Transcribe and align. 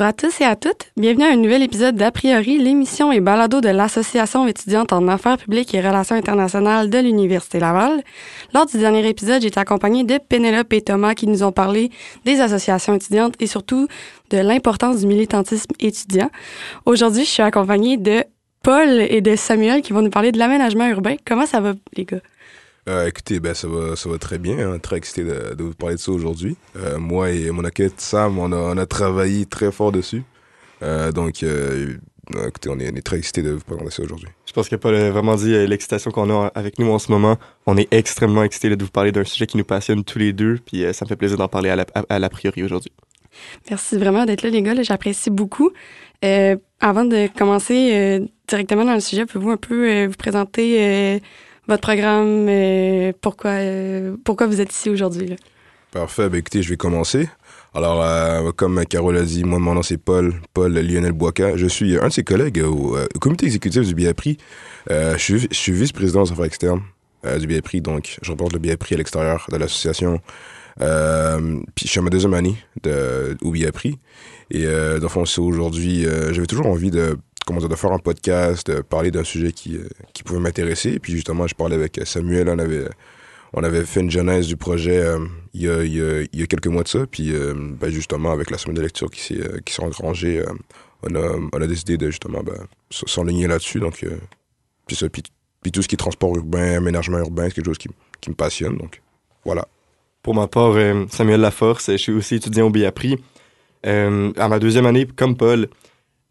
Bonjour 0.00 0.08
à 0.08 0.12
tous 0.14 0.40
et 0.40 0.44
à 0.44 0.56
toutes. 0.56 0.92
Bienvenue 0.96 1.24
à 1.24 1.32
un 1.32 1.36
nouvel 1.36 1.62
épisode 1.62 1.94
d'A 1.94 2.10
priori, 2.10 2.56
l'émission 2.56 3.12
et 3.12 3.20
balado 3.20 3.60
de 3.60 3.68
l'Association 3.68 4.46
étudiante 4.46 4.94
en 4.94 5.06
affaires 5.08 5.36
publiques 5.36 5.74
et 5.74 5.82
relations 5.82 6.16
internationales 6.16 6.88
de 6.88 6.96
l'Université 6.96 7.60
Laval. 7.60 8.02
Lors 8.54 8.64
du 8.64 8.78
dernier 8.78 9.06
épisode, 9.06 9.42
j'étais 9.42 9.60
accompagnée 9.60 10.04
de 10.04 10.16
Pénélope 10.16 10.72
et 10.72 10.80
Thomas 10.80 11.12
qui 11.12 11.26
nous 11.26 11.42
ont 11.42 11.52
parlé 11.52 11.90
des 12.24 12.40
associations 12.40 12.94
étudiantes 12.94 13.34
et 13.40 13.46
surtout 13.46 13.88
de 14.30 14.38
l'importance 14.38 15.00
du 15.00 15.06
militantisme 15.06 15.72
étudiant. 15.80 16.30
Aujourd'hui, 16.86 17.26
je 17.26 17.30
suis 17.30 17.42
accompagnée 17.42 17.98
de 17.98 18.24
Paul 18.62 19.02
et 19.02 19.20
de 19.20 19.36
Samuel 19.36 19.82
qui 19.82 19.92
vont 19.92 20.00
nous 20.00 20.08
parler 20.08 20.32
de 20.32 20.38
l'aménagement 20.38 20.88
urbain. 20.88 21.16
Comment 21.26 21.44
ça 21.44 21.60
va, 21.60 21.74
les 21.94 22.06
gars? 22.06 22.20
Euh, 22.90 23.06
écoutez, 23.06 23.38
ben, 23.38 23.54
ça, 23.54 23.68
va, 23.68 23.94
ça 23.94 24.08
va 24.08 24.18
très 24.18 24.38
bien. 24.38 24.58
Hein. 24.58 24.78
Très 24.80 24.96
excité 24.96 25.22
de, 25.22 25.54
de, 25.54 25.62
vous 25.62 25.74
parler 25.74 25.94
de 25.94 26.00
ça 26.00 26.10
aujourd'hui. 26.10 26.56
Euh, 26.76 26.98
moi 26.98 27.30
et 27.30 27.50
mon 27.52 27.64
acolyte 27.64 28.00
Sam, 28.00 28.38
on 28.38 28.50
a, 28.50 28.56
on 28.56 28.76
a 28.76 28.86
travaillé 28.86 29.46
très 29.46 29.70
fort 29.70 29.92
dessus. 29.92 30.24
Euh, 30.82 31.12
donc, 31.12 31.44
euh, 31.44 31.94
écoutez, 32.48 32.68
on 32.68 32.80
est, 32.80 32.90
on 32.90 32.96
est, 32.96 33.02
très 33.02 33.18
excité 33.18 33.42
de 33.42 33.52
vous 33.52 33.60
présenter 33.60 33.90
ça 33.90 34.02
aujourd'hui. 34.02 34.28
Je 34.44 34.52
pense 34.52 34.68
qu'il 34.68 34.76
n'y 34.76 34.80
a 34.80 34.82
pas 34.82 35.10
vraiment 35.10 35.36
dit 35.36 35.54
euh, 35.54 35.66
l'excitation 35.66 36.10
qu'on 36.10 36.30
a 36.30 36.50
avec 36.56 36.80
nous 36.80 36.90
en 36.90 36.98
ce 36.98 37.12
moment. 37.12 37.36
On 37.66 37.76
est 37.76 37.86
extrêmement 37.92 38.42
excité 38.42 38.74
de 38.74 38.84
vous 38.84 38.90
parler 38.90 39.12
d'un 39.12 39.24
sujet 39.24 39.46
qui 39.46 39.56
nous 39.56 39.64
passionne 39.64 40.02
tous 40.02 40.18
les 40.18 40.32
deux. 40.32 40.58
Puis 40.66 40.84
euh, 40.84 40.92
ça 40.92 41.04
me 41.04 41.08
fait 41.08 41.16
plaisir 41.16 41.36
d'en 41.36 41.48
parler 41.48 41.70
à 41.70 41.76
la, 41.76 41.86
à, 41.94 42.02
à 42.08 42.18
la 42.18 42.28
priori 42.28 42.64
aujourd'hui. 42.64 42.90
Merci 43.68 43.96
vraiment 43.98 44.24
d'être 44.24 44.42
là, 44.42 44.50
les 44.50 44.62
gars. 44.62 44.82
J'apprécie 44.82 45.30
beaucoup. 45.30 45.70
Euh, 46.24 46.56
avant 46.80 47.04
de 47.04 47.28
commencer 47.36 47.92
euh, 47.94 48.26
directement 48.48 48.84
dans 48.84 48.94
le 48.94 49.00
sujet, 49.00 49.26
pouvez-vous 49.26 49.50
un 49.50 49.56
peu 49.56 49.88
euh, 49.88 50.06
vous 50.08 50.16
présenter 50.16 50.78
euh, 50.80 51.18
votre 51.70 51.82
programme, 51.82 52.46
euh, 52.48 53.12
pourquoi, 53.20 53.58
pourquoi 54.24 54.46
vous 54.46 54.60
êtes 54.60 54.72
ici 54.72 54.90
aujourd'hui? 54.90 55.36
Parfait. 55.92 56.28
Ben, 56.28 56.38
écoutez, 56.38 56.62
je 56.62 56.68
vais 56.68 56.76
commencer. 56.76 57.28
Alors, 57.74 58.02
euh, 58.02 58.50
comme 58.52 58.84
Carole 58.86 59.16
a 59.16 59.22
dit, 59.22 59.44
moi, 59.44 59.60
mon 59.60 59.74
nom, 59.74 59.82
c'est 59.82 59.96
Paul, 59.96 60.34
Paul 60.52 60.72
Lionel 60.72 61.12
Boisca. 61.12 61.56
Je 61.56 61.66
suis 61.66 61.96
un 61.96 62.08
de 62.08 62.12
ses 62.12 62.24
collègues 62.24 62.60
au, 62.64 62.96
au 62.98 63.18
comité 63.20 63.46
exécutif 63.46 63.86
du 63.86 63.94
BIAPRI. 63.94 64.36
Euh, 64.90 65.16
je, 65.16 65.46
suis, 65.52 65.72
vice-président 65.72 66.24
des 66.24 66.32
affaires 66.32 66.44
externes 66.44 66.82
euh, 67.24 67.38
du 67.38 67.46
BIAPRI, 67.46 67.80
donc 67.80 68.18
je 68.20 68.30
reporte 68.32 68.52
le 68.52 68.58
BIAPRI 68.58 68.94
à 68.94 68.98
l'extérieur 68.98 69.46
de 69.50 69.56
l'association. 69.56 70.20
Euh, 70.80 71.60
puis 71.74 71.86
je 71.86 71.90
suis 71.90 72.00
à 72.00 72.02
ma 72.02 72.10
deuxième 72.10 72.34
année 72.34 72.56
de, 72.82 73.36
au 73.42 73.50
BIAPRI. 73.50 73.98
Et 74.50 74.64
euh, 74.66 74.98
dans 74.98 75.04
le 75.04 75.08
fond, 75.08 75.24
c'est 75.24 75.40
aujourd'hui, 75.40 76.06
euh, 76.06 76.32
j'avais 76.32 76.46
toujours 76.46 76.66
envie 76.66 76.90
de, 76.90 77.16
comment 77.46 77.60
dire, 77.60 77.68
de 77.68 77.76
faire 77.76 77.92
un 77.92 77.98
podcast, 77.98 78.70
de 78.70 78.80
parler 78.80 79.10
d'un 79.10 79.24
sujet 79.24 79.52
qui, 79.52 79.76
euh, 79.76 79.88
qui 80.12 80.22
pouvait 80.22 80.40
m'intéresser. 80.40 80.98
Puis 80.98 81.12
justement, 81.12 81.46
je 81.46 81.54
parlais 81.54 81.76
avec 81.76 82.00
Samuel, 82.04 82.48
on 82.48 82.58
avait, 82.58 82.88
on 83.52 83.62
avait 83.62 83.84
fait 83.84 84.00
une 84.00 84.10
genèse 84.10 84.46
du 84.46 84.56
projet 84.56 84.98
euh, 84.98 85.18
il, 85.54 85.62
y 85.62 85.68
a, 85.68 85.82
il, 85.82 86.28
y 86.38 86.42
a, 86.42 86.46
quelques 86.46 86.68
mois 86.68 86.82
de 86.82 86.88
ça. 86.88 87.06
Puis 87.06 87.32
euh, 87.32 87.54
ben, 87.56 87.90
justement, 87.90 88.30
avec 88.30 88.50
la 88.50 88.58
semaine 88.58 88.76
de 88.76 88.82
lecture 88.82 89.10
qui 89.10 89.20
s'est 89.20 89.62
qui 89.64 89.74
s'est 89.74 89.82
engrangée, 89.82 90.44
on, 91.02 91.14
a, 91.14 91.36
on 91.52 91.60
a 91.60 91.66
décidé 91.66 91.96
de 91.96 92.10
justement 92.10 92.42
ben, 92.42 92.66
s'enligner 92.90 93.46
là-dessus. 93.46 93.80
Donc, 93.80 94.04
puis 94.86 94.96
ça, 94.96 95.08
puis, 95.08 95.22
puis 95.62 95.70
tout 95.70 95.82
ce 95.82 95.88
qui 95.88 95.94
est 95.94 95.98
transport 95.98 96.34
urbain, 96.36 96.76
aménagement 96.76 97.18
urbain, 97.18 97.44
c'est 97.44 97.54
quelque 97.54 97.66
chose 97.66 97.78
qui, 97.78 97.88
qui 98.20 98.30
me 98.30 98.34
passionne. 98.34 98.76
Donc, 98.76 99.00
voilà. 99.44 99.66
Pour 100.22 100.34
ma 100.34 100.48
part, 100.48 100.72
euh, 100.72 101.06
Samuel 101.10 101.40
Laforce, 101.40 101.90
je 101.92 101.96
suis 101.96 102.12
aussi 102.12 102.34
étudiant 102.34 102.66
au 102.66 102.70
BIAPRI. 102.70 103.18
Euh, 103.86 104.32
à 104.36 104.48
ma 104.48 104.58
deuxième 104.58 104.84
année, 104.84 105.06
comme 105.06 105.36
Paul. 105.36 105.68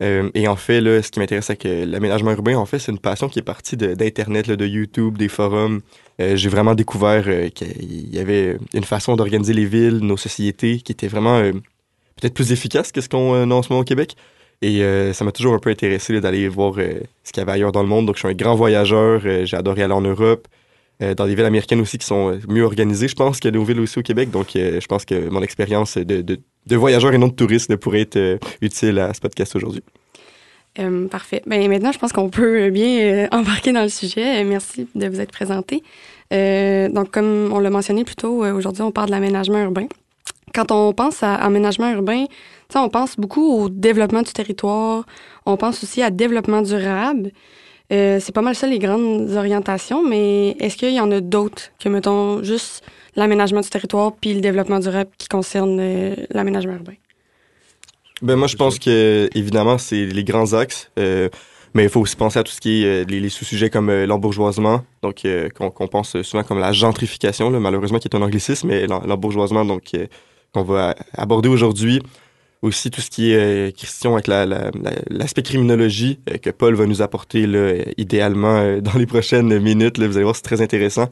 Euh, 0.01 0.29
et 0.33 0.47
en 0.47 0.55
fait, 0.55 0.81
là, 0.81 1.01
ce 1.01 1.11
qui 1.11 1.19
m'intéresse, 1.19 1.51
que 1.59 1.85
l'aménagement 1.85 2.31
urbain, 2.31 2.55
en 2.55 2.65
fait, 2.65 2.79
c'est 2.79 2.91
une 2.91 2.99
passion 2.99 3.27
qui 3.27 3.39
est 3.39 3.43
partie 3.43 3.75
d'Internet, 3.75 4.47
de, 4.47 4.55
de, 4.55 4.65
YouTube, 4.65 5.17
des 5.17 5.27
forums. 5.27 5.81
Euh, 6.21 6.35
J'ai 6.35 6.49
vraiment 6.49 6.75
découvert 6.75 7.23
euh, 7.27 7.49
qu'il 7.49 8.13
y 8.13 8.19
avait 8.19 8.57
une 8.73 8.83
façon 8.83 9.15
d'organiser 9.15 9.53
les 9.53 9.65
villes, 9.65 9.99
nos 9.99 10.17
sociétés, 10.17 10.79
qui 10.79 10.91
était 10.91 11.07
vraiment 11.07 11.41
peut-être 11.41 12.33
plus 12.33 12.51
efficace 12.51 12.91
que 12.91 13.01
ce 13.01 13.09
qu'on 13.09 13.51
a 13.51 13.53
en 13.53 13.61
ce 13.61 13.69
moment 13.69 13.81
au 13.81 13.85
Québec. 13.85 14.15
Et 14.61 14.81
ça 15.13 15.23
m'a 15.23 15.31
toujours 15.31 15.53
un 15.53 15.59
peu 15.59 15.69
intéressé 15.69 16.19
d'aller 16.19 16.49
voir 16.49 16.73
ce 16.75 17.31
qu'il 17.31 17.38
y 17.38 17.39
avait 17.39 17.53
ailleurs 17.53 17.71
dans 17.71 17.81
le 17.81 17.88
monde. 17.88 18.05
Donc, 18.05 18.15
je 18.15 18.19
suis 18.19 18.27
un 18.27 18.33
grand 18.33 18.55
voyageur. 18.55 19.21
J'ai 19.21 19.55
adoré 19.55 19.83
aller 19.83 19.93
en 19.93 20.01
Europe. 20.01 20.49
Euh, 21.01 21.15
dans 21.15 21.25
des 21.27 21.35
villes 21.35 21.45
américaines 21.45 21.79
aussi 21.79 21.97
qui 21.97 22.05
sont 22.05 22.37
mieux 22.49 22.63
organisées, 22.63 23.07
je 23.07 23.15
pense, 23.15 23.39
a 23.45 23.51
nos 23.51 23.63
villes 23.63 23.79
aussi 23.79 23.99
au 23.99 24.01
Québec. 24.01 24.31
Donc, 24.31 24.55
euh, 24.55 24.81
je 24.81 24.87
pense 24.87 25.05
que 25.05 25.29
mon 25.29 25.41
expérience 25.41 25.97
de, 25.97 26.39
voyageur 26.75 27.13
et 27.13 27.17
non 27.17 27.27
de 27.27 27.33
touriste 27.33 27.73
pourrait 27.77 28.01
être 28.01 28.17
euh, 28.17 28.37
utile 28.61 28.99
à 28.99 29.13
ce 29.13 29.21
podcast 29.21 29.55
aujourd'hui. 29.55 29.81
parfait. 31.09 31.41
Ben, 31.47 31.69
maintenant, 31.69 31.93
je 31.93 31.99
pense 31.99 32.11
qu'on 32.11 32.29
peut 32.29 32.69
bien 32.69 33.29
embarquer 33.31 33.71
dans 33.71 33.83
le 33.83 33.89
sujet. 33.89 34.43
Merci 34.43 34.88
de 34.93 35.07
vous 35.07 35.21
être 35.21 35.31
présenté. 35.31 35.83
donc, 36.31 37.11
comme 37.11 37.49
on 37.53 37.59
l'a 37.59 37.69
mentionné 37.69 38.03
plus 38.03 38.15
tôt, 38.15 38.45
aujourd'hui, 38.45 38.83
on 38.83 38.91
parle 38.91 39.07
de 39.07 39.11
l'aménagement 39.11 39.63
urbain. 39.63 39.88
Quand 40.53 40.71
on 40.71 40.93
pense 40.93 41.23
à 41.23 41.35
aménagement 41.35 41.91
urbain, 41.93 42.25
on 42.75 42.89
pense 42.89 43.15
beaucoup 43.15 43.63
au 43.63 43.69
développement 43.69 44.21
du 44.21 44.33
territoire. 44.33 45.05
On 45.45 45.55
pense 45.55 45.81
aussi 45.83 46.01
à 46.01 46.09
développement 46.09 46.61
durable. 46.61 47.31
Euh, 47.91 48.19
c'est 48.19 48.33
pas 48.33 48.41
mal 48.41 48.55
ça 48.55 48.67
les 48.67 48.79
grandes 48.79 49.31
orientations, 49.31 50.07
mais 50.07 50.51
est-ce 50.59 50.77
qu'il 50.77 50.94
y 50.94 51.00
en 51.00 51.11
a 51.11 51.22
d'autres 51.22 51.72
que, 51.79 51.89
mettons, 51.89 52.44
juste 52.44 52.83
l'aménagement 53.16 53.61
du 53.61 53.69
territoire 53.69 54.13
puis 54.13 54.33
le 54.33 54.41
développement 54.41 54.79
durable 54.79 55.09
qui 55.17 55.27
concerne 55.27 55.79
euh, 55.79 56.16
l'aménagement 56.29 56.73
urbain? 56.73 56.94
Ben 58.22 58.35
moi, 58.35 58.47
je 58.47 58.57
pense 58.57 58.77
que, 58.77 59.29
évidemment, 59.33 59.77
c'est 59.77 60.05
les 60.05 60.23
grands 60.23 60.53
axes. 60.53 60.91
Euh, 61.00 61.29
mais 61.73 61.83
il 61.83 61.89
faut 61.89 62.01
aussi 62.01 62.16
penser 62.16 62.39
à 62.39 62.44
tout 62.44 62.51
ce 62.51 62.59
qui 62.59 62.83
est 62.83 63.09
les, 63.09 63.29
sous-sujets 63.29 63.69
comme 63.69 63.91
l'embourgeoisement, 63.91 64.83
donc 65.03 65.21
qu'on 65.56 65.69
qu 65.69 65.88
pense 65.88 66.19
souvent 66.23 66.44
comme 66.44 66.57
la 66.57 66.71
gentrification, 66.71 67.51
malheureusement, 67.51 68.00
qui 68.00 68.07
est 68.07 68.16
un 68.16 68.23
anglicisme, 68.23 68.69
mais 68.69 68.88
l'embourgeoisement, 68.88 69.63
donc 69.63 69.91
qu'on 70.51 70.63
va 70.63 70.95
aborder 71.13 71.47
aujourd'hui 71.47 72.01
aussi 72.61 72.91
tout 72.91 73.01
ce 73.01 73.09
qui 73.09 73.31
est 73.31 73.69
euh, 73.69 73.71
question 73.71 74.13
avec 74.13 74.27
l'aspect 74.27 74.71
la, 75.09 75.25
la, 75.25 75.43
criminologie 75.43 76.19
euh, 76.29 76.37
que 76.37 76.49
Paul 76.49 76.75
va 76.75 76.85
nous 76.85 77.01
apporter 77.01 77.47
là, 77.47 77.59
euh, 77.59 77.83
idéalement 77.97 78.77
dans 78.81 78.97
les 78.97 79.05
prochaines 79.05 79.59
minutes. 79.59 79.99
Vous 79.99 80.17
allez 80.17 80.23
voir, 80.23 80.35
c'est 80.35 80.41
très 80.41 80.61
intéressant. 80.61 81.09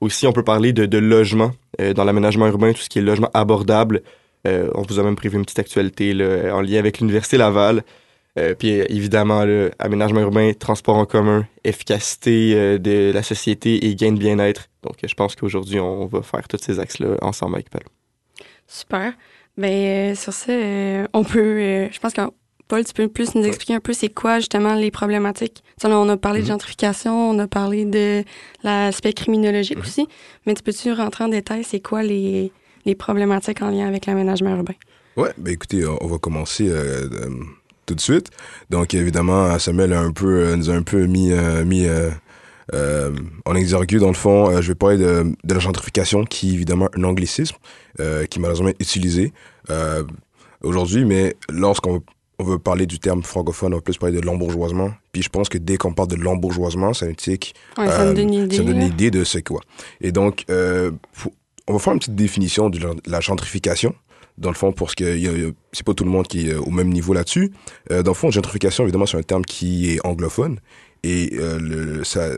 Aussi, 0.00 0.26
on 0.26 0.32
peut 0.32 0.42
parler 0.42 0.72
de, 0.72 0.98
logement 0.98 1.52
dans 1.94 2.04
l'aménagement 2.04 2.46
urbain, 2.48 2.72
tout 2.72 2.82
ce 2.82 2.88
qui 2.88 2.98
est 2.98 3.02
logement 3.02 3.30
abordable. 3.32 4.02
on 4.44 4.82
vous 4.82 4.98
a 4.98 5.02
même 5.02 5.16
prévu 5.16 5.38
une 5.38 5.44
petite 5.44 5.60
actualité 5.60 6.12
là, 6.12 6.54
en 6.54 6.60
lien 6.60 6.78
avec 6.78 6.98
l'Université 6.98 7.38
Laval. 7.38 7.84
puis 8.58 8.68
évidemment, 8.68 9.44
là, 9.44 9.70
aménagement 9.78 10.20
urbain, 10.20 10.52
transport 10.52 10.96
en 10.96 11.06
commun, 11.06 11.46
efficacité 11.62 12.78
de 12.78 13.12
la 13.14 13.22
société 13.22 13.86
et 13.86 13.94
gain 13.94 14.12
de 14.12 14.18
bien-être. 14.18 14.68
Donc, 14.82 14.96
je 15.02 15.14
pense 15.14 15.36
qu'aujourd'hui, 15.36 15.78
on 15.78 16.06
va 16.06 16.22
faire 16.22 16.46
tous 16.48 16.58
ces 16.60 16.80
axes-là 16.80 17.16
ensemble 17.22 17.54
avec 17.54 17.70
Paul. 17.70 17.84
Super. 18.66 19.14
Ben, 19.56 20.14
sur 20.16 20.32
ça, 20.32 20.52
euh, 20.52 21.06
on 21.12 21.22
peut. 21.24 21.38
Euh, 21.38 21.88
je 21.92 21.98
pense 22.00 22.12
que 22.12 22.22
Paul, 22.66 22.84
tu 22.84 22.92
peux 22.92 23.08
plus 23.08 23.34
nous 23.34 23.44
expliquer 23.44 23.74
un 23.74 23.80
peu 23.80 23.92
c'est 23.92 24.08
quoi 24.08 24.38
justement 24.38 24.74
les 24.74 24.90
problématiques. 24.90 25.62
T'sais, 25.78 25.88
on 25.88 26.08
a 26.08 26.16
parlé 26.16 26.40
mm 26.40 26.42
-hmm. 26.42 26.46
de 26.46 26.48
gentrification, 26.48 27.30
on 27.30 27.38
a 27.38 27.46
parlé 27.46 27.84
de 27.84 28.24
l'aspect 28.64 29.12
criminologique 29.12 29.78
mm 29.78 29.82
-hmm. 29.82 29.86
aussi, 29.86 30.08
mais 30.46 30.54
tu 30.54 30.62
peux-tu 30.62 30.92
rentrer 30.92 31.24
en 31.24 31.28
détail, 31.28 31.62
c'est 31.62 31.80
quoi 31.80 32.02
les, 32.02 32.50
les 32.86 32.94
problématiques 32.94 33.62
en 33.62 33.70
lien 33.70 33.86
avec 33.86 34.06
l'aménagement 34.06 34.56
urbain? 34.56 34.74
Ouais, 35.16 35.32
ben 35.38 35.52
écoutez, 35.52 35.86
on 35.86 36.08
va 36.08 36.18
commencer 36.18 36.66
euh, 36.68 37.08
tout 37.86 37.94
de 37.94 38.00
suite. 38.00 38.28
Donc 38.70 38.94
évidemment, 38.94 39.58
Samuel 39.58 39.92
a 39.92 40.00
un 40.00 40.12
peu, 40.12 40.32
nous 40.56 40.68
a 40.70 40.74
un 40.74 40.82
peu 40.82 41.06
mis, 41.06 41.30
mis 41.72 41.86
euh, 42.72 43.12
en 43.44 43.54
exergue, 43.54 43.98
dans 43.98 44.08
le 44.08 44.14
fond, 44.14 44.48
euh, 44.50 44.62
je 44.62 44.68
vais 44.68 44.74
parler 44.74 44.96
de, 44.96 45.34
de, 45.44 45.54
la 45.54 45.60
gentrification, 45.60 46.24
qui 46.24 46.50
est 46.50 46.54
évidemment 46.54 46.88
un 46.96 47.04
anglicisme 47.04 47.56
euh, 48.00 48.24
qui 48.26 48.38
est 48.38 48.40
malheureusement 48.40 48.72
utilisé 48.80 49.32
aujourd'hui, 50.62 51.04
mais 51.04 51.36
lorsqu'on 51.48 52.02
on 52.40 52.44
veut 52.44 52.58
parler 52.58 52.86
du 52.86 52.98
terme 52.98 53.22
francophone, 53.22 53.74
on 53.74 53.76
va 53.76 53.82
plus 53.82 53.96
parler 53.96 54.20
de 54.20 54.26
l'embourgeoisement. 54.26 54.90
Puis 55.12 55.22
je 55.22 55.28
pense 55.28 55.48
que 55.48 55.56
dès 55.56 55.76
qu'on 55.76 55.94
parle 55.94 56.08
de 56.08 56.16
l'embourgeoisement, 56.16 56.92
ça 56.92 57.06
indique... 57.06 57.54
Ouais, 57.78 57.86
ça 57.86 58.12
donne 58.12 58.18
une 58.18 58.34
idée. 58.34 58.56
Ça 58.56 58.62
donne 58.64 58.80
une 58.80 58.88
idée 58.88 59.12
de 59.12 59.22
c'est 59.22 59.42
quoi. 59.42 59.60
Et 60.00 60.10
donc, 60.10 60.44
faut, 61.12 61.32
on 61.68 61.72
va 61.74 61.78
faire 61.78 61.92
une 61.92 62.00
petite 62.00 62.16
définition 62.16 62.70
de 62.70 62.80
la 63.06 63.20
gentrification 63.20 63.94
dans 64.38 64.50
le 64.50 64.56
fond, 64.56 64.72
parce 64.72 64.94
que 64.94 65.54
c'est 65.72 65.86
pas 65.86 65.94
tout 65.94 66.04
le 66.04 66.10
monde 66.10 66.26
qui 66.26 66.48
est 66.48 66.54
au 66.54 66.70
même 66.70 66.88
niveau 66.88 67.12
là-dessus. 67.12 67.52
Euh, 67.90 68.02
dans 68.02 68.10
le 68.10 68.16
fond, 68.16 68.30
gentrification, 68.30 68.84
évidemment, 68.84 69.06
c'est 69.06 69.16
un 69.16 69.22
terme 69.22 69.44
qui 69.44 69.92
est 69.92 70.04
anglophone. 70.04 70.58
Et 71.02 71.34
euh, 71.34 71.58
le, 71.60 72.04
ça, 72.04 72.30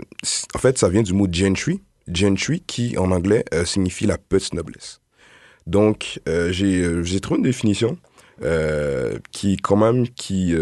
en 0.55 0.59
fait, 0.59 0.79
ça 0.79 0.89
vient 0.89 1.03
du 1.03 1.13
mot 1.13 1.27
gentry. 1.31 1.81
Gentry, 2.09 2.63
qui 2.67 2.97
en 2.99 3.11
anglais 3.11 3.45
euh, 3.55 3.65
signifie 3.65 4.07
la 4.07 4.19
petite 4.19 4.55
noblesse. 4.55 5.01
Donc, 5.67 6.21
euh, 6.29 6.53
j'ai 6.53 7.21
trouvé 7.21 7.39
une 7.39 7.45
définition 7.45 7.99
qui, 9.33 9.57
quand 9.57 9.77
même, 9.77 10.09
qui, 10.09 10.55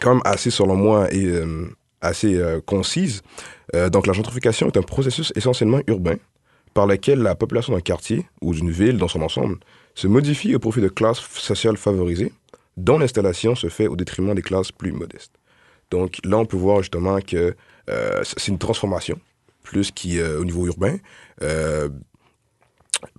quand 0.00 0.14
même 0.14 0.22
assez, 0.24 0.50
selon 0.50 0.76
moi, 0.76 1.12
est 1.12 1.42
assez 2.00 2.40
concise. 2.66 3.22
donc, 3.90 4.06
la 4.06 4.12
gentrification 4.12 4.68
est 4.68 4.76
un 4.76 4.82
processus 4.82 5.32
essentiellement 5.34 5.80
urbain 5.86 6.16
par 6.74 6.86
lequel 6.86 7.20
la 7.20 7.34
population 7.34 7.72
d'un 7.72 7.80
quartier 7.80 8.26
ou 8.40 8.54
d'une 8.54 8.70
ville 8.70 8.98
dans 8.98 9.08
son 9.08 9.22
ensemble 9.22 9.58
se 9.94 10.06
modifie 10.06 10.54
au 10.54 10.58
profit 10.58 10.80
de 10.80 10.88
classes 10.88 11.20
sociales 11.20 11.76
favorisées, 11.76 12.32
dont 12.76 12.98
l'installation 12.98 13.54
se 13.54 13.68
fait 13.68 13.86
au 13.86 13.96
détriment 13.96 14.34
des 14.34 14.42
classes 14.42 14.72
plus 14.72 14.92
modestes. 14.92 15.32
Donc 15.90 16.18
là, 16.24 16.38
on 16.38 16.46
peut 16.46 16.56
voir 16.56 16.78
justement 16.78 17.20
que 17.20 17.54
euh, 17.88 18.20
c'est 18.22 18.48
une 18.48 18.58
transformation, 18.58 19.18
plus 19.62 19.90
qui 19.90 20.20
euh, 20.20 20.40
au 20.40 20.44
niveau 20.44 20.66
urbain, 20.66 20.96
euh, 21.42 21.88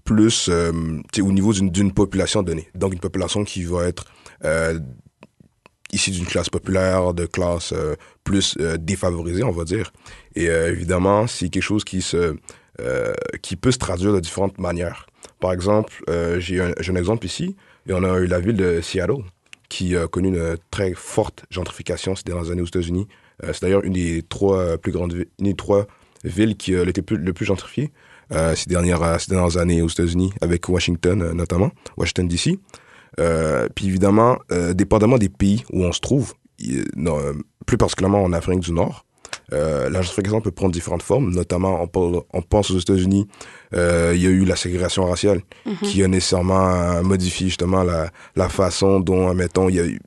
plus 0.03 0.49
au 0.49 1.31
niveau 1.31 1.53
d'une 1.53 1.93
population 1.93 2.43
donnée. 2.43 2.67
Donc 2.75 2.93
une 2.93 2.99
population 2.99 3.43
qui 3.43 3.63
va 3.63 3.87
être 3.87 4.05
euh, 4.43 4.79
issus 5.91 6.11
d'une 6.11 6.25
classe 6.25 6.49
populaire, 6.49 7.13
de 7.13 7.25
classe 7.25 7.73
euh, 7.73 7.95
plus 8.23 8.55
euh, 8.59 8.77
défavorisée, 8.77 9.43
on 9.43 9.51
va 9.51 9.63
dire. 9.63 9.91
Et 10.35 10.49
euh, 10.49 10.71
évidemment, 10.71 11.27
c'est 11.27 11.49
quelque 11.49 11.63
chose 11.63 11.83
qui, 11.83 12.01
se, 12.01 12.35
euh, 12.79 13.13
qui 13.41 13.55
peut 13.55 13.71
se 13.71 13.77
traduire 13.77 14.13
de 14.13 14.19
différentes 14.19 14.57
manières. 14.57 15.07
Par 15.39 15.53
exemple, 15.53 16.03
euh, 16.09 16.39
j'ai 16.39 16.61
un, 16.61 16.95
exemple 16.95 17.25
ici, 17.25 17.55
et 17.87 17.93
on 17.93 18.03
a 18.03 18.19
eu 18.19 18.27
la 18.27 18.39
ville 18.39 18.55
de 18.55 18.79
Seattle, 18.81 19.23
qui 19.69 19.95
a 19.95 20.07
connu 20.07 20.29
une 20.29 20.57
très 20.69 20.93
forte 20.93 21.45
gentrification 21.49 22.15
ces 22.15 22.23
dernières 22.23 22.51
années 22.51 22.61
aux 22.61 22.65
États-Unis. 22.65 23.07
Euh, 23.43 23.51
c'est 23.53 23.63
d'ailleurs 23.63 23.83
une 23.83 23.93
des 23.93 24.21
trois 24.21 24.59
euh, 24.59 24.77
plus 24.77 24.91
grandes 24.91 25.13
villes, 25.13 25.27
une 25.39 25.47
des 25.47 25.55
trois 25.55 25.87
villes 26.23 26.55
qui 26.55 26.75
a 26.75 26.83
été 26.83 27.03
le 27.09 27.33
plus 27.33 27.45
gentrifiée 27.45 27.91
euh, 28.33 28.55
ces, 28.55 28.69
dernières, 28.69 29.01
euh, 29.03 29.17
ces 29.17 29.29
dernières 29.31 29.57
années 29.57 29.81
aux 29.81 29.87
États-Unis, 29.89 30.31
avec 30.41 30.67
Washington 30.69 31.21
euh, 31.21 31.33
notamment, 31.33 31.71
Washington 31.97 32.27
DC. 32.27 32.57
Puis 33.75 33.87
évidemment, 33.87 34.37
dépendamment 34.73 35.17
des 35.17 35.29
pays 35.29 35.63
où 35.71 35.83
on 35.83 35.91
se 35.91 35.99
trouve, 35.99 36.33
non, 36.95 37.17
plus 37.65 37.77
particulièrement 37.77 38.23
en 38.23 38.31
Afrique 38.33 38.61
du 38.61 38.71
Nord, 38.71 39.05
euh, 39.53 39.89
la 39.89 40.01
gentrification 40.01 40.39
peut 40.41 40.51
prendre 40.51 40.71
différentes 40.71 41.03
formes, 41.03 41.29
notamment 41.31 41.81
on, 41.81 41.87
parle- 41.87 42.21
on 42.33 42.41
pense 42.41 42.71
aux 42.71 42.79
États-Unis, 42.79 43.27
euh, 43.73 44.13
il 44.15 44.21
y 44.21 44.27
a 44.27 44.29
eu 44.29 44.45
la 44.45 44.55
ségrégation 44.55 45.05
raciale 45.05 45.41
Mhm. 45.65 45.75
qui 45.83 46.03
a 46.03 46.07
nécessairement 46.07 47.03
modifié 47.03 47.47
justement 47.47 47.83
la, 47.83 48.11
la 48.35 48.47
façon 48.49 48.99
dont, 49.01 49.33
mettons, 49.33 49.67
il 49.69 49.75
y 49.75 49.79
a 49.79 49.85
eu, 49.85 49.99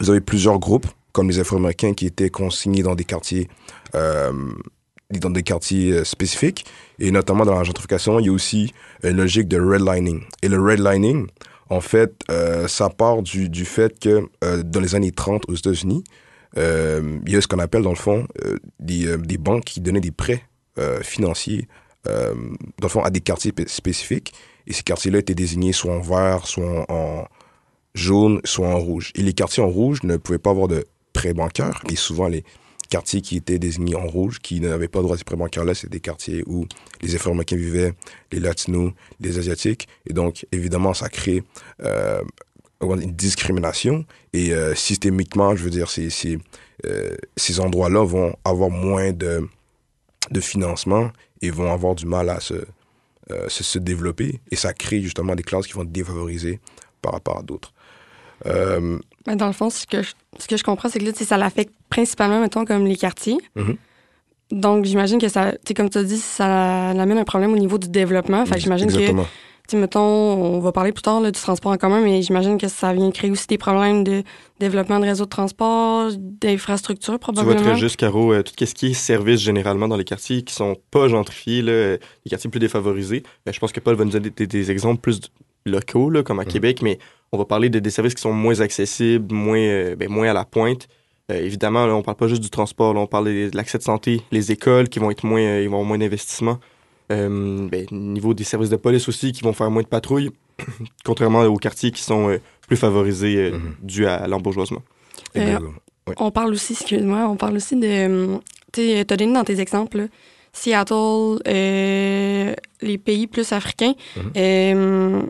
vous 0.00 0.10
avez 0.10 0.20
plusieurs 0.20 0.58
groupes, 0.60 0.86
comme 1.12 1.28
les 1.28 1.40
Afro-Américains, 1.40 1.94
qui 1.94 2.06
étaient 2.06 2.30
consignés 2.30 2.82
dans 2.84 2.94
des 2.94 3.04
quartiers, 3.04 3.48
euh, 3.96 4.32
dans 5.18 5.30
des 5.30 5.42
quartiers 5.42 5.92
euh, 5.92 6.04
spécifiques, 6.04 6.64
et 6.98 7.10
notamment 7.10 7.44
dans 7.44 7.56
la 7.56 7.64
gentrification, 7.64 8.20
il 8.20 8.26
y 8.26 8.28
a 8.28 8.32
aussi 8.32 8.72
une 9.02 9.16
logique 9.16 9.48
de 9.48 9.58
redlining. 9.60 10.20
Et 10.42 10.48
le 10.48 10.60
redlining, 10.60 11.26
en 11.68 11.80
fait, 11.80 12.12
euh, 12.30 12.68
ça 12.68 12.90
part 12.90 13.22
du, 13.22 13.48
du 13.48 13.64
fait 13.64 13.98
que 13.98 14.28
euh, 14.44 14.62
dans 14.62 14.80
les 14.80 14.94
années 14.94 15.12
30 15.12 15.44
aux 15.48 15.54
États-Unis, 15.54 16.04
euh, 16.58 17.18
il 17.26 17.32
y 17.32 17.36
a 17.36 17.40
ce 17.40 17.46
qu'on 17.48 17.58
appelle 17.60 17.82
dans 17.82 17.90
le 17.90 17.96
fond 17.96 18.26
euh, 18.44 18.56
des, 18.78 19.06
euh, 19.06 19.16
des 19.16 19.38
banques 19.38 19.64
qui 19.64 19.80
donnaient 19.80 20.00
des 20.00 20.10
prêts 20.10 20.42
euh, 20.78 21.00
financiers 21.00 21.68
euh, 22.08 22.34
dans 22.78 22.86
le 22.86 22.88
fond 22.88 23.02
à 23.02 23.10
des 23.10 23.20
quartiers 23.20 23.52
spé- 23.52 23.68
spécifiques. 23.68 24.32
Et 24.66 24.72
ces 24.72 24.82
quartiers-là 24.82 25.18
étaient 25.18 25.34
désignés 25.34 25.72
soit 25.72 25.94
en 25.94 26.00
vert, 26.00 26.46
soit 26.46 26.86
en, 26.88 26.94
en 26.94 27.24
jaune, 27.94 28.40
soit 28.44 28.68
en 28.68 28.78
rouge. 28.78 29.12
Et 29.14 29.22
les 29.22 29.32
quartiers 29.32 29.62
en 29.62 29.68
rouge 29.68 30.02
ne 30.02 30.16
pouvaient 30.16 30.38
pas 30.38 30.50
avoir 30.50 30.66
de 30.68 30.84
prêts 31.12 31.34
bancaires. 31.34 31.82
Et 31.90 31.96
souvent, 31.96 32.26
les 32.28 32.44
quartiers 32.90 33.22
qui 33.22 33.36
étaient 33.36 33.58
désignés 33.58 33.94
en 33.94 34.06
rouge, 34.06 34.40
qui 34.40 34.60
n'avaient 34.60 34.88
pas 34.88 35.00
droit 35.00 35.14
à 35.14 35.18
ces 35.18 35.24
prêts 35.24 35.36
bancaires-là, 35.36 35.74
c'est 35.74 35.88
des 35.88 36.00
quartiers 36.00 36.42
où 36.46 36.66
les 37.00 37.14
Afro-Américains 37.14 37.56
vivaient, 37.56 37.94
les 38.32 38.40
Latinos, 38.40 38.92
les 39.20 39.38
Asiatiques. 39.38 39.88
Et 40.06 40.12
donc, 40.12 40.46
évidemment, 40.52 40.92
ça 40.92 41.08
crée 41.08 41.42
euh, 41.82 42.20
une 42.82 43.12
discrimination. 43.12 44.04
Et 44.32 44.52
euh, 44.52 44.74
systémiquement, 44.74 45.56
je 45.56 45.64
veux 45.64 45.70
dire, 45.70 45.88
ces, 45.88 46.10
ces, 46.10 46.38
euh, 46.84 47.16
ces 47.36 47.60
endroits-là 47.60 48.04
vont 48.04 48.36
avoir 48.44 48.70
moins 48.70 49.12
de, 49.12 49.48
de 50.30 50.40
financement 50.40 51.10
et 51.40 51.50
vont 51.50 51.72
avoir 51.72 51.94
du 51.94 52.06
mal 52.06 52.28
à 52.28 52.40
se, 52.40 52.54
euh, 53.30 53.48
se, 53.48 53.64
se 53.64 53.78
développer. 53.78 54.40
Et 54.50 54.56
ça 54.56 54.72
crée 54.74 55.00
justement 55.00 55.34
des 55.34 55.42
classes 55.42 55.66
qui 55.66 55.72
vont 55.74 55.82
être 55.82 55.92
défavorisées 55.92 56.60
par 57.00 57.12
rapport 57.12 57.38
à 57.38 57.42
d'autres. 57.42 57.72
Ben, 59.26 59.36
dans 59.36 59.46
le 59.46 59.52
fond, 59.52 59.68
ce 59.70 59.86
que 59.86 60.02
je, 60.02 60.12
ce 60.38 60.46
que 60.46 60.56
je 60.56 60.64
comprends, 60.64 60.88
c'est 60.88 60.98
que 60.98 61.04
là, 61.04 61.12
ça 61.14 61.36
l'affecte 61.36 61.74
principalement, 61.90 62.40
mettons, 62.40 62.64
comme 62.64 62.86
les 62.86 62.96
quartiers. 62.96 63.38
Mhm. 63.54 63.76
Donc, 64.52 64.84
j'imagine 64.84 65.18
que 65.20 65.28
ça, 65.28 65.52
comme 65.76 65.90
tu 65.90 65.98
as 65.98 66.02
dit, 66.02 66.18
ça 66.18 66.90
amène 66.90 67.18
un 67.18 67.24
problème 67.24 67.52
au 67.52 67.58
niveau 67.58 67.78
du 67.78 67.88
développement. 67.88 68.44
Fait 68.46 68.54
que 68.54 68.60
j'imagine 68.60 68.90
que, 68.90 69.76
mettons, 69.76 70.00
on 70.00 70.58
va 70.58 70.72
parler 70.72 70.90
plus 70.90 71.02
tard 71.02 71.20
là, 71.20 71.30
du 71.30 71.40
transport 71.40 71.70
en 71.70 71.76
commun, 71.76 72.00
mais 72.00 72.22
j'imagine 72.22 72.58
que 72.58 72.66
ça 72.66 72.92
vient 72.92 73.12
créer 73.12 73.30
aussi 73.30 73.46
des 73.46 73.58
problèmes 73.58 74.02
de 74.02 74.24
développement 74.58 74.98
de 74.98 75.04
réseaux 75.04 75.26
de 75.26 75.30
transport, 75.30 76.10
d'infrastructures, 76.18 77.20
Tu 77.20 77.24
vois 77.26 77.32
probablement. 77.32 77.62
très 77.62 77.76
juste, 77.76 77.96
Caro, 77.96 78.32
euh, 78.32 78.42
tout 78.42 78.52
ce 78.58 78.74
qui 78.74 78.88
est 78.88 78.94
service 78.94 79.40
généralement 79.40 79.86
dans 79.86 79.96
les 79.96 80.04
quartiers 80.04 80.42
qui 80.42 80.52
sont 80.52 80.76
pas 80.90 81.06
gentrifiés, 81.06 81.62
là, 81.62 81.92
les 82.24 82.30
quartiers 82.30 82.50
plus 82.50 82.58
défavorisés. 82.58 83.22
Ben, 83.46 83.52
je 83.52 83.60
pense 83.60 83.70
que 83.70 83.78
Paul 83.78 83.94
va 83.94 84.04
nous 84.04 84.10
donner 84.10 84.30
des, 84.30 84.48
des 84.48 84.70
exemples 84.72 85.00
plus 85.00 85.20
locaux, 85.66 86.10
là, 86.10 86.22
comme 86.22 86.40
à 86.40 86.44
Mhm. 86.44 86.48
Québec, 86.50 86.82
mais 86.82 86.98
on 87.32 87.38
va 87.38 87.44
parler 87.44 87.68
de, 87.70 87.78
des 87.78 87.90
services 87.90 88.14
qui 88.14 88.22
sont 88.22 88.32
moins 88.32 88.60
accessibles, 88.60 89.32
moins, 89.34 89.58
euh, 89.58 89.96
ben, 89.96 90.08
moins 90.08 90.28
à 90.28 90.32
la 90.32 90.44
pointe. 90.44 90.88
Euh, 91.30 91.36
évidemment, 91.40 91.86
là, 91.86 91.94
on 91.94 92.02
parle 92.02 92.16
pas 92.16 92.26
juste 92.28 92.42
du 92.42 92.50
transport, 92.50 92.92
là, 92.94 93.00
on 93.00 93.06
parle 93.06 93.26
de, 93.26 93.50
de 93.50 93.56
l'accès 93.56 93.78
de 93.78 93.82
santé, 93.84 94.20
les 94.32 94.50
écoles 94.50 94.88
qui 94.88 94.98
vont 94.98 95.10
être 95.10 95.24
moins, 95.24 95.40
euh, 95.40 95.62
ils 95.62 95.68
vont 95.68 95.76
avoir 95.76 95.86
moins 95.88 95.98
d'investissement. 95.98 96.58
Euh, 97.12 97.68
ben, 97.68 97.86
niveau 97.92 98.34
des 98.34 98.44
services 98.44 98.70
de 98.70 98.76
police 98.76 99.08
aussi 99.08 99.32
qui 99.32 99.42
vont 99.42 99.52
faire 99.52 99.70
moins 99.70 99.82
de 99.82 99.88
patrouilles, 99.88 100.30
contrairement 101.04 101.42
aux 101.42 101.56
quartiers 101.56 101.90
qui 101.90 102.02
sont 102.02 102.28
euh, 102.30 102.38
plus 102.66 102.76
favorisés 102.76 103.36
euh, 103.36 103.50
Mhm. 103.52 103.74
dû 103.82 104.06
à 104.06 104.26
l'embourgeoisement. 104.28 104.82
Euh. 105.36 105.58
On 106.16 106.30
parle 106.32 106.52
aussi, 106.52 106.72
excuse-moi, 106.72 107.28
on 107.28 107.36
parle 107.36 107.56
aussi 107.56 107.76
de. 107.76 108.38
Tu 108.72 109.04
t'as 109.04 109.16
donné 109.16 109.32
dans 109.32 109.44
tes 109.44 109.60
exemples, 109.60 109.98
là, 109.98 110.04
Seattle, 110.52 111.38
euh, 111.46 112.54
les 112.82 112.98
pays 112.98 113.26
plus 113.28 113.52
africains. 113.52 113.94
Mhm. 114.16 114.32
Euh, 114.36 115.22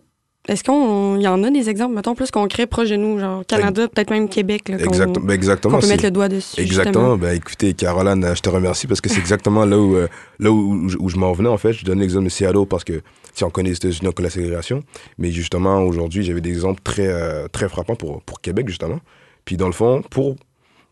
Est-ce 0.50 0.64
qu'il 0.64 1.22
y 1.22 1.28
en 1.28 1.44
a 1.44 1.50
des 1.52 1.70
exemples, 1.70 1.94
mettons, 1.94 2.16
plus 2.16 2.32
concrets 2.32 2.66
proches 2.66 2.88
de 2.88 2.96
nous, 2.96 3.20
genre 3.20 3.46
Canada, 3.46 3.86
peut-être 3.86 4.10
même 4.10 4.28
Québec, 4.28 4.68
là. 4.68 4.78
Ben, 4.78 5.30
exactement. 5.30 5.76
qu'on 5.76 5.80
peut 5.80 5.86
mettre 5.86 6.02
le 6.02 6.10
doigt 6.10 6.28
dessus? 6.28 6.60
Exactement. 6.60 7.16
Ben, 7.16 7.36
écoutez, 7.36 7.72
Caroline, 7.72 8.34
je 8.34 8.40
te 8.40 8.48
remercie 8.48 8.88
parce 8.88 9.00
que 9.00 9.08
c'est 9.08 9.20
exactement 9.20 9.64
là 9.64 9.78
où, 9.78 9.94
euh, 9.94 10.08
là 10.40 10.50
où, 10.50 10.88
où 10.98 11.08
je 11.08 11.16
m'en 11.16 11.32
venais, 11.34 11.48
en 11.48 11.56
fait. 11.56 11.72
Je 11.72 11.84
donne 11.84 12.00
l'exemple 12.00 12.24
de 12.24 12.30
Seattle 12.30 12.66
parce 12.68 12.82
que 12.82 13.00
si 13.32 13.44
on 13.44 13.50
connaît 13.50 13.68
les 13.68 13.76
États-Unis, 13.76 14.08
on 14.08 14.10
connaît 14.10 14.26
la 14.26 14.32
ségrégation. 14.34 14.82
Mais 15.18 15.30
justement, 15.30 15.82
aujourd'hui, 15.82 16.24
j'avais 16.24 16.40
des 16.40 16.50
exemples 16.50 16.80
très, 16.82 17.06
euh, 17.06 17.46
très 17.46 17.68
frappants 17.68 17.94
pour, 17.94 18.20
pour 18.22 18.40
Québec, 18.40 18.66
justement. 18.66 18.98
Puis, 19.44 19.56
dans 19.56 19.68
le 19.68 19.72
fond, 19.72 20.02
pour 20.10 20.34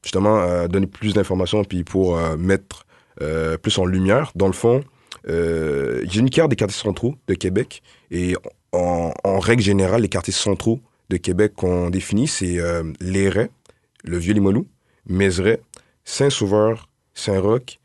justement 0.04 0.38
euh, 0.38 0.68
donner 0.68 0.86
plus 0.86 1.14
d'informations, 1.14 1.64
puis 1.64 1.82
pour 1.82 2.16
mettre 2.38 2.86
plus 3.60 3.76
en 3.78 3.86
lumière, 3.86 4.30
dans 4.36 4.46
le 4.46 4.52
fond, 4.52 4.84
j'ai 5.26 6.20
une 6.20 6.30
carte 6.30 6.50
des 6.50 6.54
quartiers 6.54 6.80
centraux 6.80 7.16
de 7.26 7.34
Québec. 7.34 7.82
Et 8.12 8.36
en, 8.72 9.12
en 9.24 9.38
règle 9.38 9.62
générale, 9.62 10.02
les 10.02 10.08
quartiers 10.08 10.32
centraux 10.32 10.80
de 11.10 11.16
Québec 11.16 11.52
qu'on 11.56 11.90
définit, 11.90 12.26
c'est 12.28 12.58
euh, 12.58 12.82
Léret, 13.00 13.50
le 14.04 14.18
Vieux-Limoilou, 14.18 14.66
Mézeray, 15.06 15.58
Saint-Sauveur, 16.04 16.88
Saint-Roch, 17.14 17.78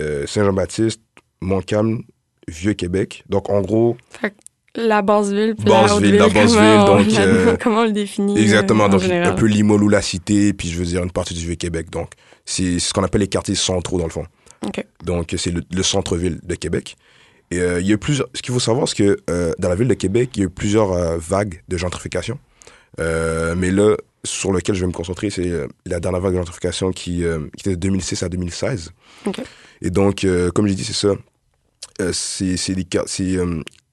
euh, 0.00 0.26
Saint-Jean-Baptiste, 0.26 1.00
Montcalm, 1.40 2.02
Vieux-Québec. 2.48 3.24
Donc, 3.28 3.50
en 3.50 3.60
gros, 3.60 3.96
Fait 4.10 4.34
la 4.74 5.02
basse-ville, 5.02 5.56
puis 5.56 5.64
Basse-ville, 5.64 6.12
la 6.12 6.18
la 6.18 6.26
haute-ville, 6.26 6.34
basse-ville, 6.42 6.58
comment, 6.84 6.92
on- 6.92 7.02
donc, 7.02 7.18
euh, 7.18 7.56
comment 7.62 7.80
on 7.80 7.84
le 7.84 7.92
définit? 7.92 8.38
exactement, 8.38 8.84
euh, 8.84 8.86
en 8.86 8.90
donc 8.90 9.00
général? 9.00 9.32
un 9.32 9.34
peu 9.34 9.46
Limoilou, 9.46 9.88
la 9.88 10.02
cité, 10.02 10.52
puis 10.52 10.68
je 10.68 10.78
veux 10.78 10.84
dire 10.84 11.02
une 11.02 11.10
partie 11.10 11.34
du 11.34 11.44
Vieux-Québec. 11.46 11.90
Donc, 11.90 12.12
c'est 12.44 12.78
ce 12.78 12.92
qu'on 12.92 13.02
appelle 13.02 13.22
les 13.22 13.26
quartiers 13.28 13.54
centraux, 13.56 13.98
dans 13.98 14.04
le 14.04 14.10
fond. 14.10 14.24
Donc, 15.04 15.34
c'est 15.36 15.50
le, 15.50 15.62
le 15.70 15.82
centre-ville 15.82 16.40
de 16.42 16.54
Québec. 16.54 16.96
Et 17.50 17.60
euh, 17.60 17.80
il 17.80 17.86
y 17.86 17.92
a 17.92 17.98
plusieurs. 17.98 18.28
Ce 18.34 18.42
qu'il 18.42 18.52
faut 18.52 18.60
savoir, 18.60 18.88
c'est 18.88 18.96
que 18.96 19.16
euh, 19.30 19.52
dans 19.58 19.68
la 19.68 19.74
ville 19.74 19.88
de 19.88 19.94
Québec, 19.94 20.30
il 20.34 20.40
y 20.40 20.42
a 20.42 20.46
eu 20.46 20.50
plusieurs 20.50 20.92
euh, 20.92 21.16
vagues 21.18 21.62
de 21.68 21.76
gentrification. 21.76 22.38
Mais 22.98 23.70
là, 23.70 23.96
sur 24.24 24.52
lequel 24.52 24.74
je 24.74 24.80
vais 24.80 24.86
me 24.88 24.92
concentrer, 24.92 25.30
c'est 25.30 25.50
la 25.86 26.00
dernière 26.00 26.20
vague 26.20 26.32
de 26.32 26.38
gentrification 26.38 26.90
qui, 26.90 27.22
qui 27.56 27.60
était 27.60 27.70
de 27.70 27.76
2006 27.76 28.22
à 28.24 28.28
2016. 28.28 28.90
OK. 29.26 29.40
Et 29.82 29.90
donc, 29.90 30.26
comme 30.54 30.66
j'ai 30.66 30.74
dit, 30.74 30.84
c'est 30.84 30.92
ça. 30.92 31.14
C'est 32.12 32.56
les, 32.74 32.84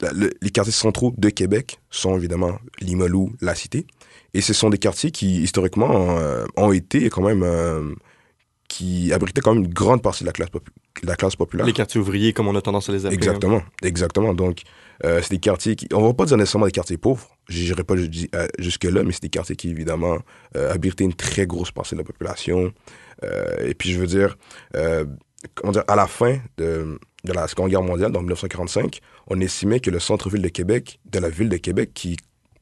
le- 0.02 0.50
quartiers 0.52 0.74
centraux 0.74 1.14
de 1.18 1.30
Québec 1.30 1.80
sont 1.92 2.18
évidemment 2.18 2.58
Limoilou, 2.82 3.34
la 3.42 3.54
cité. 3.56 3.86
Et 4.34 4.42
ce 4.42 4.54
sont 4.54 4.70
des 4.72 4.80
quartiers 4.80 5.12
qui, 5.12 5.42
historiquement, 5.44 6.18
ont 6.58 6.72
été 6.72 7.08
quand 7.10 7.22
même. 7.22 7.96
Qui 8.68 9.14
abritaient 9.14 9.42
quand 9.42 9.54
même 9.54 9.64
une 9.64 9.74
grande 9.74 10.02
partie 10.02 10.24
de 10.24 10.28
la 10.28 10.34
classe, 10.34 10.50
popu- 10.50 10.72
de 11.04 11.08
la 11.08 11.16
classe 11.16 11.36
populaire. 11.36 11.66
Les 11.68 11.74
quartiers 11.74 12.00
ouvriers, 12.02 12.34
comme 12.34 12.48
on 12.48 12.56
a 12.56 12.62
tendance 12.62 12.90
à 12.90 12.92
les 12.94 13.06
appeler. 13.06 13.18
hein. 13.18 13.22
Exactement, 13.32 13.62
exactement. 13.84 14.34
Donc, 14.34 14.62
euh, 15.04 15.22
c'est 15.22 15.32
des 15.32 15.40
quartiers 15.40 15.76
qui. 15.76 15.88
On 15.94 16.02
va 16.02 16.14
pas 16.14 16.26
dire 16.26 16.38
nécessairement 16.38 16.66
des 16.66 16.72
quartiers 16.72 16.98
pauvres, 16.98 17.30
j'irai 17.50 17.84
pas 17.84 17.96
euh, 17.96 18.48
jusque-là, 18.60 19.04
mais 19.04 19.12
c'est 19.12 19.22
des 19.24 19.30
quartiers 19.30 19.56
qui, 19.56 19.70
évidemment, 19.70 20.18
euh, 20.56 20.74
abritaient 20.74 21.04
une 21.04 21.14
très 21.14 21.46
grosse 21.46 21.72
partie 21.72 21.94
de 21.96 22.00
la 22.00 22.06
population. 22.06 22.74
Euh, 23.24 23.46
et 23.68 23.74
puis, 23.76 23.92
je 23.92 24.00
veux 24.00 24.08
dire, 24.08 24.38
comment 25.54 25.72
dire, 25.72 25.84
à 25.88 25.96
la 25.96 26.08
fin 26.08 26.38
de, 26.58 26.98
de 27.24 27.34
la 27.34 27.48
Seconde 27.48 27.70
Guerre 27.70 27.84
mondiale, 27.84 28.12
dans 28.12 28.20
1945, 28.22 29.00
on 29.28 29.40
estimait 29.42 29.80
que 29.80 29.90
le 29.92 30.00
centre-ville 30.00 30.42
de 30.42 30.48
Québec, 30.50 31.00
de 31.06 31.20
la 31.20 31.30
ville 31.30 31.50
de 31.50 31.58
Québec, 31.58 31.92
qui, 31.94 32.18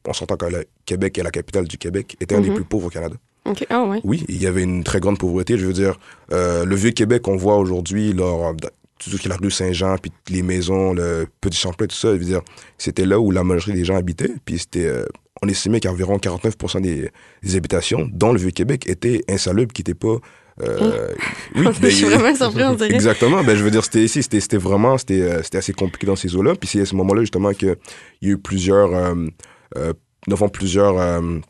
on 0.06 0.12
s'entend 0.12 0.36
que 0.36 0.46
le 0.46 0.64
Québec 0.84 1.16
est 1.18 1.22
la 1.22 1.30
capitale 1.30 1.66
du 1.66 1.78
Québec, 1.78 2.16
était 2.20 2.34
un 2.34 2.40
des 2.40 2.50
Mhm. 2.50 2.56
plus 2.56 2.64
pauvres 2.64 2.86
au 2.88 2.90
Canada. 2.90 3.16
OK. 3.46 3.66
Ah, 3.70 3.84
ouais. 3.84 4.00
Oui, 4.04 4.24
il 4.28 4.42
y 4.42 4.46
avait 4.46 4.62
une 4.62 4.84
très 4.84 5.00
grande 5.00 5.18
pauvreté. 5.18 5.58
Je 5.58 5.66
veux 5.66 5.72
dire, 5.72 5.98
euh, 6.32 6.64
le 6.64 6.76
vieux 6.76 6.92
Québec 6.92 7.22
qu'on 7.22 7.36
voit 7.36 7.56
aujourd'hui, 7.58 8.14
tout 8.98 9.10
ce 9.10 9.16
qui 9.16 9.26
est 9.26 9.30
la 9.30 9.36
rue 9.36 9.50
Saint-Jean, 9.50 9.96
puis 9.98 10.12
les 10.30 10.42
maisons, 10.42 10.94
le 10.94 11.26
Petit 11.40 11.58
Champlain, 11.58 11.86
tout 11.86 11.96
ça, 11.96 12.12
je 12.12 12.18
veux 12.18 12.24
dire, 12.24 12.40
c'était 12.78 13.04
là 13.06 13.18
où 13.20 13.30
la 13.30 13.44
majorité 13.44 13.78
des 13.78 13.84
gens 13.84 13.96
habitaient. 13.96 14.32
Puis 14.44 14.60
c'était, 14.60 14.86
euh, 14.86 15.04
on 15.42 15.48
estimait 15.48 15.80
qu'environ 15.80 16.16
49% 16.16 16.80
des, 16.80 17.10
des 17.42 17.56
habitations 17.56 18.08
dans 18.12 18.32
le 18.32 18.38
vieux 18.38 18.50
Québec 18.50 18.88
étaient 18.88 19.22
insalubres, 19.28 19.72
qui 19.72 19.80
n'étaient 19.82 19.94
pas. 19.94 20.16
euh, 20.62 21.08
oui, 21.56 21.66
je 21.82 21.88
suis 21.88 22.06
ben, 22.06 22.18
vraiment 22.18 22.36
surpris, 22.36 22.62
on 22.64 22.74
dirait. 22.74 22.94
Exactement. 22.94 23.42
Ben, 23.44 23.56
je 23.56 23.62
veux 23.62 23.70
dire, 23.70 23.84
c'était 23.84 24.04
ici, 24.04 24.22
c'était, 24.22 24.56
vraiment, 24.56 24.96
c'était, 24.96 25.20
euh, 25.20 25.42
c'était 25.42 25.58
assez 25.58 25.72
compliqué 25.74 26.06
dans 26.06 26.16
ces 26.16 26.34
eaux-là. 26.34 26.54
Puis 26.54 26.68
c'est 26.68 26.80
à 26.80 26.86
ce 26.86 26.94
moment-là, 26.94 27.22
justement, 27.22 27.52
qu'il 27.52 27.76
y 28.22 28.28
a 28.28 28.30
eu 28.30 28.38
plusieurs, 28.38 28.94
euh, 28.94 29.26
euh, 29.76 29.92
plusieurs 30.52 30.98
euh, 30.98 31.40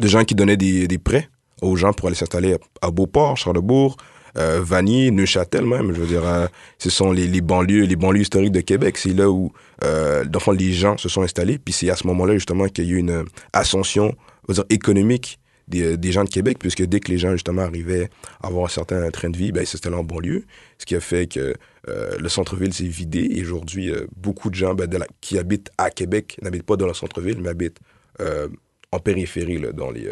de 0.00 0.08
gens 0.08 0.24
qui 0.24 0.34
donnaient 0.34 0.56
des, 0.56 0.88
des 0.88 0.98
prêts 0.98 1.28
aux 1.62 1.76
gens 1.76 1.92
pour 1.92 2.08
aller 2.08 2.16
s'installer 2.16 2.56
à 2.82 2.90
Beauport, 2.90 3.36
Charlebourg, 3.36 3.96
euh, 4.36 4.60
Vanier, 4.62 5.10
Neuchâtel 5.10 5.64
même. 5.64 5.94
Je 5.94 6.00
veux 6.00 6.06
dire, 6.06 6.26
euh, 6.26 6.46
ce 6.78 6.90
sont 6.90 7.12
les, 7.12 7.26
les, 7.26 7.40
banlieues, 7.40 7.84
les 7.84 7.96
banlieues 7.96 8.22
historiques 8.22 8.52
de 8.52 8.60
Québec. 8.60 8.98
C'est 8.98 9.12
là 9.12 9.30
où, 9.30 9.52
euh, 9.84 10.24
dans 10.24 10.52
les 10.52 10.72
gens 10.72 10.96
se 10.98 11.08
sont 11.08 11.22
installés. 11.22 11.58
Puis 11.58 11.72
c'est 11.72 11.90
à 11.90 11.96
ce 11.96 12.06
moment-là 12.08 12.34
justement 12.34 12.66
qu'il 12.66 12.84
y 12.84 12.88
a 12.88 12.90
eu 12.94 12.98
une 12.98 13.24
ascension, 13.52 14.14
on 14.48 14.52
dire, 14.52 14.64
économique 14.70 15.38
des, 15.68 15.96
des, 15.96 16.12
gens 16.12 16.24
de 16.24 16.28
Québec, 16.28 16.58
puisque 16.58 16.82
dès 16.82 17.00
que 17.00 17.10
les 17.10 17.18
gens 17.18 17.32
justement 17.32 17.62
arrivaient 17.62 18.10
à 18.42 18.48
avoir 18.48 18.66
un 18.66 18.68
certain 18.68 19.10
train 19.10 19.30
de 19.30 19.36
vie, 19.36 19.52
ben, 19.52 19.62
ils 19.62 19.66
s'installaient 19.66 19.96
en 19.96 20.04
banlieue, 20.04 20.44
ce 20.78 20.86
qui 20.86 20.94
a 20.94 21.00
fait 21.00 21.26
que 21.26 21.54
euh, 21.88 22.16
le 22.18 22.28
centre-ville 22.28 22.72
s'est 22.72 22.84
vidé. 22.84 23.28
Et 23.30 23.42
aujourd'hui, 23.42 23.90
euh, 23.90 24.06
beaucoup 24.16 24.50
de 24.50 24.54
gens 24.54 24.74
ben, 24.74 24.88
qui 25.20 25.38
habitent 25.38 25.70
à 25.78 25.90
Québec 25.90 26.36
n'habitent 26.42 26.64
pas 26.64 26.76
dans 26.76 26.86
le 26.86 26.94
centre-ville, 26.94 27.40
mais 27.40 27.50
habitent 27.50 27.78
euh, 28.20 28.48
en 28.94 28.98
périphérie, 28.98 29.58
là, 29.58 29.72
dans 29.72 29.90
les, 29.90 30.08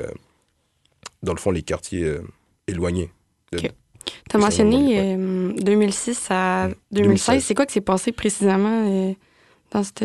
dans 1.22 1.32
le 1.32 1.38
fond, 1.38 1.50
les 1.50 1.62
quartiers 1.62 2.16
éloignés. 2.66 3.10
Okay. 3.54 3.70
Tu 4.28 4.36
as 4.36 4.38
mentionné 4.38 5.16
2006 5.16 6.26
à 6.30 6.68
2016. 6.90 7.44
C'est 7.44 7.54
quoi 7.54 7.66
qui 7.66 7.74
s'est 7.74 7.80
passé 7.80 8.12
précisément 8.12 9.14
dans 9.70 9.82
cette 9.82 10.04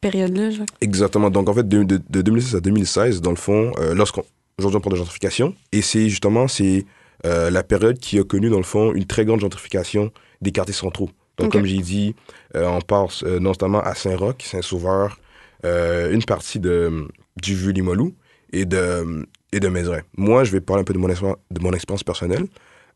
période-là? 0.00 0.50
Exactement. 0.80 1.30
Donc, 1.30 1.48
en 1.48 1.54
fait, 1.54 1.68
de, 1.68 1.82
de, 1.82 2.00
de, 2.08 2.22
2006 2.22 2.54
à 2.54 2.60
2016, 2.60 3.20
dans 3.20 3.30
le 3.30 3.36
fond, 3.36 3.72
lorsqu'on 3.94 4.24
aujourd'hui 4.58 4.78
on 4.78 4.80
parle 4.80 4.94
de 4.94 4.98
gentrification, 4.98 5.54
et 5.72 5.82
c'est 5.82 6.08
justement 6.08 6.48
c'est 6.48 6.86
euh, 7.24 7.50
la 7.50 7.62
période 7.62 7.98
qui 7.98 8.18
a 8.18 8.24
connu 8.24 8.50
dans 8.50 8.58
le 8.58 8.62
fond 8.62 8.92
une 8.92 9.06
très 9.06 9.24
grande 9.24 9.40
gentrification 9.40 10.12
des 10.40 10.52
quartiers 10.52 10.74
centraux. 10.74 11.10
Donc 11.38 11.48
okay. 11.48 11.58
comme 11.58 11.66
j'ai 11.66 11.78
dit, 11.78 12.14
euh, 12.54 12.66
on 12.66 12.80
passe 12.80 13.22
euh, 13.24 13.38
notamment 13.38 13.80
à 13.80 13.94
Saint-Roch, 13.94 14.42
Saint-Sauveur, 14.42 15.18
une 15.64 16.22
partie 16.22 16.60
de, 16.60 17.08
du 17.36 17.54
Vieux-Limoilou 17.54 18.14
et 18.52 18.64
de, 18.64 19.26
et 19.52 19.60
de 19.60 19.68
Mézeray. 19.68 20.02
Moi, 20.16 20.44
je 20.44 20.52
vais 20.52 20.60
parler 20.60 20.82
un 20.82 20.84
peu 20.84 20.94
de 20.94 20.98
mon, 20.98 21.08
de 21.08 21.60
mon 21.60 21.72
expérience 21.72 22.04
personnelle. 22.04 22.46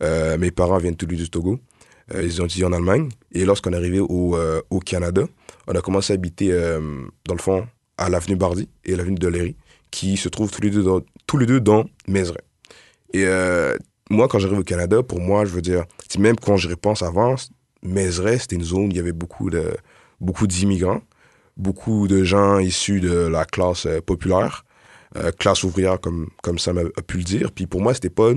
mes 0.00 0.50
parents 0.50 0.78
viennent 0.78 0.97
tous 0.97 1.06
les 1.06 1.16
du 1.16 1.28
Togo. 1.28 1.59
ils 2.14 2.40
ont 2.40 2.47
étudié 2.47 2.64
en 2.64 2.73
Allemagne. 2.73 3.09
Et 3.32 3.44
lorsqu'on 3.44 3.73
est 3.73 3.76
arrivé 3.76 4.00
au, 4.00 4.38
au, 4.70 4.80
Canada, 4.80 5.25
on 5.66 5.75
a 5.75 5.80
commencé 5.80 6.12
à 6.12 6.14
habiter, 6.14 6.50
dans 7.26 7.35
le 7.35 7.40
fond, 7.40 7.66
à 7.99 8.09
l'avenue 8.09 8.37
Bardi 8.37 8.68
et 8.85 8.97
l'avenue 8.97 9.18
de 9.18 9.28
Léry 9.28 9.56
qui 9.90 10.16
se 10.16 10.28
trouvent 10.28 10.50
tous 10.50 10.62
les 10.62 10.70
deux 10.70 10.82
dans, 10.82 11.00
deux 11.32 11.61
dans 11.61 11.85
Mézeray. 12.06 12.40
Et 13.12 13.25
euh, 13.26 13.76
moi, 14.09 14.28
quand 14.28 14.38
j'arrive 14.38 14.59
au 14.59 14.64
Canada, 14.64 15.02
pour 15.02 15.20
moi, 15.20 15.44
je 15.44 15.50
veux 15.50 15.62
dire, 15.62 15.85
même 16.18 16.37
quand 16.37 16.56
je 16.56 16.68
repense 16.68 17.02
avant, 17.02 17.35
Mézeray, 17.82 18.38
c'était 18.38 18.56
une 18.56 18.64
zone 18.64 18.87
où 18.87 18.90
il 18.90 18.97
y 18.97 19.00
avait 19.00 19.12
beaucoup 19.12 19.50
d'immigrants, 20.47 21.02
beaucoup 21.61 22.09
de 22.09 22.25
gens 22.25 22.59
issus 22.59 23.00
de 23.00 23.26
la 23.26 23.45
classe 23.45 23.87
euh, 23.87 24.00
populaire, 24.00 24.64
euh, 25.17 25.31
classe 25.33 25.62
ouvrière, 25.64 26.00
comme, 26.00 26.29
comme 26.43 26.59
ça 26.59 26.73
m'a 26.73 26.83
pu 27.07 27.19
le 27.19 27.25
dire. 27.25 27.52
Puis 27.52 27.67
pour 27.67 27.81
moi, 27.81 27.95
c'était 27.95 28.11
pas. 28.11 28.33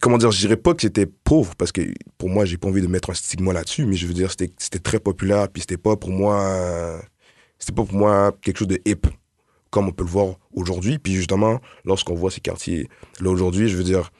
Comment 0.00 0.18
dire, 0.18 0.30
je 0.30 0.40
dirais 0.40 0.58
pas 0.58 0.74
que 0.74 0.82
c'était 0.82 1.06
pauvre, 1.06 1.54
parce 1.56 1.72
que 1.72 1.80
pour 2.18 2.28
moi, 2.28 2.44
j'ai 2.44 2.58
pas 2.58 2.68
envie 2.68 2.82
de 2.82 2.86
mettre 2.86 3.10
un 3.10 3.14
stigma 3.14 3.54
là-dessus, 3.54 3.86
mais 3.86 3.96
je 3.96 4.06
veux 4.06 4.12
dire, 4.12 4.30
c'était 4.30 4.78
très 4.78 5.00
populaire, 5.00 5.48
puis 5.48 5.62
c'était 5.62 5.78
pas 5.78 5.96
pour 5.96 6.10
moi. 6.10 7.00
C'était 7.58 7.72
pas 7.72 7.84
pour 7.84 7.96
moi 7.96 8.36
quelque 8.42 8.58
chose 8.58 8.68
de 8.68 8.78
hip 8.84 9.06
comme 9.70 9.88
on 9.88 9.92
peut 9.92 10.04
le 10.04 10.10
voir 10.10 10.36
aujourd'hui. 10.54 10.98
Puis 10.98 11.14
justement, 11.14 11.60
lorsqu'on 11.84 12.14
voit 12.14 12.30
ces 12.30 12.40
quartiers-là 12.40 13.30
aujourd'hui, 13.30 13.68
je 13.68 13.76
veux 13.76 13.84
dire, 13.84 14.10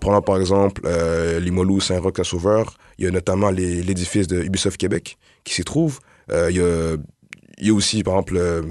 prenons 0.00 0.22
par 0.22 0.38
exemple 0.38 0.82
euh, 0.84 1.40
Limoilou, 1.40 1.80
Saint-Roch-à-Sauveur, 1.80 2.76
il 2.98 3.04
y 3.04 3.08
a 3.08 3.10
notamment 3.10 3.50
l'édifice 3.50 4.26
de 4.26 4.42
Ubisoft 4.42 4.76
Québec 4.76 5.18
qui 5.44 5.54
s'y 5.54 5.64
trouve. 5.64 6.00
Euh, 6.32 6.50
il, 6.50 7.66
y 7.66 7.70
a, 7.70 7.74
aussi, 7.74 8.02
par 8.02 8.14
exemple, 8.14 8.36
euh, 8.36 8.62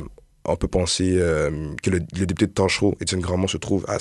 on 0.45 0.55
peut 0.55 0.67
penser 0.67 1.17
euh, 1.17 1.73
que 1.81 1.89
le, 1.89 1.99
député 1.99 2.47
de 2.47 2.51
Tanchereau, 2.51 2.95
Étienne 2.99 3.21
Grandmont, 3.21 3.47
se 3.47 3.57
trouve 3.57 3.85
à, 3.87 3.99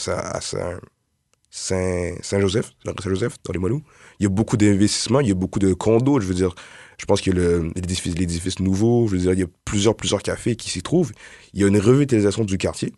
Saint-Joseph, 1.50 2.72
Saint-Joseph, 2.84 3.36
dans 3.44 3.52
Limoilou. 3.52 3.82
Il 4.20 4.24
y 4.24 4.26
a 4.26 4.30
beaucoup 4.30 4.56
d'investissements, 4.56 5.20
il 5.20 5.28
y 5.28 5.32
a 5.32 5.34
beaucoup 5.34 5.58
de 5.58 5.72
condos, 5.74 6.20
je 6.20 6.26
veux 6.26 6.34
dire, 6.34 6.54
je 6.98 7.06
pense 7.06 7.20
qu'il 7.20 7.36
y 7.36 7.40
a 7.40 7.58
l'édifice 7.76 8.58
nouveau. 8.58 9.06
Je 9.06 9.12
veux 9.12 9.18
dire, 9.18 9.32
il 9.32 9.38
y 9.38 9.44
a 9.44 9.48
plusieurs, 9.64 9.94
plusieurs 9.94 10.20
cafés 10.22 10.56
qui 10.56 10.68
s'y 10.68 10.82
trouvent. 10.82 11.12
Il 11.54 11.60
y 11.60 11.64
a 11.64 11.68
une 11.68 11.78
revitalisation 11.78 12.44
du 12.44 12.58
quartier 12.58 12.92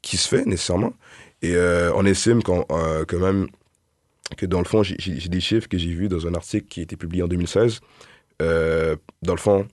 qui 0.00 0.16
se 0.16 0.28
fait 0.28 0.46
nécessairement. 0.46 0.92
Et 1.42 1.56
on 1.56 2.06
estime 2.06 2.42
quand, 2.42 2.66
euh, 2.70 3.04
quand 3.04 3.18
même 3.18 3.48
que 4.36 4.46
dans 4.46 4.60
le 4.60 4.64
fond, 4.64 4.82
j'ai 4.82 5.28
des 5.28 5.40
chiffres 5.40 5.68
que 5.68 5.76
j'ai 5.76 5.92
vus 5.92 6.08
dans 6.08 6.26
un 6.26 6.34
article 6.34 6.66
qui 6.68 6.80
a 6.80 6.82
été 6.84 6.96
publié 6.96 7.22
en 7.22 7.28
2016. 7.28 7.80
Euh, 8.40 8.96
dans 9.22 9.34
le 9.34 9.40
fond, 9.40 9.66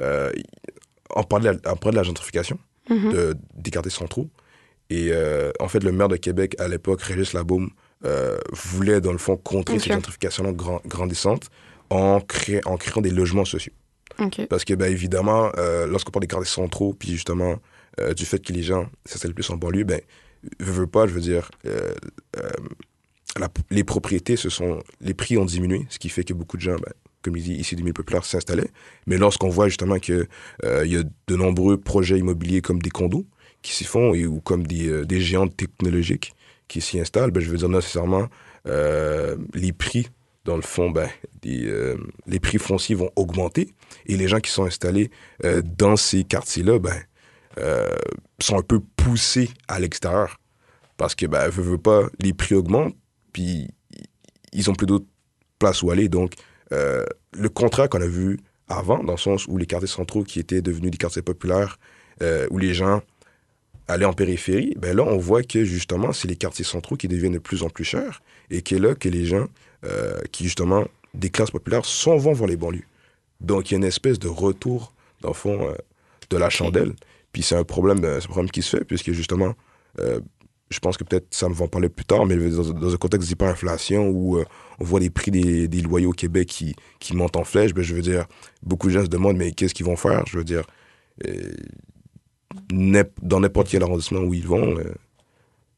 euh, 0.00 0.30
on, 1.14 1.22
parlait 1.24 1.52
de 1.54 1.60
la, 1.64 1.74
de 2.02 2.04
gentrification 2.04 2.58
Mhm. 2.88 3.12
de, 3.12 3.36
des 3.54 3.70
quartiers 3.70 3.92
centraux. 3.92 4.28
Et 4.88 5.10
euh, 5.12 5.52
en 5.60 5.68
fait, 5.68 5.84
le 5.84 5.92
maire 5.92 6.08
de 6.08 6.16
Québec, 6.16 6.56
à 6.58 6.66
l'époque, 6.66 7.02
Régis 7.02 7.32
Labaume, 7.34 7.70
euh, 8.04 8.36
voulait, 8.52 9.00
dans 9.00 9.12
le 9.12 9.18
fond, 9.18 9.36
contrer 9.36 9.76
Ok. 9.76 9.82
cette 9.82 9.92
gentrification 9.92 10.50
grand, 10.52 10.80
grandissante 10.86 11.50
en, 11.90 12.20
créant 12.20 12.60
en 12.64 12.76
créant 12.76 13.00
des 13.00 13.10
logements 13.10 13.44
sociaux. 13.44 13.72
Parce 14.48 14.64
que, 14.64 14.74
ben, 14.74 14.90
évidemment, 14.90 15.50
euh, 15.56 15.86
lorsqu'on 15.86 16.10
parle 16.10 16.22
des 16.22 16.26
quartiers 16.26 16.50
centraux, 16.50 16.92
puis 16.94 17.10
justement, 17.12 17.56
euh, 18.00 18.12
du 18.12 18.24
fait 18.26 18.40
que 18.44 18.52
les 18.52 18.62
gens 18.62 18.88
s'installent 19.06 19.34
plus 19.34 19.48
en 19.50 19.56
banlieue, 19.56 19.84
ben, 19.84 20.00
veux, 20.58 20.72
veux 20.72 20.86
pas, 20.86 21.06
je 21.06 21.12
veux 21.12 21.20
dire, 21.20 21.50
la- 23.38 23.48
les 23.70 23.84
propriétés, 23.84 24.36
ce 24.36 24.48
sont, 24.50 24.82
les 25.00 25.14
prix 25.14 25.38
ont 25.38 25.44
diminué, 25.44 25.86
ce 25.90 25.98
qui 25.98 26.08
fait 26.08 26.24
que 26.24 26.34
beaucoup 26.34 26.56
de 26.56 26.62
gens, 26.62 26.74
ben, 26.76 26.92
comme 27.22 27.36
il 27.36 27.42
dit, 27.42 27.54
ici, 27.54 27.76
des 27.76 27.82
milieux 27.82 27.92
populaires 27.92 28.24
s'installaient. 28.24 28.70
Mais 29.06 29.18
lorsqu'on 29.18 29.48
voit 29.48 29.68
justement 29.68 29.98
que 29.98 30.26
euh, 30.64 30.86
y 30.86 30.96
a 30.96 31.02
de 31.02 31.36
nombreux 31.36 31.78
projets 31.78 32.18
immobiliers 32.18 32.62
comme 32.62 32.80
des 32.80 32.90
condos 32.90 33.26
qui 33.62 33.74
s'y 33.74 33.84
font, 33.84 34.14
et, 34.14 34.26
ou 34.26 34.40
comme 34.40 34.66
des, 34.66 34.88
euh, 34.88 35.20
géants 35.20 35.48
technologiques 35.48 36.32
qui 36.68 36.80
s'y 36.80 36.98
installent, 36.98 37.30
ben, 37.30 37.40
je 37.40 37.50
veux 37.50 37.58
dire, 37.58 37.68
nécessairement, 37.68 38.28
euh, 38.66 39.36
les 39.54 39.72
prix, 39.72 40.08
dans 40.44 40.56
le 40.56 40.62
fond, 40.62 40.90
ben, 40.90 41.08
des, 41.42 41.66
euh, 41.66 41.96
les 42.26 42.40
prix 42.40 42.58
fonciers 42.58 42.94
vont 42.94 43.10
augmenter 43.16 43.74
et 44.06 44.16
les 44.16 44.28
gens 44.28 44.40
qui 44.40 44.50
sont 44.50 44.64
installés 44.64 45.10
euh, 45.44 45.62
dans 45.62 45.96
ces 45.96 46.24
quartiers-là, 46.24 46.78
ben, 46.78 46.96
sont 48.40 48.58
un 48.58 48.62
peu 48.62 48.80
poussés 48.96 49.50
à 49.68 49.78
l'extérieur 49.80 50.40
parce 50.96 51.14
que, 51.14 51.26
ben, 51.26 51.48
veut, 51.48 51.62
veut 51.62 51.78
pas, 51.78 52.04
les 52.18 52.32
prix 52.32 52.54
augmentent, 52.54 52.96
puis 53.32 53.68
ils 54.52 54.70
ont 54.70 54.74
plus 54.74 54.86
d'autres 54.86 55.06
places 55.58 55.82
où 55.82 55.90
aller. 55.90 56.08
Donc, 56.08 56.32
euh, 56.72 57.04
le 57.32 57.48
contrat 57.48 57.88
qu'on 57.88 58.00
a 58.00 58.06
vu 58.06 58.38
avant, 58.68 59.02
dans 59.02 59.12
le 59.12 59.18
sens 59.18 59.46
où 59.48 59.56
les 59.58 59.66
quartiers 59.66 59.88
centraux 59.88 60.22
qui 60.22 60.38
étaient 60.38 60.62
devenus 60.62 60.90
des 60.90 60.98
quartiers 60.98 61.22
populaires, 61.22 61.78
euh, 62.22 62.46
où 62.50 62.58
les 62.58 62.74
gens 62.74 63.02
allaient 63.88 64.04
en 64.04 64.12
périphérie, 64.12 64.74
ben 64.78 64.96
là, 64.96 65.02
on 65.02 65.18
voit 65.18 65.42
que 65.42 65.64
justement, 65.64 66.12
c'est 66.12 66.28
les 66.28 66.36
quartiers 66.36 66.64
centraux 66.64 66.96
qui 66.96 67.08
deviennent 67.08 67.32
de 67.32 67.38
plus 67.38 67.64
en 67.64 67.68
plus 67.68 67.84
chers 67.84 68.22
et 68.50 68.62
que 68.62 68.76
là, 68.76 68.94
que 68.94 69.08
les 69.08 69.24
gens 69.24 69.46
euh, 69.84 70.20
qui, 70.30 70.44
justement, 70.44 70.86
des 71.14 71.30
classes 71.30 71.50
populaires 71.50 71.84
s'en 71.84 72.16
vont 72.16 72.32
vers 72.32 72.46
les 72.46 72.56
banlieues. 72.56 72.86
Donc, 73.40 73.70
il 73.70 73.74
y 73.74 73.76
a 73.76 73.78
une 73.78 73.84
espèce 73.84 74.18
de 74.18 74.28
retour, 74.28 74.92
dans 75.22 75.30
le 75.30 75.34
fond, 75.34 75.74
de 76.28 76.36
la 76.36 76.50
chandelle. 76.50 76.92
Puis 77.32 77.42
c'est 77.42 77.56
un 77.56 77.64
problème, 77.64 78.00
c'est 78.00 78.26
un 78.26 78.30
problème 78.30 78.50
qui 78.50 78.62
se 78.62 78.76
fait, 78.76 78.84
puisque 78.84 79.12
justement, 79.12 79.54
je 79.98 80.78
pense 80.78 80.96
que 80.96 81.04
peut-être 81.04 81.26
ça 81.30 81.48
me 81.48 81.54
va 81.54 81.64
en 81.64 81.68
parler 81.68 81.88
plus 81.88 82.04
tard, 82.04 82.26
mais 82.26 82.36
dans, 82.36 82.70
dans 82.70 82.94
un 82.94 82.96
contexte 82.96 83.28
d'hyperinflation 83.28 84.08
où 84.08 84.44
on 84.80 84.84
voit 84.84 85.00
les 85.00 85.10
prix 85.10 85.30
des, 85.30 85.68
des, 85.68 85.82
loyers 85.82 86.06
au 86.06 86.12
Québec 86.12 86.48
qui, 86.48 86.74
qui 86.98 87.14
montent 87.14 87.36
en 87.36 87.44
flèche, 87.44 87.74
ben, 87.74 87.82
je 87.82 87.94
veux 87.94 88.02
dire, 88.02 88.26
beaucoup 88.62 88.88
de 88.88 88.94
gens 88.94 89.04
se 89.04 89.08
demandent, 89.08 89.36
mais 89.36 89.52
qu'est-ce 89.52 89.74
qu'ils 89.74 89.86
vont 89.86 89.96
faire? 89.96 90.24
Je 90.26 90.38
veux 90.38 90.44
dire, 90.44 90.64
euh, 91.28 91.52
dans 93.22 93.40
n'importe 93.40 93.68
quel 93.68 93.82
arrondissement 93.82 94.20
où 94.20 94.34
ils 94.34 94.46
vont, 94.46 94.78
euh, 94.78 94.94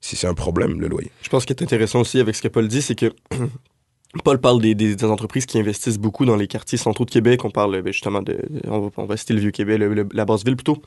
si 0.01 0.17
c'est 0.17 0.27
un 0.27 0.35
problème, 0.35 0.81
le 0.81 0.89
loyer. 0.89 1.11
Je 1.23 1.29
pense 1.29 1.43
ce 1.43 1.47
qui 1.47 1.53
est 1.53 1.63
intéressant 1.63 2.01
aussi 2.01 2.21
avec 2.21 2.35
ce 2.37 2.43
que 2.43 2.49
Paul 2.49 2.69
dit, 2.69 2.81
c'est 2.81 2.95
que 2.95 3.13
Paul 4.25 4.41
parle 4.41 4.61
des, 4.61 4.75
des, 4.75 5.05
entreprises 5.05 5.47
qui 5.47 5.59
investissent 5.59 5.99
beaucoup 5.99 6.25
dans 6.25 6.37
les 6.37 6.47
quartiers 6.47 6.79
centraux 6.79 7.05
de 7.05 7.11
Québec. 7.11 7.45
On 7.45 7.51
parle 7.51 7.83
ben, 7.83 7.93
justement 7.93 8.23
de. 8.23 8.39
On 8.67 8.81
va, 8.81 8.91
on 8.97 9.17
citer 9.17 9.35
le 9.35 9.41
Vieux-Québec, 9.41 9.81
la 10.13 10.25
Basse-Ville 10.25 10.57
plutôt. 10.57 10.83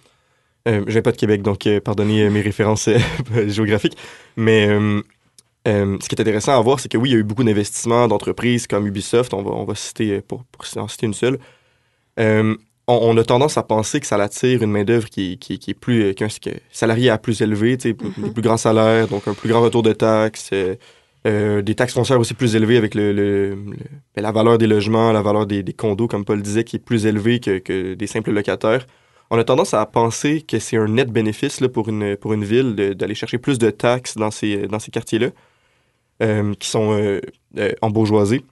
Euh, 0.68 0.84
je 0.88 0.92
viens 0.92 1.02
pas 1.02 1.12
de 1.12 1.18
Québec, 1.18 1.44
donc 1.44 1.68
euh, 1.68 1.80
pardonnez 1.80 2.30
mes 2.30 2.42
références 2.42 2.90
géographiques. 3.48 3.98
Mais 4.36 4.68
euh, 5.68 5.98
ce 6.02 6.08
qui 6.10 6.16
est 6.16 6.22
intéressant 6.22 6.58
à 6.58 6.62
voir, 6.62 6.80
c'est 6.80 6.90
que 6.90 6.98
oui, 6.98 7.10
il 7.10 7.14
y 7.14 7.16
a 7.16 7.20
eu 7.20 7.24
beaucoup 7.24 7.44
d'investissements 7.44 8.08
d'entreprises 8.08 8.68
comme 8.68 8.86
Ubisoft. 8.88 9.34
On 9.34 9.42
va, 9.44 9.52
on 9.52 9.66
va 9.66 9.76
citer, 9.76 10.22
pour, 10.22 10.44
pour 10.46 10.66
en 10.82 10.88
citer 10.88 11.06
une 11.08 11.14
seule. 11.14 11.40
on, 12.18 12.56
on, 12.88 13.18
a 13.18 13.24
tendance 13.24 13.58
à 13.58 13.64
penser 13.64 14.00
que 14.00 14.08
ça 14.08 14.16
attire 14.18 14.62
une 14.64 14.72
main-d'œuvre 14.72 15.10
qui, 15.10 15.38
qui, 15.38 15.58
qui, 15.60 15.72
est 15.72 15.74
plus. 15.74 16.14
qu'un 16.14 16.28
qu 16.28 16.52
salarié 16.72 17.10
à 17.10 17.18
plus 17.18 17.42
élevé, 17.42 17.78
tu 17.78 17.90
sais, 17.90 17.94
mm 17.94 18.12
-hmm. 18.28 18.34
plus 18.34 18.42
grand 18.44 18.58
salaire, 18.58 19.08
donc 19.08 19.28
un 19.28 19.34
plus 19.34 19.50
grand 19.50 19.62
retour 19.62 19.84
de 19.84 19.94
taxes. 19.94 20.52
Euh, 21.26 21.64
des 21.64 21.74
taxes 21.74 21.94
foncières 21.96 22.20
aussi 22.20 22.36
plus 22.36 22.56
élevées 22.56 22.78
avec 22.78 22.94
le, 22.94 23.12
le, 23.12 23.56
le, 23.56 24.22
la 24.22 24.32
valeur 24.32 24.60
des 24.60 24.68
logements, 24.68 25.12
la 25.12 25.24
valeur 25.24 25.48
des, 25.48 25.64
des, 25.64 25.74
condos, 25.74 26.08
comme 26.08 26.24
Paul 26.24 26.42
disait, 26.42 26.64
qui 26.64 26.76
est 26.76 26.80
plus 26.80 27.08
élevée 27.08 27.40
que, 27.40 27.58
que 27.58 27.96
des 27.96 28.06
simples 28.08 28.32
locataires. 28.32 28.86
On 29.32 29.40
a 29.40 29.44
tendance 29.44 29.74
à 29.74 29.84
penser 29.88 30.42
que 30.44 30.60
c'est 30.60 30.78
un 30.78 30.88
net 30.88 31.10
bénéfice 31.12 31.62
là, 31.62 31.68
pour, 31.70 31.90
une, 31.90 32.16
pour 32.16 32.34
une 32.34 32.44
ville 32.44 32.76
d'aller 32.76 33.16
chercher 33.16 33.40
plus 33.40 33.58
de 33.58 33.72
taxes 33.72 34.16
dans 34.18 34.30
ces, 34.30 34.68
dans 34.68 34.78
ces 34.78 34.92
quartiers-là, 34.92 35.28
euh, 35.28 35.30
qui 36.20 36.70
sont 36.70 37.20
euh, 37.58 37.72
en 37.82 37.90
bourgeoisie. 37.90 38.44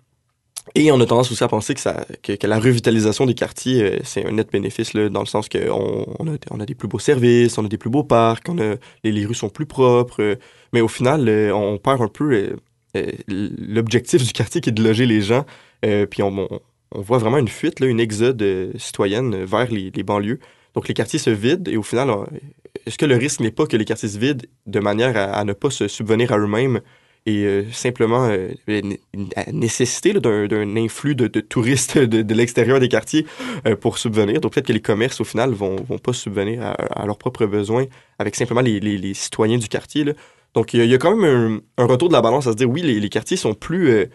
et 0.75 0.91
on 0.91 0.99
a 1.01 1.05
tendance 1.05 1.31
aussi 1.31 1.43
à 1.43 1.47
penser 1.49 1.73
que, 1.73 2.35
que, 2.35 2.47
la 2.47 2.59
revitalisation 2.59 3.25
des 3.25 3.33
quartiers, 3.33 3.83
euh, 3.83 3.99
c'est 4.03 4.25
un 4.25 4.31
net 4.31 4.49
bénéfice, 4.51 4.93
là, 4.93 5.09
dans 5.09 5.19
le 5.19 5.25
sens 5.25 5.49
qu'on 5.49 6.05
on 6.19 6.27
a, 6.27 6.37
on 6.51 6.59
a 6.59 6.65
des 6.65 6.75
plus 6.75 6.87
beaux 6.87 6.99
services, 6.99 7.57
on 7.57 7.65
a 7.65 7.67
des 7.67 7.77
plus 7.77 7.89
beaux 7.89 8.03
parcs, 8.03 8.47
les, 9.03 9.25
rues 9.25 9.35
sont 9.35 9.49
plus 9.49 9.65
propres. 9.65 10.21
Euh, 10.21 10.35
mais 10.71 10.81
au 10.81 10.87
final, 10.87 11.27
euh, 11.27 11.53
on 11.53 11.77
perd 11.77 12.01
un 12.01 12.07
peu 12.07 12.55
l'objectif 13.27 14.23
du 14.23 14.31
quartier 14.31 14.61
qui 14.61 14.69
est 14.69 14.73
de 14.73 14.83
loger 14.83 15.05
les 15.05 15.21
gens. 15.21 15.45
puis 15.81 16.23
on, 16.23 16.47
on, 16.91 17.01
voit 17.01 17.17
vraiment 17.17 17.39
une 17.39 17.47
fuite, 17.47 17.79
là, 17.79 17.87
une 17.87 17.99
exode 17.99 18.43
citoyenne 18.77 19.43
vers 19.43 19.69
les, 19.71 19.91
les, 19.93 20.03
banlieues. 20.03 20.39
Donc 20.75 20.87
les 20.87 20.93
quartiers 20.93 21.19
se 21.19 21.29
vident 21.29 21.69
et 21.69 21.77
au 21.77 21.83
final, 21.83 22.09
est-ce 22.85 22.97
que 22.97 23.05
le 23.05 23.15
risque 23.15 23.39
n'est 23.39 23.51
pas 23.51 23.65
que 23.65 23.77
les 23.77 23.85
quartiers 23.85 24.09
se 24.09 24.17
vident 24.17 24.45
de 24.67 24.79
manière 24.79 25.17
à, 25.17 25.23
à 25.33 25.43
ne 25.43 25.53
pas 25.53 25.71
se 25.71 25.87
subvenir 25.87 26.31
à 26.31 26.37
eux-mêmes 26.37 26.81
et 27.25 27.45
euh, 27.45 27.71
simplement 27.71 28.27
euh, 28.29 28.49
nécessité 29.51 30.13
d'un 30.13 30.75
influx 30.75 31.15
de, 31.15 31.27
touristes 31.27 31.97
de, 31.97 32.33
l'extérieur 32.33 32.79
des 32.79 32.89
quartiers 32.89 33.25
euh, 33.65 33.75
pour 33.75 33.97
subvenir. 33.97 34.41
Donc 34.41 34.53
peut-être 34.53 34.67
que 34.67 34.73
les 34.73 34.81
commerces, 34.81 35.21
au 35.21 35.23
final, 35.23 35.51
vont, 35.51 35.75
vont 35.75 35.97
pas 35.97 36.13
subvenir 36.13 36.61
à, 36.63 37.05
leurs 37.05 37.17
propres 37.17 37.45
besoins 37.45 37.85
avec 38.19 38.35
simplement 38.35 38.61
les, 38.61 39.13
citoyens 39.13 39.57
du 39.57 39.67
quartier. 39.67 40.05
Donc 40.53 40.73
il 40.73 40.85
y, 40.85 40.93
a 40.93 40.97
quand 40.97 41.15
même 41.15 41.61
un, 41.77 41.85
retour 41.85 42.09
de 42.09 42.13
la 42.13 42.21
balance 42.21 42.47
à 42.47 42.51
se 42.51 42.57
dire, 42.57 42.69
oui, 42.69 42.81
les, 42.81 42.99
les 42.99 43.09
quartiers 43.09 43.37
sont 43.37 43.53
plus 43.53 44.07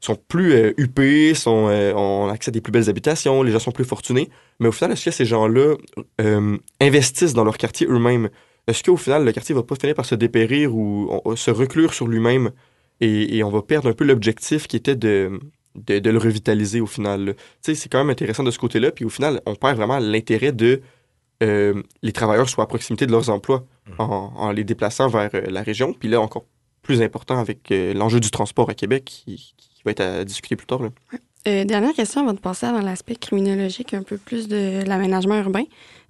sont 0.00 0.16
plus 0.16 0.74
huppés, 0.78 1.32
sont, 1.32 1.70
ont 1.94 2.28
accès 2.28 2.50
à 2.50 2.52
des 2.52 2.60
plus 2.60 2.72
belles 2.72 2.90
habitations, 2.90 3.44
les 3.44 3.52
gens 3.52 3.60
sont 3.60 3.70
plus 3.70 3.84
fortunés. 3.84 4.30
Mais 4.58 4.66
au 4.68 4.72
final, 4.72 4.92
est-ce 4.92 5.04
que 5.04 5.10
ces 5.12 5.24
gens-là 5.24 5.76
investissent 6.80 7.34
dans 7.34 7.44
leur 7.44 7.56
quartier 7.56 7.86
eux-mêmes? 7.86 8.28
Est-ce 8.66 8.82
qu'au 8.82 8.96
final, 8.96 9.24
le 9.24 9.32
quartier 9.32 9.54
va 9.54 9.62
pas 9.62 9.74
finir 9.74 9.94
par 9.94 10.04
se 10.04 10.14
dépérir 10.14 10.74
ou 10.74 11.10
se 11.36 11.50
reclure 11.50 11.94
sur 11.94 12.06
lui-même 12.06 12.50
et, 13.00 13.42
on 13.42 13.50
va 13.50 13.62
perdre 13.62 13.88
un 13.88 13.92
peu 13.92 14.04
l'objectif 14.04 14.68
qui 14.68 14.76
était 14.76 14.94
de, 14.94 15.40
de, 15.74 16.10
le 16.10 16.18
revitaliser 16.18 16.80
au 16.80 16.86
final? 16.86 17.34
C'est 17.60 17.88
quand 17.90 17.98
même 17.98 18.10
intéressant 18.10 18.44
de 18.44 18.52
ce 18.52 18.58
côté-là. 18.58 18.92
Puis 18.92 19.04
au 19.04 19.08
final, 19.08 19.40
on 19.46 19.56
perd 19.56 19.76
vraiment 19.76 19.98
l'intérêt 19.98 20.52
de 20.52 20.80
euh, 21.42 21.82
les 22.02 22.12
travailleurs 22.12 22.48
soient 22.48 22.64
à 22.64 22.66
proximité 22.66 23.06
de 23.06 23.10
leurs 23.10 23.30
emplois 23.30 23.64
mmh. 23.86 23.94
en, 23.98 24.52
les 24.52 24.64
déplaçant 24.64 25.08
vers 25.08 25.30
euh, 25.34 25.42
la 25.48 25.62
région. 25.62 25.92
Puis 25.92 26.08
là, 26.08 26.20
encore 26.20 26.44
plus 26.82 27.02
important 27.02 27.38
avec 27.38 27.72
euh, 27.72 27.94
l'enjeu 27.94 28.20
du 28.20 28.30
transport 28.30 28.70
à 28.70 28.74
Québec 28.74 29.04
qui, 29.04 29.54
va 29.84 29.90
être 29.90 30.00
à 30.00 30.24
discuter 30.24 30.54
plus 30.54 30.66
tard. 30.66 30.80
dernière 31.44 31.92
question 31.92 32.20
avant 32.20 32.34
de 32.34 32.38
passer 32.38 32.66
dans 32.66 32.82
l'aspect 32.82 33.16
criminologique, 33.16 33.94
un 33.94 34.04
peu 34.04 34.16
plus 34.16 34.46
de 34.46 34.84
l'aménagement 34.86 35.36
urbain. 35.40 35.64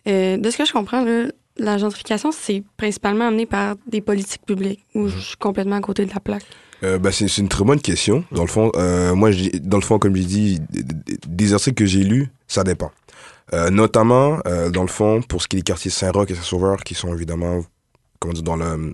de 0.05 0.51
ce 0.51 0.59
que 0.59 0.67
je 0.67 0.73
comprends, 0.75 1.03
là, 1.03 1.29
la 1.59 1.79
gentrification, 1.79 2.33
c'est 2.33 2.63
principalement 2.77 3.27
amené 3.27 3.47
par 3.47 3.77
des 3.87 4.01
politiques 4.01 4.45
publiques 4.47 4.85
ou 4.95 5.09
je 5.09 5.19
suis 5.19 5.37
complètement 5.37 5.77
à 5.77 5.81
côté 5.81 6.05
de 6.07 6.13
la 6.13 6.21
plaque? 6.21 6.45
Euh, 6.83 6.99
bah, 6.99 7.13
c'est 7.13 7.27
une 7.39 7.49
très 7.49 7.65
bonne 7.65 7.81
question. 7.81 8.25
Dans 8.33 8.43
le 8.43 8.49
fond, 8.49 8.73
euh, 8.75 9.15
moi, 9.15 9.31
dans 9.63 9.77
le 9.77 9.83
fond, 9.83 9.99
comme 9.99 10.17
j'ai 10.17 10.25
dit, 10.25 10.61
des 10.71 11.55
articles 11.55 11.77
que 11.77 11.87
j'ai 11.87 12.03
lus, 12.03 12.29
ça 12.49 12.65
dépend. 12.65 12.91
Euh, 13.55 13.71
notamment, 13.71 14.41
euh, 14.47 14.71
dans 14.71 14.83
le 14.83 14.89
fond, 14.89 15.23
pour 15.23 15.43
ce 15.43 15.49
qui 15.49 15.57
est 15.57 15.61
des 15.61 15.65
quartiers 15.65 15.91
Saint-Roch 15.91 16.31
et 16.31 16.35
Saint-Sauveur, 16.35 16.83
qui 16.83 16.95
sont 16.95 17.15
évidemment, 17.15 17.65
comment 18.19 18.35
dire, 18.35 18.43
dans 18.43 18.57
le 18.57 18.93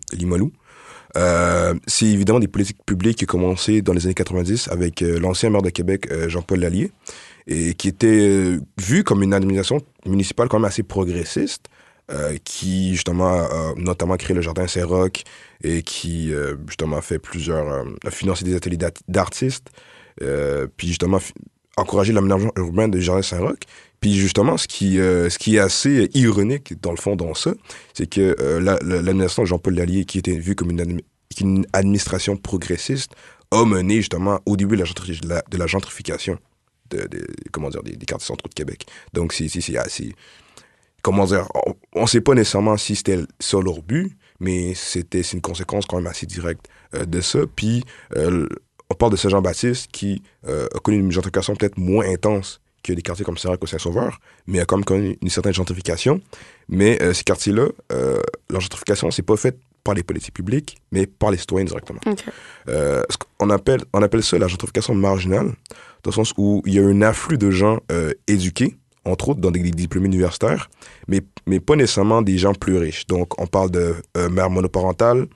c'est 1.86 2.06
évidemment 2.06 2.38
des 2.38 2.48
politiques 2.48 2.84
publiques 2.84 3.18
qui 3.18 3.24
ont 3.24 3.26
commencé 3.26 3.82
dans 3.82 3.92
les 3.92 4.04
années 4.04 4.14
90 4.14 4.68
avec 4.68 5.00
l'ancien 5.00 5.50
maire 5.50 5.62
de 5.62 5.70
Québec, 5.70 6.08
Jean-Paul 6.28 6.60
Lallier, 6.60 6.92
et 7.46 7.74
qui 7.74 7.88
était 7.88 8.58
vu 8.78 9.02
comme 9.02 9.22
une 9.22 9.32
administration 9.32 9.80
municipale 10.06 10.48
quand 10.48 10.58
même 10.58 10.66
assez 10.66 10.82
progressiste, 10.84 11.64
euh, 12.10 12.38
qui 12.42 12.92
justement 12.94 13.34
a 13.34 13.74
notamment 13.76 14.16
créé 14.16 14.34
le 14.34 14.40
jardin 14.40 14.66
Saint-Roch 14.66 15.24
et 15.62 15.82
qui 15.82 16.32
euh, 16.32 16.56
justement 16.66 17.02
fait 17.02 17.18
plusieurs 17.18 17.68
euh, 17.70 17.84
a 18.02 18.10
financé 18.10 18.46
des 18.46 18.54
ateliers 18.54 18.78
d'artistes 19.08 19.68
puis 20.78 20.88
justement 20.88 21.18
encouragé 21.76 22.14
l'aménagement 22.14 22.50
urbain 22.56 22.88
du 22.88 23.02
jardin 23.02 23.20
Saint-Roch. 23.20 23.58
Puis 24.00 24.14
justement 24.14 24.56
ce 24.56 24.66
qui 24.66 24.94
ce 24.94 25.36
qui 25.36 25.56
est 25.56 25.58
assez 25.58 26.08
ironique 26.14 26.80
dans 26.80 26.92
le 26.92 26.96
fond 26.96 27.14
dans 27.14 27.34
ça 27.34 27.52
c'est 27.92 28.08
que 28.08 28.34
l'administration 28.58 29.42
de 29.42 29.48
Jean-Paul 29.48 29.74
Lallier 29.74 30.06
qui 30.06 30.18
était 30.18 30.38
vue 30.38 30.54
comme 30.54 30.70
une, 30.70 31.66
administration 31.74 32.38
progressiste 32.38 33.12
a 33.50 33.66
mené 33.66 33.96
justement 33.96 34.40
au 34.46 34.56
début 34.56 34.76
de 34.78 34.84
la, 35.28 35.42
de 35.42 35.56
la, 35.58 35.66
gentrification 35.66 36.38
de, 36.88 37.06
comment 37.52 37.68
dire 37.68 37.82
des, 37.82 37.96
des, 37.96 38.06
quartiers 38.06 38.28
centraux 38.28 38.48
de 38.48 38.54
Québec. 38.54 38.86
Donc 39.12 39.34
c'est 39.34 39.76
assez 39.76 40.14
comment 41.02 41.24
dire, 41.24 41.48
on 41.94 42.02
ne 42.02 42.06
sait 42.06 42.20
pas 42.20 42.34
nécessairement 42.34 42.76
si 42.76 42.96
c'était 42.96 43.20
ça 43.38 43.58
leur 43.60 43.82
but, 43.82 44.16
mais 44.40 44.74
c'était 44.74 45.22
c'est 45.22 45.36
une 45.36 45.42
conséquence 45.42 45.86
quand 45.86 45.96
même 45.96 46.06
assez 46.06 46.26
directe 46.26 46.68
euh, 46.94 47.04
de 47.04 47.20
ça. 47.20 47.40
Puis 47.54 47.84
euh, 48.16 48.46
on 48.90 48.94
parle 48.94 49.12
de 49.12 49.16
Saint-Jean-Baptiste 49.16 49.90
qui 49.92 50.22
euh, 50.46 50.66
a 50.74 50.78
connu 50.78 50.98
une 50.98 51.12
gentrification 51.12 51.54
peut-être 51.54 51.78
moins 51.78 52.06
intense 52.08 52.60
que 52.82 52.92
des 52.92 53.02
quartiers 53.02 53.24
comme 53.24 53.36
Saint-Roch 53.36 53.58
ou 53.62 53.66
Saint-Sauveur, 53.66 54.20
mais 54.46 54.60
a 54.60 54.64
quand 54.64 54.76
même 54.76 54.84
connu 54.84 55.18
une 55.20 55.28
certaine 55.28 55.52
gentrification. 55.52 56.20
Mais 56.68 56.96
ces 57.12 57.24
quartiers-là, 57.24 57.66
leur 57.90 58.60
gentrification, 58.60 59.10
c'est 59.10 59.22
pas 59.22 59.36
faite 59.36 59.58
par 59.82 59.94
les 59.94 60.04
politiques 60.04 60.32
publiques, 60.32 60.78
mais 60.92 61.06
par 61.06 61.32
les 61.32 61.38
citoyens 61.38 61.64
directement. 61.64 61.98
on, 63.40 63.50
appelle, 63.50 63.80
on 63.92 64.00
appelle 64.00 64.22
ça 64.22 64.38
la 64.38 64.46
gentrification 64.46 64.94
marginale, 64.94 65.48
dans 66.04 66.10
le 66.10 66.12
sens 66.12 66.32
où 66.38 66.62
il 66.66 66.74
y 66.74 66.78
a 66.78 66.84
un 66.84 67.02
afflux 67.02 67.36
de 67.36 67.50
gens 67.50 67.80
éduqués, 68.28 68.76
entre 69.10 69.30
autres 69.30 69.40
dans 69.40 69.50
des, 69.50 69.70
diplômés 69.70 70.06
universitaires, 70.06 70.70
mais, 71.06 71.20
mais 71.46 71.60
pas 71.60 71.76
nécessairement 71.76 72.22
des 72.22 72.38
gens 72.38 72.54
plus 72.54 72.76
riches. 72.76 73.06
Donc, 73.06 73.40
on 73.40 73.46
parle 73.46 73.70
de 73.70 73.94
euh, 74.16 74.28
mères 74.28 74.50
monoparentales, 74.50 75.26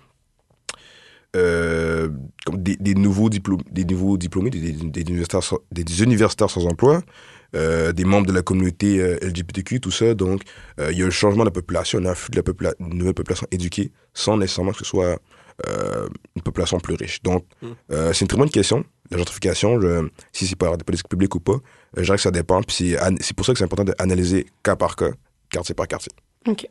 euh, 1.35 2.09
des, 2.53 2.95
nouveaux 2.95 3.31
des 3.31 3.85
nouveaux 3.85 4.19
diplômés, 4.19 4.51
des, 4.51 5.01
universitaires, 5.01 5.43
sans, 5.43 5.59
des 5.71 6.03
universitaires 6.03 6.51
sans 6.51 6.67
emploi, 6.67 7.03
euh, 7.55 7.93
des 7.93 8.05
membres 8.05 8.27
de 8.27 8.33
la 8.33 8.43
communauté 8.43 8.99
LGBTQ, 9.23 9.81
tout 9.81 9.91
ça. 9.91 10.15
Donc, 10.15 10.43
il 10.79 10.99
y 10.99 11.03
a 11.03 11.07
un 11.07 11.11
changement 11.11 11.45
de 11.45 11.49
la 11.49 11.53
population, 11.53 11.99
un 12.01 12.07
afflux 12.07 12.31
de 12.31 12.55
la 12.61 12.73
nouvelle 12.79 13.15
population 13.15 13.47
éduquée, 13.51 13.93
sans 14.13 14.37
nécessairement 14.37 14.73
que 14.73 14.79
ce 14.79 14.85
soit 14.85 15.19
une 15.67 16.43
population 16.43 16.79
plus 16.81 16.95
riche. 16.95 17.23
Donc, 17.23 17.45
mm. 17.63 17.67
c'est 18.13 18.21
une 18.23 18.29
très 18.29 18.39
bonne 18.39 18.51
question. 18.51 18.85
La 19.11 19.19
gentrification, 19.19 19.81
je, 19.81 20.09
si 20.33 20.47
c'est 20.47 20.57
par 20.57 20.77
des 20.77 20.85
politiques 20.85 21.09
publiques 21.09 21.35
ou 21.35 21.41
pas, 21.41 21.57
je 21.97 22.03
dirais 22.03 22.17
que 22.17 22.23
ça 22.23 22.31
dépend. 22.31 22.63
Puis 22.63 22.97
c'est 23.21 23.37
pour 23.37 23.45
ça 23.45 23.53
que 23.53 23.59
c'est 23.59 23.65
important 23.65 23.85
d'analyser 23.85 24.47
cas 24.63 24.77
par 24.77 24.97
cas, 24.97 25.11
quartier 25.51 25.75
par 25.75 25.87
quartier. 25.87 26.13
OK. 26.49 26.67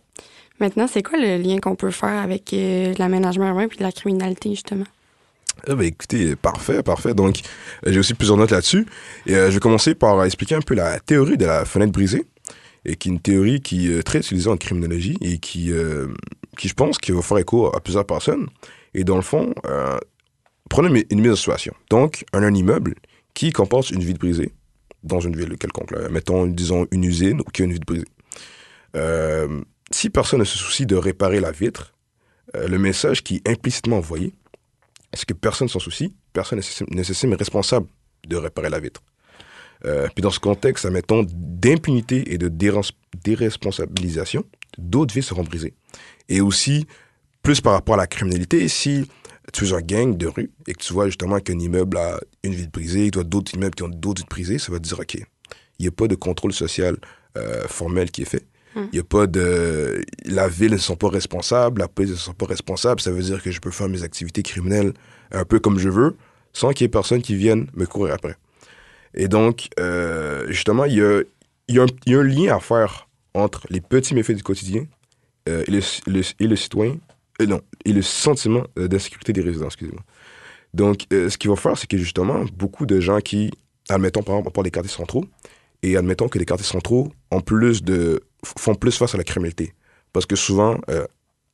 Maintenant, 0.60 0.88
c'est 0.88 1.02
quoi 1.02 1.18
le 1.18 1.38
lien 1.38 1.60
qu'on 1.60 1.76
peut 1.76 1.92
faire 1.92 2.22
avec 2.22 2.54
l'aménagement 2.98 3.48
urbain 3.50 3.68
puis 3.68 3.80
la 3.80 3.92
criminalité, 3.92 4.50
justement? 4.52 4.86
Ah 5.68 5.76
ben 5.76 5.86
écoutez, 5.86 6.36
parfait, 6.36 6.82
parfait. 6.82 7.14
Donc, 7.14 7.42
j'ai 7.86 8.00
aussi 8.00 8.14
plusieurs 8.14 8.38
notes 8.38 8.52
là-dessus. 8.52 8.86
Et 9.28 9.34
je 9.34 9.50
vais 9.50 9.60
commencer 9.60 9.96
par 9.96 10.24
expliquer 10.24 10.56
un 10.56 10.62
peu 10.62 10.74
la 10.74 11.00
théorie 11.00 11.38
de 11.38 11.46
la 11.46 11.66
fenêtre 11.66 11.92
brisée, 11.92 12.26
et 12.86 12.96
qui 12.96 13.10
est 13.10 13.12
une 13.12 13.20
théorie 13.20 13.62
qui 13.62 13.92
est 13.92 14.04
très 14.04 14.20
utilisée 14.20 14.50
en 14.50 14.58
criminologie 14.58 15.18
et 15.22 15.38
qui, 15.38 15.72
qui 16.58 16.68
je 16.68 16.74
pense, 16.74 16.98
qui 16.98 17.12
va 17.12 17.22
faire 17.22 17.38
écho 17.38 17.68
à 17.76 17.80
plusieurs 17.80 18.06
personnes. 18.06 18.48
Et 18.94 19.04
dans 19.04 19.16
le 19.16 19.22
fond, 19.22 19.54
euh, 19.66 19.98
prenez 20.70 21.06
une 21.10 21.22
mise 21.22 21.32
en 21.32 21.36
situation. 21.36 21.74
Donc, 21.90 22.26
un, 22.34 22.54
immeuble 22.54 22.96
qui 23.34 23.52
comporte 23.52 23.92
une 23.92 24.04
vitre 24.04 24.20
brisée 24.20 24.54
dans 25.04 25.20
une 25.20 25.36
ville 25.36 25.58
quelconque. 25.58 25.92
Mettons, 26.12 26.46
disons, 26.46 26.88
une 26.92 27.04
usine 27.04 27.42
qui 27.54 27.62
a 27.62 27.66
une 27.66 27.74
vitre 27.74 27.86
brisée. 27.86 28.08
Euh, 28.96 29.62
si 29.92 30.10
personne 30.10 30.40
ne 30.40 30.46
se 30.46 30.58
soucie 30.58 30.86
de 30.86 30.96
réparer 30.96 31.40
la 31.40 31.52
vitre, 31.52 31.94
euh, 32.56 32.68
le 32.68 32.78
message 32.78 33.24
qui 33.24 33.38
est 33.38 33.50
implicitement 33.50 33.98
envoyé, 33.98 34.34
c'est 35.14 35.26
que 35.26 35.34
personne 35.34 35.68
s'en 35.68 35.80
soucie, 35.80 36.14
personne 36.34 36.60
n'est 36.60 36.96
nécessairement 36.96 37.38
responsable 37.38 37.88
de 38.28 38.36
réparer 38.36 38.70
la 38.70 38.80
vitre. 38.80 39.02
Euh, 39.86 40.08
puis 40.14 40.22
dans 40.22 40.30
ce 40.30 40.40
contexte, 40.40 40.86
mettons, 40.86 41.26
d'impunité 41.28 42.34
et 42.34 42.38
de 42.38 42.50
déresponsabilisation, 43.24 44.44
d'autres 44.78 45.14
vies 45.14 45.24
seront 45.24 45.44
brisées. 45.44 45.74
Et 46.30 46.42
aussi, 46.42 46.86
plus 47.44 47.62
par 47.62 47.74
rapport 47.74 47.96
à 47.96 47.98
la 47.98 48.08
criminalité, 48.08 48.68
si 48.68 49.10
tu 49.54 49.66
es 49.66 49.74
un 49.74 49.82
gang 49.82 50.16
de 50.16 50.28
rue 50.28 50.52
et 50.68 50.74
que 50.74 50.84
tu 50.84 50.94
vois 50.94 51.08
justement 51.08 51.40
qu'un 51.40 51.60
immeuble 51.60 51.98
a 51.98 52.20
une 52.44 52.54
vie 52.54 52.68
brisée, 52.68 53.10
tu 53.12 53.18
vois 53.18 53.24
d'autres 53.24 53.54
immeubles 53.56 53.76
qui 53.76 53.84
ont 53.84 53.90
d'autres 53.90 54.22
vies 54.22 54.28
brisées, 54.30 54.60
ça 54.60 54.72
va 54.72 54.80
te 54.80 54.84
dire, 54.84 55.00
OK, 55.00 55.16
il 55.16 55.82
n'y 55.82 55.88
a 55.88 55.92
pas 55.92 56.08
de 56.08 56.16
contrôle 56.16 56.54
social 56.54 56.96
euh, 57.38 57.68
formel 57.68 58.12
qui 58.12 58.22
est 58.22 58.26
fait. 58.26 58.46
Hmm. 58.76 58.86
Il 58.92 58.96
n'y 58.96 59.00
a 59.00 59.04
pas 59.04 59.28
de... 59.28 60.04
La 60.26 60.48
ville 60.48 60.72
ne 60.72 60.78
sont 60.78 60.96
pas 60.96 61.10
responsables, 61.10 61.82
la 61.82 61.88
police 61.88 62.12
ne 62.12 62.16
sont 62.16 62.34
pas 62.34 62.46
responsables. 62.46 63.02
Ça 63.02 63.12
veut 63.12 63.22
dire 63.22 63.42
que 63.42 63.52
je 63.52 63.60
peux 63.60 63.72
faire 63.72 63.90
mes 63.90 64.04
activités 64.04 64.44
criminelles 64.44 64.94
un 65.32 65.44
peu 65.44 65.60
comme 65.60 65.80
je 65.80 65.90
veux, 65.90 66.16
sans 66.54 66.72
qu'il 66.72 66.84
y 66.84 66.86
ait 66.86 66.90
personne 66.90 67.22
qui 67.22 67.36
vienne 67.36 67.68
me 67.74 67.86
courir 67.86 68.14
après. 68.14 68.36
Et 69.14 69.28
donc, 69.28 69.70
euh, 69.80 70.46
justement, 70.48 70.86
il 70.86 70.96
y 70.96 71.02
a, 71.80 71.84
un 71.84 72.24
lien 72.24 72.56
à 72.56 72.60
faire 72.60 73.10
entre 73.34 73.66
les 73.70 73.82
petits 73.82 74.14
méfaits 74.14 74.36
du 74.36 74.44
quotidien 74.44 74.86
euh, 75.50 75.64
et, 75.68 75.72
le, 75.72 75.80
le, 76.08 76.22
et, 76.40 77.42
euh, 77.42 77.46
non, 77.46 77.62
et 77.86 77.94
le 77.94 78.02
sentiment 78.02 78.64
d'insécurité 78.76 79.34
des 79.34 79.42
résidents. 79.42 79.68
Donc, 80.74 81.06
ce 81.12 81.38
qu'il 81.38 81.50
va 81.50 81.56
faire, 81.56 81.78
c'est 81.78 81.88
que 81.88 81.98
justement, 81.98 82.46
beaucoup 82.54 82.86
de 82.86 83.00
gens 83.00 83.20
qui, 83.20 83.52
admettons 83.90 84.24
par 84.24 84.36
exemple, 84.36 84.50
on 84.50 84.52
parle 84.52 84.66
des 84.66 84.72
quartiers 84.72 84.92
centraux, 84.92 85.26
et 85.84 85.98
admettons 85.98 86.30
que 86.30 86.40
les 86.40 86.46
quartiers 86.46 86.68
centraux 86.68 87.12
ont 87.32 87.42
plus 87.42 87.84
de, 87.84 88.22
font 88.46 88.76
plus 88.76 88.98
face 88.98 89.16
à 89.16 89.18
la 89.18 89.24
criminalité. 89.24 89.74
Parce 90.14 90.26
que 90.26 90.36
souvent, 90.36 90.78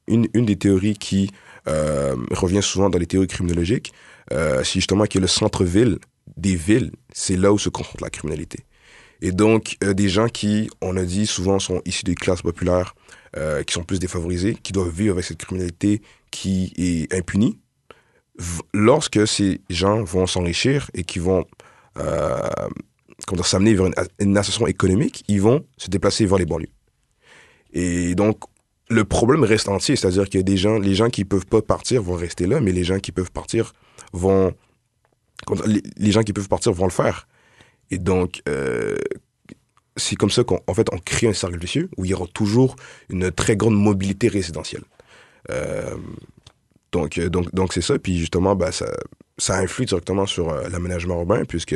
une, 0.08 0.28
une, 0.34 0.46
des 0.46 0.58
théories 0.58 0.98
qui 0.98 1.32
revient 1.66 2.62
souvent 2.62 2.90
dans 2.90 3.00
les 3.00 3.08
théories 3.08 3.28
criminologiques, 3.28 3.94
c'est 4.30 4.74
justement 4.74 5.06
que 5.06 5.18
le 5.18 5.28
centre-ville 5.28 5.98
des 6.36 6.56
villes, 6.56 6.92
c'est 7.14 7.38
là 7.38 7.54
où 7.54 7.60
se 7.60 7.70
concentre 7.70 8.04
la 8.04 8.10
criminalité. 8.10 8.60
Et 9.22 9.32
donc, 9.32 9.78
euh, 9.84 9.94
des 9.94 10.10
gens 10.10 10.28
qui, 10.28 10.70
on 10.82 10.96
a 10.98 11.04
dit, 11.04 11.26
souvent 11.26 11.60
sont 11.60 11.82
issus 11.86 12.04
des 12.04 12.16
classes 12.16 12.42
populaires, 12.42 12.96
euh, 13.36 13.64
qui 13.64 13.74
sont 13.74 13.84
plus 13.84 14.00
défavorisés, 14.00 14.56
qui 14.56 14.74
doivent 14.74 14.90
vivre 14.90 15.14
avec 15.14 15.26
cette 15.26 15.38
criminalité 15.38 16.02
qui 16.32 16.74
est 16.78 17.14
impunie, 17.14 17.60
lorsque 18.74 19.28
ces 19.28 19.62
gens 19.70 20.04
vont 20.04 20.28
s'enrichir 20.28 20.92
et 20.94 21.04
qui 21.04 21.20
vont 21.20 21.46
euh, 21.98 22.40
s'amener 23.44 23.74
vers 23.74 23.88
une, 23.88 23.96
une 24.20 24.38
association 24.38 24.68
économique, 24.68 25.24
ils 25.28 25.42
vont 25.42 25.66
se 25.78 25.90
déplacer 25.90 26.26
vers 26.26 26.38
les 26.38 26.46
banlieues. 26.46 26.70
Et 27.74 28.14
donc, 28.16 28.40
le 28.90 29.04
problème 29.04 29.44
reste 29.44 29.68
entier, 29.68 29.96
c'est-à-dire 29.96 30.30
que 30.30 30.38
des 30.38 30.58
gens, 30.58 30.80
les 30.80 30.96
gens 30.96 31.10
qui 31.10 31.26
peuvent 31.26 31.46
pas 31.46 31.62
partir 31.62 32.02
vont 32.02 32.16
rester 32.16 32.48
là, 32.48 32.62
mais 32.62 32.72
les 32.72 32.84
gens 32.84 33.00
qui 33.00 33.12
peuvent 33.12 33.32
partir 33.32 33.74
vont, 34.14 34.54
les 35.98 36.12
gens 36.12 36.24
qui 36.24 36.34
peuvent 36.34 36.50
partir 36.50 36.74
vont 36.74 36.86
le 36.86 36.92
faire. 36.92 37.28
Et 37.92 37.98
donc, 37.98 38.42
euh, 38.50 38.98
c'est 39.96 40.16
comme 40.16 40.30
ça 40.30 40.44
qu'en 40.44 40.74
fait, 40.74 40.88
on 40.92 40.98
crée 40.98 41.28
un 41.28 41.34
cercle 41.34 41.58
vicieux 41.58 41.90
où 41.98 42.06
il 42.06 42.12
y 42.12 42.14
aura 42.14 42.28
toujours 42.28 42.76
une 43.10 43.32
très 43.32 43.56
grande 43.56 43.76
mobilité 43.76 44.28
résidentielle. 44.28 44.84
Euh, 45.50 45.96
donc, 46.92 47.18
euh, 47.18 47.30
donc, 47.30 47.54
donc 47.54 47.74
c'est 47.74 47.82
ça. 47.82 47.98
Puis 47.98 48.18
justement, 48.18 48.56
bah, 48.56 48.72
ça, 48.72 48.88
ça 49.38 49.58
influe 49.58 49.86
directement 49.86 50.26
sur 50.26 50.54
l'aménagement 50.70 51.16
urbain, 51.16 51.46
puisque 51.46 51.76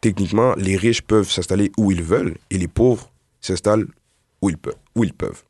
techniquement, 0.00 0.54
les 0.56 0.76
riches 0.76 1.02
peuvent 1.02 1.30
s'installer 1.30 1.72
où 1.76 1.90
ils 1.90 2.02
veulent 2.02 2.36
et 2.50 2.58
les 2.58 2.68
pauvres 2.68 3.10
s'installent 3.40 3.86
où 4.40 4.50
ils 4.50 4.58
peuvent. 4.58 4.76
Où 4.94 5.04
ils 5.04 5.14
peuvent. 5.14 5.42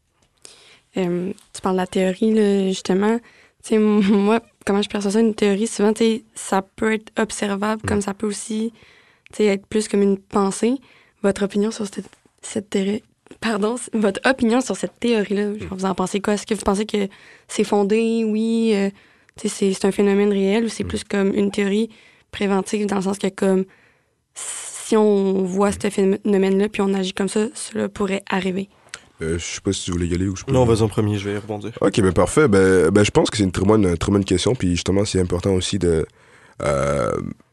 tu 0.94 1.60
parles 1.62 1.76
de 1.76 1.80
la 1.80 1.87
théorie, 1.87 2.68
justement. 2.68 3.20
Sais, 3.68 3.79
moi, 3.79 4.40
comment 4.66 4.83
je 4.83 4.88
perçois 4.88 5.11
ça, 5.11 5.20
une 5.20 5.35
théorie, 5.35 5.66
souvent, 5.66 5.92
ça 6.35 6.62
peut 6.62 6.94
être 6.94 7.12
observable, 7.18 7.83
comme 7.83 8.00
ça 8.00 8.14
peut 8.14 8.27
aussi 8.27 8.72
être 9.38 9.66
plus 9.66 9.88
comme 9.88 10.03
une 10.03 10.18
pensée. 10.18 10.77
Votre 11.22 11.44
opinion 11.44 11.70
sur 11.70 11.87
cette, 11.87 12.09
cette 12.42 12.70
théorie, 12.70 13.03
pardon, 13.40 13.77
votre 13.92 14.20
opinion 14.29 14.61
sur 14.61 14.77
cette 14.77 14.98
théorie-là, 15.00 15.53
vous 15.70 15.85
en 15.85 15.94
pensez 15.94 16.20
quoi? 16.20 16.35
Est-ce 16.35 16.46
que 16.46 16.55
vous 16.55 16.62
pensez 16.62 16.87
que 16.87 17.09
c'est 17.48 17.64
fondé, 17.64 18.24
oui, 18.24 18.72
euh, 18.74 18.90
c'est 19.37 19.85
un 19.85 19.90
phénomène 19.90 20.31
réel 20.31 20.64
ou 20.64 20.68
c'est 20.68 20.85
plus 20.85 21.05
comme 21.05 21.35
une 21.35 21.50
théorie 21.50 21.90
préventive 22.31 22.87
dans 22.87 22.96
le 22.96 23.03
sens 23.03 23.18
que 23.18 23.29
comme 23.29 23.64
si 24.35 24.96
on 24.96 25.44
voit 25.44 25.72
ce 25.72 25.88
phénomène-là 25.88 26.68
puis 26.68 26.83
on 26.83 26.92
agit 26.94 27.12
comme 27.12 27.29
ça, 27.29 27.46
cela 27.55 27.88
pourrait 27.88 28.22
arriver? 28.29 28.68
Euh, 29.22 29.38
je 29.38 29.44
sais 29.44 29.61
pas 29.61 29.72
si 29.72 29.85
tu 29.85 29.92
voulais 29.92 30.07
y 30.07 30.14
aller 30.14 30.27
ou 30.27 30.37
je 30.37 30.44
peux. 30.44 30.53
Non, 30.53 30.64
vas-y 30.64 30.83
en 30.83 30.88
premier, 30.88 31.18
je 31.18 31.29
vais 31.29 31.37
y 31.37 31.38
rebondir. 31.38 31.70
Ok, 31.81 32.00
ben 32.00 32.12
parfait. 32.12 32.48
Ben, 32.48 32.90
ben 32.90 33.05
je 33.05 33.11
pense 33.11 33.31
que 33.31 33.37
c'est 33.37 33.44
une 33.44 33.53
très 33.53 33.64
bonne, 33.64 33.96
très 33.96 34.11
bonne 34.11 34.24
question. 34.24 34.55
Puis 34.55 34.70
justement, 34.70 35.05
c'est 35.05 35.20
important 35.20 35.53
aussi 35.55 35.79
de. 35.79 36.07
Euh, 36.62 37.12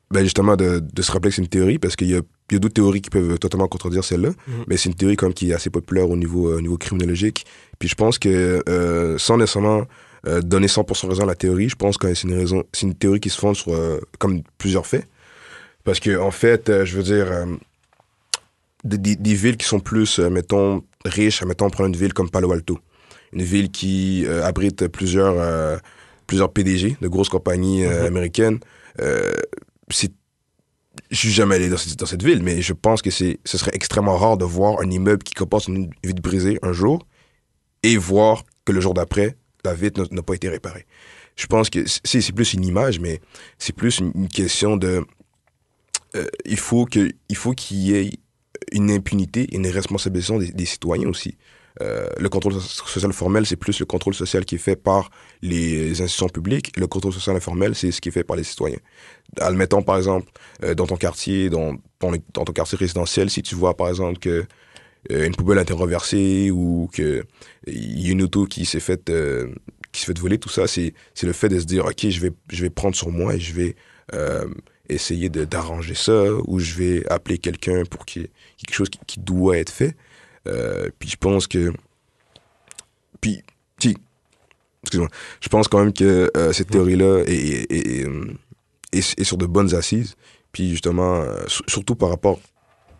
ben 0.10 0.24
justement, 0.24 0.56
de, 0.56 0.80
de, 0.80 1.02
se 1.02 1.12
rappeler 1.12 1.30
que 1.30 1.36
c'est 1.36 1.42
une 1.42 1.48
théorie 1.48 1.80
parce 1.80 1.96
qu'il 1.96 2.10
y 2.10 2.16
a, 2.16 2.22
y 2.52 2.56
a 2.56 2.60
d'autres 2.60 2.74
théories 2.74 3.02
qui 3.02 3.10
peuvent 3.10 3.40
totalement 3.40 3.68
contredire 3.68 4.04
celle-là. 4.04 4.30
Mhm. 4.30 4.64
Mais 4.68 4.76
c'est 4.76 4.90
une 4.90 4.96
théorie 4.96 5.16
comme 5.16 5.34
qui 5.34 5.52
est 5.52 5.54
assez 5.54 5.70
populaire 5.70 6.10
au 6.10 6.18
niveau, 6.18 6.50
euh, 6.50 6.58
au 6.58 6.62
niveau 6.62 6.78
criminologique. 6.78 7.46
Puis 7.80 7.88
je 7.88 7.96
pense 7.96 8.20
que 8.20 8.62
euh, 8.68 9.18
sans 9.18 9.38
nécessairement 9.38 9.84
donner 10.44 10.68
100% 10.68 11.08
raison 11.08 11.24
à 11.24 11.26
la 11.26 11.34
théorie, 11.34 11.68
je 11.68 11.76
pense 11.76 11.98
que 11.98 12.14
c'est 12.14 12.28
une 12.28 12.36
raison, 12.36 12.64
c'est 12.74 12.86
une 12.86 12.94
théorie 12.94 13.20
qui 13.20 13.32
se 13.32 13.40
fonde 13.40 13.56
sur 13.56 13.74
comme 14.20 14.44
plusieurs 14.60 14.86
faits. 14.86 15.08
Parce 15.84 16.00
que 16.00 16.16
en 16.16 16.30
fait, 16.30 16.86
je 16.86 16.96
veux 16.96 17.02
dire, 17.02 17.26
des, 18.84 19.16
des, 19.16 19.34
villes 19.34 19.58
qui 19.58 19.66
sont 19.66 19.80
plus, 19.80 20.20
mettons, 20.20 20.84
riche, 21.06 21.44
mettons, 21.44 21.66
on 21.66 21.70
prend 21.70 21.86
une 21.86 21.96
ville 21.96 22.14
comme 22.14 22.30
Palo 22.30 22.52
Alto. 22.52 22.80
Une 23.34 23.44
ville 23.44 23.72
qui 23.72 24.26
euh, 24.26 24.44
abrite 24.44 24.88
plusieurs, 24.88 25.36
euh, 25.38 25.78
plusieurs 26.28 26.52
PDG 26.52 26.98
de 27.00 27.08
grosses 27.08 27.30
compagnies 27.30 27.86
euh, 27.86 28.02
mhm. 28.02 28.06
américaines. 28.08 28.60
c'est 29.90 30.12
je 31.10 31.16
suis 31.16 31.30
jamais 31.30 31.56
allé 31.56 31.70
dans 31.70 31.78
cette, 31.78 31.98
dans 31.98 32.06
cette, 32.06 32.22
ville, 32.22 32.44
mais 32.44 32.62
je 32.62 32.74
pense 32.74 33.02
que 33.02 33.10
c'est, 33.12 33.40
ce 33.46 33.58
serait 33.58 33.72
extrêmement 33.74 34.18
rare 34.18 34.38
de 34.38 34.44
voir 34.44 34.82
un 34.82 34.90
immeuble 34.90 35.24
qui 35.24 35.34
comporte 35.34 35.68
une 35.70 35.90
vitre 36.04 36.22
brisée 36.22 36.60
un 36.64 36.74
jour 36.74 37.08
et 37.84 37.96
voir 37.96 38.44
que 38.66 38.74
le 38.74 38.82
jour 38.82 38.94
d'après, 38.94 39.38
la 39.64 39.74
vitre 39.74 40.06
n'a 40.12 40.22
pas 40.22 40.34
été 40.34 40.50
réparée. 40.50 40.86
Je 41.38 41.48
pense 41.48 41.70
que 41.70 41.86
c'est, 41.88 42.20
c'est 42.20 42.34
plus 42.34 42.54
une 42.54 42.66
image, 42.66 43.00
mais 43.00 43.22
c'est 43.58 43.74
plus 43.74 44.00
une, 44.00 44.28
question 44.28 44.76
de... 44.76 45.06
il 46.46 46.58
faut 46.58 46.86
que 46.86 47.10
il 47.30 47.38
faut 47.38 47.54
qu'il 47.54 47.78
y 47.78 47.96
ait 47.96 48.12
une 48.72 48.92
impunité 48.92 49.44
et 49.44 49.56
une 49.56 49.68
responsabilisation 49.68 50.40
des, 50.40 50.66
citoyens 50.66 51.10
aussi. 51.10 51.38
Euh, 51.82 52.08
le 52.18 52.30
contrôle 52.30 52.54
social 52.60 53.14
formel, 53.14 53.46
c'est 53.46 53.56
plus 53.56 53.80
le 53.80 53.86
contrôle 53.86 54.14
social 54.14 54.44
qui 54.44 54.56
est 54.56 54.60
fait 54.60 54.76
par 54.76 55.10
les 55.42 56.02
institutions 56.02 56.28
publiques. 56.28 56.78
Le 56.78 56.88
contrôle 56.88 57.14
social 57.14 57.36
informel, 57.36 57.76
c'est 57.76 57.92
ce 57.92 58.02
qui 58.02 58.10
est 58.10 58.12
fait 58.12 58.24
par 58.24 58.36
les 58.36 58.44
citoyens. 58.44 58.80
Admettons, 59.40 59.82
par 59.82 59.98
exemple, 59.98 60.30
euh, 60.64 60.74
dans 60.74 60.86
ton 60.86 60.98
quartier, 60.98 61.50
dans 61.50 61.76
dans 62.00 62.46
ton 62.46 62.54
quartier 62.54 62.78
résidentiel, 62.78 63.30
si 63.30 63.42
tu 63.42 63.56
vois, 63.56 63.78
par 63.78 63.88
exemple, 63.88 64.20
que 64.20 64.46
euh, 65.12 65.26
une 65.26 65.36
poubelle 65.36 65.60
a 65.60 65.62
été 65.62 65.74
renversée 65.74 66.52
ou 66.52 66.90
qu'il 66.94 67.24
y 67.68 68.08
a 68.08 68.12
une 68.12 68.24
auto 68.24 68.46
qui 68.46 68.66
s'est 68.66 68.80
faite 68.80 69.12
qui 69.92 70.02
s'est 70.02 70.08
fait 70.08 70.20
voler, 70.20 70.38
tout 70.38 70.50
ça, 70.50 70.68
c'est 70.68 70.94
le 71.24 71.34
fait 71.34 71.50
de 71.50 71.60
se 71.60 71.66
dire, 71.66 71.86
OK, 71.86 72.08
je 72.08 72.20
vais, 72.22 72.32
je 72.50 72.62
vais 72.62 72.70
prendre 72.70 72.96
sur 72.96 73.10
moi 73.12 73.36
et 73.36 73.40
je 73.40 73.54
vais 73.54 73.76
essayer 74.92 75.30
d'arranger 75.30 75.96
ça 75.96 76.26
ou 76.46 76.60
je 76.60 76.76
vais 76.76 77.12
appeler 77.12 77.38
quelqu'un 77.38 77.84
pour 77.86 78.06
qu'il 78.06 78.24
y 78.24 78.26
ait 78.26 78.30
quelque 78.58 78.76
chose 78.76 78.90
qui, 78.90 79.20
doit 79.20 79.58
être 79.58 79.72
fait. 79.72 79.96
Euh, 80.48 80.90
puis 81.00 81.10
je 81.10 81.18
pense 81.18 81.48
que. 81.48 81.72
Puis, 83.20 83.44
si, 83.80 83.96
excuse-moi, 84.84 85.10
je 85.40 85.50
pense 85.50 85.68
quand 85.68 85.80
même 85.80 85.94
que 85.94 86.32
euh, 86.36 86.54
cette 86.54 86.70
théorie-là 86.70 87.24
est, 87.28 87.72
est, 87.72 88.08
est, 88.92 89.24
sur 89.24 89.38
de 89.38 89.46
bonnes 89.46 89.76
assises. 89.76 90.16
Puis 90.52 90.70
justement, 90.70 91.22
euh, 91.22 91.44
surtout 91.68 91.96
par 91.96 92.10
rapport, 92.10 92.40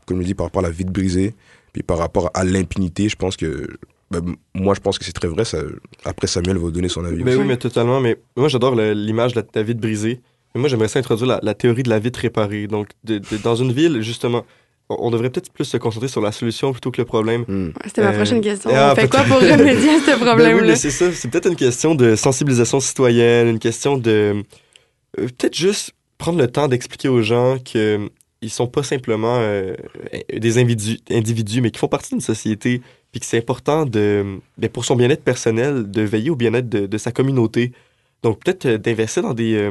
comme 0.06 0.22
je 0.22 0.28
dis, 0.28 0.34
par 0.36 0.48
rapport 0.48 0.64
à 0.64 0.68
la 0.68 0.72
vie 0.72 0.86
de 0.86 0.92
brisée, 0.92 1.36
puis 1.74 1.84
par 1.84 1.98
rapport 1.98 2.30
à 2.34 2.44
l'impunité, 2.44 3.10
je 3.10 3.16
pense 3.16 3.36
que 3.36 3.68
ben, 4.12 4.36
moi, 4.54 4.76
je 4.76 4.82
pense 4.82 5.00
que 5.00 5.06
c'est 5.06 5.14
très 5.14 5.30
vrai. 5.30 5.46
Ça, 5.46 5.60
après, 6.04 6.28
Samuel 6.28 6.58
va 6.58 6.70
donner 6.70 6.90
son 6.90 7.06
avis. 7.06 7.24
Mais 7.24 7.36
oui, 7.36 7.46
mais 7.46 7.58
totalement. 7.58 8.02
Mais 8.02 8.20
moi, 8.36 8.50
j'adore 8.50 8.76
l'image 8.76 9.34
de 9.34 9.44
la 9.56 9.64
vie 9.64 9.74
de 9.74 9.80
brisée. 9.80 10.22
Mais 10.54 10.62
moi, 10.62 10.70
j'aimerais 10.70 10.88
ça 10.88 11.00
introduire 11.00 11.40
la, 11.42 11.54
théorie 11.54 11.84
de 11.84 11.90
la 11.90 12.00
vitre 12.00 12.20
réparée. 12.20 12.68
Donc, 12.68 12.90
dans 13.44 13.56
une 13.56 13.72
ville, 13.72 14.02
justement, 14.02 14.46
on, 14.90 15.10
devrait 15.10 15.30
peut-être 15.30 15.52
plus 15.52 15.66
se 15.66 15.78
concentrer 15.78 16.10
sur 16.10 16.22
la 16.22 16.32
solution 16.32 16.72
plutôt 16.72 16.92
que 16.92 17.02
le 17.02 17.06
problème. 17.06 17.46
Hmm. 17.48 17.72
C'était 17.86 18.02
ma 18.02 18.10
euh, 18.10 18.16
prochaine 18.16 18.42
question. 18.42 18.70
Ah, 18.74 18.92
on 18.92 18.96
fait 19.00 19.08
quoi 19.08 19.24
pour 19.24 19.40
remédier 19.40 19.92
à 19.92 20.00
ce 20.00 20.20
problème-là? 20.20 20.68
Ben 20.68 20.76
c'est 20.76 20.92
ça. 20.92 21.12
C'est 21.12 21.30
peut-être 21.30 21.48
une 21.48 21.56
question 21.56 21.96
de 21.96 22.16
sensibilisation 22.16 22.80
citoyenne, 22.80 23.48
une 23.48 23.60
question 23.60 23.98
de. 23.98 24.44
Euh, 25.20 25.28
peut-être 25.28 25.56
juste 25.56 25.92
prendre 26.18 26.40
le 26.40 26.48
temps 26.48 26.68
d'expliquer 26.68 27.08
aux 27.08 27.22
gens 27.22 27.58
que 27.60 28.10
ils 28.44 28.50
sont 28.50 28.68
pas 28.68 28.82
simplement 28.82 29.38
euh, 29.40 29.76
des 30.36 30.58
individus, 30.58 30.98
individus, 31.12 31.62
mais 31.62 31.70
qui 31.70 31.80
font 31.80 31.88
partie 31.88 32.10
d'une 32.10 32.22
société, 32.22 32.82
puis 33.12 33.20
que 33.20 33.26
c'est 33.26 33.38
important 33.38 33.86
de, 33.86 34.40
ben, 34.58 34.70
pour 34.70 34.84
son 34.84 34.96
bien-être 34.96 35.24
personnel, 35.24 35.90
de 35.92 36.02
veiller 36.02 36.32
au 36.32 36.36
bien-être 36.36 36.68
de, 36.68 36.88
de, 36.88 36.98
sa 36.98 37.12
communauté. 37.12 37.72
Donc 38.24 38.44
peut-être 38.44 38.68
d'investir 38.68 39.22
dans 39.22 39.36
des 39.36 39.70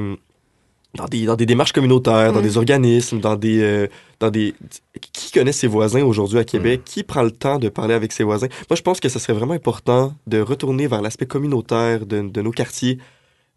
dans 0.94 1.06
des, 1.06 1.24
dans 1.24 1.36
des 1.36 1.46
démarches 1.46 1.72
communautaires, 1.72 2.32
dans 2.32 2.40
des 2.40 2.56
organismes, 2.56 3.20
dans 3.20 3.36
des, 3.36 3.60
euh, 3.62 3.86
dans 4.18 4.30
des... 4.30 4.54
Qui 5.00 5.30
connaît 5.30 5.52
ses 5.52 5.68
voisins 5.68 6.02
aujourd'hui 6.02 6.38
à 6.38 6.44
Québec? 6.44 6.82
Qui 6.84 7.04
prend 7.04 7.22
le 7.22 7.30
temps 7.30 7.58
de 7.58 7.68
parler 7.68 7.94
avec 7.94 8.12
ses 8.12 8.24
voisins? 8.24 8.48
Moi, 8.68 8.76
je 8.76 8.82
pense 8.82 8.98
que 8.98 9.08
ce 9.08 9.18
serait 9.18 9.32
vraiment 9.32 9.54
important 9.54 10.14
de 10.26 10.40
retourner 10.40 10.88
vers 10.88 11.00
l'aspect 11.00 11.26
communautaire 11.26 12.06
de, 12.06 12.22
de, 12.22 12.42
nos 12.42 12.50
quartiers, 12.50 12.98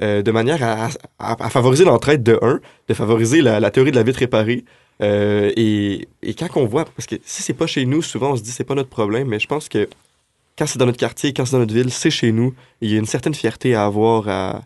euh, 0.01 0.21
de 0.21 0.31
manière 0.31 0.61
à, 0.61 0.89
à, 1.19 1.49
favoriser 1.49 1.85
l'entraide 1.85 2.21
de 2.21 2.37
un, 2.41 2.59
de 2.87 2.93
favoriser 2.93 3.41
la, 3.41 3.59
la 3.59 3.71
théorie 3.71 3.91
de 3.91 3.95
la 3.95 4.03
vitre 4.03 4.19
réparée. 4.19 4.63
Euh, 5.01 5.51
et, 5.55 6.07
et, 6.21 6.35
quand 6.35 6.47
on 6.55 6.65
voit, 6.65 6.85
parce 6.85 7.07
que 7.07 7.15
si 7.25 7.41
c'est 7.41 7.53
pas 7.53 7.65
chez 7.65 7.85
nous, 7.85 8.03
souvent 8.03 8.33
on 8.33 8.35
se 8.35 8.43
dit 8.43 8.51
c'est 8.51 8.63
pas 8.63 8.75
notre 8.75 8.89
problème, 8.89 9.27
mais 9.27 9.39
je 9.39 9.47
pense 9.47 9.67
que 9.67 9.89
quand 10.55 10.67
c'est 10.67 10.77
dans 10.77 10.85
notre 10.85 10.99
quartier, 10.99 11.33
quand 11.33 11.45
c'est 11.45 11.53
dans 11.53 11.59
notre 11.59 11.73
ville, 11.73 11.91
c'est 11.91 12.11
chez 12.11 12.31
nous. 12.31 12.53
Il 12.79 12.91
y 12.91 12.95
a 12.95 12.99
une 12.99 13.07
certaine 13.07 13.33
fierté 13.33 13.73
à 13.73 13.85
avoir 13.85 14.29
à, 14.29 14.61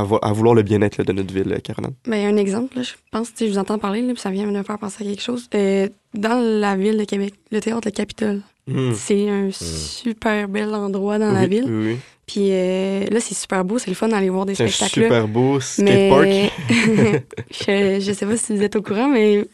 à, 0.00 0.32
vouloir 0.32 0.54
le 0.54 0.62
bien-être 0.62 1.02
de 1.02 1.12
notre 1.12 1.32
ville, 1.32 1.58
Caroline. 1.62 1.94
Ben, 2.06 2.34
un 2.34 2.36
exemple, 2.36 2.82
je 2.82 2.92
pense, 3.10 3.30
si 3.34 3.46
je 3.46 3.52
vous 3.52 3.58
entends 3.58 3.78
parler, 3.78 4.04
ça 4.16 4.30
vient 4.30 4.46
de 4.46 4.50
me 4.50 4.62
faire 4.62 4.78
penser 4.78 5.04
à 5.04 5.06
quelque 5.06 5.22
chose. 5.22 5.48
Euh, 5.54 5.88
dans 6.14 6.40
la 6.40 6.76
ville 6.76 6.96
de 6.96 7.04
Québec, 7.04 7.34
le 7.50 7.60
théâtre 7.60 7.82
de 7.82 7.90
Capitole, 7.90 8.40
hmm. 8.66 8.92
c'est 8.94 9.28
un 9.28 9.48
hmm. 9.48 9.52
super 9.52 10.48
bel 10.48 10.74
endroit 10.74 11.18
dans 11.18 11.32
la 11.32 11.46
ville. 11.46 11.66
Oui, 11.68 11.98
Puis 12.26 12.48
euh, 12.50 13.06
là, 13.10 13.20
c'est 13.20 13.34
super 13.34 13.64
beau, 13.64 13.78
c'est 13.78 13.90
le 13.90 13.96
fun 13.96 14.08
d'aller 14.08 14.30
voir 14.30 14.46
des 14.46 14.54
spectacles. 14.54 14.94
C'est 14.94 15.02
super 15.02 15.28
beau 15.28 15.60
skatepark. 15.60 16.52
je, 17.50 18.00
je 18.00 18.12
sais 18.12 18.26
pas 18.26 18.36
si 18.36 18.56
vous 18.56 18.62
êtes 18.62 18.76
au 18.76 18.82
courant, 18.82 19.08
mais 19.08 19.44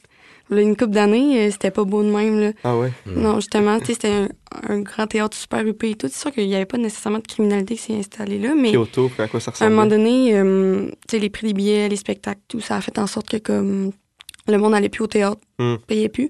une 0.50 0.76
couple 0.76 0.92
d'années, 0.92 1.46
euh, 1.46 1.50
c'était 1.50 1.70
pas 1.70 1.84
beau 1.84 2.02
de 2.02 2.10
même. 2.10 2.40
Là. 2.40 2.52
Ah 2.64 2.76
ouais? 2.76 2.92
Hmm. 3.06 3.20
Non, 3.20 3.34
justement, 3.36 3.78
c'était 3.84 4.28
un, 4.68 4.80
grand 4.80 5.06
théâtre 5.06 5.36
super 5.36 5.66
huppé 5.66 5.90
et 5.90 5.94
tout. 5.94 6.08
C'est 6.08 6.20
sûr 6.20 6.32
qu'il 6.32 6.46
n'y 6.46 6.54
avait 6.54 6.66
pas 6.66 6.78
nécessairement 6.78 7.18
de 7.18 7.26
criminalité 7.26 7.76
qui 7.76 7.82
s'est 7.82 7.98
installée 7.98 8.38
là, 8.38 8.54
mais... 8.54 8.72
Kyoto, 8.72 9.10
à 9.18 9.28
quoi 9.28 9.40
ça 9.40 9.50
ressemble? 9.50 9.70
À 9.70 9.72
un 9.72 9.76
moment 9.76 9.88
donné, 9.88 10.36
euh, 10.36 10.88
tu 11.08 11.16
sais, 11.16 11.18
les 11.18 11.30
prix 11.30 11.48
des 11.48 11.52
billets, 11.52 11.88
les 11.88 11.96
spectacles, 11.96 12.40
tout, 12.48 12.60
ça 12.60 12.76
a 12.76 12.80
fait 12.80 12.98
en 12.98 13.06
sorte 13.06 13.28
que 13.28 13.36
comme 13.36 13.92
le 14.46 14.58
monde 14.58 14.72
n'allait 14.72 14.88
plus 14.88 15.02
au 15.02 15.06
théâtre, 15.06 15.40
mm. 15.58 15.76
payait 15.86 16.08
plus. 16.08 16.28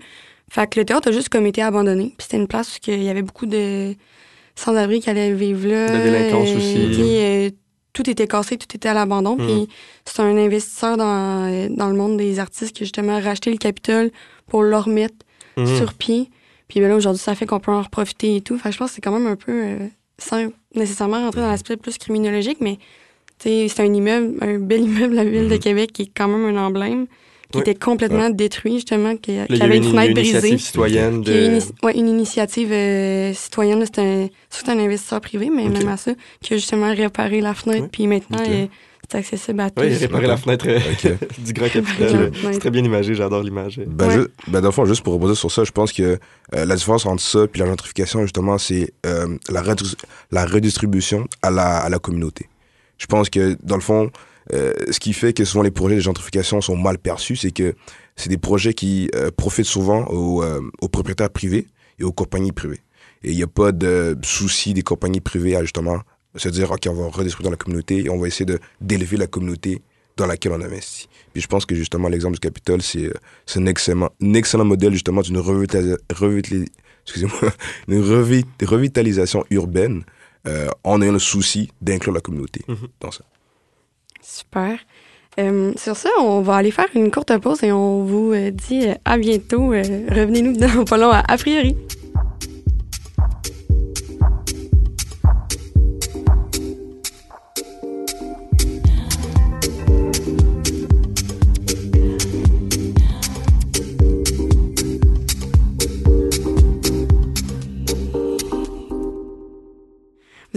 Fait 0.50 0.68
que 0.68 0.80
le 0.80 0.84
théâtre 0.84 1.08
a 1.08 1.12
juste 1.12 1.28
comme 1.28 1.46
été 1.46 1.62
abandonné. 1.62 2.14
Puis 2.16 2.24
c'était 2.24 2.38
une 2.38 2.48
place 2.48 2.76
où 2.76 2.90
il 2.90 3.02
y 3.02 3.08
avait 3.08 3.22
beaucoup 3.22 3.46
de 3.46 3.94
sans-abri 4.56 5.00
qui 5.00 5.10
allaient 5.10 5.32
vivre 5.32 5.68
là. 5.68 5.92
La 5.92 6.02
délinquance 6.02 6.48
aussi. 6.56 6.90
Euh, 6.96 7.50
tout 8.02 8.08
était 8.10 8.26
cassé, 8.26 8.56
tout 8.56 8.68
était 8.74 8.88
à 8.88 8.94
l'abandon. 8.94 9.36
Mhm. 9.36 9.46
Puis 9.46 9.68
c'est 10.04 10.20
un 10.22 10.36
investisseur 10.36 10.96
dans, 10.96 11.68
dans 11.74 11.88
le 11.88 11.94
monde 11.96 12.16
des 12.16 12.38
artistes 12.38 12.74
qui 12.76 12.82
a 12.82 12.84
justement 12.84 13.20
racheté 13.20 13.50
le 13.50 13.56
Capitole 13.56 14.10
pour 14.46 14.62
le 14.62 14.76
remettre 14.76 15.14
Mhm. 15.56 15.66
sur 15.76 15.94
pied. 15.94 16.30
Puis 16.68 16.80
ben 16.80 16.88
là, 16.88 16.94
aujourd'hui, 16.96 17.20
ça 17.20 17.34
fait 17.34 17.46
qu'on 17.46 17.58
peut 17.60 17.72
en 17.72 17.82
profiter 17.84 18.36
et 18.36 18.40
tout. 18.42 18.56
Fait 18.58 18.68
que 18.68 18.74
je 18.74 18.78
pense 18.78 18.90
que 18.90 18.94
c'est 18.96 19.00
quand 19.00 19.10
même 19.10 19.26
un 19.26 19.34
peu, 19.36 19.50
euh, 19.52 19.76
sans 20.18 20.46
nécessairement 20.76 21.20
rentrer 21.24 21.40
dans 21.40 21.48
l'aspect 21.50 21.76
plus 21.76 21.98
criminologique, 21.98 22.58
mais 22.60 22.78
c'est 23.38 23.80
un 23.80 23.92
immeuble, 23.92 24.34
un 24.40 24.58
bel 24.58 24.80
immeuble, 24.90 25.14
la 25.14 25.24
ville 25.24 25.48
de 25.48 25.54
Mhm. 25.54 25.58
Québec, 25.60 25.92
qui 25.92 26.02
est 26.02 26.10
quand 26.16 26.28
même 26.28 26.56
un 26.56 26.66
emblême, 26.66 27.06
qui 27.50 27.56
Oui. 27.58 27.62
était 27.62 27.74
complètement 27.74 28.28
détruit, 28.30 28.74
justement, 28.74 29.16
qui, 29.16 29.36
Là, 29.36 29.44
avait 29.60 29.78
une 29.78 29.84
une, 29.84 29.90
fenêtre 29.90 30.08
une 30.08 30.14
brisée. 30.14 30.30
initiative 30.30 30.58
citoyenne 30.60 31.14
a 31.14 31.16
une, 31.16 31.22
de... 31.22 31.58
ouais, 31.82 31.96
une 31.96 32.08
initiative 32.08 32.72
euh, 32.72 33.32
citoyenne, 33.32 33.84
c'est 33.86 33.98
un, 34.00 34.28
un 34.72 34.78
investisseur 34.78 35.20
privé, 35.20 35.48
mais 35.54 35.68
même 35.68 35.88
à 35.88 35.96
ça, 35.96 36.12
qui 36.42 36.54
a 36.54 36.56
justement 36.58 36.94
réparé 36.94 37.40
la 37.40 37.54
fenêtre, 37.54 37.88
puis 37.90 38.06
maintenant, 38.06 38.38
c'est 39.10 39.16
accessible 39.16 39.60
à 39.62 39.70
tous. 39.70 39.82
Oui, 39.82 39.94
réparer 39.96 40.26
la 40.26 40.36
fenêtre 40.36 40.66
euh, 40.68 40.78
du 41.38 41.54
Grand. 41.54 41.64
Ouais. 41.74 42.30
C'est 42.52 42.58
très 42.58 42.70
bien 42.70 42.84
imagé, 42.84 43.14
j'adore 43.14 43.42
l'image. 43.42 43.80
Ben, 43.86 44.06
Ouais. 44.08 44.26
ben, 44.48 44.60
dans 44.60 44.68
le 44.68 44.72
fond, 44.72 44.84
juste 44.84 45.02
pour 45.02 45.14
rebondir 45.14 45.34
sur 45.34 45.50
ça, 45.50 45.64
je 45.64 45.70
pense 45.72 45.94
que 45.94 46.02
euh, 46.54 46.64
la 46.66 46.76
différence 46.76 47.06
entre 47.06 47.22
ça 47.22 47.44
et 47.54 47.58
la 47.58 47.64
gentrification, 47.64 48.20
justement, 48.22 48.58
c'est 48.58 48.92
euh, 49.06 49.38
la, 49.48 49.62
la 50.30 50.44
redistribution 50.44 51.26
à 51.40 51.50
la, 51.50 51.78
à 51.78 51.88
la 51.88 51.98
communauté. 51.98 52.50
Je 52.98 53.06
pense 53.06 53.30
que, 53.30 53.56
dans 53.62 53.76
le 53.76 53.80
fond, 53.80 54.10
euh, 54.52 54.72
ce 54.90 54.98
qui 54.98 55.12
fait 55.12 55.32
que 55.32 55.44
souvent 55.44 55.62
les 55.62 55.70
projets 55.70 55.96
de 55.96 56.00
gentrification 56.00 56.60
sont 56.60 56.76
mal 56.76 56.98
perçus, 56.98 57.36
c'est 57.36 57.50
que 57.50 57.74
c'est 58.16 58.30
des 58.30 58.38
projets 58.38 58.74
qui 58.74 59.10
euh, 59.14 59.30
profitent 59.36 59.66
souvent 59.66 60.06
aux, 60.06 60.42
euh, 60.42 60.60
aux 60.80 60.88
propriétaires 60.88 61.30
privés 61.30 61.66
et 61.98 62.04
aux 62.04 62.12
compagnies 62.12 62.52
privées. 62.52 62.80
Et 63.22 63.30
il 63.30 63.36
n'y 63.36 63.42
a 63.42 63.46
pas 63.48 63.72
de 63.72 64.16
souci 64.22 64.74
des 64.74 64.82
compagnies 64.82 65.20
privées 65.20 65.56
à 65.56 65.62
justement 65.62 66.00
se 66.36 66.48
dire, 66.48 66.70
OK, 66.70 66.86
on 66.88 66.94
va 66.94 67.08
redistribuer 67.08 67.44
dans 67.44 67.50
la 67.50 67.56
communauté 67.56 68.04
et 68.04 68.10
on 68.10 68.18
va 68.18 68.28
essayer 68.28 68.46
d'élever 68.80 69.16
la 69.16 69.26
communauté 69.26 69.82
dans 70.16 70.26
laquelle 70.26 70.52
on 70.52 70.60
investit. 70.60 71.08
Puis 71.32 71.42
je 71.42 71.48
pense 71.48 71.66
que 71.66 71.74
justement 71.74 72.08
l'exemple 72.08 72.34
du 72.34 72.40
Capitole, 72.40 72.80
c'est 72.82 73.10
un 73.56 73.66
excellent, 73.66 74.10
un 74.22 74.34
excellent 74.34 74.64
modèle 74.64 74.92
justement 74.92 75.22
d'une 75.22 75.38
revitalisation 78.62 79.44
urbaine 79.50 80.04
en 80.84 81.02
ayant 81.02 81.12
le 81.12 81.18
souci 81.18 81.70
d'inclure 81.82 82.12
la 82.12 82.20
communauté 82.20 82.62
Mhm. 82.68 82.76
dans 83.00 83.10
ça. 83.10 83.24
Super. 84.28 84.78
Euh, 85.40 85.72
sur 85.76 85.96
ça, 85.96 86.10
on 86.20 86.42
va 86.42 86.56
aller 86.56 86.70
faire 86.70 86.88
une 86.94 87.10
courte 87.10 87.36
pause 87.38 87.62
et 87.62 87.72
on 87.72 88.04
vous 88.04 88.32
euh, 88.34 88.50
dit 88.50 88.88
euh, 88.88 88.94
à 89.06 89.16
bientôt. 89.16 89.68
Revenez-nous 89.68 90.52
dans 90.58 90.84
pas 90.84 90.98
long 90.98 91.10
à, 91.10 91.22
a 91.26 91.36
priori. 91.38 91.76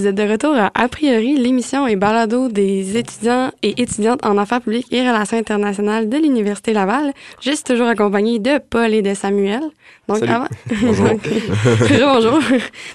Vous 0.02 0.08
êtes 0.08 0.16
de 0.16 0.24
retour 0.24 0.56
à 0.56 0.72
A 0.74 0.88
priori, 0.88 1.38
l'émission 1.38 1.86
et 1.86 1.96
balado 1.96 2.48
des 2.48 2.98
étudiants 2.98 3.52
et 3.62 3.80
étudiantes 3.84 4.26
en 4.26 4.36
affaires 4.40 4.60
publiques 4.60 4.92
et 4.92 5.08
relations 5.08 5.38
internationales 5.38 6.10
de 6.10 6.18
l'Université 6.18 6.74
Laval. 6.74 7.14
Je 7.40 7.52
suis 7.52 7.64
toujours 7.64 7.86
accompagnée 7.86 8.40
de 8.40 8.58
Paul 8.58 8.96
et 8.96 9.04
de 9.04 9.14
Samuel. 9.14 9.62
Donc, 10.08 10.18
Salut. 10.18 10.32
avant... 10.32 10.48
Bonjour. 10.82 11.06
Donc, 11.08 11.20
bonjour. 12.02 12.40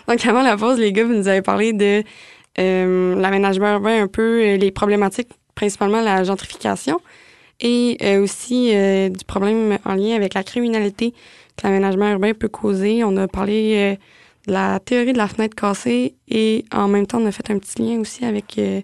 Donc, 0.09 0.27
avant 0.27 0.43
la 0.43 0.57
pause, 0.57 0.81
les 0.81 0.91
gars, 0.91 1.05
vous 1.05 1.15
nous 1.15 1.29
avez 1.29 1.43
parlé 1.43 1.73
de 1.73 2.03
euh, 2.59 3.15
l'aménagement 3.15 3.75
urbain, 3.75 4.03
un 4.03 4.09
peu 4.09 4.43
euh, 4.43 4.57
les 4.57 4.73
problématiques, 4.73 5.29
principalement 5.55 6.01
la 6.01 6.25
gentrification, 6.25 7.01
et 7.61 7.99
euh, 8.03 8.21
aussi 8.21 8.73
euh, 8.75 9.11
du 9.11 9.25
problème 9.25 9.79
en 9.85 9.95
lien 9.95 10.17
avec 10.17 10.35
la 10.35 10.43
criminalité 10.43 11.13
que 11.57 11.69
l'aménagement 11.69 12.11
urbain 12.11 12.35
peut 12.35 12.49
causer. 12.49 13.05
On 13.05 13.17
a 13.17 13.29
parlé 13.29 13.75
euh, 13.77 13.97
la 14.47 14.79
théorie 14.81 15.13
de 15.13 15.19
la 15.19 15.29
fenêtre 15.29 15.55
cassée 15.57 16.15
et 16.29 16.65
en 16.73 16.89
même 16.89 17.07
temps, 17.07 17.21
on 17.21 17.27
a 17.27 17.33
fait 17.33 17.51
un 17.51 17.59
petit 17.59 17.83
lien 17.83 18.01
aussi 18.01 18.25
avec 18.25 18.59
euh, 18.59 18.81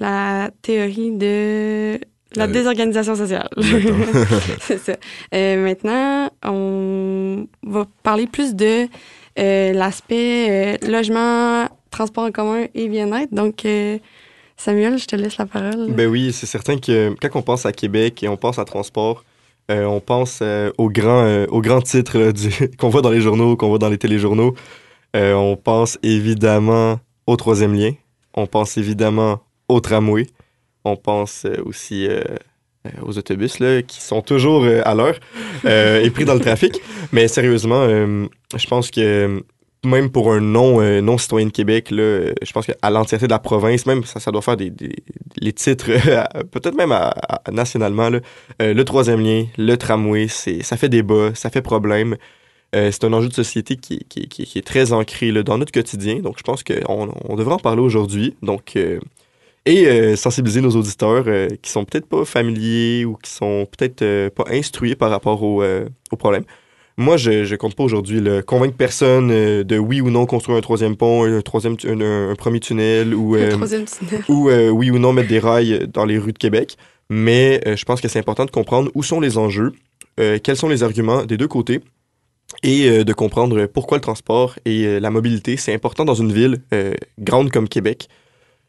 la 0.00 0.50
théorie 0.62 1.12
de 1.12 1.98
la 2.36 2.44
Euh, 2.44 2.46
désorganisation 2.48 3.14
sociale. 3.14 3.48
C'est 4.60 4.78
ça. 4.78 4.96
Euh, 5.34 5.64
maintenant, 5.64 6.30
on 6.44 7.46
va 7.62 7.86
parler 8.02 8.26
plus 8.26 8.54
de 8.54 8.86
euh, 9.38 9.72
l'aspect 9.72 10.78
euh, 10.82 10.90
logement, 10.90 11.68
transport 11.90 12.24
en 12.24 12.30
commun 12.30 12.66
et 12.74 12.88
bien-être. 12.88 13.32
Donc, 13.32 13.64
euh, 13.64 13.98
Samuel, 14.56 14.98
je 14.98 15.06
te 15.06 15.16
laisse 15.16 15.38
la 15.38 15.46
parole. 15.46 15.92
Ben 15.92 16.08
oui, 16.08 16.32
c'est 16.32 16.46
certain 16.46 16.76
que 16.78 17.14
quand 17.22 17.38
on 17.38 17.42
pense 17.42 17.64
à 17.64 17.72
Québec 17.72 18.22
et 18.22 18.28
on 18.28 18.36
pense 18.36 18.58
à 18.58 18.64
transport, 18.64 19.24
euh, 19.70 19.84
on 19.84 20.00
pense 20.00 20.40
euh, 20.42 20.70
aux 20.78 20.90
grands 20.90 21.24
euh, 21.24 21.46
aux 21.48 21.60
grands 21.60 21.80
titres 21.82 22.32
qu'on 22.78 22.88
voit 22.88 23.02
dans 23.02 23.10
les 23.10 23.20
journaux, 23.20 23.56
qu'on 23.56 23.68
voit 23.68 23.78
dans 23.78 23.90
les 23.90 23.98
téléjournaux. 23.98 24.54
Euh, 25.16 25.34
on 25.34 25.56
pense 25.56 25.98
évidemment 26.02 27.00
au 27.26 27.36
troisième 27.36 27.74
lien. 27.74 27.92
On 28.34 28.46
pense 28.46 28.76
évidemment 28.76 29.40
au 29.68 29.80
tramway. 29.80 30.26
On 30.84 30.96
pense 30.96 31.44
euh, 31.44 31.62
aussi 31.64 32.06
euh, 32.06 32.22
aux 33.02 33.18
autobus 33.18 33.58
là, 33.58 33.82
qui 33.82 34.00
sont 34.00 34.22
toujours 34.22 34.64
à 34.66 34.94
l'heure 34.94 35.18
et 35.64 36.10
pris 36.10 36.24
dans 36.24 36.34
le 36.34 36.40
trafic. 36.40 36.80
Mais 37.12 37.28
sérieusement, 37.28 37.86
je 37.86 38.66
pense 38.68 38.90
que 38.90 39.42
même 39.84 40.10
pour 40.10 40.32
un 40.32 40.40
non, 40.40 40.80
euh, 40.80 41.00
non 41.00 41.18
citoyen 41.18 41.46
de 41.46 41.52
Québec, 41.52 41.90
là, 41.90 42.32
je 42.42 42.52
pense 42.52 42.66
qu'à 42.66 42.90
l'entièreté 42.90 43.26
de 43.26 43.32
la 43.32 43.38
province, 43.38 43.86
même 43.86 44.04
ça, 44.04 44.20
ça 44.20 44.30
doit 44.30 44.42
faire 44.42 44.56
des, 44.56 44.72
titres, 45.52 45.86
peut-être 46.50 46.74
même 46.74 46.92
à- 46.92 47.14
nationalement, 47.52 48.10
le 48.60 48.82
troisième 48.84 49.20
lien, 49.20 49.44
le 49.56 49.76
tramway, 49.76 50.28
ça 50.28 50.76
fait 50.76 50.88
débat, 50.88 51.30
ça 51.34 51.50
fait 51.50 51.62
problème. 51.62 52.16
Euh, 52.74 52.90
c'est 52.92 53.04
un 53.04 53.12
enjeu 53.14 53.28
de 53.28 53.34
société 53.34 53.76
qui, 53.76 54.00
qui, 54.08 54.28
qui- 54.28 54.44
qui 54.44 54.58
est 54.58 54.66
très 54.66 54.92
ancré 54.92 55.32
là, 55.32 55.42
dans 55.42 55.56
notre 55.58 55.72
quotidien. 55.72 56.18
Donc, 56.20 56.36
je 56.38 56.42
pense 56.42 56.62
qu'on 56.62 57.08
on 57.28 57.36
devrait 57.36 57.54
en 57.54 57.58
parler 57.58 57.80
aujourd'hui. 57.80 58.34
Donc, 58.42 58.72
euh, 58.76 58.98
et 59.64 59.86
euh, 59.86 60.16
sensibiliser 60.16 60.60
nos 60.60 60.70
auditeurs 60.72 61.24
qui 61.62 61.70
sont 61.70 61.84
peut-être 61.84 62.06
pas 62.06 62.24
familiers 62.24 63.04
ou 63.04 63.16
qui 63.16 63.30
sont 63.30 63.66
peut-être 63.76 64.28
pas 64.30 64.44
instruits 64.50 64.94
par 64.96 65.10
rapport 65.10 65.42
au, 65.42 65.62
au 65.62 66.16
problème. 66.16 66.44
Moi, 67.00 67.16
je, 67.16 67.44
je 67.44 67.54
compte 67.54 67.74
pas 67.76 67.84
aujourd'hui 67.84 68.20
là, 68.20 68.42
convaincre 68.42 68.76
personne 68.76 69.30
euh, 69.30 69.62
de 69.62 69.78
oui 69.78 70.00
ou 70.00 70.10
non 70.10 70.26
construire 70.26 70.58
un 70.58 70.60
troisième 70.60 70.96
pont, 70.96 71.24
un 71.24 71.40
troisième, 71.42 71.76
tu- 71.76 71.88
un, 71.88 72.00
un- 72.00 72.30
un 72.30 72.34
premier 72.34 72.58
tunnel 72.60 73.14
ou 73.14 73.36
euh, 73.36 73.50
tunnel. 73.86 74.22
ou 74.28 74.48
euh, 74.50 74.68
oui 74.70 74.90
ou 74.90 74.98
non 74.98 75.12
mettre 75.12 75.28
des 75.28 75.38
rails 75.38 75.86
dans 75.92 76.04
les 76.04 76.18
rues 76.18 76.32
de 76.32 76.38
Québec. 76.38 76.76
Mais 77.08 77.60
je 77.64 77.84
pense 77.84 78.00
que 78.00 78.08
c'est 78.08 78.18
important 78.18 78.44
de 78.46 78.50
comprendre 78.50 78.90
où 78.94 79.02
sont 79.02 79.20
les 79.20 79.38
enjeux, 79.38 79.72
quels 80.16 80.56
sont 80.56 80.68
les 80.68 80.82
arguments 80.82 81.24
des 81.24 81.36
deux 81.38 81.48
côtés 81.48 81.80
et 82.62 82.88
euh, 82.88 83.04
de 83.04 83.12
comprendre 83.12 83.66
pourquoi 83.66 83.98
le 83.98 84.02
transport 84.02 84.58
et 84.64 84.86
euh, 84.86 85.00
la 85.00 85.10
mobilité, 85.10 85.56
c'est 85.56 85.74
important 85.74 86.04
dans 86.04 86.14
une 86.14 86.32
ville 86.32 86.60
euh, 86.72 86.94
grande 87.18 87.50
comme 87.50 87.68
Québec. 87.68 88.08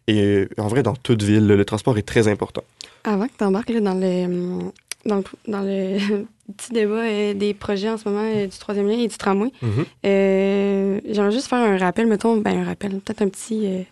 Et 0.07 0.47
en 0.57 0.67
vrai, 0.67 0.81
dans 0.81 0.95
toute 0.95 1.21
ville, 1.21 1.45
le 1.45 1.65
transport 1.65 1.95
est 1.99 2.07
très 2.07 2.27
important. 2.27 2.63
Avant 3.03 3.27
que 3.27 3.33
tu 3.37 3.43
embarques 3.43 3.71
dans 3.71 3.93
le, 3.93 4.25
hum, 4.25 4.71
dans 5.05 5.17
le, 5.17 5.23
dans 5.47 5.61
le 5.61 6.25
petit 6.57 6.73
débat 6.73 7.03
euh, 7.03 7.33
des 7.33 7.53
projets 7.53 7.89
en 7.89 7.97
ce 7.97 8.07
moment 8.09 8.23
euh, 8.23 8.47
du 8.47 8.57
troisième 8.57 8.87
lien 8.87 8.97
et 8.97 9.07
du 9.07 9.17
tramway, 9.17 9.51
euh, 10.05 10.99
j'aimerais 11.07 11.31
juste 11.31 11.47
faire 11.47 11.59
un 11.59 11.77
rappel, 11.77 12.07
mettons, 12.07 12.37
ben 12.37 12.59
un 12.59 12.65
rappel, 12.65 12.99
peut-être 12.99 13.21
un 13.21 13.29
petit 13.29 13.85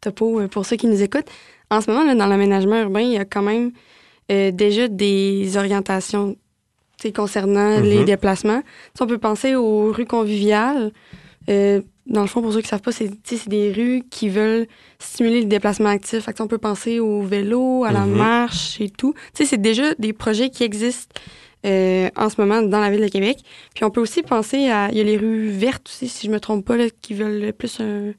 topo 0.00 0.46
pour 0.48 0.66
ceux 0.66 0.76
qui 0.76 0.86
nous 0.86 1.02
écoutent. 1.02 1.28
En 1.70 1.80
ce 1.80 1.90
moment, 1.90 2.04
là, 2.04 2.14
dans 2.14 2.26
l'aménagement 2.26 2.80
urbain, 2.80 3.00
il 3.00 3.12
y 3.12 3.18
a 3.18 3.24
quand 3.24 3.42
même 3.42 3.72
déjà 4.28 4.88
des 4.88 5.56
orientations 5.56 6.36
concernant 7.12 7.78
Mhm. 7.78 7.84
les 7.84 8.04
déplacements. 8.04 8.60
Tu 8.60 8.68
sais, 8.98 9.02
on 9.04 9.06
peut 9.06 9.18
penser 9.18 9.54
aux 9.56 9.90
rues 9.92 10.06
conviviales. 10.06 10.92
Euh, 11.48 11.80
dans 12.06 12.20
le 12.22 12.26
fond, 12.26 12.42
pour 12.42 12.52
ceux 12.52 12.60
qui 12.60 12.66
ne 12.66 12.70
savent 12.70 12.80
pas, 12.82 12.92
c'est 12.92 13.10
des 13.48 13.72
rues 13.72 14.02
qui 14.10 14.28
veulent 14.28 14.66
stimuler 14.98 15.40
le 15.40 15.46
déplacement 15.46 15.88
actif. 15.88 16.24
Fait 16.24 16.32
que, 16.32 16.42
on 16.42 16.48
peut 16.48 16.58
penser 16.58 16.98
au 17.00 17.22
vélo, 17.22 17.84
à 17.84 17.92
la 17.92 18.00
Mhm. 18.06 18.16
marche 18.16 18.80
et 18.80 18.90
tout. 18.90 19.14
C'est 19.34 19.60
déjà 19.60 19.94
des 19.98 20.12
projets 20.12 20.50
qui 20.50 20.64
existent 20.64 21.14
euh, 21.66 22.08
en 22.16 22.30
ce 22.30 22.40
moment 22.40 22.62
dans 22.62 22.80
la 22.80 22.90
ville 22.90 23.02
de 23.02 23.08
Québec. 23.08 23.36
Puis 23.74 23.84
on 23.84 23.90
peut 23.90 24.00
aussi 24.00 24.22
penser 24.22 24.70
à... 24.70 24.88
Il 24.92 24.96
y 24.96 25.00
a 25.02 25.04
les 25.04 25.18
rues 25.18 25.48
vertes 25.50 25.88
aussi, 25.88 26.08
si 26.08 26.26
je 26.26 26.32
me 26.32 26.40
trompe 26.40 26.64
pas, 26.64 26.76
là, 26.76 26.84
qui 27.02 27.12
veulent 27.14 27.52
plus 27.52 27.78
euh, 27.80 28.12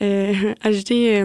ajouter 0.62 1.24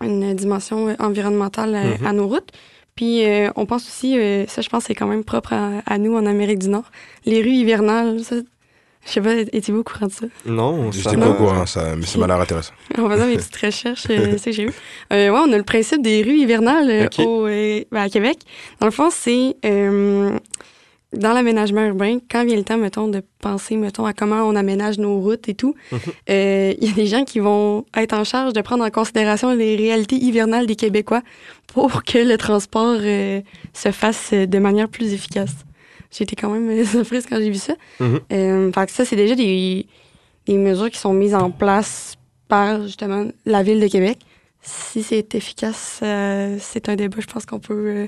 une 0.00 0.34
dimension 0.34 0.94
environnementale 1.00 1.74
à, 1.74 1.84
Mhm. 1.84 2.06
à 2.06 2.12
nos 2.12 2.28
routes. 2.28 2.50
Puis 2.96 3.24
euh, 3.26 3.50
on 3.56 3.66
pense 3.66 3.86
aussi, 3.86 4.18
euh, 4.18 4.46
ça 4.48 4.62
je 4.62 4.68
pense 4.68 4.84
c'est 4.84 4.94
quand 4.94 5.06
même 5.06 5.22
propre 5.24 5.52
à, 5.52 5.82
à 5.86 5.98
nous 5.98 6.16
en 6.16 6.26
Amérique 6.26 6.58
du 6.58 6.68
Nord, 6.68 6.90
les 7.26 7.42
rues 7.42 7.50
hivernales. 7.50 8.20
Ça, 8.24 8.36
je 9.06 9.12
sais 9.12 9.20
pas, 9.20 9.34
étiez-vous 9.52 9.80
au 9.80 9.84
courant 9.84 10.06
de 10.06 10.12
ça? 10.12 10.26
Non, 10.46 10.90
Je 10.90 11.08
m'a- 11.10 11.26
pas 11.26 11.30
au 11.30 11.34
courant, 11.34 11.64
ça, 11.66 11.94
mais 11.94 12.04
ça 12.06 12.18
m'a 12.18 12.26
l'air 12.26 12.40
intéressant. 12.40 12.72
En 12.98 13.08
faisant 13.08 13.26
mes 13.26 13.36
petites 13.36 13.54
recherches, 13.56 14.06
euh, 14.10 14.36
c'est 14.38 14.50
que 14.50 14.56
j'ai 14.56 14.62
eu. 14.64 14.72
Euh, 15.12 15.30
ouais, 15.30 15.38
on 15.46 15.52
a 15.52 15.56
le 15.56 15.62
principe 15.62 16.02
des 16.02 16.22
rues 16.22 16.38
hivernales 16.38 16.90
euh, 16.90 17.08
au, 17.24 17.46
euh, 17.46 17.82
ben, 17.92 18.00
à 18.02 18.08
Québec. 18.08 18.38
Dans 18.80 18.86
le 18.86 18.92
fond, 18.92 19.10
c'est 19.12 19.54
euh, 19.64 20.36
dans 21.16 21.32
l'aménagement 21.32 21.84
urbain, 21.86 22.18
quand 22.30 22.44
vient 22.44 22.56
le 22.56 22.64
temps, 22.64 22.78
mettons, 22.78 23.08
de 23.08 23.22
penser, 23.40 23.76
mettons, 23.76 24.06
à 24.06 24.12
comment 24.12 24.42
on 24.42 24.54
aménage 24.56 24.98
nos 24.98 25.20
routes 25.20 25.48
et 25.48 25.54
tout, 25.54 25.74
Mhm. 25.92 25.98
euh, 26.30 26.74
il 26.80 26.88
y 26.88 26.90
a 26.90 26.94
des 26.94 27.06
gens 27.06 27.24
qui 27.24 27.38
vont 27.40 27.84
être 27.96 28.12
en 28.12 28.24
charge 28.24 28.52
de 28.52 28.60
prendre 28.60 28.84
en 28.84 28.90
considération 28.90 29.54
les 29.54 29.76
réalités 29.76 30.16
hivernales 30.16 30.66
des 30.66 30.76
Québécois 30.76 31.22
pour 31.66 32.02
que 32.04 32.18
le 32.18 32.36
transport 32.38 32.98
euh, 33.00 33.40
se 33.72 33.90
fasse 33.92 34.32
de 34.32 34.58
manière 34.58 34.88
plus 34.88 35.12
efficace. 35.12 35.52
J'ai 36.10 36.24
été 36.24 36.36
quand 36.36 36.50
même 36.50 36.68
euh, 36.70 36.84
surprise 36.84 37.26
quand 37.28 37.36
j'ai 37.38 37.50
vu 37.50 37.56
ça. 37.58 37.74
Euh, 38.00 38.72
fait 38.72 38.86
que 38.86 38.92
ça, 38.92 39.04
c'est 39.04 39.16
déjà 39.16 39.34
des, 39.34 39.86
des 40.46 40.56
mesures 40.56 40.90
qui 40.90 40.98
sont 40.98 41.12
mises 41.12 41.34
en 41.34 41.50
place 41.50 42.14
par, 42.48 42.82
justement, 42.82 43.26
la 43.44 43.62
Ville 43.62 43.80
de 43.80 43.88
Québec. 43.88 44.18
Si 44.62 45.02
c'est 45.02 45.34
efficace, 45.34 46.00
euh, 46.02 46.56
c'est 46.60 46.88
un 46.88 46.96
débat, 46.96 47.18
je 47.20 47.26
pense 47.26 47.46
qu'on 47.46 47.60
peut 47.60 47.74
euh, 47.74 48.06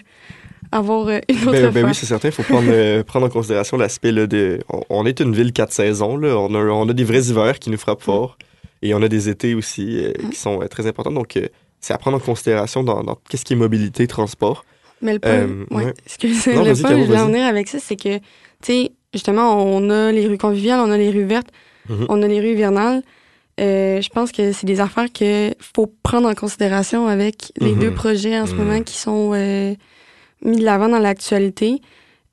avoir 0.72 1.08
euh, 1.08 1.18
une 1.28 1.36
autre 1.48 1.52
Ben, 1.52 1.70
ben 1.72 1.84
oui, 1.86 1.94
c'est 1.94 2.06
certain. 2.06 2.28
Il 2.28 2.32
faut 2.32 2.42
prendre, 2.42 2.68
euh, 2.70 3.02
prendre 3.06 3.26
en 3.26 3.30
considération 3.30 3.76
l'aspect 3.76 4.12
de. 4.12 4.60
On, 4.68 4.82
on 4.90 5.06
est 5.06 5.20
une 5.20 5.34
ville 5.34 5.52
quatre 5.52 5.72
saisons. 5.72 6.16
Là. 6.16 6.36
On, 6.36 6.54
a, 6.54 6.58
on 6.58 6.88
a 6.88 6.92
des 6.92 7.04
vrais 7.04 7.22
hivers 7.22 7.58
qui 7.58 7.70
nous 7.70 7.78
frappent 7.78 8.02
fort. 8.02 8.36
Et 8.82 8.94
on 8.94 9.02
a 9.02 9.08
des 9.08 9.28
étés 9.28 9.54
aussi 9.54 10.04
euh, 10.04 10.12
qui 10.30 10.36
sont 10.38 10.62
euh, 10.62 10.66
très 10.68 10.86
importants. 10.86 11.10
Donc, 11.10 11.38
c'est 11.80 11.92
à 11.94 11.98
prendre 11.98 12.16
en 12.16 12.20
considération 12.20 12.84
dans, 12.84 13.02
dans 13.02 13.18
qu'est-ce 13.28 13.44
qui 13.44 13.54
est 13.54 13.56
mobilité, 13.56 14.06
transport. 14.06 14.64
Mais 15.02 15.12
le 15.14 15.18
point, 15.20 15.32
ouais, 15.70 15.84
Non, 16.54 16.64
le 16.64 16.80
point 16.80 16.90
que 16.90 17.00
je 17.00 17.04
voulais 17.06 17.20
en 17.20 17.26
venir 17.26 17.44
avec 17.46 17.68
ça, 17.68 17.78
c'est 17.80 17.96
que, 17.96 18.18
tu 18.18 18.22
sais, 18.62 18.92
justement, 19.14 19.64
on 19.64 19.90
a 19.90 20.10
les 20.12 20.26
rues 20.26 20.38
conviviales, 20.38 20.80
on 20.80 20.90
a 20.90 20.96
les 20.98 21.10
rues 21.10 21.24
vertes, 21.24 21.48
Mhm. 21.88 22.06
on 22.08 22.22
a 22.22 22.26
les 22.28 22.40
rues 22.40 22.50
hivernales. 22.52 23.02
Euh, 23.60 24.00
je 24.00 24.08
pense 24.10 24.30
que 24.30 24.52
c'est 24.52 24.66
des 24.66 24.78
affaires 24.80 25.10
qu'il 25.10 25.54
faut 25.60 25.92
prendre 26.02 26.28
en 26.28 26.34
considération 26.34 27.06
avec 27.08 27.52
les 27.60 27.72
Mhm. 27.72 27.78
deux 27.80 27.90
projets 27.94 28.38
en 28.38 28.46
ce 28.46 28.52
Mhm. 28.52 28.58
moment 28.58 28.82
qui 28.82 28.96
sont 28.96 29.32
euh, 29.34 29.74
mis 30.44 30.56
de 30.58 30.64
l'avant 30.64 30.88
dans 30.88 30.98
l'actualité. 30.98 31.80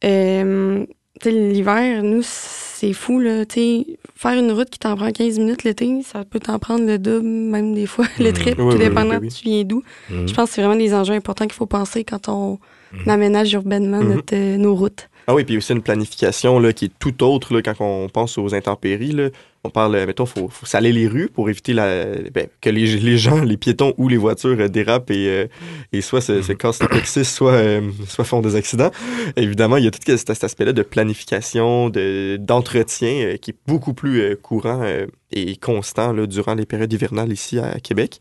Euh, 0.03 0.85
l'hiver, 1.25 2.03
nous, 2.03 2.21
c'est 2.23 2.93
fou, 2.93 3.19
là. 3.19 3.45
Tu 3.45 3.53
sais, 3.59 3.85
faire 4.15 4.33
une 4.37 4.51
route 4.51 4.69
qui 4.69 4.79
t'en 4.79 4.95
prend 4.95 5.11
15 5.11 5.39
minutes 5.39 5.63
l'été, 5.63 6.01
ça 6.03 6.23
peut 6.25 6.39
t'en 6.39 6.59
prendre 6.59 6.85
le 6.85 6.97
double, 6.99 7.25
même 7.27 7.73
des 7.73 7.85
fois, 7.85 8.05
le 8.19 8.25
Mhm. 8.27 8.33
triple, 8.33 8.57
tout 8.61 8.67
oui, 8.67 8.77
dépendant 8.77 9.11
oui, 9.15 9.17
oui. 9.21 9.27
de 9.29 9.33
tu 9.33 9.43
viens 9.45 9.63
d'où. 9.63 9.81
Mhm. 10.09 10.27
Je 10.27 10.33
pense 10.33 10.49
que 10.49 10.55
c'est 10.55 10.61
vraiment 10.61 10.77
des 10.79 10.93
enjeux 10.93 11.13
importants 11.13 11.45
qu'il 11.45 11.53
faut 11.53 11.65
penser 11.65 12.03
quand 12.03 12.27
on 12.29 12.59
Mhm. 12.93 13.09
aménage 13.09 13.53
urbanement 13.53 13.99
Mhm. 14.01 14.13
notre, 14.15 14.35
euh, 14.35 14.57
nos 14.57 14.75
routes. 14.75 15.09
Ah 15.27 15.33
oui, 15.33 15.43
puis 15.43 15.57
aussi 15.57 15.73
une 15.73 15.81
planification 15.81 16.59
là, 16.59 16.71
qui 16.71 16.85
est 16.85 16.91
tout 16.99 17.23
autre 17.23 17.53
là, 17.55 17.63
quand 17.63 17.73
on 17.79 18.09
pense 18.09 18.37
aux 18.37 18.53
intempéries. 18.53 19.11
Là. 19.11 19.29
On 19.63 19.71
parle, 19.71 20.05
mettons, 20.05 20.25
il 20.25 20.29
faut, 20.29 20.49
faut 20.49 20.67
saler 20.67 20.91
les 20.91 21.07
rues 21.07 21.29
pour 21.29 21.49
éviter 21.49 21.73
la, 21.73 22.05
ben, 22.31 22.47
que 22.61 22.69
les, 22.69 22.85
les 22.97 23.17
gens, 23.17 23.41
les 23.43 23.57
piétons 23.57 23.95
ou 23.97 24.07
les 24.07 24.17
voitures 24.17 24.59
euh, 24.59 24.67
dérapent 24.67 25.09
et, 25.09 25.27
euh, 25.27 25.47
et 25.91 26.01
soit 26.01 26.21
se, 26.21 26.43
se 26.43 26.53
cassent 26.53 26.83
le 26.83 26.87
plexus, 26.87 27.23
soit, 27.23 27.53
euh, 27.53 27.81
soit 28.07 28.23
font 28.23 28.41
des 28.41 28.55
accidents. 28.55 28.91
Évidemment, 29.35 29.77
il 29.77 29.85
y 29.85 29.87
a 29.87 29.91
tout 29.91 29.99
cet, 30.05 30.19
cet 30.19 30.43
aspect-là 30.43 30.73
de 30.73 30.83
planification, 30.83 31.89
de- 31.89 32.37
d'entretien 32.39 33.13
euh, 33.25 33.37
qui 33.37 33.49
est 33.51 33.57
beaucoup 33.65 33.95
plus 33.95 34.37
courant 34.37 34.83
et 35.31 35.55
constant 35.57 36.13
là, 36.13 36.27
durant 36.27 36.53
les 36.53 36.67
périodes 36.67 36.93
hivernales 36.93 37.33
ici 37.33 37.57
à 37.57 37.79
Québec. 37.79 38.19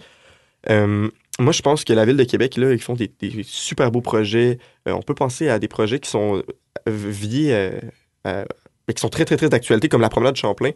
Moi, 0.71 1.53
je 1.53 1.63
pense 1.63 1.85
que 1.85 1.93
la 1.93 2.05
ville 2.05 2.17
de 2.17 2.25
Québec, 2.25 2.57
là, 2.57 2.73
ils 2.73 2.81
font 2.81 2.95
des, 2.95 3.11
des 3.21 3.43
super 3.43 3.91
beaux 3.91 4.01
projets. 4.01 4.59
On 4.87 5.03
peut 5.03 5.15
penser 5.15 5.49
à 5.49 5.59
des 5.59 5.67
projets 5.69 5.99
qui 5.99 6.09
sont 6.09 6.43
liés, 6.87 7.51
euh, 7.51 7.81
euh, 8.27 8.45
mais 8.87 8.95
qui 8.95 9.01
sont 9.01 9.09
très, 9.09 9.25
très, 9.25 9.37
très 9.37 9.49
d'actualité, 9.49 9.89
comme 9.89 10.03
la 10.03 10.09
promenade 10.09 10.37
Champlain. 10.37 10.71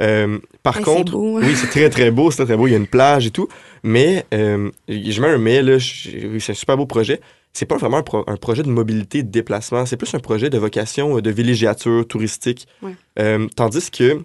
Euh, 0.00 0.38
par 0.62 0.80
contre, 0.80 1.12
beau, 1.12 1.36
hein? 1.36 1.42
oui, 1.44 1.54
c'est 1.54 1.66
très, 1.66 1.90
très 1.90 2.10
beau, 2.10 2.30
c'est 2.30 2.38
très, 2.38 2.46
très 2.46 2.56
beau. 2.56 2.66
Il 2.66 2.70
y 2.70 2.74
a 2.74 2.78
une 2.78 2.86
plage 2.86 3.26
et 3.26 3.30
tout. 3.30 3.48
Mais, 3.82 4.24
euh, 4.32 4.70
je 4.88 5.20
mets 5.20 5.28
un 5.28 5.38
mais, 5.38 5.60
là, 5.60 5.78
c'est 5.78 6.52
un 6.52 6.54
super 6.54 6.76
beau 6.78 6.86
projet. 6.86 7.20
C'est 7.52 7.66
pas 7.66 7.76
vraiment 7.76 7.98
un, 7.98 8.02
pro- 8.02 8.24
un 8.26 8.36
projet 8.36 8.62
de 8.62 8.70
mobilité, 8.70 9.22
de 9.22 9.30
déplacement. 9.30 9.84
C'est 9.84 9.98
plus 9.98 10.14
un 10.14 10.20
projet 10.20 10.48
de 10.48 10.56
vocation 10.56 11.20
de 11.20 11.30
villégiature 11.30 12.06
touristique. 12.08 12.66
Ouais. 12.80 12.94
Euh, 13.18 13.46
tandis 13.56 13.90
que, 13.90 14.22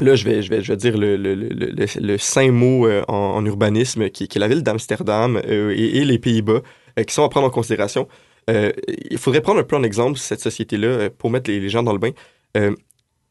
là, 0.00 0.14
je 0.14 0.24
vais, 0.24 0.42
je 0.42 0.50
vais, 0.50 0.60
je 0.60 0.72
vais 0.72 0.76
dire 0.76 0.98
le, 0.98 1.16
le, 1.16 1.34
le, 1.34 1.48
le, 1.48 1.86
le 2.00 2.18
saint 2.18 2.50
mot 2.50 2.86
en, 3.08 3.14
en 3.14 3.46
urbanisme, 3.46 4.10
qui, 4.10 4.28
qui 4.28 4.36
est 4.36 4.40
la 4.40 4.48
ville 4.48 4.62
d'Amsterdam 4.62 5.40
et, 5.48 5.98
et 5.98 6.04
les 6.04 6.18
Pays-Bas, 6.18 6.60
qui 7.06 7.14
sont 7.14 7.24
à 7.24 7.28
prendre 7.30 7.46
en 7.46 7.50
considération. 7.50 8.08
Euh, 8.48 8.72
il 9.10 9.18
faudrait 9.18 9.40
prendre 9.40 9.60
un 9.60 9.64
peu 9.64 9.76
en 9.76 9.82
exemple 9.82 10.18
cette 10.18 10.40
société-là 10.40 10.88
euh, 10.88 11.10
pour 11.16 11.30
mettre 11.30 11.50
les, 11.50 11.68
gens 11.68 11.82
dans 11.82 11.92
le 11.92 11.98
bain. 11.98 12.10
Euh, 12.56 12.74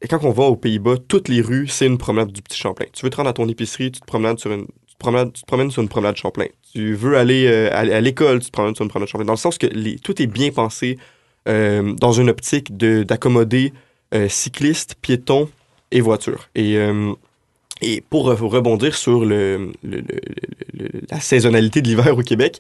et 0.02 0.08
quand 0.08 0.24
on 0.24 0.32
va 0.32 0.44
aux 0.44 0.56
Pays-Bas, 0.56 0.96
toutes 1.08 1.28
les 1.28 1.42
rues, 1.42 1.68
c'est 1.68 1.88
une 1.88 1.98
promenade 1.98 2.32
du 2.32 2.42
Petit 2.42 2.58
Champlain. 2.58 2.86
Tu 2.94 3.04
veux 3.04 3.10
te 3.10 3.18
rendre 3.18 3.30
à 3.30 3.34
ton 3.34 3.48
épicerie, 3.48 3.92
tu 3.92 4.00
te 4.00 4.06
promènes 4.06 4.38
sur 4.38 4.52
une, 4.52 4.68
tu 4.68 4.96
tu 5.34 5.44
promènes 5.48 5.72
sur 5.72 5.82
une 5.82 5.90
promenade 5.90 6.16
Champlain. 6.18 6.46
Tu 6.74 6.94
veux 6.94 7.18
aller 7.18 7.48
à, 7.48 8.02
l'école, 8.02 8.40
tu 8.40 8.48
te 8.48 8.52
promènes 8.52 8.76
sur 8.76 8.84
une 8.84 8.90
promenade 8.90 9.10
Champlain. 9.10 9.26
Dans 9.26 9.34
le 9.34 9.38
sens 9.38 9.58
que 9.58 9.68
tout 9.98 10.22
est 10.22 10.28
bien 10.28 10.52
pensé 10.52 11.00
dans 11.46 12.12
une 12.12 12.30
optique 12.30 12.78
de- 12.78 13.04
d'accommoder 13.04 13.74
cyclistes, 14.28 14.96
piétons 15.02 15.50
et 15.92 16.02
voitures. 16.02 16.50
Et, 16.54 16.78
et 17.82 18.02
pour 18.02 18.30
re- 18.30 18.48
rebondir 18.48 18.96
sur 18.96 19.26
la 19.26 19.60
saisonnalité 21.20 21.82
de 21.82 21.88
l'hiver 21.88 22.16
au 22.16 22.22
Québec, 22.22 22.60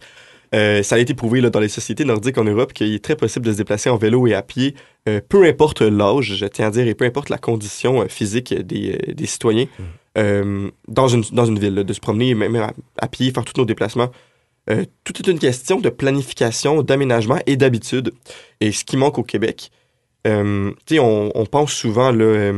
euh, 0.56 0.84
ça 0.84 0.96
a 0.96 1.00
été 1.00 1.14
prouvé 1.14 1.42
là, 1.42 1.50
dans 1.50 1.60
les 1.60 1.70
sociétés 1.70 2.06
nordiques 2.06 2.38
en 2.38 2.44
Europe 2.44 2.74
qu'il 2.74 2.94
est 2.94 3.04
très 3.04 3.16
possible 3.16 3.46
de 3.46 3.52
se 3.52 3.58
déplacer 3.58 3.90
en 3.90 3.98
vélo 3.98 4.28
et 4.28 4.34
à 4.34 4.42
pied, 4.42 4.76
euh, 5.08 5.20
peu 5.28 5.44
importe 5.46 5.82
l'âge, 5.82 6.36
je 6.36 6.46
tiens 6.46 6.68
à 6.68 6.72
dire, 6.72 6.88
et 6.88 6.96
peu 6.96 7.06
importe 7.06 7.30
la 7.30 7.38
condition 7.38 8.02
euh, 8.02 8.08
physique 8.08 8.54
des, 8.54 8.98
des 9.14 9.26
citoyens, 9.26 9.66
euh, 10.18 10.70
dans, 10.88 11.08
une, 11.08 11.24
dans 11.32 11.46
une 11.46 11.60
ville, 11.60 11.76
là, 11.76 11.84
de 11.84 11.94
se 11.94 12.00
promener 12.00 12.34
même 12.34 12.56
à, 12.56 12.74
à 13.00 13.08
pied, 13.08 13.32
faire 13.32 13.46
tous 13.46 13.60
nos 13.60 13.66
déplacements. 13.66 14.10
Tout 15.06 15.14
est 15.20 15.28
une 15.32 15.40
question 15.40 15.80
de 15.80 15.90
planification, 15.90 16.84
d'aménagement 16.84 17.40
et 17.46 17.56
d'habitude. 17.56 18.12
Et 18.60 18.74
ce 18.74 18.84
qui 18.84 18.98
manque 18.98 19.18
au 19.18 19.24
Québec, 19.24 19.72
tu 20.26 20.32
sais, 20.90 21.00
on, 21.00 21.32
on 21.34 21.46
pense 21.46 21.72
souvent, 21.72 22.12
là, 22.12 22.52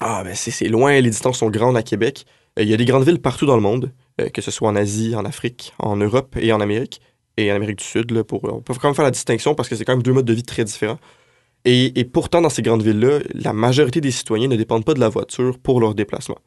ah, 0.00 0.22
ben 0.22 0.34
c'est 0.34 0.68
loin, 0.68 1.00
les 1.00 1.08
distances 1.08 1.38
sont 1.38 1.48
grandes 1.48 1.78
à 1.78 1.82
Québec. 1.82 2.26
Il 2.58 2.68
y 2.68 2.74
a 2.74 2.76
des 2.76 2.84
grandes 2.84 3.04
villes 3.04 3.22
partout 3.22 3.46
dans 3.46 3.56
le 3.56 3.62
monde, 3.62 3.90
euh, 4.20 4.28
que 4.28 4.40
ce 4.42 4.50
soit 4.50 4.68
en 4.68 4.76
Asie, 4.76 5.14
en 5.16 5.24
Afrique, 5.24 5.74
en 5.78 5.96
Europe 5.96 6.36
et 6.38 6.52
en 6.52 6.60
Amérique, 6.60 7.00
et 7.36 7.50
en 7.52 7.56
Amérique 7.56 7.78
du 7.78 7.84
Sud. 7.84 8.10
Là, 8.10 8.22
on 8.30 8.60
peut 8.60 8.74
quand 8.74 8.88
même 8.88 8.94
faire 8.94 9.04
la 9.04 9.10
distinction 9.10 9.54
parce 9.54 9.68
que 9.68 9.76
c'est 9.76 9.84
quand 9.84 9.94
même 9.94 10.02
deux 10.02 10.12
modes 10.12 10.26
de 10.26 10.34
vie 10.34 10.42
très 10.42 10.64
différents. 10.64 10.98
Et, 11.64 11.98
et 11.98 12.04
pourtant, 12.04 12.42
dans 12.42 12.50
ces 12.50 12.62
grandes 12.62 12.82
villes-là, 12.82 13.20
la 13.32 13.52
majorité 13.52 14.00
des 14.00 14.10
citoyens 14.10 14.48
ne 14.48 14.56
dépendent 14.56 14.84
pas 14.84 14.94
de 14.94 15.00
la 15.00 15.08
voiture 15.08 15.58
pour 15.58 15.80
leur 15.80 15.94
déplacement. 15.94 16.38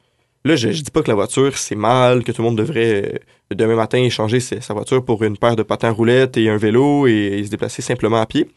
Là, 0.45 0.55
je, 0.55 0.71
je 0.71 0.81
dis 0.81 0.91
pas 0.91 1.01
que 1.01 1.09
la 1.09 1.15
voiture, 1.15 1.57
c'est 1.57 1.75
mal, 1.75 2.23
que 2.23 2.31
tout 2.31 2.41
le 2.41 2.47
monde 2.47 2.57
devrait 2.57 3.15
euh, 3.15 3.55
demain 3.55 3.75
matin 3.75 3.97
échanger 3.97 4.39
sa 4.39 4.73
voiture 4.73 5.03
pour 5.03 5.23
une 5.23 5.37
paire 5.37 5.55
de 5.55 5.63
patins 5.63 5.91
roulettes 5.91 6.37
et 6.37 6.49
un 6.49 6.57
vélo 6.57 7.07
et, 7.07 7.43
se 7.43 7.49
déplacer 7.49 7.81
simplement 7.81 8.17
à 8.17 8.25
pied. 8.25 8.47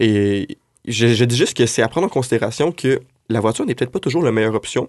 Et 0.00 0.58
je 0.86 1.24
dis 1.24 1.36
juste 1.36 1.56
que 1.56 1.66
c'est 1.66 1.82
à 1.82 1.88
prendre 1.88 2.06
en 2.06 2.10
considération 2.10 2.72
que 2.72 3.00
la 3.28 3.40
voiture 3.40 3.64
n'est 3.64 3.74
peut-être 3.74 3.90
pas 3.92 4.00
toujours 4.00 4.22
la 4.22 4.32
meilleure 4.32 4.54
option. 4.54 4.88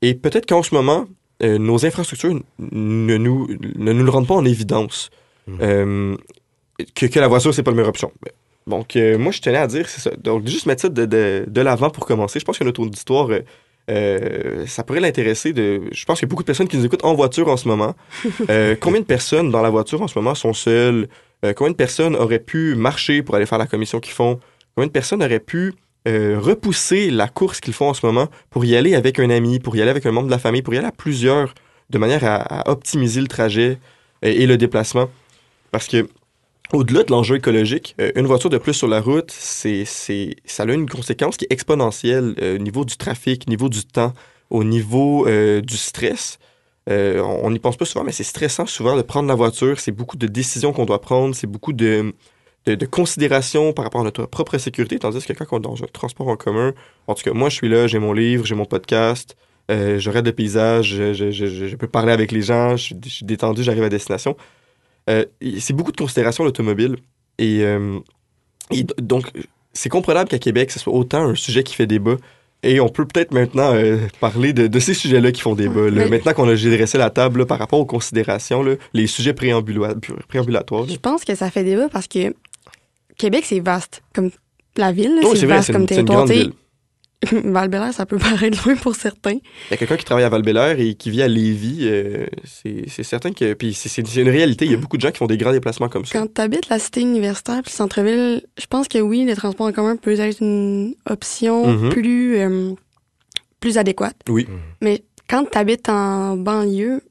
Et 0.00 0.14
peut-être 0.14 0.46
qu'en 0.46 0.62
ce 0.62 0.74
moment, 0.74 1.06
euh, 1.44 1.58
nos 1.58 1.84
infrastructures 1.84 2.40
ne 2.58 3.16
nous, 3.16 3.48
ne 3.76 3.92
nous 3.92 4.04
le 4.04 4.10
rendent 4.10 4.26
pas 4.26 4.34
en 4.34 4.44
évidence. 4.44 5.10
Mhm. 5.46 5.58
Euh, 5.60 6.16
que, 6.94 7.06
que 7.06 7.20
la 7.20 7.28
voiture, 7.28 7.52
c'est 7.52 7.62
pas 7.62 7.70
la 7.70 7.76
meilleure 7.76 7.90
option. 7.90 8.12
Donc, 8.66 8.96
euh, 8.96 9.18
moi, 9.18 9.32
je 9.32 9.40
tenais 9.40 9.58
à 9.58 9.66
dire, 9.66 9.88
c'est 9.88 10.00
ça. 10.00 10.10
Donc, 10.16 10.46
juste 10.46 10.66
mettre 10.66 10.82
ça 10.82 10.88
de, 10.88 11.04
de, 11.04 11.44
de 11.46 11.60
l'avant 11.60 11.90
pour 11.90 12.06
commencer. 12.06 12.38
Je 12.38 12.44
pense 12.44 12.58
que 12.58 12.64
notre 12.64 12.80
auditoire, 12.80 13.28
ça 13.88 14.84
pourrait 14.84 15.00
l'intéresser. 15.00 15.52
De... 15.52 15.82
Je 15.90 16.04
pense 16.04 16.20
qu'il 16.20 16.26
y 16.26 16.28
a 16.28 16.30
beaucoup 16.30 16.44
de 16.44 16.46
personnes 16.46 16.68
qui 16.68 16.76
nous 16.76 16.84
écoutent 16.84 17.04
en 17.04 17.14
voiture 17.14 17.48
en 17.48 17.56
ce 17.56 17.66
moment. 17.66 17.94
Combien 18.80 19.00
de 19.00 19.06
personnes 19.06 19.50
dans 19.50 19.62
la 19.62 19.70
voiture 19.70 20.00
en 20.02 20.08
ce 20.08 20.18
moment 20.18 20.34
sont 20.34 20.52
seules? 20.52 21.08
Combien 21.56 21.72
de 21.72 21.76
personnes 21.76 22.14
auraient 22.14 22.38
pu 22.38 22.76
marcher 22.76 23.22
pour 23.22 23.34
aller 23.34 23.46
faire 23.46 23.58
la 23.58 23.66
commission 23.66 23.98
qu'ils 23.98 24.14
font? 24.14 24.38
Combien 24.76 24.86
de 24.86 24.92
personnes 24.92 25.22
auraient 25.22 25.40
pu 25.40 25.74
euh, 26.08 26.36
repousser 26.40 27.10
la 27.10 27.28
course 27.28 27.60
qu'ils 27.60 27.72
font 27.72 27.88
en 27.88 27.94
ce 27.94 28.04
moment 28.04 28.28
pour 28.50 28.64
y 28.64 28.74
aller 28.74 28.94
avec 28.94 29.20
un 29.20 29.30
ami, 29.30 29.60
pour 29.60 29.76
y 29.76 29.82
aller 29.82 29.90
avec 29.90 30.04
un 30.04 30.10
membre 30.10 30.26
de 30.26 30.32
la 30.32 30.40
famille, 30.40 30.62
pour 30.62 30.74
y 30.74 30.78
aller 30.78 30.86
à 30.86 30.92
plusieurs, 30.92 31.54
de 31.90 31.98
manière 31.98 32.24
à, 32.24 32.68
optimiser 32.68 33.20
le 33.20 33.28
trajet 33.28 33.78
et 34.22 34.46
le 34.46 34.56
déplacement? 34.56 35.08
Parce 35.70 35.86
que 35.86 36.08
au-delà 36.72 37.04
de 37.04 37.12
l'enjeu 37.12 37.36
écologique, 37.36 37.94
euh, 38.00 38.10
une 38.16 38.26
voiture 38.26 38.50
de 38.50 38.58
plus 38.58 38.74
sur 38.74 38.88
la 38.88 39.00
route, 39.00 39.30
c'est, 39.30 39.84
ça 39.84 40.62
a 40.64 40.72
une 40.72 40.88
conséquence 40.88 41.36
qui 41.36 41.44
est 41.44 41.52
exponentielle 41.52 42.34
euh, 42.42 42.56
au 42.56 42.58
niveau 42.58 42.84
du 42.84 42.96
trafic, 42.96 43.44
au 43.46 43.50
niveau 43.50 43.68
du 43.68 43.84
temps, 43.84 44.12
au 44.50 44.64
niveau 44.64 45.26
du 45.26 45.76
stress. 45.76 46.38
On 46.88 47.50
n'y 47.50 47.58
pense 47.58 47.76
pas 47.76 47.84
souvent, 47.84 48.04
mais 48.04 48.12
c'est 48.12 48.24
stressant 48.24 48.66
souvent 48.66 48.96
de 48.96 49.02
prendre 49.02 49.28
la 49.28 49.34
voiture. 49.34 49.78
C'est 49.78 49.92
beaucoup 49.92 50.16
de 50.16 50.26
décisions 50.26 50.72
qu'on 50.72 50.84
doit 50.84 51.00
prendre, 51.00 51.34
c'est 51.34 51.46
beaucoup 51.46 51.72
de, 51.72 52.12
de, 52.66 52.74
de 52.74 52.86
considérations 52.86 53.72
par 53.72 53.84
rapport 53.84 54.00
à 54.02 54.04
notre 54.04 54.26
propre 54.26 54.56
sécurité. 54.58 54.98
Tandis 54.98 55.24
que 55.24 55.32
quand 55.32 55.46
on 55.52 55.58
est 55.58 55.62
dans 55.62 55.82
un 55.82 55.86
transport 55.92 56.28
en 56.28 56.36
commun, 56.36 56.72
en 57.06 57.14
tout 57.14 57.22
cas, 57.24 57.32
moi, 57.32 57.48
je 57.48 57.56
suis 57.56 57.68
là, 57.68 57.86
j'ai 57.86 57.98
mon 57.98 58.12
livre, 58.12 58.44
j'ai 58.46 58.54
mon 58.54 58.64
podcast, 58.64 59.36
euh, 59.70 59.98
je 59.98 60.08
regarde 60.10 60.26
le 60.26 60.32
paysage, 60.32 60.86
je, 60.94 61.12
je- 61.12 61.30
je- 61.30 61.46
je 61.68 61.76
peux 61.76 61.88
parler 61.88 62.12
avec 62.12 62.30
les 62.32 62.42
gens, 62.42 62.76
je 62.76 62.94
suis, 62.98 63.24
détendu, 63.24 63.62
j'arrive 63.62 63.82
à 63.84 63.88
destination. 63.88 64.36
Euh, 65.10 65.24
c'est 65.58 65.72
beaucoup 65.74 65.92
de 65.92 65.96
considérations 65.96 66.44
l'automobile. 66.44 66.96
Et, 67.38 67.62
euh, 67.62 67.98
et 68.70 68.84
donc, 68.98 69.30
c'est 69.72 69.88
comprenable 69.88 70.28
qu'à 70.28 70.38
Québec, 70.38 70.70
ce 70.70 70.78
soit 70.78 70.92
autant 70.92 71.24
un 71.24 71.34
sujet 71.34 71.62
qui 71.64 71.74
fait 71.74 71.86
débat. 71.86 72.16
Et 72.64 72.78
on 72.78 72.88
peut 72.88 73.04
peut-être 73.06 73.32
maintenant 73.32 73.72
euh, 73.74 73.98
parler 74.20 74.52
de, 74.52 74.68
de 74.68 74.78
ces 74.78 74.94
sujets-là 74.94 75.32
qui 75.32 75.40
font 75.40 75.56
débat. 75.56 75.90
là. 75.90 76.06
Maintenant 76.08 76.32
qu'on 76.32 76.48
a 76.48 76.54
dressé 76.54 76.96
la 76.96 77.10
table 77.10 77.40
là, 77.40 77.46
par 77.46 77.58
rapport 77.58 77.80
aux 77.80 77.84
considérations, 77.86 78.62
là, 78.62 78.74
les 78.92 79.08
sujets 79.08 79.32
préambula- 79.32 79.96
préambulatoires. 80.28 80.86
Je 80.88 80.94
pense 80.96 81.24
que 81.24 81.34
ça 81.34 81.50
fait 81.50 81.64
débat 81.64 81.88
parce 81.88 82.06
que 82.06 82.32
Québec, 83.22 83.44
c'est 83.46 83.60
vaste. 83.60 84.02
Comme 84.14 84.30
la 84.76 84.92
ville, 84.92 85.18
Oh, 85.24 85.34
c'est 85.34 85.46
vrai, 85.46 85.56
vaste 85.56 85.66
c'est 85.68 85.72
comme 85.72 85.86
territoire. 85.86 86.26
Val-Bélair, 87.32 87.92
ça 87.94 88.04
peut 88.04 88.18
paraître 88.30 88.66
loin 88.66 88.74
pour 88.76 88.96
certains. 88.96 89.34
Il 89.34 89.70
y 89.70 89.74
a 89.74 89.76
quelqu'un 89.76 89.96
qui 89.96 90.04
travaille 90.04 90.24
à 90.24 90.28
val 90.28 90.42
et 90.80 90.94
qui 90.94 91.08
vit 91.10 91.22
à 91.22 91.28
Lévis. 91.28 91.78
euh, 91.82 92.26
c'est 92.44 92.84
c'est 92.88 93.04
certain 93.04 93.32
que. 93.32 93.54
Puis 93.54 93.74
c'est- 93.74 94.00
une 94.16 94.28
réalité. 94.28 94.64
Il 94.64 94.72
y 94.72 94.74
a 94.74 94.76
beaucoup 94.76 94.96
de 94.96 95.02
gens 95.02 95.12
qui 95.12 95.18
font 95.18 95.26
des 95.28 95.36
grands 95.36 95.52
déplacements 95.52 95.88
comme 95.88 96.04
ça. 96.04 96.18
Quand 96.18 96.26
tu 96.34 96.40
habites 96.40 96.68
la 96.68 96.80
cité 96.80 97.00
universitaire 97.00 97.62
puis 97.62 97.70
le 97.72 97.76
centre-ville, 97.76 98.42
je 98.60 98.66
pense 98.66 98.88
que 98.88 98.98
oui, 98.98 99.24
les 99.24 99.36
transports 99.36 99.66
en 99.68 99.72
commun 99.72 99.94
peut 99.96 100.18
être 100.18 100.40
une 100.42 100.94
option 101.08 101.66
Mhm. 101.68 101.88
plus, 101.90 102.36
euh, 102.38 102.72
plus 103.60 103.78
adéquate. 103.78 104.16
Oui. 104.28 104.48
Mais 104.80 105.04
quand 105.30 105.44
tu 105.48 105.56
habites 105.56 105.88
en 105.88 106.36
banlieue, 106.36 107.02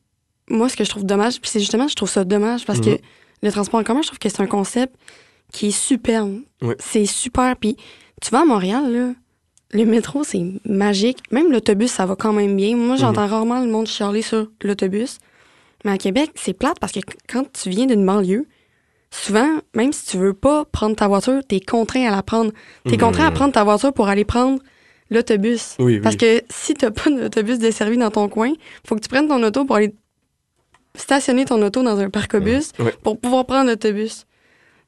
moi, 0.49 0.67
ce 0.67 0.75
que 0.75 0.83
je 0.83 0.89
trouve 0.89 1.05
dommage, 1.05 1.39
puis 1.39 1.49
c'est 1.49 1.61
justement, 1.61 1.87
je 1.87 1.95
trouve 1.95 2.09
ça 2.09 2.25
dommage 2.25 2.65
parce 2.65 2.81
que 2.81 2.97
le 3.43 3.51
transport 3.51 3.79
en 3.79 3.83
commun, 3.85 4.01
je 4.01 4.07
trouve 4.07 4.19
que 4.19 4.27
c'est 4.27 4.41
un 4.41 4.47
concept 4.47 4.93
qui 5.51 5.67
est 5.67 5.71
superbe. 5.71 6.39
Oui. 6.61 6.75
C'est 6.79 7.05
super. 7.05 7.55
Puis 7.57 7.75
tu 8.21 8.29
vas 8.31 8.41
à 8.41 8.45
Montréal, 8.45 8.91
là, 8.91 9.13
le 9.73 9.85
métro, 9.85 10.23
c'est 10.23 10.43
magique. 10.65 11.19
Même 11.31 11.51
l'autobus, 11.51 11.91
ça 11.91 12.05
va 12.05 12.15
quand 12.15 12.33
même 12.33 12.55
bien. 12.55 12.75
Moi, 12.75 12.95
j'entends 12.97 13.27
rarement 13.27 13.61
le 13.61 13.67
monde 13.71 13.87
chialer 13.87 14.21
sur 14.21 14.47
l'autobus. 14.63 15.17
Mais 15.85 15.91
à 15.91 15.97
Québec, 15.97 16.31
c'est 16.35 16.53
plate 16.53 16.77
parce 16.79 16.91
que 16.93 16.99
quand 17.27 17.45
tu 17.53 17.69
viens 17.69 17.85
d'une 17.85 18.05
banlieue, 18.05 18.47
souvent, 19.11 19.47
même 19.75 19.93
si 19.93 20.05
tu 20.07 20.17
veux 20.17 20.33
pas 20.33 20.65
prendre 20.65 20.95
ta 20.95 21.07
voiture, 21.07 21.41
t'es 21.47 21.59
contraint 21.59 22.07
à 22.07 22.11
la 22.15 22.21
prendre. 22.21 22.51
T'es 22.85 22.91
Mhm. 22.91 22.97
contraint 22.99 23.25
à 23.27 23.31
prendre 23.31 23.53
ta 23.53 23.63
voiture 23.63 23.93
pour 23.93 24.07
aller 24.09 24.25
prendre 24.25 24.59
l'autobus. 25.09 25.75
Oui, 25.79 25.95
oui. 25.95 25.99
Parce 26.01 26.15
que 26.17 26.41
si 26.49 26.73
t'as 26.73 26.91
pas 26.91 27.09
d'autobus 27.09 27.57
desservi 27.59 27.97
dans 27.97 28.11
ton 28.11 28.27
coin, 28.29 28.51
faut 28.87 28.95
que 28.95 29.01
tu 29.01 29.09
prennes 29.09 29.27
ton 29.27 29.41
auto 29.43 29.65
pour 29.65 29.77
aller 29.77 29.93
stationner 30.95 31.45
ton 31.45 31.61
auto 31.61 31.81
dans 31.83 31.97
un 31.99 32.09
parc-bus 32.09 32.71
Ouais. 32.79 32.93
pour 33.03 33.19
pouvoir 33.19 33.45
prendre 33.45 33.69
l'autobus. 33.69 34.25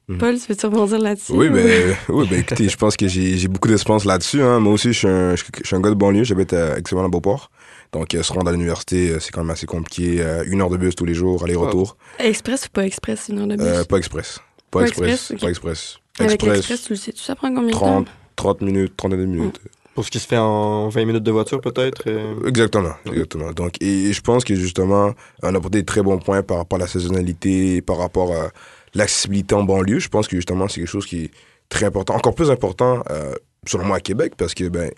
Mhm. 0.08 0.18
Paul, 0.18 0.38
tu 0.38 0.46
veux-tu 0.48 0.66
rebondir 0.66 0.98
là-dessus? 0.98 1.32
Oui, 1.32 1.48
ou- 1.48 1.52
ben, 1.52 1.96
oui, 2.10 2.26
ben 2.28 2.40
écoutez, 2.40 2.68
je 2.68 2.76
pense 2.76 2.96
que 2.96 3.08
j'ai 3.08 3.48
beaucoup 3.48 3.68
d'expérience 3.68 4.04
là-dessus. 4.04 4.42
Hein. 4.42 4.60
Moi 4.60 4.74
aussi, 4.74 4.88
je 4.92 4.98
suis, 4.98 5.08
un, 5.08 5.34
je, 5.34 5.44
je 5.62 5.66
suis 5.66 5.76
un 5.76 5.80
gars 5.80 5.90
de 5.90 5.94
banlieue, 5.94 6.24
j'habite 6.24 6.52
à 6.52 6.76
Extrêmement 6.78 7.08
Beauport. 7.08 7.50
Donc, 7.92 8.14
euh, 8.14 8.22
se 8.22 8.32
rendre 8.32 8.48
à 8.48 8.52
l'université, 8.52 9.10
euh, 9.10 9.20
c'est 9.20 9.30
quand 9.30 9.42
même 9.42 9.50
assez 9.50 9.66
compliqué. 9.66 10.20
Euh, 10.20 10.44
une 10.46 10.60
heure 10.60 10.68
de 10.68 10.76
bus 10.76 10.94
tous 10.94 11.04
les 11.06 11.14
jours, 11.14 11.44
aller-retour. 11.44 11.96
Express 12.18 12.66
ou 12.66 12.70
pas 12.70 12.84
express, 12.84 13.28
une 13.30 13.38
heure 13.38 13.46
de 13.46 13.56
bus? 13.56 13.64
Euh, 13.66 13.84
pas 13.84 13.96
express. 13.98 14.40
Pas, 14.70 14.80
Pas 14.80 14.86
express. 14.88 15.30
express. 15.30 15.40
Pas 15.40 15.48
express. 15.50 15.98
Avec 16.18 16.32
express, 16.32 16.52
l'express, 16.56 16.82
tu 16.82 16.92
le 16.92 16.96
sais, 16.96 17.12
tu 17.12 17.22
ça 17.22 17.34
prend 17.34 17.48
combien 17.48 17.68
de 17.68 17.72
30, 17.72 18.04
temps? 18.06 18.12
30 18.36 18.60
minutes, 18.62 18.94
32 18.96 19.24
minutes. 19.24 19.60
Pour 19.94 20.04
ce 20.04 20.10
qui 20.10 20.18
se 20.18 20.26
fait 20.26 20.36
en 20.38 20.88
20 20.88 21.04
minutes 21.04 21.22
de 21.22 21.30
voiture, 21.30 21.60
peut-être. 21.60 22.02
euh, 22.08 22.34
Exactement, 22.48 22.94
exactement. 23.06 23.52
Donc, 23.52 23.80
et, 23.80 24.06
et 24.08 24.12
je 24.12 24.20
pense 24.20 24.42
que 24.44 24.56
justement, 24.56 25.12
on 25.42 25.54
a 25.54 25.56
apporté 25.56 25.80
de 25.82 25.86
très 25.86 26.02
bons 26.02 26.18
points 26.18 26.42
par 26.42 26.56
rapport 26.58 26.76
à 26.78 26.80
la 26.80 26.86
saisonnalité, 26.88 27.80
par 27.80 27.98
rapport 27.98 28.32
à 28.32 28.48
l'accessibilité 28.94 29.54
en 29.54 29.64
banlieue. 29.64 29.98
Je 29.98 30.08
pense 30.08 30.28
que 30.28 30.36
justement, 30.36 30.68
c'est 30.68 30.80
quelque 30.80 30.90
chose 30.90 31.06
qui 31.06 31.24
est 31.24 31.30
très 31.68 31.84
important, 31.86 32.14
encore 32.14 32.34
plus 32.34 32.50
important, 32.50 33.02
euh, 33.10 33.34
selon 33.66 33.84
moi, 33.84 33.96
à 33.96 34.00
Québec, 34.00 34.34
parce 34.36 34.54
que 34.54 34.68
ben, 34.68 34.90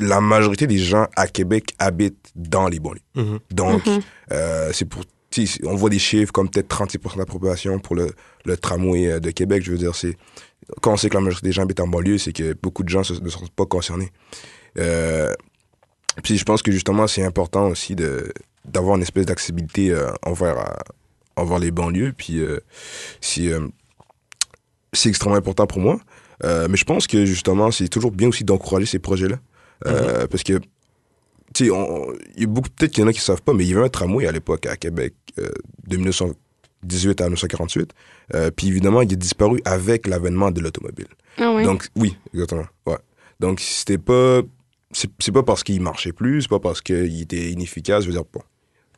la 0.00 0.20
majorité 0.20 0.66
des 0.66 0.78
gens 0.78 1.06
à 1.16 1.26
Québec 1.26 1.74
habitent 1.78 2.30
dans 2.34 2.68
les 2.68 2.80
banlieues. 2.80 3.00
mhm. 3.14 3.38
Donc, 3.50 3.86
Mhm. 3.86 4.00
euh, 4.32 4.70
c'est 4.72 4.84
pour. 4.84 5.02
On 5.64 5.74
voit 5.76 5.88
des 5.88 5.98
chiffres 5.98 6.30
comme 6.30 6.50
peut-être 6.50 6.68
36% 6.68 7.16
d'appropriation 7.16 7.78
pour 7.78 7.96
le, 7.96 8.12
le 8.44 8.56
tramway 8.58 9.06
euh, 9.12 9.18
de 9.20 9.30
Québec. 9.30 9.62
Je 9.64 9.72
veux 9.72 9.78
dire, 9.78 9.94
c'est. 9.94 10.14
Quand 10.82 10.92
on 10.92 10.96
sait 10.98 11.08
que 11.08 11.14
la 11.14 11.20
majorité 11.22 11.46
des 11.48 11.52
gens 11.52 11.62
habitent 11.62 11.80
en 11.80 11.88
banlieue, 11.88 12.18
c'est 12.18 12.32
que 12.34 12.52
beaucoup 12.62 12.82
de 12.82 12.90
gens 12.90 13.02
se- 13.02 13.14
ne 13.14 13.28
sont 13.30 13.46
pas 13.56 13.64
concernés. 13.64 14.10
Euh, 14.78 15.32
puis 16.22 16.36
je 16.36 16.44
pense 16.44 16.62
que 16.62 16.70
justement, 16.70 17.06
c'est 17.06 17.24
important 17.24 17.68
aussi 17.68 17.94
de 17.96 18.30
d'avoir 18.66 18.96
une 18.96 19.02
espèce 19.02 19.24
d'accessibilité 19.26 19.90
euh, 19.90 20.10
envers, 20.22 20.58
euh, 20.58 20.64
envers 21.42 21.58
les 21.58 21.70
banlieues. 21.70 22.12
Puis 22.16 22.38
euh, 22.38 22.60
c'est 23.20 23.48
euh, 23.48 23.68
c'est 24.92 25.08
extrêmement 25.08 25.36
important 25.36 25.66
pour 25.66 25.80
moi. 25.80 25.98
Euh, 26.44 26.66
mais 26.68 26.76
je 26.76 26.84
pense 26.84 27.06
que 27.06 27.24
justement, 27.24 27.70
c'est 27.70 27.88
toujours 27.88 28.10
bien 28.10 28.28
aussi 28.28 28.44
d'encourager 28.44 28.86
ces 28.86 28.98
projets-là. 28.98 29.36
Euh, 29.86 30.26
Parce 30.26 30.42
que, 30.42 30.58
tu 31.54 31.66
sais, 31.66 31.70
il 32.36 32.40
y 32.40 32.44
a 32.44 32.46
beaucoup, 32.46 32.68
peut-être 32.70 32.92
qu'il 32.92 33.02
y 33.02 33.04
en 33.04 33.08
a 33.08 33.12
qui 33.12 33.18
ne 33.18 33.24
savent 33.24 33.42
pas, 33.42 33.52
mais 33.52 33.64
il 33.64 33.70
y 33.70 33.74
avait 33.74 33.84
un 33.84 33.88
tramway 33.88 34.26
à 34.26 34.32
l'époque 34.32 34.66
à 34.66 34.76
Québec, 34.76 35.14
de 35.36 35.96
1918 35.96 37.20
à 37.20 37.24
1948. 37.24 37.92
Euh, 38.34 38.50
puis 38.50 38.68
évidemment, 38.68 39.02
il 39.02 39.12
a 39.12 39.16
disparu 39.16 39.60
avec 39.64 40.06
l'avènement 40.06 40.50
de 40.50 40.60
l'automobile. 40.60 41.08
Ah. 41.38 41.62
Donc, 41.62 41.88
oui, 41.96 42.16
exactement. 42.32 42.66
Ouais. 42.86 42.98
Donc, 43.40 43.60
c'était 43.60 43.98
pas. 43.98 44.40
C'est 44.94 45.10
c'est 45.20 45.32
pas 45.32 45.42
parce 45.42 45.64
qu'il 45.64 45.80
marchait 45.80 46.12
plus, 46.12 46.42
c'est 46.42 46.50
pas 46.50 46.60
parce 46.60 46.82
qu'il 46.82 47.22
était 47.22 47.50
inefficace. 47.50 48.02
Je 48.02 48.08
veux 48.08 48.14
dire, 48.14 48.24
bon, 48.30 48.42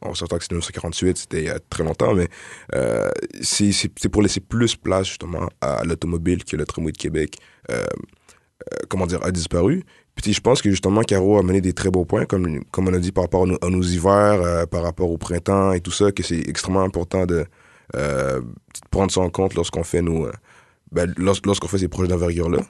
on 0.05 0.15
s'entend 0.15 0.37
que 0.39 0.43
c'était 0.45 0.55
1948, 0.55 1.19
c'était 1.19 1.39
il 1.41 1.47
y 1.47 1.49
a 1.51 1.59
très 1.71 1.85
longtemps, 1.85 2.15
mais 2.15 2.29
euh, 2.75 3.09
c'est 3.43 3.73
c'est- 3.73 3.93
c'est 3.99 4.09
pour 4.09 4.23
laisser 4.23 4.41
plus 4.41 4.77
place, 4.77 5.07
justement, 5.09 5.49
à 5.61 5.83
l'automobile 5.85 6.45
que 6.45 6.57
le 6.57 6.65
tramway 6.67 6.93
de 6.93 6.99
Québec, 6.99 7.37
euh, 7.71 7.83
euh, 8.73 8.77
comment 8.89 9.07
dire, 9.07 9.23
a 9.25 9.31
disparu. 9.31 9.85
Puis 10.15 10.33
je 10.33 10.41
pense 10.41 10.63
que 10.63 10.71
justement, 10.71 11.03
Caro 11.03 11.39
a 11.39 11.43
mené 11.43 11.61
des 11.61 11.73
très 11.73 11.91
beaux 11.91 12.05
points, 12.05 12.25
comme, 12.27 12.65
comme 12.71 12.89
on 12.89 12.95
a 12.95 12.99
dit 12.99 13.13
par 13.13 13.25
rapport 13.25 13.45
à 13.63 13.69
nos, 13.71 13.83
hivers, 13.83 14.67
par 14.69 14.83
rapport 14.83 15.11
au 15.11 15.19
printemps 15.19 15.73
et 15.73 15.81
tout 15.81 15.91
ça, 15.91 16.13
que 16.13 16.23
c'est 16.23 16.39
extrêmement 16.49 16.83
important 16.83 17.27
de 17.27 17.47
prendre 18.91 19.11
ça 19.13 19.21
en 19.21 19.31
compte 19.31 19.55
lorsqu'on 19.55 19.83
fait 19.85 20.03
ben, 20.93 21.13
lors- 21.17 21.37
lorsqu'on 21.45 21.69
fait 21.69 21.79
ces 21.79 21.89
projets 21.89 22.09
d'envergure-là. 22.09 22.61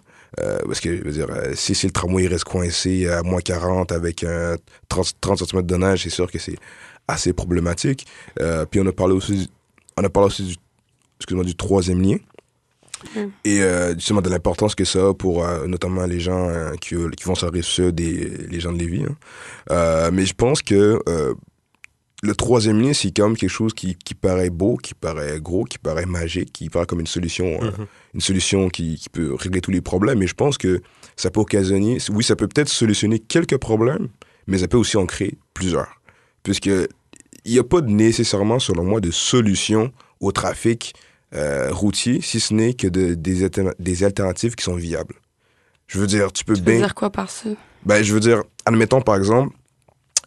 Parce 0.66 0.80
que, 0.80 0.96
je 0.96 1.02
veux 1.04 1.54
si, 1.54 1.74
le 1.86 1.92
tramway 1.92 2.26
reste 2.26 2.44
coincé 2.44 3.06
à 3.08 3.22
moins 3.22 3.40
40 3.40 3.92
avec 3.92 4.24
un 4.24 4.56
30, 4.88 5.12
30 5.20 5.38
cm 5.44 5.62
de 5.62 5.76
neige, 5.76 6.02
c'est 6.04 6.10
sûr 6.10 6.30
que 6.30 6.38
c'est 6.38 6.56
assez 7.08 7.32
problématique. 7.32 8.06
Euh, 8.40 8.64
puis 8.66 8.80
on 8.80 8.86
a 8.86 8.92
parlé 8.92 9.14
aussi, 9.14 9.36
du- 9.36 9.46
on 9.96 10.04
a 10.04 10.08
parlé 10.08 10.26
aussi 10.28 10.44
du, 10.44 10.54
excuse-moi, 11.18 11.44
du 11.44 11.54
troisième 11.54 12.00
lien. 12.02 12.16
Mm. 13.16 13.20
Et 13.44 13.62
euh, 13.62 13.92
justement 13.94 14.22
de 14.22 14.30
l'importance 14.30 14.74
que 14.74 14.84
ça 14.84 15.08
a 15.08 15.14
pour 15.14 15.44
euh, 15.44 15.66
notamment 15.66 16.06
les 16.06 16.20
gens 16.20 16.48
euh, 16.48 16.70
qui, 16.80 16.94
qui 17.16 17.24
vont 17.24 17.34
sur 17.34 17.46
la 17.46 17.52
rive 17.52 17.64
sud 17.64 18.00
et 18.00 18.30
les 18.48 18.60
gens 18.60 18.72
de 18.72 18.78
Lévis. 18.78 19.04
hein. 19.04 19.16
Euh, 19.70 20.10
mais 20.12 20.24
je 20.24 20.32
pense 20.34 20.62
que 20.62 20.98
euh, 21.08 21.34
le 22.22 22.34
troisième 22.34 22.80
lien, 22.80 22.94
c'est 22.94 23.10
quand 23.10 23.26
même 23.28 23.36
quelque 23.36 23.50
chose 23.50 23.74
qui, 23.74 23.96
qui 23.96 24.14
paraît 24.14 24.48
beau, 24.48 24.78
qui 24.78 24.94
paraît 24.94 25.38
gros, 25.40 25.64
qui 25.64 25.76
paraît 25.78 26.06
magique, 26.06 26.50
qui 26.54 26.70
paraît 26.70 26.86
comme 26.86 27.00
une 27.00 27.06
solution, 27.06 27.44
euh, 27.62 27.70
Mhm. 27.78 27.86
une 28.14 28.20
solution 28.22 28.68
qui, 28.70 28.96
qui 28.96 29.10
peut 29.10 29.34
régler 29.34 29.60
tous 29.60 29.72
les 29.72 29.82
problèmes. 29.82 30.20
Mais 30.20 30.26
je 30.26 30.34
pense 30.34 30.56
que 30.56 30.80
ça 31.16 31.30
peut 31.30 31.40
occasionner, 31.40 31.98
oui, 32.10 32.24
ça 32.24 32.36
peut 32.36 32.48
peut-être 32.48 32.70
solutionner 32.70 33.18
quelques 33.18 33.58
problèmes, 33.58 34.08
mais 34.46 34.56
ça 34.58 34.68
peut 34.68 34.78
aussi 34.78 34.96
en 34.96 35.04
créer 35.04 35.36
plusieurs. 35.52 35.88
Puisque 36.44 36.66
il 36.66 37.52
n'y 37.52 37.58
a 37.58 37.64
pas 37.64 37.80
nécessairement, 37.80 38.60
selon 38.60 38.84
moi, 38.84 39.00
de 39.00 39.10
solution 39.10 39.92
au 40.20 40.30
trafic 40.30 40.94
euh, 41.34 41.70
routier, 41.72 42.20
si 42.22 42.38
ce 42.38 42.54
n'est 42.54 42.74
que 42.74 42.86
de- 42.86 43.14
des, 43.14 43.44
alterna- 43.44 43.74
des 43.80 44.04
alternatives 44.04 44.54
qui 44.54 44.62
sont 44.62 44.76
viables. 44.76 45.16
Je 45.88 45.98
veux 45.98 46.06
dire, 46.06 46.32
tu 46.32 46.44
peux 46.44 46.54
tu 46.54 46.62
veux 46.62 46.76
dire 46.76 46.94
quoi 46.94 47.10
par 47.10 47.28
ça? 47.28 47.48
Ben, 47.84 48.02
je 48.04 48.14
veux 48.14 48.20
dire, 48.20 48.42
admettons 48.64 49.00
par 49.02 49.16
exemple, 49.16 49.54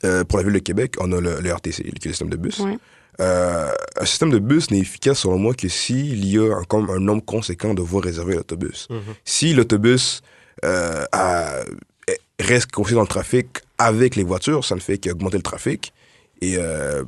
euh, 0.03 0.23
pour 0.25 0.37
la 0.37 0.43
ville 0.43 0.53
de 0.53 0.59
Québec, 0.59 0.95
on 0.99 1.11
a 1.13 1.21
le, 1.21 1.39
le 1.39 1.49
RTC, 1.53 1.83
le 2.03 2.09
système 2.11 2.29
de 2.29 2.37
bus. 2.37 2.59
Ouais. 2.59 2.77
Euh, 3.19 3.71
un 3.99 4.05
système 4.05 4.29
de 4.29 4.37
bus 4.37 4.69
n'est 4.69 4.77
efficace, 4.79 5.19
selon 5.19 5.39
moi, 5.39 5.53
que 5.55 5.67
s'il 5.69 6.23
y 6.25 6.37
a 6.37 6.55
un, 6.57 6.63
comme 6.65 6.89
un 6.91 6.99
nombre 6.99 7.23
conséquent 7.25 7.73
de 7.73 7.81
voies 7.81 8.01
réservées 8.01 8.33
à 8.33 8.37
l'autobus. 8.37 8.87
Mhm. 8.91 8.99
Si 9.25 9.53
l'autobus 9.53 10.21
euh, 10.65 11.03
reste 12.39 12.71
coincé 12.71 12.93
dans 12.93 13.01
le 13.01 13.07
trafic 13.07 13.47
avec 13.77 14.15
les 14.15 14.23
voitures, 14.23 14.63
ça 14.65 14.75
ne 14.75 14.79
fait 14.79 14.97
qu'augmenter 14.97 15.37
le 15.37 15.43
trafic. 15.43 15.93
Et 16.41 16.55
euh, 16.57 17.03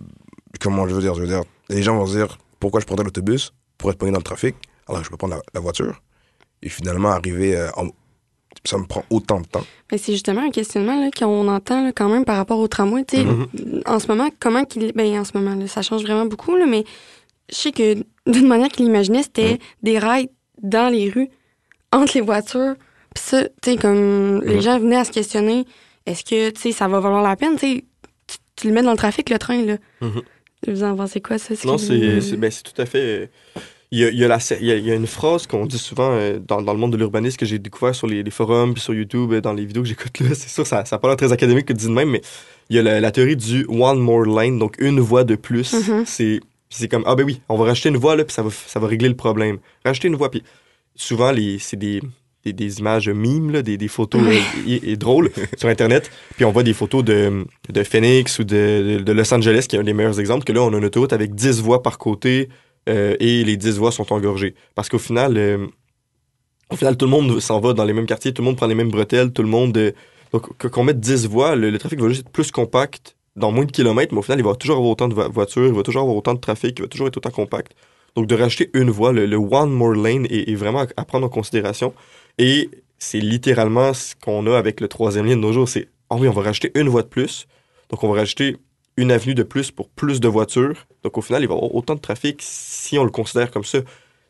comment 0.59 0.87
je 0.87 0.95
veux 0.95 1.01
dire 1.01 1.13
Je 1.15 1.21
veux 1.21 1.27
dire, 1.27 1.43
les 1.69 1.81
gens 1.83 1.95
vont 1.95 2.05
se 2.05 2.15
dire 2.17 2.37
pourquoi 2.59 2.79
je 2.79 2.85
prendrais 2.85 3.05
l'autobus 3.05 3.53
pour 3.77 3.89
être 3.91 3.97
pogné 3.97 4.11
dans 4.11 4.17
le 4.19 4.23
trafic 4.23 4.55
alors 4.87 5.01
que 5.01 5.05
je 5.05 5.11
peux 5.11 5.17
prendre 5.17 5.35
la, 5.35 5.41
la 5.53 5.59
voiture? 5.59 6.01
Et 6.61 6.69
finalement, 6.69 7.09
arriver. 7.09 7.55
euh, 7.55 7.69
en- 7.77 7.89
ça 8.65 8.77
me 8.77 8.85
prend 8.85 9.03
autant 9.09 9.39
de 9.39 9.45
temps. 9.47 9.63
Mais 9.91 9.97
c'est 9.97 10.11
justement 10.11 10.41
un 10.41 10.49
questionnement 10.49 11.09
qu'on 11.17 11.47
entend 11.47 11.81
là, 11.85 11.91
quand 11.93 12.09
même 12.09 12.25
par 12.25 12.35
rapport 12.35 12.59
au 12.59 12.67
tramway. 12.67 13.05
tu 13.05 13.17
sais. 13.17 13.23
Mhm. 13.23 13.47
En 13.85 13.99
ce 13.99 14.07
moment, 14.07 14.29
comment 14.39 14.65
qu'il. 14.65 14.91
Ben, 14.93 15.17
en 15.19 15.23
ce 15.23 15.31
moment, 15.37 15.55
là, 15.55 15.65
ça 15.67 15.81
change 15.81 16.01
vraiment 16.03 16.25
beaucoup, 16.25 16.55
là, 16.57 16.65
mais 16.65 16.83
je 17.49 17.55
sais 17.55 17.71
que 17.71 17.95
d'une 18.27 18.47
manière 18.47 18.67
qu'il 18.69 18.85
imaginait, 18.85 19.23
c'était 19.23 19.53
Mhm. 19.53 19.57
des 19.83 19.99
rails 19.99 20.29
dans 20.61 20.89
les 20.91 21.09
rues, 21.09 21.29
entre 21.93 22.11
les 22.15 22.21
voitures. 22.21 22.75
Puis 23.15 23.23
ça, 23.23 23.43
tu 23.45 23.71
sais, 23.71 23.77
comme 23.77 24.41
les 24.43 24.55
Mhm. 24.55 24.61
gens 24.61 24.79
venaient 24.79 24.97
à 24.97 25.05
se 25.05 25.11
questionner, 25.11 25.65
est-ce 26.05 26.23
que, 26.25 26.49
tu 26.49 26.59
sais, 26.59 26.71
ça 26.73 26.87
va 26.89 26.99
valoir 26.99 27.21
la 27.23 27.35
peine? 27.37 27.53
Tu 27.55 27.59
sais, 27.77 27.85
tu- 28.59 28.61
tu 28.61 28.67
le 28.67 28.73
mets 28.73 28.81
dans 28.83 28.91
le 28.91 28.97
trafic, 28.97 29.29
le 29.29 29.39
train, 29.39 29.63
là. 29.65 29.77
Mhm. 30.01 30.21
Vous 30.67 30.83
en 30.83 30.95
pensez 30.95 31.21
quoi, 31.21 31.37
ça? 31.37 31.53
Non, 31.65 31.77
c'est 31.77 32.19
vous- 32.19 32.37
ben, 32.37 32.51
c'est 32.51 32.63
tout 32.63 32.79
à 32.81 32.85
fait. 32.85 32.99
euh, 32.99 33.25
Il 33.91 33.97
y 33.99 34.05
a, 34.05 34.09
il 34.09 34.19
y 34.19 34.23
a 34.23 34.27
la- 34.27 34.37
il 34.61 34.67
y 34.67 34.71
a- 34.71 34.75
il 34.75 34.85
y 34.85 34.91
a 34.91 34.93
une 34.93 35.07
phrase 35.07 35.47
qu'on 35.47 35.65
dit 35.65 35.79
souvent 35.79 36.11
euh, 36.11 36.37
dans, 36.47 36.61
dans 36.61 36.73
le 36.73 36.79
monde 36.79 36.91
de 36.91 36.97
l'urbanisme 36.97 37.37
que 37.37 37.45
j'ai 37.47 37.57
découvert 37.57 37.95
sur 37.95 38.05
les, 38.05 38.21
les 38.21 38.29
forums 38.29 38.73
puis 38.75 38.83
sur 38.83 38.93
YouTube, 38.93 39.31
euh, 39.33 39.41
dans 39.41 39.53
les 39.53 39.65
vidéos 39.65 39.81
que 39.81 39.87
j'écoute 39.87 40.19
là. 40.19 40.27
C'est 40.35 40.49
sûr, 40.49 40.67
ça 40.67 40.83
n'a 40.91 40.97
pas 40.99 41.07
l'air 41.07 41.17
très 41.17 41.31
académique 41.31 41.65
que 41.65 41.73
de 41.73 41.79
dire 41.79 41.89
de 41.89 41.95
même, 41.95 42.09
mais 42.11 42.21
il 42.69 42.75
y 42.75 42.79
a 42.79 42.83
la, 42.83 42.99
la 42.99 43.11
théorie 43.11 43.35
du 43.35 43.65
one 43.67 43.97
more 43.99 44.25
lane, 44.25 44.59
donc 44.59 44.75
une 44.79 44.99
voie 44.99 45.23
de 45.23 45.35
plus. 45.35 45.73
Mhm. 45.73 46.03
C'est 46.05 46.39
c'est 46.69 46.87
comme, 46.87 47.01
ah 47.07 47.15
ben 47.15 47.23
oui, 47.25 47.41
on 47.49 47.57
va 47.57 47.65
rajouter 47.65 47.89
une 47.89 47.97
voie 47.97 48.15
là, 48.15 48.23
puis 48.25 48.33
ça 48.33 48.43
va, 48.43 48.51
ça 48.51 48.79
va 48.79 48.85
régler 48.85 49.09
le 49.09 49.15
problème. 49.15 49.57
Rajouter 49.83 50.07
une 50.07 50.15
voie, 50.17 50.29
puis 50.29 50.43
souvent, 50.95 51.31
les- 51.31 51.57
c'est 51.57 51.77
des, 51.77 51.99
des, 52.45 52.53
des 52.53 52.79
images 52.79 53.09
mimes, 53.09 53.51
là, 53.51 53.61
des, 53.61 53.77
des 53.77 53.87
photos 53.87 54.21
euh, 54.25 54.39
et, 54.67 54.91
et 54.91 54.95
drôles 54.97 55.29
sur 55.57 55.67
Internet. 55.69 56.09
Puis 56.35 56.45
on 56.45 56.51
voit 56.51 56.63
des 56.63 56.73
photos 56.73 57.03
de, 57.03 57.45
de 57.69 57.83
Phoenix 57.83 58.39
ou 58.39 58.43
de, 58.43 59.01
de, 59.03 59.11
Los 59.11 59.33
Angeles, 59.33 59.65
qui 59.69 59.75
est 59.75 59.79
un 59.79 59.83
des 59.83 59.93
meilleurs 59.93 60.19
exemples, 60.19 60.45
que 60.45 60.53
là, 60.53 60.61
on 60.63 60.73
a 60.73 60.77
une 60.77 60.85
autoroute 60.85 61.13
avec 61.13 61.35
10 61.35 61.61
voies 61.61 61.81
par 61.83 61.97
côté 61.97 62.49
euh, 62.87 63.15
et 63.19 63.43
les 63.43 63.57
10 63.57 63.77
voies 63.77 63.91
sont 63.91 64.11
engorgées. 64.13 64.55
Parce 64.75 64.87
qu'au 64.89 64.99
final, 64.99 65.37
euh, 65.37 65.67
au 66.71 66.75
final, 66.75 66.95
tout 66.97 67.05
le 67.05 67.11
monde 67.11 67.39
s'en 67.39 67.59
va 67.59 67.73
dans 67.73 67.83
les 67.83 67.93
mêmes 67.93 68.05
quartiers, 68.05 68.31
tout 68.33 68.41
le 68.41 68.45
monde 68.47 68.55
prend 68.57 68.67
les 68.67 68.75
mêmes 68.75 68.91
bretelles, 68.91 69.31
tout 69.31 69.43
le 69.43 69.49
monde. 69.49 69.75
euh, 69.77 69.91
donc, 70.31 70.55
qu'on 70.69 70.83
mette 70.83 70.99
10 70.99 71.25
voies, 71.27 71.55
le, 71.55 71.71
le 71.71 71.77
trafic 71.79 71.99
va 71.99 72.07
juste 72.09 72.21
être 72.21 72.31
plus 72.31 72.51
compact 72.51 73.15
dans 73.35 73.51
moins 73.51 73.65
de 73.65 73.71
kilomètres, 73.71 74.13
mais 74.13 74.19
au 74.19 74.21
final, 74.21 74.39
il 74.39 74.45
va 74.45 74.53
toujours 74.55 74.77
avoir 74.77 74.91
autant 74.91 75.07
de 75.07 75.13
vo- 75.15 75.29
voitures, 75.31 75.65
il 75.65 75.73
va 75.73 75.81
toujours 75.83 76.01
avoir 76.03 76.15
autant 76.15 76.33
de 76.35 76.39
trafic, 76.39 76.77
il 76.77 76.83
va 76.83 76.87
toujours 76.87 77.07
être 77.07 77.17
autant 77.17 77.31
compact. 77.31 77.71
Donc, 78.15 78.27
de 78.27 78.35
rajouter 78.35 78.69
une 78.73 78.89
voie, 78.91 79.11
le, 79.11 79.25
le 79.25 79.37
one 79.37 79.71
more 79.71 79.93
lane 79.93 80.25
est, 80.29 80.49
est 80.49 80.55
vraiment 80.55 80.81
à, 80.81 80.87
à 80.97 81.05
prendre 81.05 81.25
en 81.25 81.29
considération. 81.29 81.93
Et 82.39 82.69
c'est 82.97 83.19
littéralement 83.19 83.93
ce 83.93 84.15
qu'on 84.15 84.47
a 84.47 84.57
avec 84.57 84.81
le 84.81 84.87
troisième 84.87 85.25
lien 85.25 85.35
de 85.35 85.41
nos 85.41 85.53
jours. 85.53 85.69
C'est, 85.69 85.89
ah 86.09 86.15
oui, 86.15 86.27
on 86.27 86.31
va 86.31 86.41
rajouter 86.41 86.71
une 86.73 86.87
voie 86.87 87.03
de 87.03 87.07
plus. 87.07 87.47
Donc, 87.89 88.03
on 88.03 88.11
va 88.11 88.19
rajouter 88.19 88.57
une 88.97 89.11
avenue 89.11 89.35
de 89.35 89.43
plus 89.43 89.71
pour 89.71 89.89
plus 89.89 90.19
de 90.21 90.27
voitures. 90.27 90.87
Donc, 91.03 91.17
au 91.17 91.21
final, 91.21 91.43
il 91.43 91.47
va 91.47 91.53
y 91.53 91.57
avoir 91.57 91.75
autant 91.75 91.95
de 91.95 91.99
trafic 91.99 92.39
si 92.41 92.97
on 92.97 93.03
le 93.03 93.11
considère 93.11 93.51
comme 93.51 93.65
ça. 93.65 93.79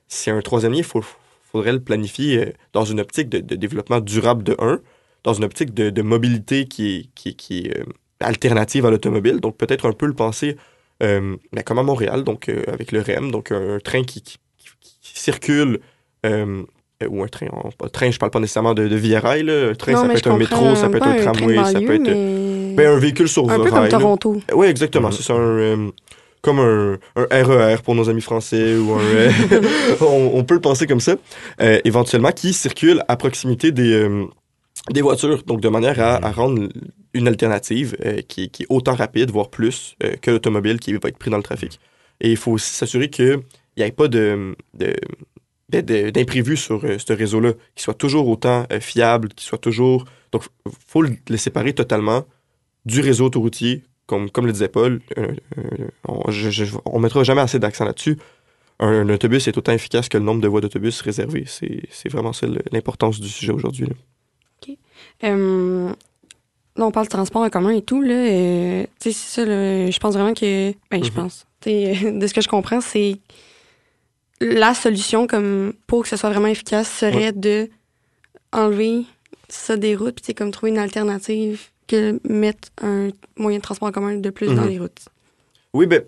C'est 0.07 0.31
un 0.31 0.41
troisième 0.41 0.71
lien, 0.73 0.79
il 0.79 0.83
faut, 0.83 1.03
faudrait 1.51 1.71
le 1.71 1.79
planifier 1.79 2.39
euh, 2.39 2.53
dans 2.73 2.83
une 2.83 2.99
optique 2.99 3.29
de, 3.29 3.55
développement 3.55 3.99
durable 3.99 4.43
de 4.43 4.55
1, 4.57 4.79
dans 5.23 5.33
une 5.33 5.43
optique 5.43 5.73
de, 5.73 6.01
mobilité 6.01 6.65
qui 6.65 7.09
est, 7.25 7.77
euh, 7.77 7.83
alternative 8.19 8.87
à 8.87 8.89
l'automobile. 8.89 9.39
Donc, 9.39 9.55
peut-être 9.55 9.87
un 9.87 9.93
peu 9.93 10.07
le 10.07 10.15
penser 10.15 10.57
euh, 11.03 11.37
ben, 11.53 11.63
comme 11.63 11.77
à 11.77 11.83
Montréal, 11.83 12.23
donc 12.23 12.49
euh, 12.49 12.63
avec 12.67 12.91
le 12.91 13.01
REM, 13.01 13.31
donc 13.31 13.51
un, 13.51 13.79
train 13.79 14.03
qui, 14.03 14.21
qui- 14.21 14.37
circule, 15.01 15.79
ou 17.07 17.23
un 17.23 17.27
train, 17.27 17.47
pas 17.77 17.87
train, 17.89 18.11
je 18.11 18.17
parle 18.19 18.31
pas 18.31 18.39
nécessairement 18.41 18.73
de, 18.73 18.87
de 18.87 18.95
via 18.95 19.19
rail, 19.21 19.43
là. 19.43 19.69
un 19.69 19.73
train, 19.73 19.93
Non, 19.93 20.01
ça 20.01 20.07
peut 20.09 20.17
être 20.17 20.27
un 20.31 20.37
métro, 20.37 20.75
ça 20.75 20.89
peut 20.89 20.97
être 20.97 21.07
un 21.07 21.15
train 21.15 21.31
de 21.31 21.37
tramway, 21.37 21.55
ça 21.63 21.79
peut 21.79 21.95
être 21.95 22.01
mais- 22.01 22.73
ben, 22.75 22.91
un 22.91 22.97
véhicule 22.99 23.29
sur 23.29 23.49
Un 23.49 23.55
peu 23.55 23.61
rail. 23.63 23.71
comme 23.71 23.83
là. 23.83 23.87
Toronto. 23.89 24.37
Oui, 24.53 24.67
exactement. 24.67 25.11
C'est 25.11 25.23
ça, 25.23 25.33
un, 25.33 25.37
euh, 25.39 25.87
comme 26.41 26.59
un, 26.59 26.97
un 27.15 27.43
RER 27.43 27.77
pour 27.83 27.95
nos 27.95 28.09
amis 28.09 28.21
français 28.21 28.75
ou 28.75 28.93
un. 28.93 28.99
euh, 28.99 29.31
on, 30.01 30.31
on 30.33 30.43
peut 30.43 30.55
le 30.55 30.59
penser 30.61 30.87
comme 30.87 30.99
ça, 30.99 31.15
euh, 31.61 31.79
éventuellement, 31.85 32.31
qui 32.31 32.51
circule 32.53 33.01
à 33.07 33.15
proximité 33.15 33.71
des, 33.71 33.93
euh, 33.93 34.25
des 34.91 35.01
voitures, 35.01 35.43
donc 35.43 35.61
de 35.61 35.69
manière 35.69 35.99
à, 36.01 36.15
à 36.25 36.31
rendre 36.31 36.67
une 37.13 37.27
alternative 37.29 37.95
euh, 38.05 38.19
qui, 38.27 38.49
qui 38.49 38.63
est 38.63 38.67
autant 38.69 38.93
rapide, 38.93 39.31
voire 39.31 39.49
plus, 39.49 39.95
euh, 40.03 40.13
que 40.21 40.31
l'automobile 40.31 40.79
qui 40.81 40.91
va 40.93 40.99
être 41.05 41.17
pris 41.17 41.31
dans 41.31 41.37
le 41.37 41.43
trafic. 41.43 41.79
Et 42.19 42.29
il 42.31 42.37
faut 42.37 42.51
aussi 42.51 42.73
s'assurer 42.73 43.09
qu'il 43.09 43.39
n'y 43.77 43.83
ait 43.83 43.91
pas 43.91 44.09
de- 44.09 44.53
d'imprévus 45.69 46.57
sur 46.57 46.83
euh, 46.83 46.97
ce 46.97 47.13
réseau-là, 47.13 47.53
qui 47.75 47.83
soit 47.83 47.93
toujours 47.93 48.27
autant 48.27 48.65
euh, 48.71 48.79
fiable, 48.79 49.29
qui 49.29 49.45
soit 49.45 49.57
toujours... 49.57 50.05
Donc, 50.31 50.43
il 50.65 50.71
faut 50.87 51.01
le 51.01 51.37
séparer 51.37 51.73
totalement 51.73 52.25
du 52.85 53.01
réseau 53.01 53.25
autoroutier, 53.25 53.83
comme, 54.05 54.29
comme 54.29 54.45
le 54.47 54.51
disait 54.53 54.67
Paul, 54.69 55.01
euh, 55.17 55.27
on, 56.07 56.21
on 56.85 56.99
mettra 56.99 57.23
jamais 57.23 57.41
assez 57.41 57.59
d'accent 57.59 57.85
là-dessus. 57.85 58.17
Un, 58.79 58.87
un 58.87 59.09
autobus 59.13 59.47
est 59.47 59.57
autant 59.57 59.71
efficace 59.73 60.07
que 60.09 60.17
le 60.17 60.23
nombre 60.23 60.41
de 60.41 60.47
voies 60.47 60.61
d'autobus 60.61 61.01
réservées. 61.01 61.43
C'est 61.45 61.81
c'est 61.91 62.09
vraiment 62.09 62.31
ça 62.33 62.47
l'importance 62.71 63.19
du 63.19 63.27
sujet 63.27 63.51
aujourd'hui. 63.51 63.85
là. 63.87 63.93
Euh, 65.25 65.89
là, 66.75 66.85
on 66.85 66.91
parle 66.91 67.07
de 67.07 67.11
transport 67.11 67.41
en 67.41 67.49
commun 67.49 67.71
et 67.71 67.81
tout. 67.81 68.01
Là, 68.01 68.13
euh, 68.13 68.83
tu 68.99 69.11
sais, 69.11 69.19
c'est 69.19 69.45
ça. 69.45 69.45
je 69.45 69.99
pense 69.99 70.13
vraiment 70.13 70.33
que. 70.33 70.71
Ben, 70.89 71.03
je 71.03 71.09
Mhm. 71.09 71.15
pense. 71.15 71.45
De 71.65 72.25
ce 72.27 72.33
que 72.33 72.41
je 72.41 72.47
comprends, 72.47 72.79
c'est. 72.81 73.17
La 74.41 74.73
solution, 74.73 75.27
comme 75.27 75.73
pour 75.87 76.03
que 76.03 76.09
ce 76.09 76.15
soit 76.17 76.29
vraiment 76.29 76.47
efficace, 76.47 76.89
serait 76.89 77.33
de 77.33 77.69
enlever 78.53 79.03
ça 79.49 79.77
des 79.77 79.95
routes, 79.95 80.19
sais, 80.23 80.33
comme 80.33 80.51
trouver 80.51 80.71
une 80.71 80.77
alternative 80.77 81.59
que 81.87 82.19
mettre 82.27 82.69
un 82.81 83.09
moyen 83.37 83.57
de 83.57 83.63
transport 83.63 83.89
en 83.89 83.91
commun 83.91 84.15
de 84.15 84.29
plus 84.29 84.47
dans 84.47 84.61
Mhm. 84.63 84.69
les 84.69 84.79
routes. 84.79 85.05
Oui, 85.73 85.85
ben, 85.87 86.03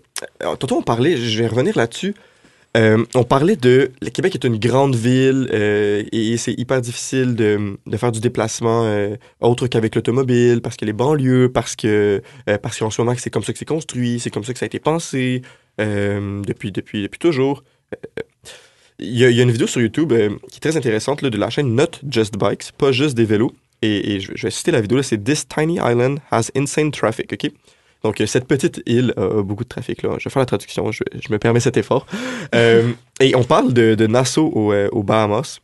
tantôt 0.58 0.76
on 0.76 0.82
parlait, 0.82 1.16
je 1.16 1.38
vais 1.38 1.46
revenir 1.46 1.76
là-dessus. 1.76 2.14
Euh, 2.76 3.04
on 3.14 3.22
parlait 3.24 3.56
de. 3.56 3.90
Le 4.00 4.08
Québec 4.08 4.34
est 4.34 4.44
une 4.44 4.58
grande 4.58 4.96
ville 4.96 5.46
euh, 5.52 6.02
et 6.10 6.38
c'est 6.38 6.54
hyper 6.58 6.80
difficile 6.80 7.36
de, 7.36 7.76
de 7.86 7.96
faire 7.98 8.12
du 8.12 8.20
déplacement 8.20 8.84
euh, 8.86 9.14
autre 9.40 9.66
qu'avec 9.66 9.94
l'automobile, 9.94 10.62
parce 10.62 10.76
que 10.76 10.86
les 10.86 10.94
banlieues, 10.94 11.50
parce 11.52 11.76
que 11.76 12.22
parce 12.62 12.78
qu'en 12.78 12.88
ce 12.88 13.02
moment 13.02 13.14
c'est 13.18 13.28
comme 13.28 13.42
ça 13.44 13.52
que 13.52 13.58
c'est 13.58 13.66
construit, 13.66 14.20
c'est 14.20 14.30
comme 14.30 14.42
ça 14.44 14.54
que 14.54 14.58
ça 14.58 14.64
a 14.64 14.68
été 14.68 14.78
pensé 14.78 15.42
depuis, 15.78 16.72
depuis, 16.72 17.02
depuis 17.02 17.18
toujours. 17.18 17.62
Euh, 17.92 18.22
Il 18.98 19.18
y, 19.18 19.24
a, 19.24 19.30
il 19.30 19.36
y 19.36 19.40
a 19.40 19.42
une 19.42 19.50
vidéo 19.50 19.66
sur 19.66 19.80
YouTube 19.80 20.12
euh, 20.12 20.28
qui 20.50 20.56
est 20.58 20.60
très 20.60 20.76
intéressante 20.76 21.22
là, 21.22 21.30
de 21.30 21.38
la 21.38 21.50
chaîne 21.50 21.74
Not 21.74 21.98
Just 22.08 22.36
Bikes, 22.36 22.70
pas 22.78 22.92
juste 22.92 23.16
des 23.16 23.24
vélos. 23.24 23.52
Et, 23.80 24.12
et 24.14 24.20
je, 24.20 24.30
je 24.36 24.46
vais 24.46 24.50
citer 24.50 24.70
la 24.70 24.80
vidéo 24.80 25.02
c'est 25.02 25.18
This 25.18 25.46
tiny 25.48 25.78
island 25.82 26.18
has 26.30 26.50
insane 26.54 26.92
traffic, 26.92 27.32
ok? 27.32 27.50
Donc, 28.04 28.20
euh, 28.20 28.26
cette 28.26 28.46
petite 28.46 28.80
île 28.86 29.12
a, 29.16 29.42
beaucoup 29.42 29.64
de 29.64 29.68
trafic. 29.68 30.02
Là. 30.02 30.10
Je 30.18 30.24
vais 30.28 30.30
faire 30.30 30.40
la 30.40 30.46
traduction, 30.46 30.92
je, 30.92 31.02
je 31.20 31.32
me 31.32 31.38
permets 31.38 31.60
cet 31.60 31.76
effort. 31.76 32.06
Et 33.20 33.34
on 33.34 33.44
parle 33.44 33.72
de, 33.72 33.94
de 33.94 34.06
Nassau 34.06 34.46
au, 34.54 34.72
aux 34.74 35.02
Bahamas. 35.02 35.58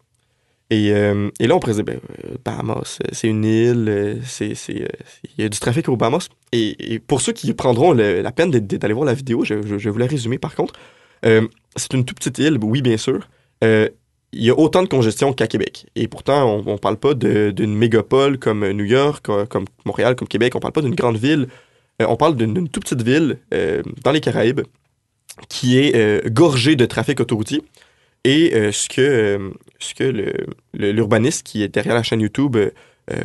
Et, 0.71 0.89
et 0.89 1.47
là, 1.47 1.55
on 1.57 1.61
pourrait 1.61 1.75
se 1.75 1.81
dire, 1.83 1.85
ben, 1.85 2.01
Bahamas, 2.45 2.99
c'est 3.13 3.29
une 3.29 3.45
île, 3.45 4.21
c'est, 4.25 4.53
il 4.69 4.87
y 5.39 5.43
a 5.45 5.49
du 5.49 5.59
trafic 5.59 5.89
aux 5.89 5.97
Bahamas. 5.97 6.29
Et, 6.53 6.93
et 6.95 6.99
pour 6.99 7.21
ceux 7.21 7.33
qui 7.33 7.53
prendront 7.55 7.93
le- 7.93 8.21
la 8.21 8.33
peine 8.33 8.51
d'aller 8.51 8.95
voir 8.95 9.07
la 9.07 9.15
vidéo, 9.15 9.45
je, 9.45 9.63
je, 9.63 9.79
je 9.79 9.85
vais 9.85 9.91
vous 9.91 9.99
la 9.99 10.07
résumer 10.07 10.39
par 10.39 10.55
contre. 10.55 10.75
C'est 11.79 11.95
une 11.95 12.05
toute 12.05 12.19
petite 12.19 12.39
île, 12.39 12.59
oui, 12.63 12.83
bien 12.83 12.97
sûr. 12.97 13.29
Euh, 13.65 13.89
il 14.33 14.45
y 14.45 14.51
a 14.51 14.59
autant 14.59 14.83
de 14.83 14.89
congestion 14.89 15.33
qu'à 15.33 15.47
Québec. 15.47 15.87
Et 15.97 16.07
pourtant, 16.09 16.63
on 16.67 16.73
ne 16.73 16.77
parle 16.79 16.99
pas 16.99 17.15
d'une 17.15 17.75
mégapole 17.75 18.39
comme 18.39 18.69
New 18.73 18.85
York, 18.85 19.25
co- 19.25 19.47
comme 19.47 19.65
Montréal, 19.87 20.17
comme 20.17 20.29
Québec. 20.29 20.55
On 20.55 20.61
parle 20.61 20.75
pas 20.75 20.83
d'une 20.83 20.95
grande 20.95 21.17
ville. 21.17 21.49
Euh, 22.03 22.07
on 22.09 22.17
parle 22.17 22.37
d'une 22.37 22.69
toute 22.69 22.85
petite 22.85 23.03
ville 23.03 23.39
euh, 23.55 23.83
dans 24.05 24.13
les 24.13 24.21
Caraïbes 24.21 24.61
qui 25.49 25.79
est 25.79 26.29
gorgée 26.33 26.75
de 26.75 26.85
trafic 26.85 27.21
autoroutier. 27.21 27.63
Et 28.25 28.51
ce 28.73 28.89
que, 28.89 29.53
ce 29.79 29.95
que 29.95 30.33
l'urbaniste 30.75 31.47
qui 31.47 31.63
est 31.63 31.69
derrière 31.69 31.95
la 31.95 32.03
chaîne 32.03 32.21
YouTube 32.21 32.57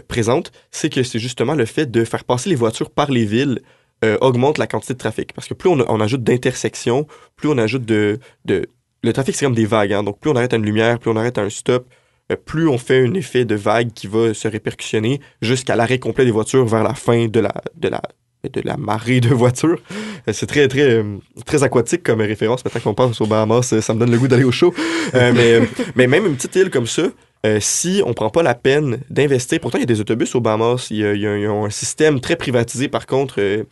présente, 0.08 0.52
c'est 0.70 0.90
que 0.94 1.02
c'est 1.02 1.18
justement 1.18 1.56
le 1.56 1.66
fait 1.66 1.90
de 1.90 2.06
faire 2.06 2.24
passer 2.24 2.52
les 2.52 2.56
voitures 2.56 2.92
par 2.92 3.10
les 3.10 3.26
villes 3.26 3.62
euh, 4.04 4.18
augmente 4.22 4.58
la 4.58 4.68
quantité 4.68 4.94
de 4.94 5.00
trafic. 5.00 5.34
Parce 5.34 5.48
que 5.48 5.54
plus 5.54 5.70
on, 5.70 5.80
on 5.88 6.00
ajoute 6.02 6.24
d'intersections, 6.24 7.08
plus 7.36 7.50
on 7.50 7.58
ajoute 7.58 7.86
de... 7.86 8.20
de 8.46 8.68
le 9.06 9.12
trafic, 9.12 9.36
c'est 9.36 9.46
comme 9.46 9.56
des 9.56 9.66
vagues. 9.66 9.92
hein. 9.94 10.04
Donc, 10.04 10.20
plus 10.20 10.30
on 10.32 10.36
arrête 10.36 10.54
à 10.54 10.56
une 10.58 10.64
lumière, 10.66 10.98
plus 10.98 11.12
on 11.12 11.16
arrête 11.18 11.38
à 11.38 11.42
un 11.42 11.50
stop, 11.50 11.88
euh, 12.32 12.38
plus 12.38 12.70
on 12.70 12.78
fait 12.78 13.06
un 13.06 13.14
effet 13.16 13.44
de 13.44 13.54
vague 13.56 13.92
qui 13.94 14.08
va 14.08 14.34
se 14.34 14.48
répercussionner 14.48 15.20
jusqu'à 15.42 15.76
l'arrêt 15.76 16.00
complet 16.00 16.24
des 16.24 16.32
voitures 16.32 16.66
vers 16.66 16.84
la 16.84 16.94
fin 16.94 17.28
de 17.28 17.40
la, 17.42 17.54
de 17.76 17.90
la, 17.90 18.02
de 18.50 18.62
la 18.64 18.78
marée 18.78 19.20
de 19.20 19.28
voitures. 19.34 19.82
Euh, 20.30 20.32
C'est 20.34 20.46
très, 20.46 20.70
très, 20.70 21.04
très 21.46 21.64
aquatique 21.64 22.02
comme 22.04 22.22
référence. 22.22 22.64
Maintenant 22.64 22.82
qu'on 22.82 22.94
pense 22.94 23.20
aux 23.20 23.28
Bahamas, 23.28 23.78
ça 23.82 23.94
me 23.94 24.00
donne 24.00 24.12
le 24.12 24.18
goût 24.18 24.30
d'aller 24.30 24.46
au 24.46 24.52
show. 24.54 24.74
Euh, 25.16 25.34
mais, 25.36 25.68
mais 25.96 26.08
même 26.08 26.26
une 26.26 26.36
petite 26.38 26.56
île 26.56 26.70
comme 26.70 26.88
ça, 26.88 27.04
euh, 27.46 27.58
si 27.60 28.02
on 28.06 28.14
prend 28.14 28.30
pas 28.30 28.42
la 28.42 28.56
peine 28.56 29.00
d'investir, 29.10 29.60
pourtant 29.60 29.80
il 29.80 29.82
y 29.82 29.84
a 29.84 29.88
des 29.88 30.00
autobus 30.00 30.34
aux 30.34 30.40
Bahamas, 30.40 30.88
il 30.92 30.98
y 31.00 31.06
a, 31.06 31.14
il 31.14 31.20
y 31.22 31.28
a- 31.28 31.36
il 31.38 31.44
y 31.44 31.46
a 31.46 31.52
un 31.52 31.70
système 31.70 32.22
très 32.22 32.38
privatisé 32.38 32.88
par 32.88 33.06
contre 33.06 33.36
euh, 33.40 33.64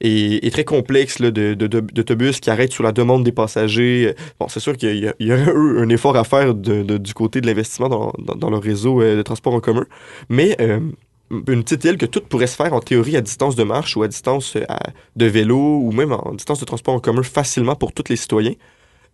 et, 0.00 0.50
très 0.50 0.64
complexe 0.64 1.18
là, 1.18 1.30
de- 1.30 1.54
d'autobus 1.54 2.40
qui 2.40 2.48
arrêtent 2.50 2.72
sur 2.72 2.82
la 2.82 2.92
demande 2.92 3.22
des 3.22 3.32
passagers. 3.32 4.14
Bon, 4.38 4.48
c'est 4.48 4.60
sûr 4.60 4.76
qu'il 4.76 4.96
y, 4.96 5.06
a- 5.06 5.14
un 5.50 5.88
effort 5.90 6.16
à 6.16 6.24
faire 6.24 6.54
de- 6.54 6.96
du 6.98 7.14
côté 7.14 7.40
de 7.40 7.46
l'investissement 7.46 7.88
dans, 7.88 8.12
dans, 8.18 8.34
dans 8.34 8.50
le 8.50 8.56
réseau 8.56 9.02
euh, 9.02 9.16
de 9.16 9.22
transport 9.22 9.52
en 9.54 9.60
commun, 9.60 9.84
mais 10.30 10.56
euh, 10.60 10.80
une 11.30 11.62
petite 11.62 11.84
île 11.84 11.98
que 11.98 12.06
tout 12.06 12.22
pourrait 12.22 12.46
se 12.46 12.56
faire 12.56 12.72
en 12.72 12.80
théorie 12.80 13.16
à 13.16 13.20
distance 13.20 13.56
de 13.56 13.62
marche 13.62 13.96
ou 13.96 14.02
à 14.02 14.08
distance 14.08 14.56
euh, 14.56 14.64
de 15.16 15.26
vélo 15.26 15.58
ou 15.58 15.92
même 15.92 16.12
en 16.12 16.32
distance 16.34 16.60
de 16.60 16.64
transport 16.64 16.94
en 16.94 17.00
commun 17.00 17.22
facilement 17.22 17.76
pour 17.76 17.92
tous 17.92 18.04
les 18.08 18.16
citoyens, 18.16 18.54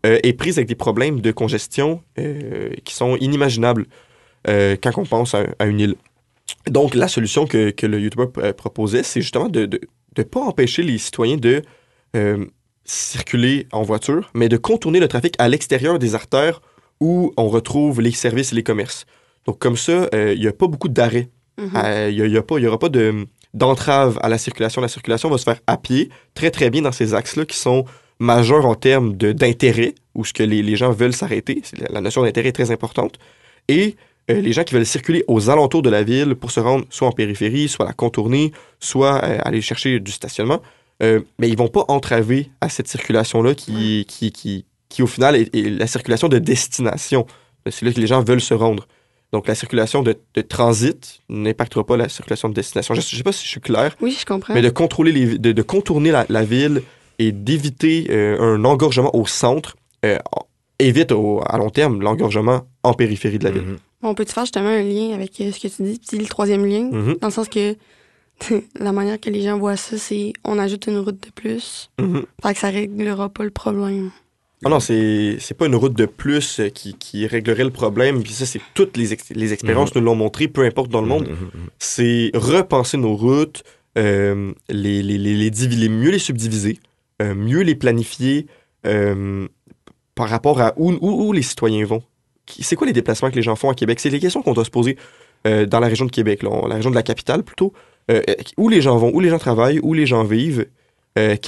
est 0.05 0.35
prise 0.35 0.57
avec 0.57 0.69
des 0.69 0.77
problèmes 0.77 1.21
de 1.21 1.33
congestion 1.33 2.01
qui 2.85 2.95
sont 2.95 3.17
inimaginables 3.17 3.87
quand 4.47 4.99
on 4.99 5.05
pense 5.05 5.35
à, 5.35 5.67
une 5.67 5.81
île. 5.81 5.95
Donc, 6.69 6.95
la 6.95 7.09
solution 7.09 7.45
que, 7.45 7.71
que 7.71 7.87
le 7.87 7.99
YouTuber 7.99 8.53
proposait, 8.57 9.03
c'est 9.03 9.21
justement 9.21 9.49
de 9.49 9.81
ne 10.19 10.23
pas 10.23 10.41
empêcher 10.41 10.83
les 10.83 10.99
citoyens 10.99 11.37
de 11.37 11.63
euh, 12.15 12.45
circuler 12.85 13.67
en 13.73 13.83
voiture, 13.83 14.31
mais 14.35 14.49
de 14.49 14.57
contourner 14.57 15.01
le 15.01 15.09
trafic 15.09 15.35
à 15.39 15.49
l'extérieur 15.49 15.99
des 15.99 16.15
artères 16.15 16.61
où 17.01 17.33
on 17.37 17.49
retrouve 17.49 18.01
les 18.01 18.13
services 18.13 18.53
et 18.53 18.55
les 18.57 18.63
commerces. 18.63 19.07
Donc, 19.47 19.59
comme 19.59 19.77
ça, 19.77 20.09
euh, 20.15 20.33
il 20.35 20.41
n'y 20.41 20.47
a 20.47 20.53
pas 20.53 20.67
beaucoup 20.67 20.89
d'arrêts 20.89 21.29
Mhm. 21.59 21.71
euh, 21.77 22.11
Il 22.13 22.31
n'y 22.31 22.67
aura 22.67 22.79
pas 22.79 22.89
de- 22.91 23.27
d'entrave 23.55 24.19
à 24.23 24.29
la 24.29 24.37
circulation. 24.39 24.83
La 24.83 24.89
circulation 24.89 25.31
va 25.31 25.39
se 25.39 25.45
faire 25.45 25.61
à 25.67 25.79
pied, 25.79 26.11
très 26.35 26.51
très 26.51 26.69
bien 26.69 26.83
dans 26.83 26.93
ces 26.93 27.15
axes-là 27.15 27.47
qui 27.47 27.57
sont 27.57 27.85
majeurs 28.19 28.67
en 28.67 28.75
termes 28.75 29.17
de- 29.17 29.33
d'intérêt, 29.33 29.95
où 30.15 30.25
ce 30.25 30.33
que 30.35 30.43
les, 30.43 30.63
les 30.63 30.77
gens 30.77 30.91
veulent 30.91 31.15
s'arrêter. 31.15 31.63
La, 31.79 31.87
la 31.91 32.01
notion 32.03 32.23
d'intérêt 32.23 32.49
est 32.51 32.53
très 32.53 32.71
importante. 32.71 33.15
Et 33.69 33.97
euh, 34.31 34.41
les 34.41 34.53
gens 34.53 34.65
qui 34.65 34.75
veulent 34.75 34.87
circuler 34.87 35.25
aux 35.29 35.51
alentours 35.51 35.83
de 35.83 35.91
la 35.91 36.03
ville 36.03 36.35
pour 36.35 36.51
se 36.51 36.61
rendre 36.61 36.85
soit 36.91 37.09
en 37.09 37.13
périphérie, 37.13 37.69
soit 37.69 37.85
la 37.87 37.93
contourner, 37.93 38.53
soit 38.81 39.23
euh, 39.25 39.39
aller 39.43 39.61
chercher 39.61 40.01
du 40.01 40.11
stationnement, 40.13 40.61
euh, 41.03 41.21
mais 41.39 41.49
ils 41.49 41.57
vont 41.57 41.69
pas 41.69 41.85
entraver 41.89 42.51
à 42.61 42.69
cette 42.69 42.89
circulation-là 42.89 43.55
qui, 43.55 44.05
qui, 44.09 44.33
qui, 44.33 44.65
qui, 44.89 45.03
au 45.03 45.07
final, 45.07 45.37
est, 45.37 45.55
est 45.55 45.71
la 45.71 45.87
circulation 45.87 46.29
de 46.29 46.39
destination. 46.39 47.27
C'est 47.69 47.85
là 47.85 47.93
que 47.93 48.01
les 48.01 48.07
gens 48.07 48.23
veulent 48.23 48.41
se 48.41 48.55
rendre. 48.55 48.87
Donc, 49.33 49.49
la 49.49 49.55
circulation 49.57 50.03
de, 50.03 50.17
de 50.35 50.41
transit 50.41 51.21
n'impactera 51.29 51.85
pas 51.85 51.97
la 51.97 52.09
circulation 52.09 52.49
de 52.49 52.55
destination. 52.55 52.95
Je 52.95 53.01
ne 53.01 53.05
sais 53.05 53.23
pas 53.25 53.33
si 53.33 53.45
je 53.45 53.49
suis 53.51 53.61
clair, 53.61 53.95
Oui, 54.01 54.17
je 54.19 54.25
comprends. 54.25 54.55
mais 54.55 54.63
de 54.63 54.71
contrôler 54.71 55.11
les, 55.13 55.39
de, 55.39 55.53
de 55.53 55.63
contourner 55.63 56.11
la, 56.13 56.25
la 56.29 56.45
ville 56.45 56.83
et 57.19 57.33
d'éviter 57.33 58.07
euh, 58.11 58.41
un 58.41 58.65
engorgement 58.65 59.15
au 59.17 59.27
centre 59.27 59.77
euh, 60.05 60.19
évite 60.79 61.11
au- 61.13 61.43
à 61.45 61.59
long 61.59 61.71
terme 61.71 62.01
l'engorgement 62.03 62.67
en 62.85 62.95
périphérie 62.95 63.39
de 63.39 63.45
la 63.45 63.51
ville. 63.51 63.63
Mhm. 63.63 63.79
On 64.03 64.15
peut-tu 64.15 64.33
faire 64.33 64.45
justement 64.45 64.69
un 64.69 64.83
lien 64.83 65.13
avec 65.15 65.41
euh, 65.41 65.51
ce 65.53 65.59
que 65.61 65.69
tu 65.69 65.83
dis, 65.83 66.01
puis 66.07 66.19
le 66.19 66.27
troisième 66.27 66.65
lien, 66.67 66.91
Mhm. 66.91 67.17
dans 67.21 67.29
le 67.29 67.33
sens 67.33 67.49
que 67.49 67.75
la 68.79 68.93
manière 68.93 69.19
que 69.21 69.31
les 69.31 69.43
gens 69.43 69.59
voient 69.59 69.77
ça, 69.77 69.97
c'est 69.99 70.33
on 70.45 70.59
ajoute 70.59 70.87
une 70.87 70.99
route 70.99 71.21
de 71.23 71.31
plus, 71.35 71.91
fait 72.43 72.53
que 72.55 72.59
ça 72.59 72.69
réglera 72.71 73.29
pas 73.31 73.45
le 73.45 73.51
problème. 73.51 74.11
Ah 74.65 74.71
non, 74.71 74.81
c'est 74.81 75.37
c'est 75.39 75.55
pas 75.55 75.67
une 75.67 75.75
route 75.75 75.93
de 75.95 76.07
plus 76.07 76.61
euh, 76.61 76.69
qui, 76.71 76.95
qui 76.95 77.27
réglerait 77.27 77.65
le 77.65 77.71
problème. 77.71 78.23
Puis 78.23 78.33
ça, 78.33 78.47
c'est 78.47 78.61
toutes 78.75 78.97
les, 78.97 79.13
ex- 79.13 79.31
les 79.35 79.53
expériences 79.53 79.95
nous 79.95 80.01
l'ont 80.01 80.15
montré, 80.15 80.49
peu 80.49 80.63
importe 80.65 80.91
dans 80.91 81.03
le 81.03 81.07
monde. 81.09 81.29
C'est 81.79 82.31
repenser 82.35 82.97
nos 82.97 83.15
routes, 83.17 83.65
euh, 83.99 84.53
les, 84.71 85.03
les, 85.03 85.19
les, 85.19 85.35
les 85.37 85.51
divi- 85.51 85.77
les- 85.77 85.91
mieux 85.91 86.11
les 86.11 86.19
subdiviser, 86.19 86.79
euh, 87.21 87.35
mieux 87.35 87.61
les 87.61 87.75
planifier 87.75 88.47
euh, 88.87 89.47
par 90.15 90.29
rapport 90.31 90.61
à 90.61 90.73
où, 90.79 90.91
où, 90.93 91.27
où 91.29 91.33
les 91.33 91.43
citoyens 91.43 91.85
vont. 91.85 92.03
C'est 92.49 92.77
quoi 92.77 92.87
les 92.87 92.93
déplacements 92.93 93.31
que 93.31 93.37
les 93.37 93.43
gens 93.43 93.57
font 93.57 93.71
à 93.71 93.75
Québec? 93.75 94.01
C'est 94.01 94.11
les 94.11 94.21
questions 94.21 94.43
qu'on 94.43 94.53
doit 94.53 94.65
se 94.65 94.71
poser 94.71 94.97
euh, 95.47 95.67
dans 95.67 95.81
la 95.81 95.89
région 95.89 96.05
de 96.05 96.11
Québec, 96.11 96.43
la 96.43 96.75
région 96.75 96.91
de 96.91 96.95
la 96.95 97.03
capitale 97.03 97.43
plutôt. 97.43 97.73
Euh, 98.11 98.23
euh, 98.29 98.35
où 98.57 98.69
les 98.69 98.81
gens 98.81 98.97
vont, 98.97 99.11
où 99.13 99.21
les 99.21 99.31
gens 99.31 99.39
travaillent, 99.39 99.81
où 99.83 99.95
les 99.95 100.07
gens 100.07 100.25
vivent, 100.25 100.67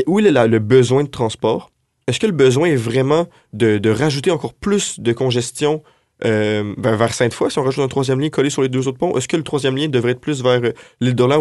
où 0.06 0.18
est 0.18 0.30
le 0.30 0.58
besoin 0.58 1.04
de 1.04 1.08
transport? 1.08 1.70
Est-ce 2.06 2.18
que 2.18 2.26
le 2.26 2.32
besoin 2.32 2.68
est 2.68 2.76
vraiment 2.76 3.26
de 3.52 3.90
rajouter 3.90 4.30
encore 4.30 4.54
plus 4.54 4.98
de 4.98 5.12
congestion 5.12 5.82
euh, 6.24 6.74
ben, 6.76 6.96
vers 6.96 7.14
Sainte-Foy, 7.14 7.50
si 7.50 7.58
on 7.58 7.62
rajoute 7.62 7.84
un 7.84 7.88
troisième 7.88 8.18
lien 8.20 8.28
collé 8.28 8.50
sur 8.50 8.62
les 8.62 8.68
deux 8.68 8.88
autres 8.88 8.98
ponts? 8.98 9.16
Est-ce 9.16 9.28
que 9.28 9.36
le 9.36 9.42
troisième 9.44 9.76
lien 9.76 9.88
devrait 9.88 10.12
être 10.12 10.20
plus 10.20 10.42
vers 10.42 10.60
euh, 10.64 10.72
l'île 11.00 11.14
d'Orléans 11.14 11.40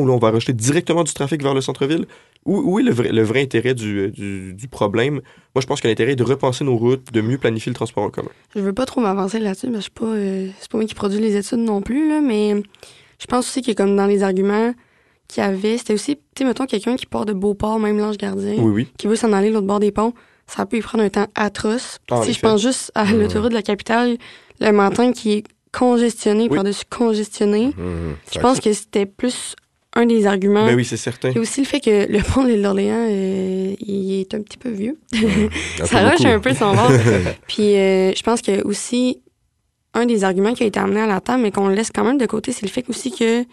où, 0.00 0.06
l'on- 0.06 0.18
va 0.18 0.30
rajouter 0.30 0.52
directement 0.52 1.02
du 1.04 1.12
trafic 1.12 1.42
vers 1.42 1.54
le 1.54 1.60
centre-ville? 1.60 2.06
Où, 2.46 2.56
où 2.58 2.78
est 2.78 2.82
le 2.82 2.92
vrai, 2.92 3.10
le 3.12 3.22
vrai 3.22 3.42
intérêt 3.42 3.74
du, 3.74 3.98
euh, 3.98 4.08
du, 4.10 4.54
du 4.54 4.68
problème? 4.68 5.14
Moi, 5.54 5.60
je 5.60 5.66
pense 5.66 5.80
que 5.80 5.88
l'intérêt 5.88 6.12
est 6.12 6.16
de 6.16 6.22
repenser 6.24 6.64
nos 6.64 6.76
routes, 6.76 7.12
de 7.12 7.20
mieux 7.20 7.36
planifier 7.38 7.70
le 7.70 7.74
transport 7.74 8.04
en 8.04 8.10
commun. 8.10 8.30
Je 8.54 8.60
veux 8.60 8.72
pas 8.72 8.86
trop 8.86 9.00
m'avancer 9.00 9.38
là-dessus, 9.40 9.66
mais 9.68 9.76
je 9.76 9.82
suis 9.82 9.90
pas, 9.90 10.06
euh, 10.06 10.48
c'est 10.60 10.70
pas 10.70 10.78
moi 10.78 10.86
qui 10.86 10.94
produis 10.94 11.18
les 11.20 11.36
études 11.36 11.58
non 11.58 11.82
plus, 11.82 12.08
là, 12.08 12.20
mais 12.20 12.62
je 13.18 13.26
pense 13.26 13.46
aussi 13.48 13.60
que 13.62 13.72
comme 13.72 13.96
dans 13.96 14.06
les 14.06 14.22
arguments 14.22 14.72
qu'il 15.28 15.42
y 15.42 15.46
avait, 15.46 15.76
c'était 15.78 15.94
aussi, 15.94 16.16
tu 16.16 16.22
sais, 16.38 16.44
mettons 16.44 16.66
quelqu'un 16.66 16.96
qui 16.96 17.06
part 17.06 17.24
de 17.26 17.32
Beauport, 17.32 17.78
même 17.78 17.98
l'Ange 17.98 18.16
Gardien, 18.18 18.54
Oui, 18.58 18.70
oui. 18.72 18.88
qui 18.98 19.06
veut 19.06 19.16
s'en 19.16 19.32
aller 19.32 19.50
l'autre 19.50 19.66
bord 19.66 19.78
des 19.80 19.92
ponts, 19.92 20.12
ça 20.54 20.66
peut 20.66 20.76
y 20.78 20.80
prendre 20.80 21.04
un 21.04 21.08
temps 21.08 21.26
atroce. 21.34 21.98
Ah, 22.10 22.16
en 22.16 22.22
si 22.22 22.32
je 22.32 22.40
pense 22.40 22.60
juste 22.60 22.90
à 22.94 23.04
Mhm. 23.04 23.20
l'autoroute 23.20 23.50
de 23.50 23.54
la 23.54 23.62
capitale, 23.62 24.16
le 24.60 24.72
matin 24.72 25.12
qui 25.12 25.32
est 25.32 25.44
congestionné, 25.72 26.48
Oui. 26.50 26.56
par-dessus 26.56 26.84
congestionné, 26.90 27.66
Mhm. 27.76 28.16
je 28.34 28.38
pense 28.40 28.60
que 28.60 28.72
c'était 28.72 29.06
plus 29.06 29.54
un 29.94 30.06
des 30.06 30.26
arguments. 30.26 30.66
Ben 30.66 30.74
oui, 30.76 30.84
c'est 30.84 30.96
certain. 30.96 31.30
Et 31.32 31.38
aussi 31.38 31.60
le 31.62 31.66
fait 31.66 31.80
que 31.80 32.10
le 32.10 32.20
pont 32.22 32.44
de 32.44 32.48
l'île 32.50 32.62
d'Orléans, 32.62 33.06
euh, 33.08 33.74
il 33.80 34.20
est 34.20 34.34
un 34.34 34.40
petit 34.42 34.58
peu 34.58 34.68
vieux. 34.70 34.98
Ça 35.84 36.10
beaucoup. 36.10 36.26
un 36.26 36.38
peu 36.40 36.54
son 36.54 36.74
bord. 36.74 36.90
Puis 37.48 37.76
euh, 37.76 38.12
je 38.14 38.22
pense 38.22 38.42
que 38.42 38.62
aussi, 38.64 39.20
un 39.94 40.06
des 40.06 40.22
arguments 40.24 40.54
qui 40.54 40.62
a 40.62 40.66
été 40.66 40.78
amené 40.78 41.00
à 41.00 41.06
la 41.06 41.20
table, 41.20 41.42
mais 41.42 41.50
qu'on 41.50 41.68
laisse 41.68 41.90
quand 41.92 42.04
même 42.04 42.18
de 42.18 42.26
côté, 42.26 42.52
c'est 42.52 42.64
le 42.66 42.70
fait 42.70 42.84
aussi 42.88 43.10
que 43.10 43.44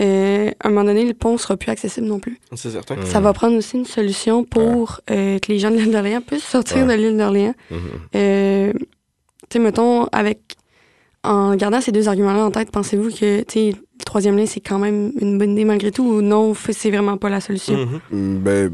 euh, 0.00 0.50
à 0.60 0.68
un 0.68 0.70
moment 0.70 0.84
donné, 0.84 1.04
le 1.06 1.14
pont 1.14 1.38
sera 1.38 1.56
plus 1.56 1.70
accessible 1.70 2.06
non 2.06 2.18
plus. 2.18 2.38
C'est 2.54 2.70
certain. 2.70 2.96
Ça 3.06 3.20
va 3.20 3.32
prendre 3.32 3.56
aussi 3.56 3.76
une 3.78 3.84
solution 3.86 4.44
pour 4.44 5.00
euh, 5.10 5.38
que 5.38 5.50
les 5.52 5.58
gens 5.58 5.70
de 5.70 5.76
l'île 5.76 5.90
d'Orléans 5.92 6.20
puissent 6.20 6.44
sortir 6.44 6.86
Ouais. 6.86 6.96
de 6.96 7.02
l'île 7.02 7.16
d'Orléans. 7.16 7.54
Euh, 8.14 8.72
tu 8.74 8.78
sais, 9.52 9.58
mettons, 9.58 10.06
avec 10.12 10.40
en 11.22 11.56
gardant 11.56 11.80
ces 11.80 11.92
deux 11.92 12.08
arguments-là 12.08 12.44
en 12.44 12.50
tête, 12.50 12.70
pensez-vous 12.70 13.10
que 13.10 13.42
le 13.54 13.72
troisième 14.04 14.36
lien, 14.36 14.46
c'est 14.46 14.60
quand 14.60 14.78
même 14.78 15.12
une 15.20 15.38
bonne 15.38 15.52
idée 15.52 15.64
malgré 15.64 15.90
tout 15.90 16.04
ou 16.04 16.22
non, 16.22 16.54
c'est 16.54 16.90
vraiment 16.90 17.16
pas 17.16 17.28
la 17.28 17.40
solution? 17.40 17.74
Mhm. 17.76 18.00
Mm, 18.12 18.38
Ben, 18.42 18.70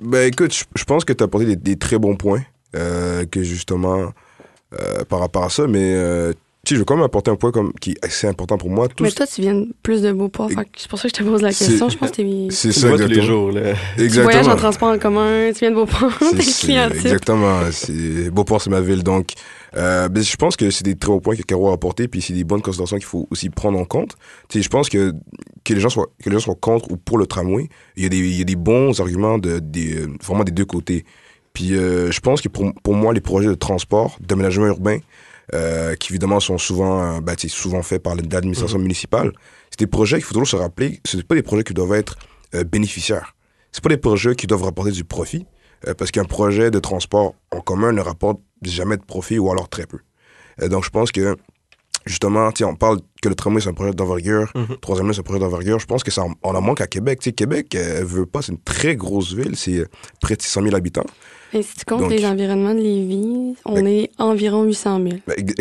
ben 0.00 0.26
écoute, 0.32 0.52
je, 0.52 0.64
je 0.74 0.84
pense 0.84 1.04
que 1.04 1.12
tu 1.12 1.22
as 1.22 1.26
apporté 1.26 1.46
des, 1.46 1.56
des 1.56 1.76
très 1.76 1.98
bons 1.98 2.16
points, 2.16 2.42
euh, 2.74 3.24
que 3.26 3.42
justement, 3.42 4.12
euh, 4.72 5.04
par 5.08 5.20
rapport 5.20 5.44
à 5.44 5.48
ça, 5.50 5.66
mais 5.68 5.92
euh, 5.94 6.32
tu 6.66 6.70
sais, 6.70 6.74
je 6.74 6.80
veux 6.80 6.84
quand 6.84 6.96
même 6.96 7.04
apporter 7.04 7.30
un 7.30 7.36
point 7.36 7.52
comme, 7.52 7.72
qui 7.80 7.92
est 7.92 8.04
assez 8.04 8.26
important 8.26 8.58
pour 8.58 8.70
moi. 8.70 8.88
Tout 8.88 9.04
Mais 9.04 9.12
toi, 9.12 9.24
tu 9.26 9.40
viens 9.40 9.64
plus 9.84 10.02
de 10.02 10.10
Beauport, 10.10 10.50
c'est 10.76 10.88
pour 10.88 10.98
ça 10.98 11.08
que 11.08 11.14
je 11.16 11.22
te 11.22 11.28
pose 11.28 11.40
la 11.40 11.50
question. 11.50 11.88
Je 11.88 11.96
pense 11.96 12.10
que 12.10 12.16
t'es- 12.16 12.48
C'est 12.50 12.70
Tu 12.70 12.74
ça, 12.80 12.88
tous 12.90 12.96
les 12.96 13.02
exactement. 13.04 13.26
jours, 13.26 13.52
là. 13.52 13.60
tu 13.96 14.08
voyages 14.08 14.18
en 14.18 14.26
Exactement. 14.26 14.56
transport 14.56 14.88
en 14.88 14.98
commun, 14.98 15.52
tu 15.52 15.60
viens 15.60 15.70
de 15.70 15.76
Beauport, 15.76 16.10
C'est- 16.18 16.30
t'es 16.36 16.42
c'est- 16.42 16.66
client 16.66 16.88
type. 16.90 16.96
Exactement. 17.06 17.60
Beauport, 18.32 18.60
c'est 18.60 18.70
ma 18.70 18.80
ville. 18.80 19.02
Donc, 19.04 19.30
euh, 19.76 20.08
ben, 20.08 20.22
je 20.22 20.36
pense 20.36 20.56
que 20.56 20.70
c'est 20.70 20.84
des 20.84 20.96
très 20.96 21.10
bons 21.12 21.20
points 21.20 21.36
que 21.36 21.42
Caro 21.42 21.70
a 21.70 21.74
apportés, 21.74 22.08
puis 22.08 22.20
c'est 22.20 22.32
des 22.32 22.44
bonnes 22.44 22.62
considérations 22.62 22.96
qu'il 22.96 23.06
faut 23.06 23.28
aussi 23.30 23.48
prendre 23.50 23.78
en 23.78 23.84
compte. 23.84 24.16
Tu 24.48 24.58
sais, 24.58 24.62
je 24.62 24.68
pense 24.68 24.88
que, 24.88 25.12
que, 25.64 25.72
les 25.74 25.80
gens 25.80 25.88
soient, 25.88 26.08
que 26.22 26.28
les 26.30 26.36
gens 26.36 26.40
soient 26.46 26.54
contre 26.60 26.90
ou 26.90 26.96
pour 26.96 27.18
le 27.18 27.26
tramway, 27.26 27.68
il 27.96 28.02
y 28.02 28.06
a 28.06 28.08
des, 28.08 28.18
il 28.18 28.36
y 28.38 28.40
a 28.40 28.44
des 28.44 28.56
bons 28.56 28.98
arguments 29.00 29.38
de, 29.38 29.58
des, 29.60 29.98
euh, 30.00 30.08
vraiment 30.24 30.44
des 30.44 30.52
deux 30.52 30.64
côtés. 30.64 31.04
Puis, 31.52 31.74
euh, 31.74 32.10
je 32.10 32.20
pense 32.20 32.40
que 32.40 32.48
pour, 32.48 32.72
pour 32.82 32.94
moi, 32.94 33.14
les 33.14 33.20
projets 33.20 33.48
de 33.48 33.54
transport, 33.54 34.18
d'aménagement 34.20 34.66
urbain, 34.66 34.96
euh, 34.96 35.00
qui 35.52 36.12
évidemment 36.12 36.40
sont 36.40 36.58
souvent, 36.58 37.18
euh, 37.18 37.34
sais, 37.38 37.48
souvent 37.48 37.82
faits 37.82 38.02
par 38.02 38.14
l'administration 38.16 38.78
municipale, 38.78 39.32
c'est 39.70 39.78
des 39.80 39.86
projets 39.86 40.16
qu'il 40.16 40.24
faut 40.24 40.34
toujours 40.34 40.48
se 40.48 40.56
rappeler, 40.56 41.00
ce 41.04 41.16
pas 41.18 41.34
des 41.34 41.42
projets 41.42 41.64
qui 41.64 41.74
doivent 41.74 41.94
être 41.94 42.16
euh, 42.54 42.64
bénéficiaires. 42.64 43.34
C'est 43.72 43.82
pas 43.82 43.90
des 43.90 43.96
projets 43.96 44.34
qui 44.34 44.46
doivent 44.46 44.62
rapporter 44.62 44.90
du 44.92 45.04
profit, 45.04 45.46
euh, 45.86 45.94
parce 45.94 46.10
qu'un 46.10 46.24
projet 46.24 46.70
de 46.70 46.78
transport 46.78 47.34
en 47.50 47.60
commun 47.60 47.92
ne 47.92 48.00
rapporte 48.00 48.40
jamais 48.62 48.96
de 48.96 49.02
profit 49.04 49.38
ou 49.38 49.50
alors 49.50 49.68
très 49.68 49.86
peu. 49.86 49.98
Euh, 50.62 50.68
donc, 50.68 50.84
je 50.84 50.90
pense 50.90 51.12
que, 51.12 51.36
justement, 52.06 52.50
on 52.62 52.74
parle 52.74 53.00
que 53.20 53.28
le 53.28 53.34
tramway, 53.34 53.60
c'est 53.60 53.68
un 53.68 53.74
projet 53.74 53.92
d'envergure, 53.92 54.50
Mhm. 54.54 54.76
troisième 54.80 55.06
lien, 55.08 55.12
c'est 55.12 55.20
un 55.20 55.24
projet 55.24 55.40
d'envergure. 55.40 55.78
Je 55.78 55.86
pense 55.86 56.02
que 56.02 56.10
ça 56.10 56.22
en, 56.22 56.32
on 56.42 56.54
en 56.54 56.60
manque 56.62 56.80
à 56.80 56.86
Québec. 56.86 57.20
Québec, 57.36 57.74
euh, 57.74 58.02
veut 58.04 58.26
pas, 58.26 58.42
c'est 58.42 58.52
une 58.52 58.60
très 58.60 58.96
grosse 58.96 59.34
ville, 59.34 59.56
c'est 59.56 59.78
euh, 59.78 59.86
près 60.20 60.36
de 60.36 60.42
600 60.42 60.62
000 60.62 60.74
habitants. 60.74 61.06
Et 61.56 61.62
si 61.62 61.74
tu 61.76 61.84
comptes 61.86 62.00
Donc- 62.02 62.10
les 62.10 62.26
environnements 62.26 62.74
de 62.74 62.80
Lévis, 62.80 63.56
on 63.64 63.74
Ben- 63.74 63.86
est 63.86 64.10
environ 64.18 64.64
800 64.64 64.98
000. 65.02 65.16
Ben, 65.26 65.34
ex- 65.38 65.54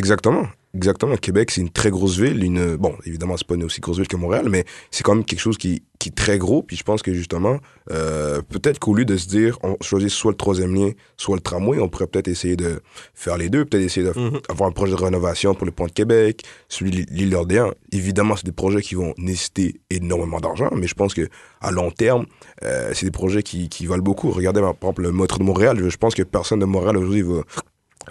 exactement. 0.76 0.96
Exactement. 0.96 1.18
Québec, 1.18 1.52
c'est 1.52 1.62
une 1.62 1.72
très 1.72 1.90
grosse 1.90 2.18
ville. 2.20 2.44
Une, 2.44 2.76
bon, 2.78 2.96
évidemment, 3.06 3.36
c'est 3.38 3.48
pas 3.48 3.56
une 3.56 3.64
aussi 3.64 3.82
grosse 3.82 3.98
ville 3.98 4.08
que 4.08 4.16
Montréal, 4.16 4.48
mais 4.50 4.64
c'est 4.92 5.04
quand 5.04 5.16
même 5.16 5.26
quelque 5.26 5.40
chose 5.40 5.58
qui, 5.58 5.84
qui 6.00 6.10
est 6.10 6.16
très 6.16 6.38
gros. 6.38 6.62
Puis 6.64 6.78
je 6.78 6.84
pense 6.84 7.02
que 7.02 7.14
justement, 7.14 7.58
euh, 7.92 8.42
peut-être 8.48 8.80
qu'au 8.80 8.94
lieu 8.94 9.04
de 9.04 9.18
se 9.18 9.28
dire, 9.28 9.58
on 9.64 9.76
choisit 9.82 10.10
soit 10.10 10.32
le 10.32 10.38
troisième 10.38 10.74
lien, 10.76 10.92
soit 11.18 11.36
le 11.36 11.42
tramway, 11.42 11.80
on 11.80 11.90
pourrait 11.90 12.08
peut-être 12.08 12.28
essayer 12.28 12.56
de 12.56 12.82
faire 13.14 13.38
les 13.38 13.50
deux, 13.50 13.66
peut-être 13.66 13.84
essayer 13.84 14.06
Mhm. 14.08 14.40
d'avoir 14.48 14.70
un 14.70 14.72
projet 14.72 14.92
de 14.96 15.02
rénovation 15.02 15.54
pour 15.56 15.66
le 15.66 15.72
pont 15.72 15.88
de 15.88 15.92
Québec, 15.92 16.44
celui 16.70 16.92
de 16.92 17.06
l'île 17.12 17.32
d'Orléans. 17.32 17.72
Évidemment, 17.92 18.36
c'est 18.36 18.46
des 18.46 18.52
projets 18.52 18.82
qui 18.82 18.96
vont 18.96 19.14
nécessiter 19.18 19.82
énormément 19.90 20.40
d'argent, 20.40 20.70
mais 20.76 20.88
je 20.88 20.94
pense 20.96 21.14
que 21.14 21.28
à 21.62 21.72
long 21.72 21.92
terme, 21.92 22.26
euh, 22.64 22.92
c'est 22.94 23.06
des 23.08 23.12
projets 23.12 23.42
qui, 23.44 23.68
qui 23.70 23.86
valent 23.88 24.04
beaucoup. 24.04 24.30
Regardez, 24.32 24.62
par 24.62 24.76
exemple, 24.82 25.02
le 25.02 25.12
métro 25.12 25.40
de 25.40 25.44
Montréal. 25.44 25.78
Je, 25.80 25.90
je 25.90 25.98
pense 25.98 26.14
que 26.16 26.24
personne 26.24 26.60
de 26.60 26.66
Montréal 26.66 26.96
aujourd'hui 26.98 27.24
va, 27.24 27.42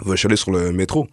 va 0.01 0.15
chialer 0.15 0.35
sur 0.35 0.51
le 0.51 0.71
métro. 0.71 1.07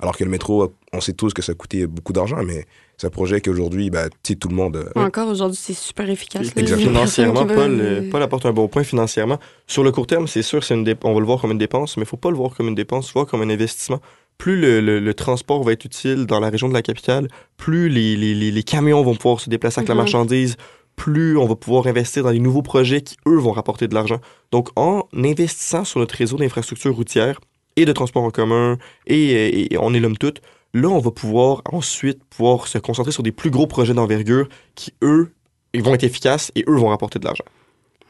Alors 0.00 0.16
que 0.16 0.24
le 0.24 0.30
métro, 0.30 0.72
on 0.92 1.00
sait 1.00 1.12
tous 1.14 1.32
que 1.32 1.42
ça 1.42 1.54
coûtait 1.54 1.86
beaucoup 1.86 2.12
d'argent, 2.12 2.42
mais 2.44 2.66
c'est 2.98 3.06
un 3.06 3.10
projet 3.10 3.40
qu'aujourd'hui, 3.40 3.90
tu 3.90 3.98
sais, 4.32 4.34
tout 4.36 4.48
le 4.48 4.54
monde. 4.54 4.76
euh, 4.76 4.90
Encore 5.00 5.28
aujourd'hui, 5.28 5.58
c'est 5.60 5.72
super 5.74 6.08
efficace. 6.10 6.48
Exactement. 6.56 6.78
Financièrement, 6.90 7.46
Paul, 7.46 7.72
veut- 7.72 7.80
euh, 7.82 8.10
Paul 8.10 8.22
apporte 8.22 8.46
un 8.46 8.52
bon 8.52 8.68
point 8.68 8.84
financièrement. 8.84 9.38
Sur 9.66 9.84
le 9.84 9.92
court 9.92 10.06
terme, 10.06 10.26
c'est 10.26 10.42
sûr, 10.42 10.62
c'est 10.64 10.74
une 10.74 10.84
dép- 10.84 11.00
on 11.04 11.14
va 11.14 11.20
le 11.20 11.26
voir 11.26 11.40
comme 11.40 11.50
une 11.52 11.58
dépense, 11.58 11.96
mais 11.96 12.02
il 12.02 12.06
faut 12.06 12.16
pas 12.16 12.30
le 12.30 12.36
voir 12.36 12.54
comme 12.54 12.68
une 12.68 12.74
dépense, 12.74 13.08
il 13.08 13.12
faut 13.12 13.20
le 13.20 13.24
voir 13.24 13.30
comme 13.30 13.42
un 13.42 13.52
investissement. 13.52 14.00
Plus 14.38 14.60
le, 14.60 14.80
le- 14.82 15.00
le 15.00 15.14
transport 15.14 15.62
va 15.64 15.72
être 15.72 15.84
utile 15.86 16.26
dans 16.26 16.40
la 16.40 16.50
région 16.50 16.68
de 16.68 16.74
la 16.74 16.82
capitale, 16.82 17.28
plus 17.56 17.88
les, 17.88 18.16
les- 18.16 18.34
les- 18.34 18.50
les 18.50 18.62
camions 18.62 19.02
vont 19.02 19.14
pouvoir 19.14 19.40
se 19.40 19.48
déplacer 19.48 19.78
avec 19.80 19.88
la 19.88 19.94
Mhm. 19.94 20.00
marchandise, 20.02 20.56
plus 20.94 21.36
on 21.38 21.46
va 21.46 21.56
pouvoir 21.56 21.86
investir 21.86 22.22
dans 22.22 22.32
des 22.32 22.38
nouveaux 22.38 22.62
projets 22.62 23.00
qui, 23.02 23.16
eux, 23.26 23.36
vont 23.36 23.52
rapporter 23.52 23.88
de 23.88 23.94
l'argent. 23.94 24.18
Donc, 24.52 24.68
en 24.76 25.04
investissant 25.14 25.84
sur 25.84 26.00
notre 26.00 26.14
réseau 26.16 26.36
d'infrastructures 26.36 26.94
routières 26.94 27.40
et 27.76 27.84
de 27.84 27.92
transport 27.92 28.22
en 28.24 28.30
commun, 28.30 28.78
et, 29.06 29.68
on 29.80 29.92
est 29.94 30.00
l'homme 30.00 30.16
tout, 30.18 30.32
là, 30.74 30.88
on 30.88 30.98
va 30.98 31.10
pouvoir 31.10 31.62
ensuite 31.72 32.22
pouvoir 32.24 32.66
se 32.68 32.78
concentrer 32.78 33.12
sur 33.12 33.22
des 33.22 33.32
plus 33.32 33.50
gros 33.50 33.66
projets 33.66 33.94
d'envergure 33.94 34.48
qui, 34.74 34.92
eux, 35.02 35.30
ils 35.72 35.82
vont 35.82 35.94
être 35.94 36.04
efficaces 36.04 36.50
et 36.54 36.64
eux 36.68 36.76
vont 36.76 36.88
rapporter 36.88 37.18
de 37.18 37.24
l'argent. 37.24 37.44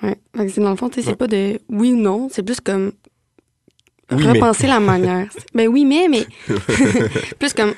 Ouais. 0.02 0.16
Que 0.36 0.48
c'est 0.48 0.60
dans 0.60 0.70
le 0.70 0.76
fond, 0.76 0.90
c'est 0.92 1.06
Ouais. 1.06 1.14
pas 1.16 1.26
de 1.26 1.58
oui 1.68 1.92
ou 1.92 1.96
non, 1.96 2.28
c'est 2.30 2.42
plus 2.42 2.60
comme 2.60 2.92
Oui, 4.12 4.18
mais. 4.24 4.32
repenser 4.32 4.66
la 4.66 4.78
manière. 4.80 5.28
ben 5.54 5.66
oui, 5.68 5.84
mais, 5.84 6.06
mais. 6.08 6.26
plus 7.38 7.52
comme, 7.54 7.72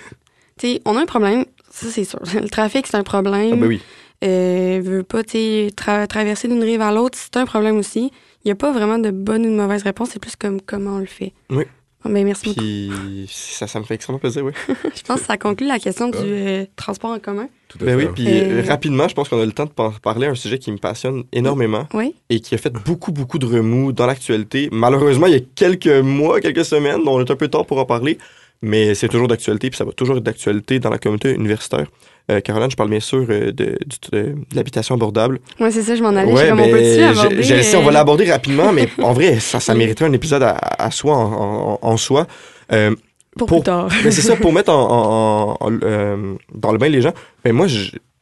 tu 0.59 0.67
sais, 0.75 0.83
on 0.85 0.97
a 0.97 1.01
un 1.03 1.07
problème, 1.07 1.45
ça 1.71 1.87
c'est 1.91 2.05
sûr. 2.05 2.21
Le 2.35 2.49
trafic, 2.49 2.87
c'est 2.87 2.97
un 2.97 3.03
problème. 3.05 3.51
Ah 3.53 3.57
ben 3.57 3.67
oui. 3.67 3.81
Euh, 4.25 4.81
veut 4.83 5.05
pas, 5.05 5.23
tu 5.23 5.37
tra- 5.69 6.07
traverser 6.09 6.49
d'une 6.49 6.63
rive 6.65 6.81
à 6.83 6.91
l'autre, 6.93 7.17
c'est 7.17 7.37
un 7.37 7.47
problème 7.47 7.77
aussi. 7.77 8.11
Il 8.45 8.49
n'y 8.49 8.51
a 8.51 8.57
pas 8.57 8.73
vraiment 8.73 8.99
de 8.99 9.11
bonne 9.13 9.47
ou 9.47 9.51
de 9.51 9.55
mauvaise 9.57 9.85
réponse, 9.85 10.11
c'est 10.13 10.19
plus 10.19 10.35
comme 10.35 10.61
comment 10.61 10.97
on 10.97 10.99
le 10.99 11.07
fait. 11.07 11.33
Oui. 11.51 11.65
Ah, 12.05 12.09
Ben, 12.11 12.25
merci 12.25 12.47
beaucoup. 12.47 12.61
Puis 12.61 13.27
ça, 13.29 13.67
ça 13.67 13.81
me 13.81 13.85
fait 13.85 13.95
extrêmement 13.95 14.21
plaisir, 14.21 14.45
oui. 14.45 14.53
Je 14.95 15.03
pense 15.03 15.21
que 15.21 15.27
ça 15.27 15.37
conclut 15.37 15.67
la 15.67 15.79
question 15.81 16.09
du 16.09 16.17
euh, 16.21 16.65
transport 16.77 17.11
en 17.11 17.19
commun. 17.19 17.49
tout 17.69 17.79
à 17.81 17.85
Ben 17.87 17.99
fait. 17.99 18.07
oui, 18.07 18.13
puis 18.15 18.27
Euh, 18.29 18.63
euh, 18.63 18.65
rapidement, 18.69 19.09
je 19.09 19.15
pense 19.15 19.29
qu'on 19.29 19.41
a 19.41 19.45
le 19.47 19.51
temps 19.53 19.65
de 19.67 19.71
par- 19.71 19.99
parler 20.01 20.27
à 20.29 20.31
un 20.31 20.35
sujet 20.37 20.59
qui 20.61 20.71
me 20.71 20.77
passionne 20.79 21.25
énormément 21.33 21.89
Oui. 21.95 22.15
et 22.31 22.39
qui 22.41 22.55
a 22.55 22.59
fait 22.59 22.73
beaucoup, 22.73 23.11
beaucoup 23.11 23.39
de 23.41 23.47
remous 23.47 23.93
dans 23.93 24.07
l'actualité. 24.07 24.69
Malheureusement, 24.71 25.27
il 25.27 25.33
y 25.33 25.37
a 25.37 25.41
quelques 25.57 25.89
mois, 25.89 26.41
quelques 26.41 26.65
semaines, 26.65 27.01
on 27.07 27.21
est 27.21 27.31
un 27.31 27.37
peu 27.37 27.49
tard 27.49 27.67
pour 27.67 27.79
en 27.79 27.85
parler, 27.85 28.17
mais 28.63 28.95
c'est 28.95 29.09
toujours 29.09 29.29
d'actualité, 29.29 29.71
puis 29.71 29.77
ça 29.77 29.85
va 29.85 29.93
toujours 29.93 30.17
être 30.17 30.23
d'actualité 30.25 30.79
dans 30.81 30.91
la 30.91 30.99
communauté 30.99 31.33
universitaire. 31.35 31.87
Euh, 32.31 32.41
Caroline, 32.41 32.71
je 32.71 32.77
parle 32.77 32.91
bien 32.91 33.01
sûr 33.01 33.25
euh, 33.31 33.53
de, 33.53 33.79
du- 33.87 34.11
de- 34.13 34.19
de 34.35 34.37
l'habitation 34.55 34.95
abordable. 34.95 35.41
Ouais, 35.61 35.71
c'est 35.71 35.83
ça, 35.83 35.97
je 35.97 36.03
m'en 36.03 36.11
allais. 36.11 36.31
Ouais, 36.31 36.45
je 36.45 36.51
comme 36.51 36.61
on 36.61 36.65
mais 36.67 36.71
peut-tu 36.73 36.85
je- 36.97 37.01
aborder, 37.21 37.43
je 37.43 37.63
sais, 37.63 37.77
on 37.77 37.83
va 37.83 37.89
euh, 37.89 37.93
l'aborder 37.93 38.31
rapidement, 38.31 38.71
mais 38.73 38.89
en 39.03 39.13
vrai, 39.15 39.39
ça, 39.41 39.61
ça 39.61 39.73
Oui. 39.73 39.79
mériterait 39.79 40.07
un 40.07 40.13
épisode 40.13 40.43
à, 40.43 40.51
à 40.79 40.91
soi, 40.91 41.15
en, 41.17 41.33
en- 41.33 41.79
en 41.81 41.97
soi. 41.97 42.27
Euh, 42.73 42.95
Pour, 43.39 43.47
Pour- 43.47 43.59
plus 43.61 43.65
tard. 43.65 43.89
Mais 44.05 44.11
c'est 44.11 44.21
ça, 44.21 44.37
pour 44.37 44.53
mettre 44.55 44.71
en, 44.71 44.75
en- 44.91 45.57
en- 45.61 45.67
en- 45.69 45.79
euh, 45.83 46.35
dans 46.55 46.73
le 46.73 46.79
bain 46.79 46.89
les 46.89 47.01
gens, 47.01 47.13
ben 47.45 47.53
moi, 47.55 47.67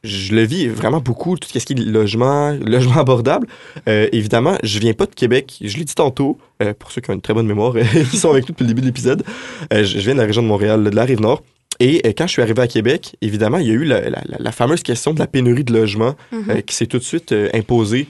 je, 0.07 0.33
le 0.35 0.43
vis 0.43 0.67
vraiment 0.67 0.99
beaucoup, 0.99 1.37
tout 1.37 1.47
ce 1.51 1.59
qui 1.59 1.73
est 1.73 1.75
logement, 1.79 2.51
logement 2.65 2.97
abordable. 2.97 3.47
Euh, 3.87 4.07
évidemment, 4.11 4.57
je 4.63 4.79
viens 4.79 4.93
pas 4.93 5.05
de 5.05 5.13
Québec, 5.15 5.57
je 5.61 5.77
l'ai 5.77 5.83
dit 5.83 5.95
tantôt, 5.95 6.37
euh, 6.63 6.73
pour 6.77 6.91
ceux 6.91 7.01
qui 7.01 7.09
ont 7.09 7.13
une 7.13 7.21
très 7.21 7.33
bonne 7.33 7.47
mémoire, 7.47 7.73
qui 8.11 8.17
sont 8.17 8.31
avec 8.31 8.43
nous 8.45 8.53
depuis 8.53 8.63
le 8.63 8.69
début 8.69 8.81
de 8.81 8.87
l'épisode, 8.87 9.23
euh, 9.73 9.83
je, 9.83 9.97
viens 9.99 10.13
de 10.13 10.19
la 10.19 10.25
région 10.25 10.41
de 10.41 10.47
Montréal, 10.47 10.83
de 10.83 10.89
la 10.95 11.03
Rive-Nord. 11.05 11.43
Et 11.79 12.01
quand 12.17 12.25
je 12.25 12.31
suis 12.31 12.41
arrivé 12.41 12.59
à 12.61 12.67
Québec, 12.67 13.15
évidemment, 13.21 13.59
il 13.59 13.67
y 13.67 13.69
a 13.69 13.73
eu 13.73 13.83
la, 13.83 14.01
la- 14.09 14.23
la- 14.25 14.37
la 14.39 14.51
fameuse 14.51 14.81
question 14.81 15.13
de 15.13 15.19
la 15.19 15.27
pénurie 15.27 15.63
de 15.63 15.73
logement 15.73 16.15
Mhm. 16.31 16.43
euh, 16.49 16.61
qui 16.61 16.73
s'est 16.75 16.87
tout 16.87 16.97
de 16.97 17.03
suite 17.03 17.33
imposée. 17.53 18.07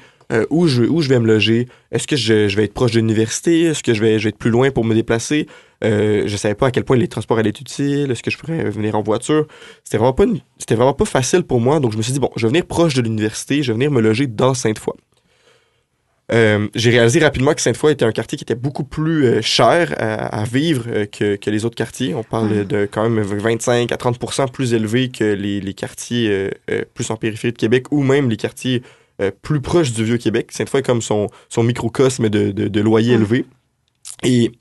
Où, 0.49 0.67
je, 0.67 0.83
où 0.83 1.01
je 1.01 1.07
vais 1.07 1.21
me 1.21 1.25
loger? 1.25 1.69
Est-ce 1.89 2.05
que 2.05 2.17
je, 2.17 2.49
je 2.49 2.57
vais 2.57 2.65
être 2.65 2.73
proche 2.73 2.91
de 2.91 2.97
l'université? 2.99 3.61
Est-ce 3.61 3.81
que 3.81 3.93
je 3.93 4.01
vais, 4.01 4.19
je 4.19 4.25
vais 4.25 4.29
être 4.31 4.37
plus 4.37 4.49
loin 4.49 4.71
pour 4.71 4.83
me 4.83 4.93
déplacer? 4.93 5.47
Euh, 5.83 6.23
je 6.25 6.35
savais 6.37 6.55
pas 6.55 6.67
à 6.67 6.71
quel 6.71 6.83
point 6.83 6.97
les 6.97 7.07
transports 7.07 7.37
allaient 7.37 7.49
être 7.49 7.61
utiles. 7.61 8.09
Est-ce 8.11 8.23
que 8.23 8.31
je 8.31 8.37
pourrais 8.37 8.69
venir 8.69 8.95
en 8.95 9.03
voiture? 9.03 9.45
C'était 9.83 9.97
vraiment 9.97 10.13
pas 10.13 10.23
une- 10.23 10.39
c'était 10.57 10.75
vraiment 10.75 10.93
pas 10.93 11.05
facile 11.05 11.43
pour 11.43 11.59
moi. 11.61 11.79
Donc 11.79 11.91
je 11.91 11.97
me 11.97 12.01
suis 12.01 12.13
dit 12.13 12.19
bon, 12.19 12.31
je 12.35 12.43
vais 12.47 12.49
venir 12.49 12.65
proche 12.65 12.95
de 12.95 13.01
l'université, 13.01 13.61
je 13.61 13.67
vais 13.71 13.75
venir 13.75 13.91
me 13.91 14.01
loger 14.01 14.25
dans 14.27 14.53
Sainte-Foy. 14.55 14.95
Euh, 16.33 16.67
j'ai 16.75 16.89
réalisé 16.89 17.19
rapidement 17.19 17.53
que 17.53 17.61
Sainte-Foy 17.61 17.93
était 17.93 18.03
un 18.03 18.11
quartier 18.11 18.37
qui 18.37 18.43
était 18.43 18.53
beaucoup 18.55 18.83
plus 18.83 19.25
euh, 19.25 19.41
cher 19.41 19.93
à, 19.97 20.41
à 20.41 20.43
vivre 20.43 20.83
euh, 20.89 21.05
que, 21.05 21.37
que 21.37 21.49
les 21.49 21.63
autres 21.63 21.75
quartiers. 21.77 22.13
On 22.15 22.23
parle 22.23 22.49
Mhm. 22.49 22.63
de 22.65 22.89
quand 22.91 23.07
même 23.09 23.21
25 23.23 23.91
à 23.93 23.95
30% 23.95 24.47
plus 24.51 24.73
élevé 24.73 25.07
que 25.09 25.23
les, 25.23 25.61
les 25.61 25.73
quartiers 25.73 26.49
plus 26.93 27.09
en 27.11 27.15
périphérie 27.15 27.53
de 27.53 27.57
Québec 27.57 27.85
ou 27.91 28.03
même 28.03 28.29
les 28.29 28.37
quartiers 28.37 28.81
plus 29.41 29.61
proches 29.61 29.93
du 29.93 30.03
Vieux-Québec. 30.03 30.51
Sainte-Foy 30.51 30.81
est 30.81 30.83
comme 30.83 31.01
son, 31.01 31.27
son 31.49 31.63
microcosme 31.63 32.29
de, 32.29 32.51
de, 32.51 32.67
de 32.67 32.81
loyer 32.81 33.13
élevé. 33.13 33.45
Et 34.23 34.51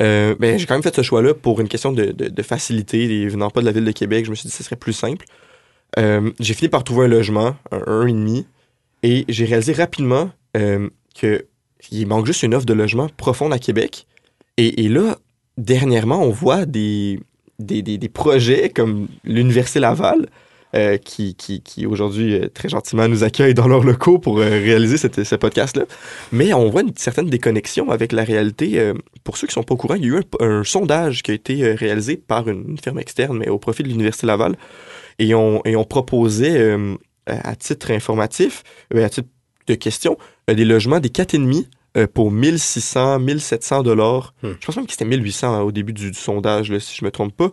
euh, 0.00 0.34
ben, 0.38 0.58
j'ai 0.58 0.66
quand 0.66 0.74
même 0.74 0.82
fait 0.82 0.94
ce 0.94 1.02
choix-là 1.02 1.34
pour 1.34 1.60
une 1.60 1.68
question 1.68 1.92
de, 1.92 2.12
de, 2.12 2.42
facilité. 2.42 3.26
Venant 3.28 3.50
pas 3.50 3.60
de 3.60 3.66
la 3.66 3.72
ville 3.72 3.84
de 3.84 3.92
Québec, 3.92 4.24
je 4.24 4.30
me 4.30 4.34
suis 4.36 4.46
dit 4.46 4.52
que 4.52 4.56
ce 4.56 4.62
serait 4.64 4.76
plus 4.76 4.92
simple. 4.92 5.26
Euh, 5.98 6.30
j'ai 6.38 6.54
fini 6.54 6.68
par 6.68 6.84
trouver 6.84 7.06
un 7.06 7.08
logement, 7.08 7.56
un, 7.72 7.82
un 7.86 8.06
et 8.06 8.12
demi, 8.12 8.46
et 9.02 9.24
j'ai 9.28 9.44
réalisé 9.44 9.72
rapidement 9.72 10.30
euh, 10.56 10.88
que 11.18 11.46
il 11.90 12.06
manque 12.06 12.26
juste 12.26 12.42
une 12.42 12.54
offre 12.54 12.66
de 12.66 12.74
logement 12.74 13.08
profonde 13.16 13.52
à 13.52 13.58
Québec. 13.58 14.06
Et, 14.56 14.88
là, 14.88 15.16
dernièrement, 15.56 16.20
on 16.20 16.30
voit 16.30 16.66
des, 16.66 17.20
des, 17.60 17.82
des, 17.82 17.96
des 17.96 18.08
projets 18.08 18.70
comme 18.70 19.06
l'Université 19.24 19.78
Laval, 19.78 20.26
qui, 21.04 21.34
qui, 21.34 21.62
qui 21.62 21.86
aujourd'hui 21.86 22.40
très 22.52 22.68
gentiment 22.68 23.08
nous 23.08 23.24
accueille 23.24 23.54
dans 23.54 23.68
leurs 23.68 23.84
locaux 23.84 24.18
pour 24.18 24.38
réaliser 24.38 24.96
cette- 24.96 25.24
ce 25.24 25.34
podcast-là. 25.34 25.84
Mais 26.32 26.52
on 26.52 26.68
voit 26.68 26.82
une 26.82 26.94
certaine 26.96 27.30
déconnexion 27.30 27.90
avec 27.90 28.12
la 28.12 28.24
réalité. 28.24 28.92
Pour 29.28 29.36
ceux 29.36 29.46
qui 29.46 29.52
sont 29.52 29.62
pas 29.62 29.74
au 29.74 29.76
courant, 29.76 29.94
il 29.96 30.02
y 30.02 30.06
a 30.06 30.08
eu 30.08 30.16
un, 30.40 30.46
un 30.46 30.64
sondage 30.64 31.22
qui 31.22 31.32
a 31.32 31.34
été 31.34 31.62
euh, 31.62 31.74
réalisé 31.74 32.16
par 32.16 32.48
une, 32.48 32.64
une 32.70 32.78
firme 32.78 32.98
externe, 32.98 33.36
mais 33.36 33.50
au 33.50 33.58
profit 33.58 33.82
de 33.82 33.88
l'Université 33.88 34.26
Laval. 34.26 34.56
Et 35.18 35.34
on, 35.34 35.60
et 35.66 35.76
on 35.76 35.84
proposait, 35.84 36.56
euh, 36.58 36.94
à 37.26 37.54
titre 37.54 37.90
informatif, 37.90 38.62
euh, 38.94 39.04
à 39.04 39.10
titre 39.10 39.28
de 39.66 39.74
question, 39.74 40.16
des 40.48 40.64
logements 40.64 40.98
des 40.98 41.10
4,5 41.10 41.66
euh, 41.98 42.06
pour 42.06 42.30
1600, 42.30 43.18
1700 43.18 43.82
dollars. 43.82 44.32
Hmm. 44.42 44.52
Je 44.58 44.64
pense 44.66 44.76
même 44.78 44.86
que 44.86 44.92
c'était 44.92 45.04
1800 45.04 45.54
hein, 45.54 45.60
au 45.60 45.72
début 45.72 45.92
du, 45.92 46.10
du 46.10 46.18
sondage, 46.18 46.72
là, 46.72 46.80
si 46.80 46.96
je 46.96 47.04
me 47.04 47.10
trompe 47.10 47.36
pas. 47.36 47.50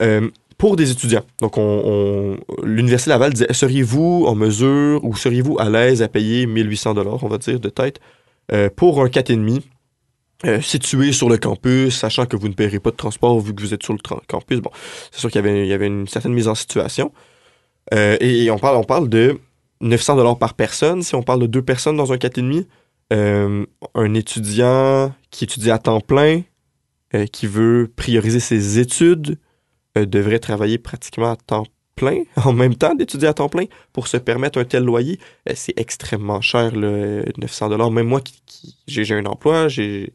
Euh, 0.00 0.30
pour 0.56 0.76
des 0.76 0.90
étudiants. 0.90 1.24
Donc, 1.42 1.58
on, 1.58 1.82
on- 1.84 2.64
l'Université 2.64 3.10
Laval 3.10 3.34
disait 3.34 3.52
seriez-vous 3.52 4.24
en 4.26 4.34
mesure 4.36 5.04
ou 5.04 5.14
seriez-vous 5.14 5.58
à 5.58 5.68
l'aise 5.68 6.00
à 6.00 6.08
payer 6.08 6.46
1800 6.46 6.94
dollars, 6.94 7.22
on 7.24 7.28
va 7.28 7.36
dire, 7.38 7.60
de 7.60 7.68
tête, 7.68 8.00
euh, 8.52 8.70
pour 8.74 9.02
un 9.02 9.08
4,5 9.08 9.60
euh, 10.46 10.60
situé 10.60 11.12
sur 11.12 11.30
le 11.30 11.38
campus, 11.38 11.96
sachant 11.96 12.26
que 12.26 12.36
vous 12.36 12.48
ne 12.48 12.54
paierez 12.54 12.78
pas 12.78 12.90
de 12.90 12.96
transport 12.96 13.40
vu 13.40 13.54
que 13.54 13.62
vous 13.62 13.72
êtes 13.72 13.82
sur 13.82 13.94
le 13.94 14.00
campus. 14.26 14.60
Bon, 14.60 14.70
c'est 15.10 15.20
sûr 15.20 15.30
qu'il 15.30 15.40
y 15.44 15.72
avait, 15.72 15.86
une 15.86 16.06
certaine 16.06 16.34
mise 16.34 16.48
en 16.48 16.54
situation. 16.54 17.12
Euh, 17.94 18.16
et, 18.20 18.50
on, 18.50 18.58
parle, 18.58 18.76
on 18.76 18.84
parle 18.84 19.08
de 19.08 19.38
900 19.80 20.16
dollars 20.16 20.38
par 20.38 20.54
personne. 20.54 21.02
Si 21.02 21.14
on 21.14 21.22
parle 21.22 21.40
de 21.40 21.46
deux 21.46 21.62
personnes 21.62 21.96
dans 21.96 22.12
un 22.12 22.16
4,5, 22.16 22.66
euh, 23.12 23.64
un 23.94 24.14
étudiant 24.14 25.14
qui 25.30 25.44
étudie 25.44 25.70
à 25.70 25.78
temps 25.78 26.00
plein, 26.00 26.42
euh, 27.14 27.26
qui 27.26 27.46
veut 27.46 27.90
prioriser 27.94 28.40
ses 28.40 28.78
études, 28.78 29.38
devrait 29.96 30.40
travailler 30.40 30.76
pratiquement 30.76 31.30
à 31.30 31.36
temps 31.36 31.66
plein, 31.94 32.24
en 32.44 32.52
même 32.52 32.74
temps 32.74 32.94
d'étudier 32.94 33.28
à 33.28 33.34
temps 33.34 33.48
plein, 33.48 33.64
pour 33.92 34.08
se 34.08 34.16
permettre 34.16 34.58
un 34.58 34.64
tel 34.64 34.84
loyer. 34.84 35.18
C'est 35.54 35.78
extrêmement 35.78 36.40
cher, 36.40 36.74
le 36.74 37.24
900 37.38 37.68
dollars. 37.70 37.90
Même 37.90 38.08
moi, 38.08 38.20
qui, 38.20 38.76
j'ai 38.88 39.14
un 39.14 39.24
emploi, 39.26 39.68
j'ai, 39.68 40.12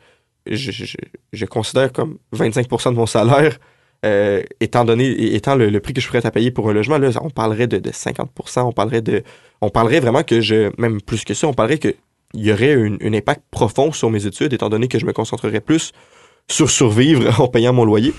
je, 0.55 0.71
je- 0.71 0.97
je 1.33 1.45
considère 1.45 1.91
comme 1.93 2.17
25% 2.35 2.91
de 2.91 2.95
mon 2.97 3.05
salaire, 3.05 3.57
euh, 4.05 4.41
étant 4.61 4.85
donné, 4.85 5.09
étant 5.35 5.55
le, 5.55 5.69
le 5.69 5.79
prix 5.79 5.93
que 5.93 6.01
je 6.01 6.07
pourrais 6.07 6.25
à 6.25 6.31
payer 6.31 6.51
pour 6.51 6.69
un 6.69 6.73
logement, 6.73 6.97
là, 6.97 7.09
on 7.21 7.29
parlerait 7.29 7.67
de, 7.67 7.77
de 7.79 7.89
50% 7.91 8.61
on 8.61 8.71
parlerait 8.71 9.01
de, 9.01 9.23
on 9.61 9.69
parlerait 9.69 9.99
vraiment 9.99 10.23
que 10.23 10.39
je, 10.41 10.71
même 10.81 11.01
plus 11.01 11.23
que 11.25 11.33
ça, 11.33 11.47
on 11.47 11.53
parlerait 11.53 11.77
que 11.79 11.93
il 12.33 12.45
y 12.45 12.51
aurait 12.53 12.73
une- 12.73 12.97
un 13.01 13.13
impact 13.13 13.41
profond 13.51 13.91
sur 13.91 14.09
mes 14.09 14.25
études, 14.27 14.53
étant 14.53 14.69
donné 14.69 14.87
que 14.87 14.99
je 14.99 15.05
me 15.05 15.13
concentrerais 15.13 15.61
plus 15.61 15.91
sur 16.47 16.69
survivre 16.69 17.39
en 17.41 17.47
payant 17.47 17.73
mon 17.73 17.85
loyer. 17.85 18.13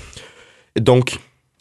Donc, 0.79 1.19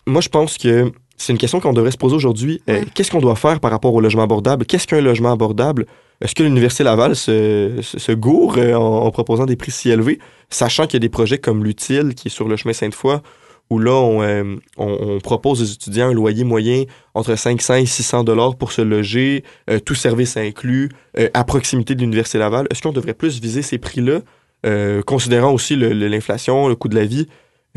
moi, 0.08 0.22
je 0.22 0.30
pense 0.30 0.58
que 0.58 0.92
c'est 1.18 1.34
une 1.34 1.38
question 1.40 1.60
qu'on 1.60 1.74
devrait 1.74 1.92
se 1.92 1.98
poser 1.98 2.16
aujourd'hui. 2.16 2.62
Euh. 2.70 2.84
Qu'est-ce 2.94 3.12
qu'on 3.12 3.20
doit 3.22 3.36
faire 3.36 3.60
par 3.60 3.72
rapport 3.72 3.94
au 3.94 4.02
logement 4.02 4.24
abordable? 4.24 4.66
Qu'est-ce 4.66 4.88
qu'un 4.88 5.02
logement 5.02 5.32
abordable? 5.32 5.86
Est-ce 6.22 6.36
que 6.36 6.44
l'Université 6.44 6.84
Laval 6.84 7.16
se, 7.16 7.80
se, 7.82 8.12
gourre 8.12 8.58
euh, 8.58 8.74
en, 8.76 9.06
en 9.06 9.12
proposant 9.12 9.46
des 9.46 9.56
prix 9.56 9.72
si 9.72 9.90
élevés, 9.90 10.20
sachant 10.50 10.86
qu'il 10.86 10.96
y 10.96 10.98
a 10.98 11.00
des 11.00 11.10
projets 11.10 11.38
comme 11.38 11.64
l'Utile, 11.64 12.14
qui 12.16 12.28
est 12.28 12.32
sur 12.32 12.48
le 12.48 12.58
chemin 12.58 12.74
Sainte-Foy, 12.74 13.22
où 13.70 13.80
là, 13.80 13.92
on, 13.94 14.22
euh, 14.22 14.56
on- 14.78 15.16
on 15.16 15.20
propose 15.20 15.62
aux 15.62 15.66
étudiants 15.66 16.10
un 16.10 16.14
loyer 16.14 16.44
moyen 16.44 16.84
entre 17.14 17.36
500 17.36 17.76
et 17.76 17.86
600 17.86 18.24
dollars 18.24 18.56
pour 18.58 18.72
se 18.72 18.82
loger, 18.82 19.44
euh, 19.70 19.80
tout 19.80 19.96
service 19.96 20.36
inclus, 20.38 20.90
euh, 21.18 21.30
à 21.34 21.44
proximité 21.44 21.96
de 21.96 22.02
l'Université 22.02 22.38
Laval. 22.40 22.68
Est-ce 22.72 22.82
qu'on 22.82 22.92
devrait 22.92 23.14
plus 23.14 23.40
viser 23.40 23.62
ces 23.62 23.78
prix-là, 23.78 24.22
euh, 24.66 25.02
considérant 25.04 25.54
aussi 25.54 25.76
le- 25.76 25.94
le- 25.94 26.08
l'inflation, 26.08 26.68
le, 26.68 26.76
coût 26.76 26.88
de 26.90 26.96
la 26.96 27.06
vie, 27.06 27.28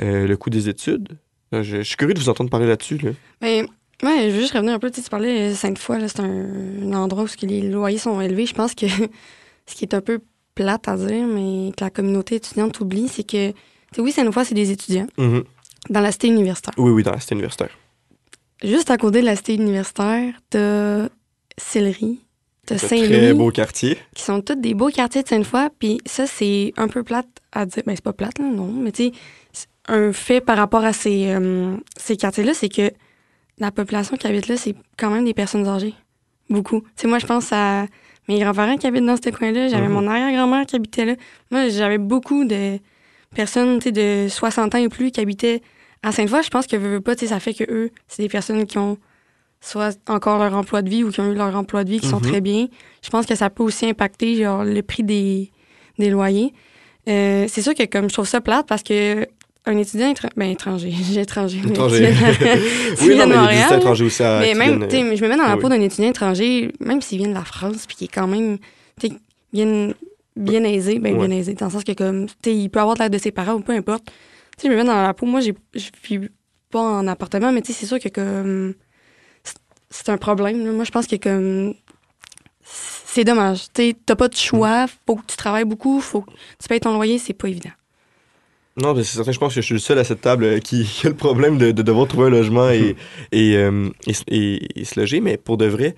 euh, 0.02 0.26
le 0.26 0.36
coût 0.36 0.50
des 0.50 0.68
études? 0.68 1.10
Je, 1.52 1.62
je 1.62 1.82
suis 1.82 1.96
curieux 1.96 2.14
de 2.14 2.18
vous 2.18 2.30
entendre 2.30 2.48
parler 2.48 2.66
là-dessus. 2.66 2.96
Là. 2.96 3.10
Mais 3.42 3.66
ouais, 4.02 4.30
je 4.30 4.34
veux 4.34 4.40
juste 4.40 4.52
revenir 4.54 4.74
un 4.74 4.78
peu. 4.78 4.90
Tu 4.90 4.96
sais, 4.96 5.02
tu 5.04 5.10
parlais 5.10 5.50
euh, 5.50 5.54
Sainte-Foy, 5.54 6.00
là, 6.00 6.08
c'est 6.08 6.20
un, 6.20 6.46
un 6.84 6.92
endroit 6.94 7.24
où 7.24 7.26
ce 7.26 7.36
que 7.36 7.46
les 7.46 7.62
loyers 7.62 7.98
sont 7.98 8.20
élevés. 8.20 8.46
Je 8.46 8.54
pense 8.54 8.74
que 8.74 8.86
ce 9.66 9.74
qui 9.74 9.84
est 9.84 9.94
un 9.94 10.00
peu 10.00 10.20
plate 10.54 10.86
à 10.88 10.96
dire, 10.96 11.26
mais 11.26 11.72
que 11.76 11.82
la 11.84 11.90
communauté 11.90 12.36
étudiante 12.36 12.78
oublie, 12.80 13.08
c'est 13.08 13.22
que, 13.24 13.50
tu 13.50 13.56
sais, 13.94 14.00
oui, 14.00 14.12
Sainte-Foy, 14.12 14.44
c'est 14.44 14.54
des 14.54 14.70
étudiants 14.70 15.06
Mhm. 15.18 15.44
dans 15.90 16.00
la 16.00 16.12
cité 16.12 16.28
universitaire. 16.28 16.74
Oui, 16.76 16.90
oui, 16.90 17.02
dans 17.02 17.12
la 17.12 17.20
cité 17.20 17.34
universitaire. 17.34 17.70
Juste 18.62 18.90
à 18.90 18.96
côté 18.98 19.20
de 19.22 19.26
la 19.26 19.34
cité 19.36 19.54
universitaire, 19.54 20.34
t'as 20.50 21.08
Sillery, 21.58 22.20
t'as 22.66 22.76
un 22.76 22.78
très 22.78 22.88
Saint-Louis, 22.88 23.32
beau 23.34 23.50
quartier. 23.50 23.98
qui 24.14 24.22
sont 24.22 24.40
tous 24.40 24.54
des 24.54 24.74
beaux 24.74 24.88
quartiers 24.90 25.22
de 25.22 25.28
Sainte-Foy. 25.28 25.68
Puis 25.78 25.98
ça, 26.06 26.26
c'est 26.26 26.72
un 26.76 26.86
peu 26.88 27.02
plate 27.02 27.26
à 27.50 27.66
dire. 27.66 27.82
Ben, 27.86 27.94
c'est 27.96 28.04
pas 28.04 28.12
plate, 28.12 28.38
là, 28.38 28.44
non. 28.44 28.66
Mais 28.68 28.92
tu 28.92 29.04
sais, 29.06 29.12
un 29.88 30.12
fait 30.12 30.40
par 30.40 30.56
rapport 30.58 30.84
à 30.84 30.92
ces, 30.92 31.26
euh, 31.32 31.76
ces 31.96 32.16
quartiers-là, 32.16 32.54
c'est 32.54 32.68
que 32.68 32.90
la 33.58 33.70
population 33.70 34.16
qui 34.16 34.26
habite 34.26 34.48
là, 34.48 34.56
c'est 34.56 34.74
quand 34.98 35.10
même 35.10 35.24
des 35.24 35.34
personnes 35.34 35.66
âgées. 35.68 35.94
Beaucoup. 36.50 36.82
Tu 36.96 37.06
moi, 37.06 37.18
je 37.18 37.26
pense 37.26 37.52
à 37.52 37.86
mes 38.28 38.38
grands-parents 38.40 38.76
qui 38.76 38.86
habitent 38.86 39.04
dans 39.06 39.16
ce 39.16 39.30
coin-là. 39.30 39.68
J'avais 39.68 39.88
Mhm. 39.88 39.92
mon 39.94 40.06
arrière-grand-mère 40.06 40.66
qui 40.66 40.76
habitait 40.76 41.04
là. 41.04 41.14
Moi, 41.50 41.68
j'avais 41.68 41.98
beaucoup 41.98 42.44
de 42.44 42.78
personnes, 43.34 43.78
de 43.78 44.26
60 44.28 44.74
ans 44.74 44.78
et 44.78 44.88
plus 44.88 45.10
qui 45.10 45.20
habitaient 45.20 45.62
à 46.02 46.12
Sainte-Foy. 46.12 46.42
Je 46.42 46.50
pense 46.50 46.66
que, 46.66 46.76
veux, 46.76 46.94
veux 46.94 47.00
pas, 47.00 47.16
ça 47.16 47.40
fait 47.40 47.54
que 47.54 47.64
eux, 47.70 47.90
c'est 48.08 48.22
des 48.22 48.28
personnes 48.28 48.66
qui 48.66 48.78
ont 48.78 48.98
soit 49.60 49.96
encore 50.08 50.38
leur 50.40 50.54
emploi 50.54 50.82
de 50.82 50.90
vie 50.90 51.04
ou 51.04 51.10
qui 51.10 51.20
ont 51.20 51.30
eu 51.30 51.34
leur 51.36 51.54
emploi 51.54 51.84
de 51.84 51.90
vie 51.90 52.00
qui 52.00 52.08
sont 52.08 52.16
Mhm. 52.20 52.28
très 52.28 52.40
bien. 52.40 52.66
Je 53.02 53.10
pense 53.10 53.26
que 53.26 53.34
ça 53.36 53.48
peut 53.48 53.62
aussi 53.62 53.86
impacter 53.86 54.34
genre, 54.42 54.64
le 54.64 54.82
prix 54.82 55.04
des, 55.04 55.50
des 55.98 56.10
loyers. 56.10 56.52
Euh, 57.08 57.46
c'est 57.48 57.62
sûr 57.62 57.74
que 57.74 57.84
comme 57.84 58.08
je 58.08 58.14
trouve 58.14 58.26
ça 58.26 58.40
plate 58.40 58.66
parce 58.66 58.82
que 58.82 59.26
un 59.64 59.76
étudiant 59.78 60.12
étra- 60.12 60.30
ben, 60.36 60.50
étranger, 60.50 60.90
j'ai 61.12 61.20
étranger, 61.20 61.60
Étranger. 61.66 62.12
oui, 62.12 62.14
non, 62.14 62.98
mais 63.00 63.06
il 63.06 63.08
y 63.08 63.12
a 63.12 63.26
des 63.26 63.26
Montréal, 63.36 63.76
étrangers 63.78 64.04
aussi 64.04 64.22
à, 64.22 64.40
mais 64.40 64.52
qui 64.52 64.58
même, 64.58 64.78
viennent, 64.86 65.10
sais, 65.10 65.16
je 65.16 65.22
me 65.24 65.28
mets 65.28 65.36
dans 65.36 65.46
la 65.46 65.54
oui, 65.56 65.60
peau 65.60 65.68
d'un 65.68 65.80
étudiant 65.80 66.08
étranger, 66.10 66.72
même 66.80 67.00
s'il 67.00 67.18
vient 67.18 67.28
de 67.28 67.34
la 67.34 67.44
France, 67.44 67.86
puis 67.86 67.96
qu'il 67.96 68.04
est 68.06 68.08
quand 68.12 68.26
même, 68.26 68.58
tu 69.00 69.08
sais, 69.08 69.14
bien, 69.52 69.92
bien 70.36 70.64
aisé, 70.64 70.98
ben 70.98 71.16
Ouais. 71.16 71.26
bien 71.28 71.36
aisé, 71.36 71.54
dans 71.54 71.66
le 71.66 71.72
sens 71.72 71.84
que 71.84 71.92
comme, 71.92 72.26
tu 72.26 72.34
sais, 72.44 72.56
il 72.56 72.68
peut 72.70 72.80
avoir 72.80 72.96
de 72.96 73.02
l'aide 73.02 73.12
de 73.12 73.18
ses 73.18 73.30
parents 73.30 73.54
ou 73.54 73.60
peu 73.60 73.72
importe. 73.72 74.04
Tu 74.58 74.62
sais, 74.62 74.68
je 74.68 74.72
me 74.72 74.76
mets 74.76 74.84
dans 74.84 75.00
la 75.02 75.14
peau. 75.14 75.26
Moi, 75.26 75.40
j'ai, 75.40 75.54
je 75.74 75.88
vis 76.08 76.28
pas 76.70 76.80
en 76.80 77.06
appartement, 77.06 77.52
mais 77.52 77.62
tu 77.62 77.72
sais, 77.72 77.78
c'est 77.80 77.86
sûr 77.86 77.98
que 78.00 78.08
comme, 78.08 78.74
c'est- 79.44 79.56
c'est 79.90 80.08
un 80.08 80.16
problème. 80.18 80.64
là. 80.64 80.72
Moi, 80.72 80.84
je 80.84 80.90
pense 80.90 81.06
que 81.06 81.16
comme, 81.16 81.74
c'est 82.64 83.24
dommage. 83.24 83.64
Tu 83.74 83.82
sais, 83.90 83.96
t'as 84.06 84.16
pas 84.16 84.28
de 84.28 84.36
choix, 84.36 84.86
faut 85.06 85.16
que 85.16 85.26
tu 85.26 85.36
travailles 85.36 85.64
beaucoup, 85.64 86.00
faut 86.00 86.22
que 86.22 86.30
tu 86.60 86.68
payes 86.68 86.80
ton 86.80 86.94
loyer, 86.94 87.18
c'est 87.18 87.32
pas 87.34 87.48
évident. 87.48 87.70
Non, 88.76 88.94
c'est 88.96 89.04
certain, 89.04 89.32
je 89.32 89.38
pense 89.38 89.54
que 89.54 89.60
je 89.60 89.66
suis 89.66 89.74
le 89.74 89.80
seul 89.80 89.98
à 89.98 90.04
cette 90.04 90.20
table 90.22 90.44
euh, 90.44 90.58
qui, 90.58 90.84
qui 91.00 91.06
a 91.06 91.10
le 91.10 91.16
problème 91.16 91.58
de, 91.58 91.72
de 91.72 91.82
devoir 91.82 92.08
trouver 92.08 92.26
un 92.28 92.30
logement 92.30 92.70
et, 92.70 92.96
et, 93.32 93.56
euh, 93.56 93.88
et, 94.06 94.12
et- 94.28 94.80
et 94.80 94.84
se 94.84 94.98
loger, 94.98 95.20
mais 95.20 95.36
pour 95.36 95.56
de 95.56 95.66
vrai, 95.66 95.94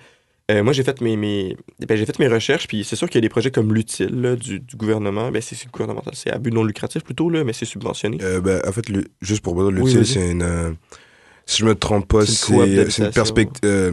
Euh, 0.51 0.61
moi, 0.61 0.73
j'ai 0.73 0.83
fait 0.83 1.01
mes, 1.01 1.17
mes, 1.17 1.57
ben, 1.87 1.97
j'ai 1.97 2.05
fait 2.05 2.19
mes 2.19 2.27
recherches, 2.27 2.67
puis 2.67 2.83
c'est 2.83 2.95
sûr 2.95 3.09
qu'il 3.09 3.17
y 3.17 3.23
a 3.23 3.27
des 3.27 3.29
projets 3.29 3.49
comme 3.49 3.73
l'utile 3.73 4.35
du, 4.39 4.59
du 4.59 4.75
gouvernement. 4.75 5.31
Ben, 5.31 5.41
c'est 5.41 5.57
gouvernemental, 5.71 6.13
c'est 6.15 6.29
à 6.29 6.37
but 6.37 6.53
non 6.53 6.63
lucratif 6.63 7.01
plutôt, 7.03 7.31
là, 7.31 7.43
mais 7.43 7.51
c'est 7.51 7.65
subventionné. 7.65 8.19
Euh, 8.21 8.41
ben, 8.41 8.61
en 8.63 8.71
fait, 8.71 8.87
le- 8.89 9.05
juste 9.21 9.41
pour 9.41 9.55
vous 9.55 9.71
dire, 9.71 9.81
Oui, 9.83 9.91
l'utile, 9.91 10.03
vas-y. 10.03 10.25
c'est 10.25 10.31
une. 10.33 10.75
si 11.47 11.61
je 11.61 11.65
me 11.65 11.73
trompe 11.73 12.07
pas, 12.07 12.27
C'est 12.27 12.53
une 13.03 13.09
perspective. 13.11 13.59
c'est 13.63 13.67
euh, 13.67 13.91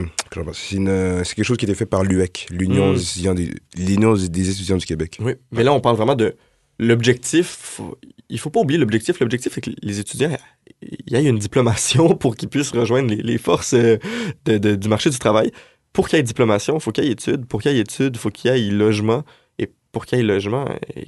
quelque 1.35 1.43
chose 1.45 1.57
qui 1.57 1.65
a 1.65 1.69
été 1.71 1.75
fait 1.75 1.87
par 1.87 2.03
l'UEC, 2.05 2.49
l'Union 2.51 2.93
Mm. 2.93 3.35
des, 3.35 4.29
des 4.29 4.51
étudiants 4.51 4.77
du 4.77 4.85
Québec. 4.85 5.17
Oui, 5.23 5.33
mais 5.53 5.65
là, 5.65 5.73
on 5.73 5.81
parle 5.81 5.97
vraiment 5.97 6.17
de 6.17 6.35
l'objectif. 6.79 7.81
Il 8.29 8.39
faut 8.39 8.51
pas 8.51 8.61
oublier 8.61 8.79
l'objectif. 8.79 9.21
L'objectif, 9.21 9.53
c'est 9.55 9.61
que 9.61 9.71
les 9.83 10.01
étudiants, 10.01 10.37
il 10.83 11.13
y 11.13 11.17
ait 11.17 11.25
une 11.29 11.39
diplomation 11.39 12.15
pour 12.17 12.37
qu'ils 12.37 12.49
puissent 12.49 12.73
rejoindre 12.73 13.15
les, 13.15 13.39
forces 13.39 13.75
euh, 13.75 13.99
de- 14.45 14.75
du 14.75 14.89
marché 14.89 15.11
du 15.11 15.19
travail. 15.19 15.51
Pour 15.93 16.09
qu'il 16.09 16.17
y 16.17 16.21
ait 16.21 16.23
diplomation, 16.23 16.75
il 16.77 16.81
faut 16.81 16.93
qu'il 16.93 17.05
y 17.05 17.09
ait 17.09 17.13
études. 17.13 17.47
Pour 17.47 17.61
qu'il 17.61 17.73
y 17.73 17.77
ait 17.77 17.81
études, 17.81 18.17
il 18.17 18.19
faut 18.19 18.31
qu'il 18.31 18.51
y 18.51 18.55
ait 18.55 18.71
logement. 18.71 19.25
Et 19.59 19.71
pour 19.93 20.07
qu'il 20.07 20.19
y 20.19 20.21
ait 20.23 20.25
logement, 20.25 20.65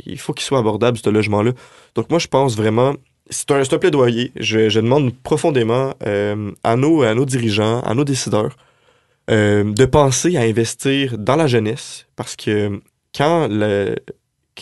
il 0.07 0.19
faut 0.19 0.33
qu'il 0.35 0.45
soit 0.45 0.59
abordable, 0.59 0.99
ce 0.99 1.09
logement-là. 1.11 1.53
Donc, 1.95 2.11
moi, 2.11 2.19
je 2.19 2.29
pense 2.29 2.57
vraiment. 2.57 2.95
C'est 3.31 3.51
un, 3.51 3.61
un 3.63 3.79
plaidoyer. 3.79 4.33
Je, 4.37 4.79
demande 4.79 5.15
profondément 5.23 5.95
euh, 6.07 6.53
à, 6.63 6.77
nos, 6.77 7.03
à 7.03 7.15
nos 7.15 7.25
dirigeants, 7.25 7.81
à 7.81 7.95
nos 7.95 8.05
décideurs, 8.05 8.55
euh, 9.31 9.65
de 9.73 9.85
penser 9.87 10.37
à 10.37 10.43
investir 10.43 11.17
dans 11.17 11.37
la 11.37 11.47
jeunesse. 11.47 12.07
Parce 12.17 12.37
que 12.37 12.83
quand 13.17 13.49
le, 13.49 13.97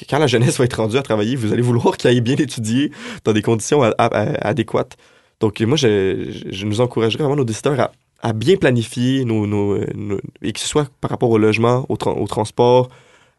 quand 0.09 0.19
la 0.19 0.27
jeunesse 0.27 0.59
va 0.59 0.65
être 0.65 0.81
rendue 0.81 0.97
à 0.97 1.03
travailler, 1.03 1.37
vous 1.37 1.53
allez 1.53 1.63
vouloir 1.63 1.97
qu'elle 1.97 2.13
aille 2.13 2.21
bien 2.21 2.37
étudier 2.37 2.91
dans 3.25 3.33
des 3.33 3.43
conditions 3.43 3.83
adéquates. 3.83 4.97
Donc, 5.41 5.61
moi, 5.61 5.77
je, 5.77 6.65
nous 6.65 6.81
encouragerais 6.81 7.23
vraiment 7.25 7.37
nos 7.37 7.45
décideurs 7.45 7.91
à, 8.23 8.33
bien 8.33 8.57
planifier 8.57 9.23
euh, 9.23 9.25
nos- 9.25 10.21
et 10.41 10.53
que 10.53 10.61
ce 10.61 10.67
soit 10.69 10.89
par 11.01 11.11
rapport 11.11 11.31
au 11.31 11.39
logement, 11.39 11.85
au, 11.89 11.97
tra- 11.97 12.17
au 12.17 12.27
transport 12.27 12.89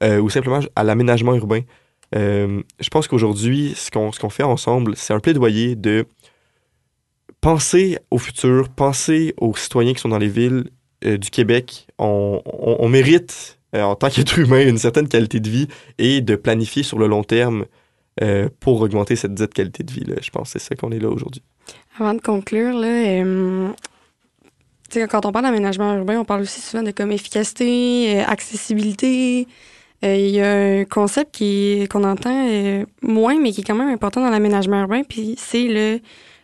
euh, 0.04 0.20
ou 0.20 0.30
simplement 0.30 0.60
à 0.76 0.84
l'aménagement 0.84 1.34
urbain. 1.34 1.62
Euh, 2.16 2.62
je 2.80 2.90
pense 2.90 3.08
qu'aujourd'hui, 3.08 3.74
ce 3.76 3.90
qu'on 3.90 4.30
fait 4.30 4.44
ensemble, 4.44 4.96
c'est 4.96 5.14
un 5.14 5.20
plaidoyer 5.20 5.76
de 5.76 6.06
penser 7.42 7.98
au 8.12 8.18
futur, 8.18 8.70
penser 8.70 9.34
aux 9.38 9.56
citoyens 9.56 9.94
qui 9.94 10.02
sont 10.02 10.10
dans 10.10 10.20
les 10.20 10.28
villes 10.28 10.66
du 11.02 11.30
Québec. 11.32 11.88
On 11.98 12.88
mérite, 12.90 13.60
euh, 13.76 13.82
en 13.84 13.96
tant 13.96 14.10
qu'être 14.10 14.38
humain, 14.40 14.68
une 14.68 14.78
certaine 14.78 15.08
qualité 15.08 15.40
de 15.40 15.50
vie 15.50 15.68
et 15.98 16.22
de 16.22 16.36
planifier 16.36 16.84
sur 16.84 16.98
le 17.00 17.08
long 17.08 17.24
terme 17.24 17.66
euh, 18.22 18.48
pour 18.60 18.82
augmenter 18.82 19.16
cette 19.16 19.34
dite 19.34 19.54
qualité 19.54 19.84
de 19.84 19.92
vie. 19.92 20.04
là. 20.06 20.16
Je 20.22 20.30
pense 20.30 20.54
que 20.54 20.60
c'est 20.60 20.66
ça 20.70 20.76
qu'on 20.76 20.92
est 20.92 21.00
là 21.00 21.10
aujourd'hui. 21.10 21.42
Avant 22.00 22.14
de 22.14 22.22
conclure, 22.22 22.78
là, 22.78 22.88
euh, 22.88 23.70
tu 24.92 25.00
sais, 25.00 25.08
quand 25.08 25.26
on 25.26 25.32
parle 25.32 25.46
d'aménagement 25.46 25.96
urbain, 25.96 26.20
on 26.20 26.26
parle 26.26 26.42
aussi 26.42 26.62
souvent 26.62 26.84
de 26.84 26.92
comme 26.92 27.12
efficacité, 27.12 28.20
accessibilité. 28.22 29.48
Il 30.06 30.28
y 30.32 30.42
a 30.42 30.52
un 30.82 30.84
concept 30.84 31.34
qui 31.34 31.88
qu'on 31.90 32.04
entend 32.04 32.50
moins, 33.02 33.40
mais 33.40 33.52
qui 33.54 33.62
est 33.62 33.64
quand 33.64 33.76
même 33.76 33.88
important 33.90 34.22
dans 34.22 34.30
l'aménagement 34.30 34.82
urbain, 34.82 35.02
puis 35.08 35.36
c'est 35.38 35.64
le 35.68 36.00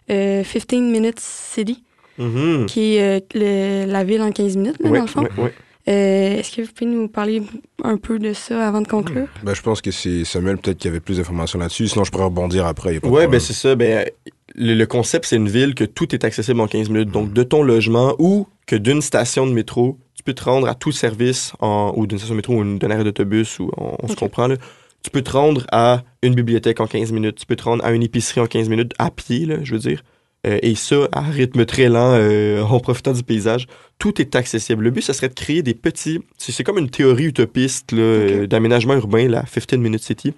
euh, 0.10 0.44
15 0.44 0.80
minutes 0.82 1.20
city, 1.20 1.84
Mhm. 2.18 2.66
qui 2.68 2.96
est 2.96 3.18
euh, 3.18 3.20
le- 3.36 3.92
la 3.92 4.04
ville 4.06 4.22
en 4.22 4.32
15 4.32 4.56
minutes, 4.58 4.78
là, 4.80 4.90
dans 4.90 5.02
le 5.02 5.08
fond. 5.08 5.22
ouais, 5.24 5.30
ouais. 5.44 5.54
Euh, 5.90 6.38
Est-ce 6.38 6.56
que 6.56 6.62
vous 6.62 6.72
pouvez 6.74 6.90
nous 6.92 7.08
parler 7.08 7.42
un 7.84 7.98
peu 7.98 8.20
de 8.20 8.34
ça 8.34 8.68
avant 8.68 8.82
de 8.82 8.88
conclure? 8.88 9.28
Ben, 9.44 9.54
je 9.56 9.62
pense 9.62 9.82
que 9.82 9.92
c'est 9.92 10.24
Samuel 10.24 10.58
peut-être 10.58 10.78
qui 10.78 10.88
avait 10.88 11.00
plus 11.00 11.18
d'informations 11.18 11.58
là-dessus. 11.60 11.88
Sinon, 11.88 12.04
je 12.04 12.12
pourrais 12.12 12.26
rebondir 12.26 12.66
après. 12.66 13.00
problème. 13.00 13.32
ben 13.32 13.40
c'est 13.40 13.54
ça. 13.54 13.76
Ben, 13.76 14.08
le, 14.56 14.76
le 14.76 14.86
concept, 14.86 15.26
c'est 15.26 15.38
une 15.38 15.50
ville 15.50 15.74
que 15.74 15.84
tout 15.86 16.14
est 16.14 16.24
accessible 16.24 16.60
en 16.62 16.68
15 16.68 16.90
minutes. 16.90 17.10
Donc, 17.12 17.34
de 17.34 17.44
ton 17.44 17.64
logement 17.64 18.16
ou 18.20 18.46
que 18.68 18.76
d'une 18.76 19.02
station 19.02 19.48
de 19.48 19.52
métro, 19.52 19.98
tu 20.16 20.22
peux 20.24 20.34
te 20.34 20.44
rendre 20.44 20.68
à 20.68 20.76
tout 20.76 20.92
service, 20.92 21.54
en, 21.60 21.92
ou 21.96 22.06
d'une 22.06 22.18
station 22.20 22.36
de 22.36 22.38
métro 22.38 22.54
ou 22.56 22.62
une- 22.62 22.78
d'un 22.78 22.92
arrêt 22.92 23.04
d'autobus, 23.04 23.58
ou 23.60 23.72
on, 23.78 23.96
on 24.04 24.08
se 24.08 24.16
comprend. 24.16 24.48
Là. 24.48 24.58
Tu 25.02 25.10
peux 25.10 25.22
te 25.22 25.32
rendre 25.32 25.66
à 25.72 26.04
une 26.22 26.36
bibliothèque 26.36 26.82
en 26.82 26.88
15 26.88 27.12
minutes. 27.14 27.38
Tu 27.40 27.46
peux 27.46 27.56
te 27.56 27.64
rendre 27.64 27.84
à 27.86 27.92
une 27.94 28.04
épicerie 28.04 28.42
en 28.42 28.48
15 28.48 28.70
minutes, 28.70 28.94
à 29.00 29.10
pied, 29.10 29.46
là, 29.46 29.56
je 29.64 29.72
veux 29.74 29.80
dire. 29.80 30.04
Euh, 30.48 30.58
et 30.62 30.76
ça, 30.76 31.08
à 31.12 31.22
rythme 31.22 31.66
très 31.66 31.90
lent, 31.90 32.14
euh, 32.14 32.62
en 32.64 32.80
profitant 32.80 33.12
du 33.14 33.24
paysage. 33.24 33.68
Tout 33.98 34.22
est 34.22 34.36
accessible. 34.36 34.84
Le 34.84 34.92
but, 34.92 35.02
ce 35.02 35.14
serait 35.14 35.30
de 35.30 35.34
créer 35.34 35.62
des 35.62 35.74
petits... 35.74 36.20
C'est 36.38 36.64
comme 36.64 36.78
une 36.78 36.90
théorie 36.90 37.26
utopiste 37.26 37.92
euh, 37.94 38.48
d'aménagement 38.48 38.96
urbain, 38.96 39.28
la 39.28 39.44
15 39.44 39.80
Minute 39.80 40.02
City, 40.04 40.34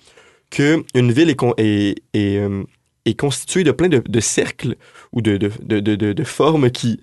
que 0.49 0.83
une 0.95 1.11
ville 1.11 1.29
est, 1.29 1.35
con- 1.35 1.53
est, 1.57 2.01
est, 2.13 2.37
euh, 2.37 2.63
est 3.05 3.13
constituée 3.19 3.63
de 3.63 3.71
plein 3.71 3.89
de, 3.89 4.01
de 4.05 4.19
cercles 4.19 4.75
ou 5.13 5.21
de, 5.21 6.23
formes 6.23 6.71
qui, 6.71 6.99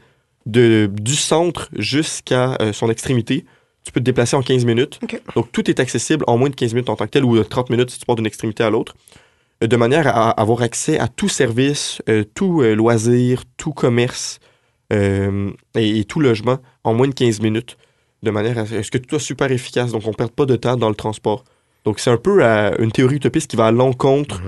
de, 0.46 0.90
du 0.92 1.14
centre 1.14 1.68
jusqu'à 1.76 2.58
son 2.72 2.90
extrémité, 2.90 3.44
tu 3.84 3.92
peux 3.92 4.00
te 4.00 4.04
déplacer 4.04 4.36
en 4.36 4.42
15 4.42 4.64
minutes. 4.64 4.98
Donc, 5.36 5.50
tout 5.52 5.70
est 5.70 5.80
accessible 5.80 6.24
en 6.26 6.36
moins 6.36 6.50
de 6.50 6.54
15 6.56 6.74
minutes 6.74 6.90
en 6.90 6.96
tant 6.96 7.06
que 7.06 7.10
tel 7.10 7.24
ou 7.24 7.36
de 7.38 7.42
30 7.42 7.70
minutes 7.70 7.90
si 7.90 7.98
tu 8.00 8.04
pars 8.06 8.16
d'une 8.16 8.26
extrémité 8.26 8.64
à 8.64 8.70
l'autre, 8.70 8.96
de 9.66 9.76
manière 9.76 10.06
à 10.06 10.30
avoir 10.30 10.62
accès 10.62 10.98
à 10.98 11.08
tout 11.08 11.28
service, 11.28 12.00
euh, 12.08 12.24
tout 12.34 12.62
euh, 12.62 12.74
loisir, 12.74 13.42
tout 13.56 13.72
commerce 13.72 14.38
euh, 14.92 15.50
et, 15.74 15.98
et 16.00 16.04
tout 16.04 16.20
logement 16.20 16.58
en 16.84 16.94
moins 16.94 17.08
de 17.08 17.14
15 17.14 17.40
minutes, 17.40 17.76
de 18.22 18.30
manière 18.30 18.58
à 18.58 18.66
ce 18.66 18.90
que 18.90 18.98
tout 18.98 19.08
soit 19.10 19.20
super 19.20 19.50
efficace. 19.50 19.92
Donc, 19.92 20.02
on 20.06 20.10
ne 20.10 20.14
perd 20.14 20.30
pas 20.30 20.46
de 20.46 20.56
temps 20.56 20.76
dans 20.76 20.88
le 20.88 20.94
transport. 20.94 21.44
Donc, 21.84 22.00
c'est 22.00 22.10
un 22.10 22.16
peu 22.16 22.42
une 22.42 22.92
théorie 22.92 23.16
utopiste 23.16 23.50
qui 23.50 23.56
va 23.56 23.66
à 23.66 23.72
l'encontre 23.72 24.42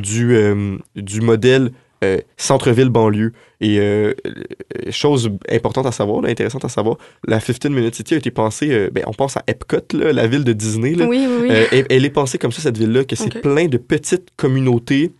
du, 0.00 0.34
euh, 0.34 0.78
du 0.96 1.20
modèle 1.20 1.72
euh, 2.04 2.18
centre-ville-banlieue. 2.36 3.32
Et 3.60 3.78
euh, 3.80 4.14
euh, 4.26 4.90
chose 4.90 5.30
importante 5.50 5.86
à 5.86 5.92
savoir, 5.92 6.20
là, 6.22 6.28
intéressante 6.28 6.64
à 6.64 6.68
savoir, 6.68 6.96
la 7.26 7.40
15 7.40 7.70
Minute 7.70 7.94
City 7.94 8.14
a 8.14 8.16
été 8.18 8.30
pensée, 8.30 8.70
euh, 8.70 8.90
ben, 8.92 9.04
on 9.06 9.12
pense 9.12 9.36
à 9.36 9.42
Epcot, 9.46 9.76
là, 9.94 10.12
la 10.12 10.26
ville 10.26 10.44
de 10.44 10.52
Disney. 10.52 10.94
Là. 10.94 11.06
Oui, 11.06 11.26
oui, 11.28 11.36
oui. 11.42 11.48
Elle, 11.72 11.86
elle 11.90 12.04
est 12.04 12.10
pensée 12.10 12.38
comme 12.38 12.52
ça, 12.52 12.62
cette 12.62 12.78
ville-là, 12.78 13.04
que 13.04 13.16
c'est 13.16 13.40
plein 13.40 13.66
de 13.66 13.78
petites 13.78 14.28
communautés 14.36 15.12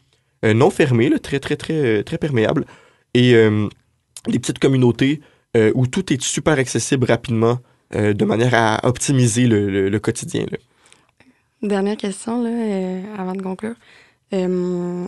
non 0.45 0.71
fermées, 0.71 1.09
là, 1.09 1.19
très, 1.19 1.41
très, 1.41 1.57
très, 1.57 2.03
très 2.05 2.17
perméables. 2.19 2.65
Et 3.15 3.33
des 4.29 4.39
petites 4.39 4.61
communautés 4.61 5.21
où 5.75 5.87
tout 5.89 6.13
est 6.13 6.23
super 6.23 6.59
accessible 6.59 7.07
rapidement, 7.07 7.59
de 7.93 8.25
manière 8.25 8.55
à 8.55 8.87
optimiser 8.87 9.47
le, 9.49 9.69
le- 9.69 9.89
le 9.89 9.99
quotidien. 9.99 10.45
Dernière 11.63 11.97
question, 11.97 12.41
là, 12.43 12.51
avant 13.21 13.33
de 13.35 13.43
conclure. 13.43 13.75
Euh, 14.33 15.07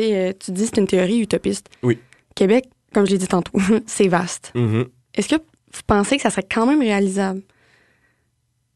tu 0.00 0.06
sais, 0.08 0.16
euh, 0.16 0.32
tu 0.38 0.50
dis 0.52 0.62
que 0.64 0.70
c'est 0.74 0.80
une 0.80 0.86
théorie 0.86 1.20
utopiste. 1.20 1.68
Oui. 1.82 1.98
Québec, 2.34 2.64
comme 2.94 3.06
je 3.06 3.12
l'ai 3.12 3.18
dit 3.18 3.28
tantôt, 3.28 3.58
c'est 3.86 4.08
vaste. 4.08 4.52
Mhm. 4.54 4.86
Est-ce 5.14 5.28
que 5.28 5.34
vous 5.36 5.80
pensez 5.86 6.16
que 6.16 6.22
ça 6.22 6.30
serait 6.30 6.46
quand 6.50 6.66
même 6.66 6.80
réalisable 6.80 7.42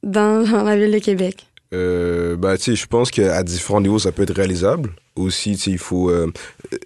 dans, 0.02 0.42
dans 0.50 0.62
la 0.64 0.76
ville 0.76 0.92
de 0.92 0.98
Québec? 0.98 1.46
Euh, 1.74 2.36
bah, 2.36 2.56
tu 2.58 2.64
sais, 2.64 2.76
je 2.76 2.86
pense 2.86 3.10
qu'à 3.10 3.42
différents 3.42 3.80
niveaux, 3.80 3.98
ça 3.98 4.12
peut 4.12 4.22
être 4.22 4.34
réalisable. 4.34 4.94
Aussi, 5.16 5.52
tu 5.56 5.62
sais, 5.62 5.70
il 5.70 5.78
faut. 5.78 6.10
euh, 6.10 6.30
euh, 6.72 6.76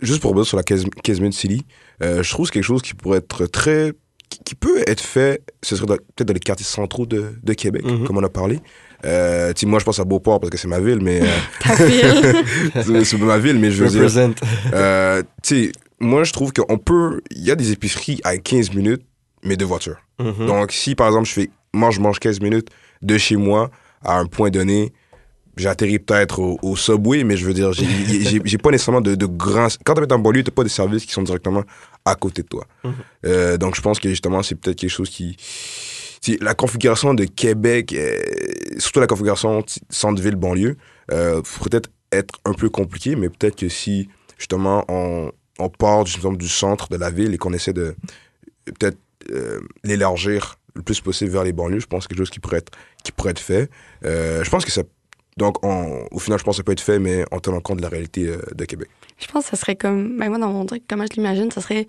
juste 0.00 0.20
pour 0.22 0.30
revenir 0.30 0.46
sur 0.46 0.56
la 0.56 0.62
15 0.62 0.86
15 1.02 1.20
minutes 1.20 1.34
Silly, 1.34 1.62
euh, 2.02 2.22
je 2.22 2.30
trouve 2.30 2.46
que 2.46 2.48
c'est 2.48 2.54
quelque 2.60 2.64
chose 2.64 2.82
qui 2.82 2.94
pourrait 2.94 3.18
être 3.18 3.46
très. 3.46 3.92
qui, 4.30 4.38
qui 4.44 4.54
peut 4.54 4.82
être 4.86 5.00
fait, 5.02 5.42
ce 5.62 5.76
serait 5.76 5.86
peut-être 5.86 6.28
dans 6.28 6.32
les 6.34 6.40
quartiers 6.40 6.64
centraux 6.64 7.04
de, 7.04 7.34
de 7.42 7.52
Québec, 7.52 7.84
Mhm. 7.84 8.06
comme 8.06 8.16
on 8.16 8.22
a 8.24 8.30
parlé. 8.30 8.60
Euh, 9.04 9.52
moi, 9.64 9.78
je 9.78 9.84
pense 9.84 9.98
à 9.98 10.04
Beauport 10.04 10.40
parce 10.40 10.50
que 10.50 10.56
c'est 10.58 10.68
ma 10.68 10.80
ville, 10.80 11.00
mais. 11.00 11.20
euh, 11.22 11.26
Ta 11.60 11.74
ville? 11.84 13.04
c'est 13.04 13.18
ma 13.18 13.38
ville, 13.38 13.58
mais 13.58 13.70
je 13.70 13.82
veux 13.84 13.90
dire. 13.90 14.00
Represent. 14.02 14.34
Euh, 14.72 15.22
tu 15.42 15.66
sais, 15.66 15.72
moi, 16.00 16.24
je 16.24 16.32
trouve 16.32 16.52
qu'on 16.52 16.78
peut. 16.78 17.20
Il 17.30 17.42
y 17.44 17.50
a 17.50 17.54
des 17.54 17.72
épiceries 17.72 18.20
à 18.24 18.36
15 18.36 18.72
minutes, 18.74 19.02
mais 19.44 19.56
de 19.56 19.64
voiture. 19.64 19.96
Mhm. 20.20 20.46
Donc, 20.46 20.72
si 20.72 20.94
par 20.94 21.06
exemple, 21.08 21.26
je 21.28 21.32
fais 21.32 21.50
moi, 21.74 21.90
je 21.90 22.00
mange 22.00 22.18
15 22.20 22.40
minutes 22.40 22.68
de 23.02 23.16
chez 23.18 23.36
moi 23.36 23.70
à 24.04 24.18
un 24.18 24.26
point 24.26 24.50
donné, 24.50 24.92
j'atterris 25.56 25.98
peut-être 25.98 26.38
au, 26.40 26.58
au 26.62 26.76
subway, 26.76 27.24
mais 27.24 27.36
je 27.36 27.46
veux 27.46 27.54
dire, 27.54 27.72
j'ai- 27.72 28.58
pas 28.58 28.70
nécessairement 28.70 29.00
de, 29.00 29.14
de 29.14 29.26
grands. 29.26 29.68
Quand 29.84 29.94
tu 29.94 30.02
es 30.02 30.12
en 30.12 30.18
banlieue, 30.18 30.42
tu 30.44 30.50
pas 30.50 30.64
des 30.64 30.68
services 30.68 31.06
qui 31.06 31.12
sont 31.12 31.22
directement 31.22 31.62
à 32.04 32.14
côté 32.14 32.42
de 32.42 32.48
toi. 32.48 32.66
Mhm. 32.84 32.92
Euh, 33.26 33.56
donc, 33.56 33.74
je 33.74 33.80
pense 33.80 33.98
que 34.00 34.08
justement, 34.08 34.42
c'est 34.42 34.54
peut-être 34.54 34.76
quelque 34.78 34.90
chose 34.90 35.08
qui. 35.10 35.36
tu 36.20 36.32
sais, 36.32 36.38
La 36.40 36.54
configuration 36.54 37.14
de 37.14 37.24
Québec, 37.24 37.92
euh, 37.94 38.18
surtout 38.78 39.00
la 39.00 39.06
configuration 39.06 39.62
t- 39.62 39.80
centre-ville-banlieue, 39.90 40.76
euh, 41.10 41.42
pourrait 41.42 41.70
peut-être 41.70 41.90
être 42.12 42.34
un 42.44 42.52
peu 42.52 42.68
compliqué, 42.68 43.16
mais 43.16 43.28
peut-être 43.28 43.56
que 43.56 43.68
si 43.68 44.08
justement 44.38 44.84
on, 44.88 45.30
on 45.58 45.68
part 45.68 46.04
du, 46.04 46.14
exemple, 46.14 46.36
du 46.36 46.48
centre 46.48 46.88
de 46.88 46.96
la 46.96 47.10
ville 47.10 47.32
et 47.34 47.38
qu'on 47.38 47.52
essaie 47.52 47.72
de 47.72 47.94
peut-être 48.64 48.98
euh, 49.30 49.60
l'élargir 49.84 50.56
le 50.74 50.82
plus 50.82 51.00
possible 51.00 51.30
vers 51.30 51.44
les 51.44 51.52
banlieues, 51.52 51.80
je 51.80 51.86
pense 51.86 52.00
que 52.00 52.02
c'est 52.04 52.08
quelque 52.08 52.18
chose 52.18 52.30
qui 52.30 52.40
pourrait 52.40 52.58
être, 52.58 52.72
qui 53.04 53.12
pourrait 53.12 53.30
être 53.30 53.38
fait. 53.40 53.70
Euh, 54.04 54.42
je 54.44 54.50
pense 54.50 54.64
que 54.64 54.70
ça. 54.70 54.82
Donc, 55.38 55.64
on- 55.64 56.06
au 56.10 56.18
final, 56.18 56.38
je 56.38 56.44
pense 56.44 56.54
que 56.54 56.58
ça 56.58 56.62
peut 56.62 56.72
être 56.72 56.80
fait, 56.80 56.98
mais 56.98 57.24
en 57.30 57.38
tenant 57.40 57.60
compte 57.60 57.78
de 57.78 57.82
la 57.82 57.88
réalité 57.88 58.28
euh, 58.28 58.38
de 58.54 58.64
Québec. 58.64 58.88
je 59.18 59.26
pense 59.28 59.44
que 59.44 59.50
ça 59.50 59.56
serait 59.56 59.76
comme. 59.76 60.18
Ben 60.18 60.28
moi, 60.28 60.38
dans 60.38 60.50
mon 60.52 60.66
truc, 60.66 60.82
comment 60.88 61.04
je 61.10 61.14
l'imagine, 61.16 61.50
ça 61.50 61.60
serait 61.62 61.86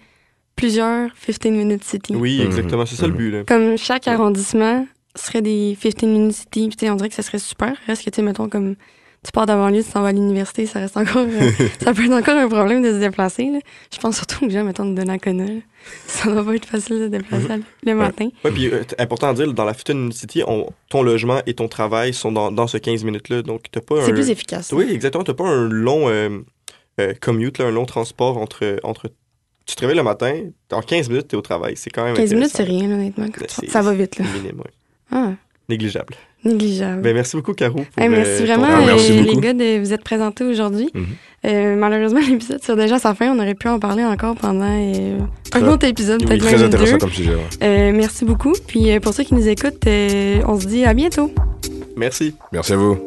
plusieurs 0.56 1.10
15 1.16 1.52
minutes 1.52 1.84
city. 1.84 2.16
Oui, 2.16 2.40
Mhm. 2.40 2.46
exactement. 2.48 2.86
C'est 2.86 2.96
ça 2.96 3.08
le 3.08 3.14
Mhm. 3.14 3.18
but. 3.18 3.32
Là. 3.32 3.44
Comme 3.46 3.78
chaque 3.78 4.08
arrondissement 4.08 4.86
serait 5.16 5.42
des 5.42 5.78
15 5.82 6.04
minutes 6.04 6.36
city. 6.36 6.70
Tu 6.78 6.90
on 6.90 6.96
dirait 6.96 7.10
que 7.10 7.16
ça 7.16 7.24
serait 7.24 7.40
super. 7.40 7.74
Reste 7.88 8.04
que, 8.06 8.10
tu 8.10 8.22
mettons, 8.22 8.50
comme 8.50 8.76
tu 9.24 9.32
pars 9.32 9.46
de 9.46 9.54
banlieue, 9.54 9.84
tu 9.84 9.90
t'en 9.90 10.02
vas 10.02 10.10
à 10.10 10.12
l'université, 10.12 10.66
ça 10.66 10.80
reste 10.80 10.98
encore, 10.98 11.26
euh, 11.26 11.52
ça 11.82 11.94
peut 11.94 12.04
être 12.06 12.12
encore 12.12 12.36
un 12.36 12.50
problème 12.50 12.82
de 12.82 12.92
se 12.92 12.98
déplacer. 13.00 13.46
Là. 13.52 13.60
Je 13.94 13.98
pense 14.00 14.18
surtout 14.18 14.46
aux 14.46 14.50
gens, 14.50 14.64
mettons, 14.66 14.86
de 14.86 14.96
Donnacona. 14.96 15.46
Ça 16.08 16.30
doit 16.30 16.44
pas 16.44 16.56
être 16.56 16.66
facile 16.66 16.98
de 17.00 17.04
se 17.06 17.10
déplacer 17.10 17.48
le 17.86 17.96
matin. 17.96 18.28
Ouais, 18.44 18.52
puis 18.52 18.68
euh, 18.68 18.84
important 19.00 19.30
à 19.30 19.34
dire, 19.34 19.54
dans 19.54 19.64
la 19.66 19.74
Futon 19.74 20.10
City, 20.12 20.44
on- 20.46 20.68
ton 20.90 21.04
logement 21.04 21.42
et 21.46 21.54
ton 21.54 21.68
travail 21.70 22.14
sont 22.14 22.32
dans, 22.34 22.52
dans 22.52 22.68
ce 22.68 22.78
15 22.78 23.04
minutes-là. 23.06 23.44
Donc, 23.44 23.64
t'as 23.72 23.80
pas 23.82 24.04
C'est 24.06 24.12
plus 24.14 24.30
efficace. 24.30 24.72
Oui, 24.74 24.88
exactement. 24.92 25.24
T'as 25.24 25.34
pas 25.34 25.48
un 25.48 25.70
long 25.70 26.10
euh, 26.10 26.40
commute, 27.22 27.60
là, 27.60 27.66
un 27.68 27.72
long 27.72 27.86
transport 27.86 28.38
entre, 28.38 28.78
entre. 28.84 29.10
Tu 29.66 29.76
te 29.76 29.82
réveilles 29.82 29.96
le 29.98 30.04
matin, 30.04 30.34
en 30.74 30.82
15 30.82 31.08
minutes, 31.08 31.30
t'es 31.30 31.38
au 31.38 31.42
travail. 31.42 31.76
C'est 31.78 31.90
quand 31.90 32.04
même. 32.04 32.16
15 32.16 32.34
minutes, 32.34 32.52
c'est 32.54 32.64
rien, 32.64 32.88
là, 32.90 32.96
honnêtement. 32.96 33.26
Ben, 33.26 33.48
tu- 33.48 33.68
Ça 33.70 33.82
va 33.82 33.94
vite, 33.94 34.18
là. 34.20 34.26
Minime, 34.36 34.60
ouais. 34.60 34.72
Ah, 35.14 35.32
Négligeable. 35.70 36.16
négligeable. 36.44 37.02
Ben, 37.02 37.14
merci 37.14 37.38
beaucoup, 37.38 37.54
Caro. 37.54 37.76
pour, 37.76 37.86
Hey, 38.04 38.10
merci 38.10 38.32
euh, 38.32 38.40
ton 38.40 38.46
vraiment, 38.46 38.68
Ah, 38.70 38.82
merci 38.86 39.12
euh, 39.18 39.22
les 39.24 39.36
gars, 39.38 39.54
de 39.54 39.80
vous 39.80 39.94
être 39.94 40.04
présentés 40.04 40.44
aujourd'hui. 40.44 40.90
Mhm. 40.94 41.06
Euh, 41.46 41.76
malheureusement, 41.78 42.20
l'épisode 42.30 42.60
tire 42.60 42.76
déjà 42.76 42.96
à 42.96 43.00
sa 43.00 43.14
fin. 43.14 43.32
On 43.34 43.40
aurait 43.40 43.56
pu 43.56 43.68
en 43.70 43.80
parler 43.80 44.04
encore 44.04 44.36
pendant 44.36 44.66
euh, 44.68 45.20
un 45.54 45.60
Très- 45.60 45.64
autre 45.70 45.88
épisode, 45.88 46.22
Oui, 46.22 46.28
peut-être 46.38 46.44
même 46.60 46.70
deux. 46.70 46.98
comme 46.98 47.12
sujet. 47.12 47.36
ouais. 47.36 47.42
Euh, 47.64 47.92
merci 47.96 48.26
beaucoup. 48.26 48.54
Puis 48.68 49.00
pour 49.00 49.14
ceux 49.14 49.24
qui 49.24 49.36
nous 49.36 49.48
écoutent, 49.48 49.88
euh, 49.88 50.42
on 50.48 50.60
se 50.60 50.68
dit 50.68 50.84
à 50.84 50.94
bientôt. 50.94 51.32
Merci. 51.96 52.36
Merci 52.52 52.74
à 52.74 52.78
vous. 52.78 52.98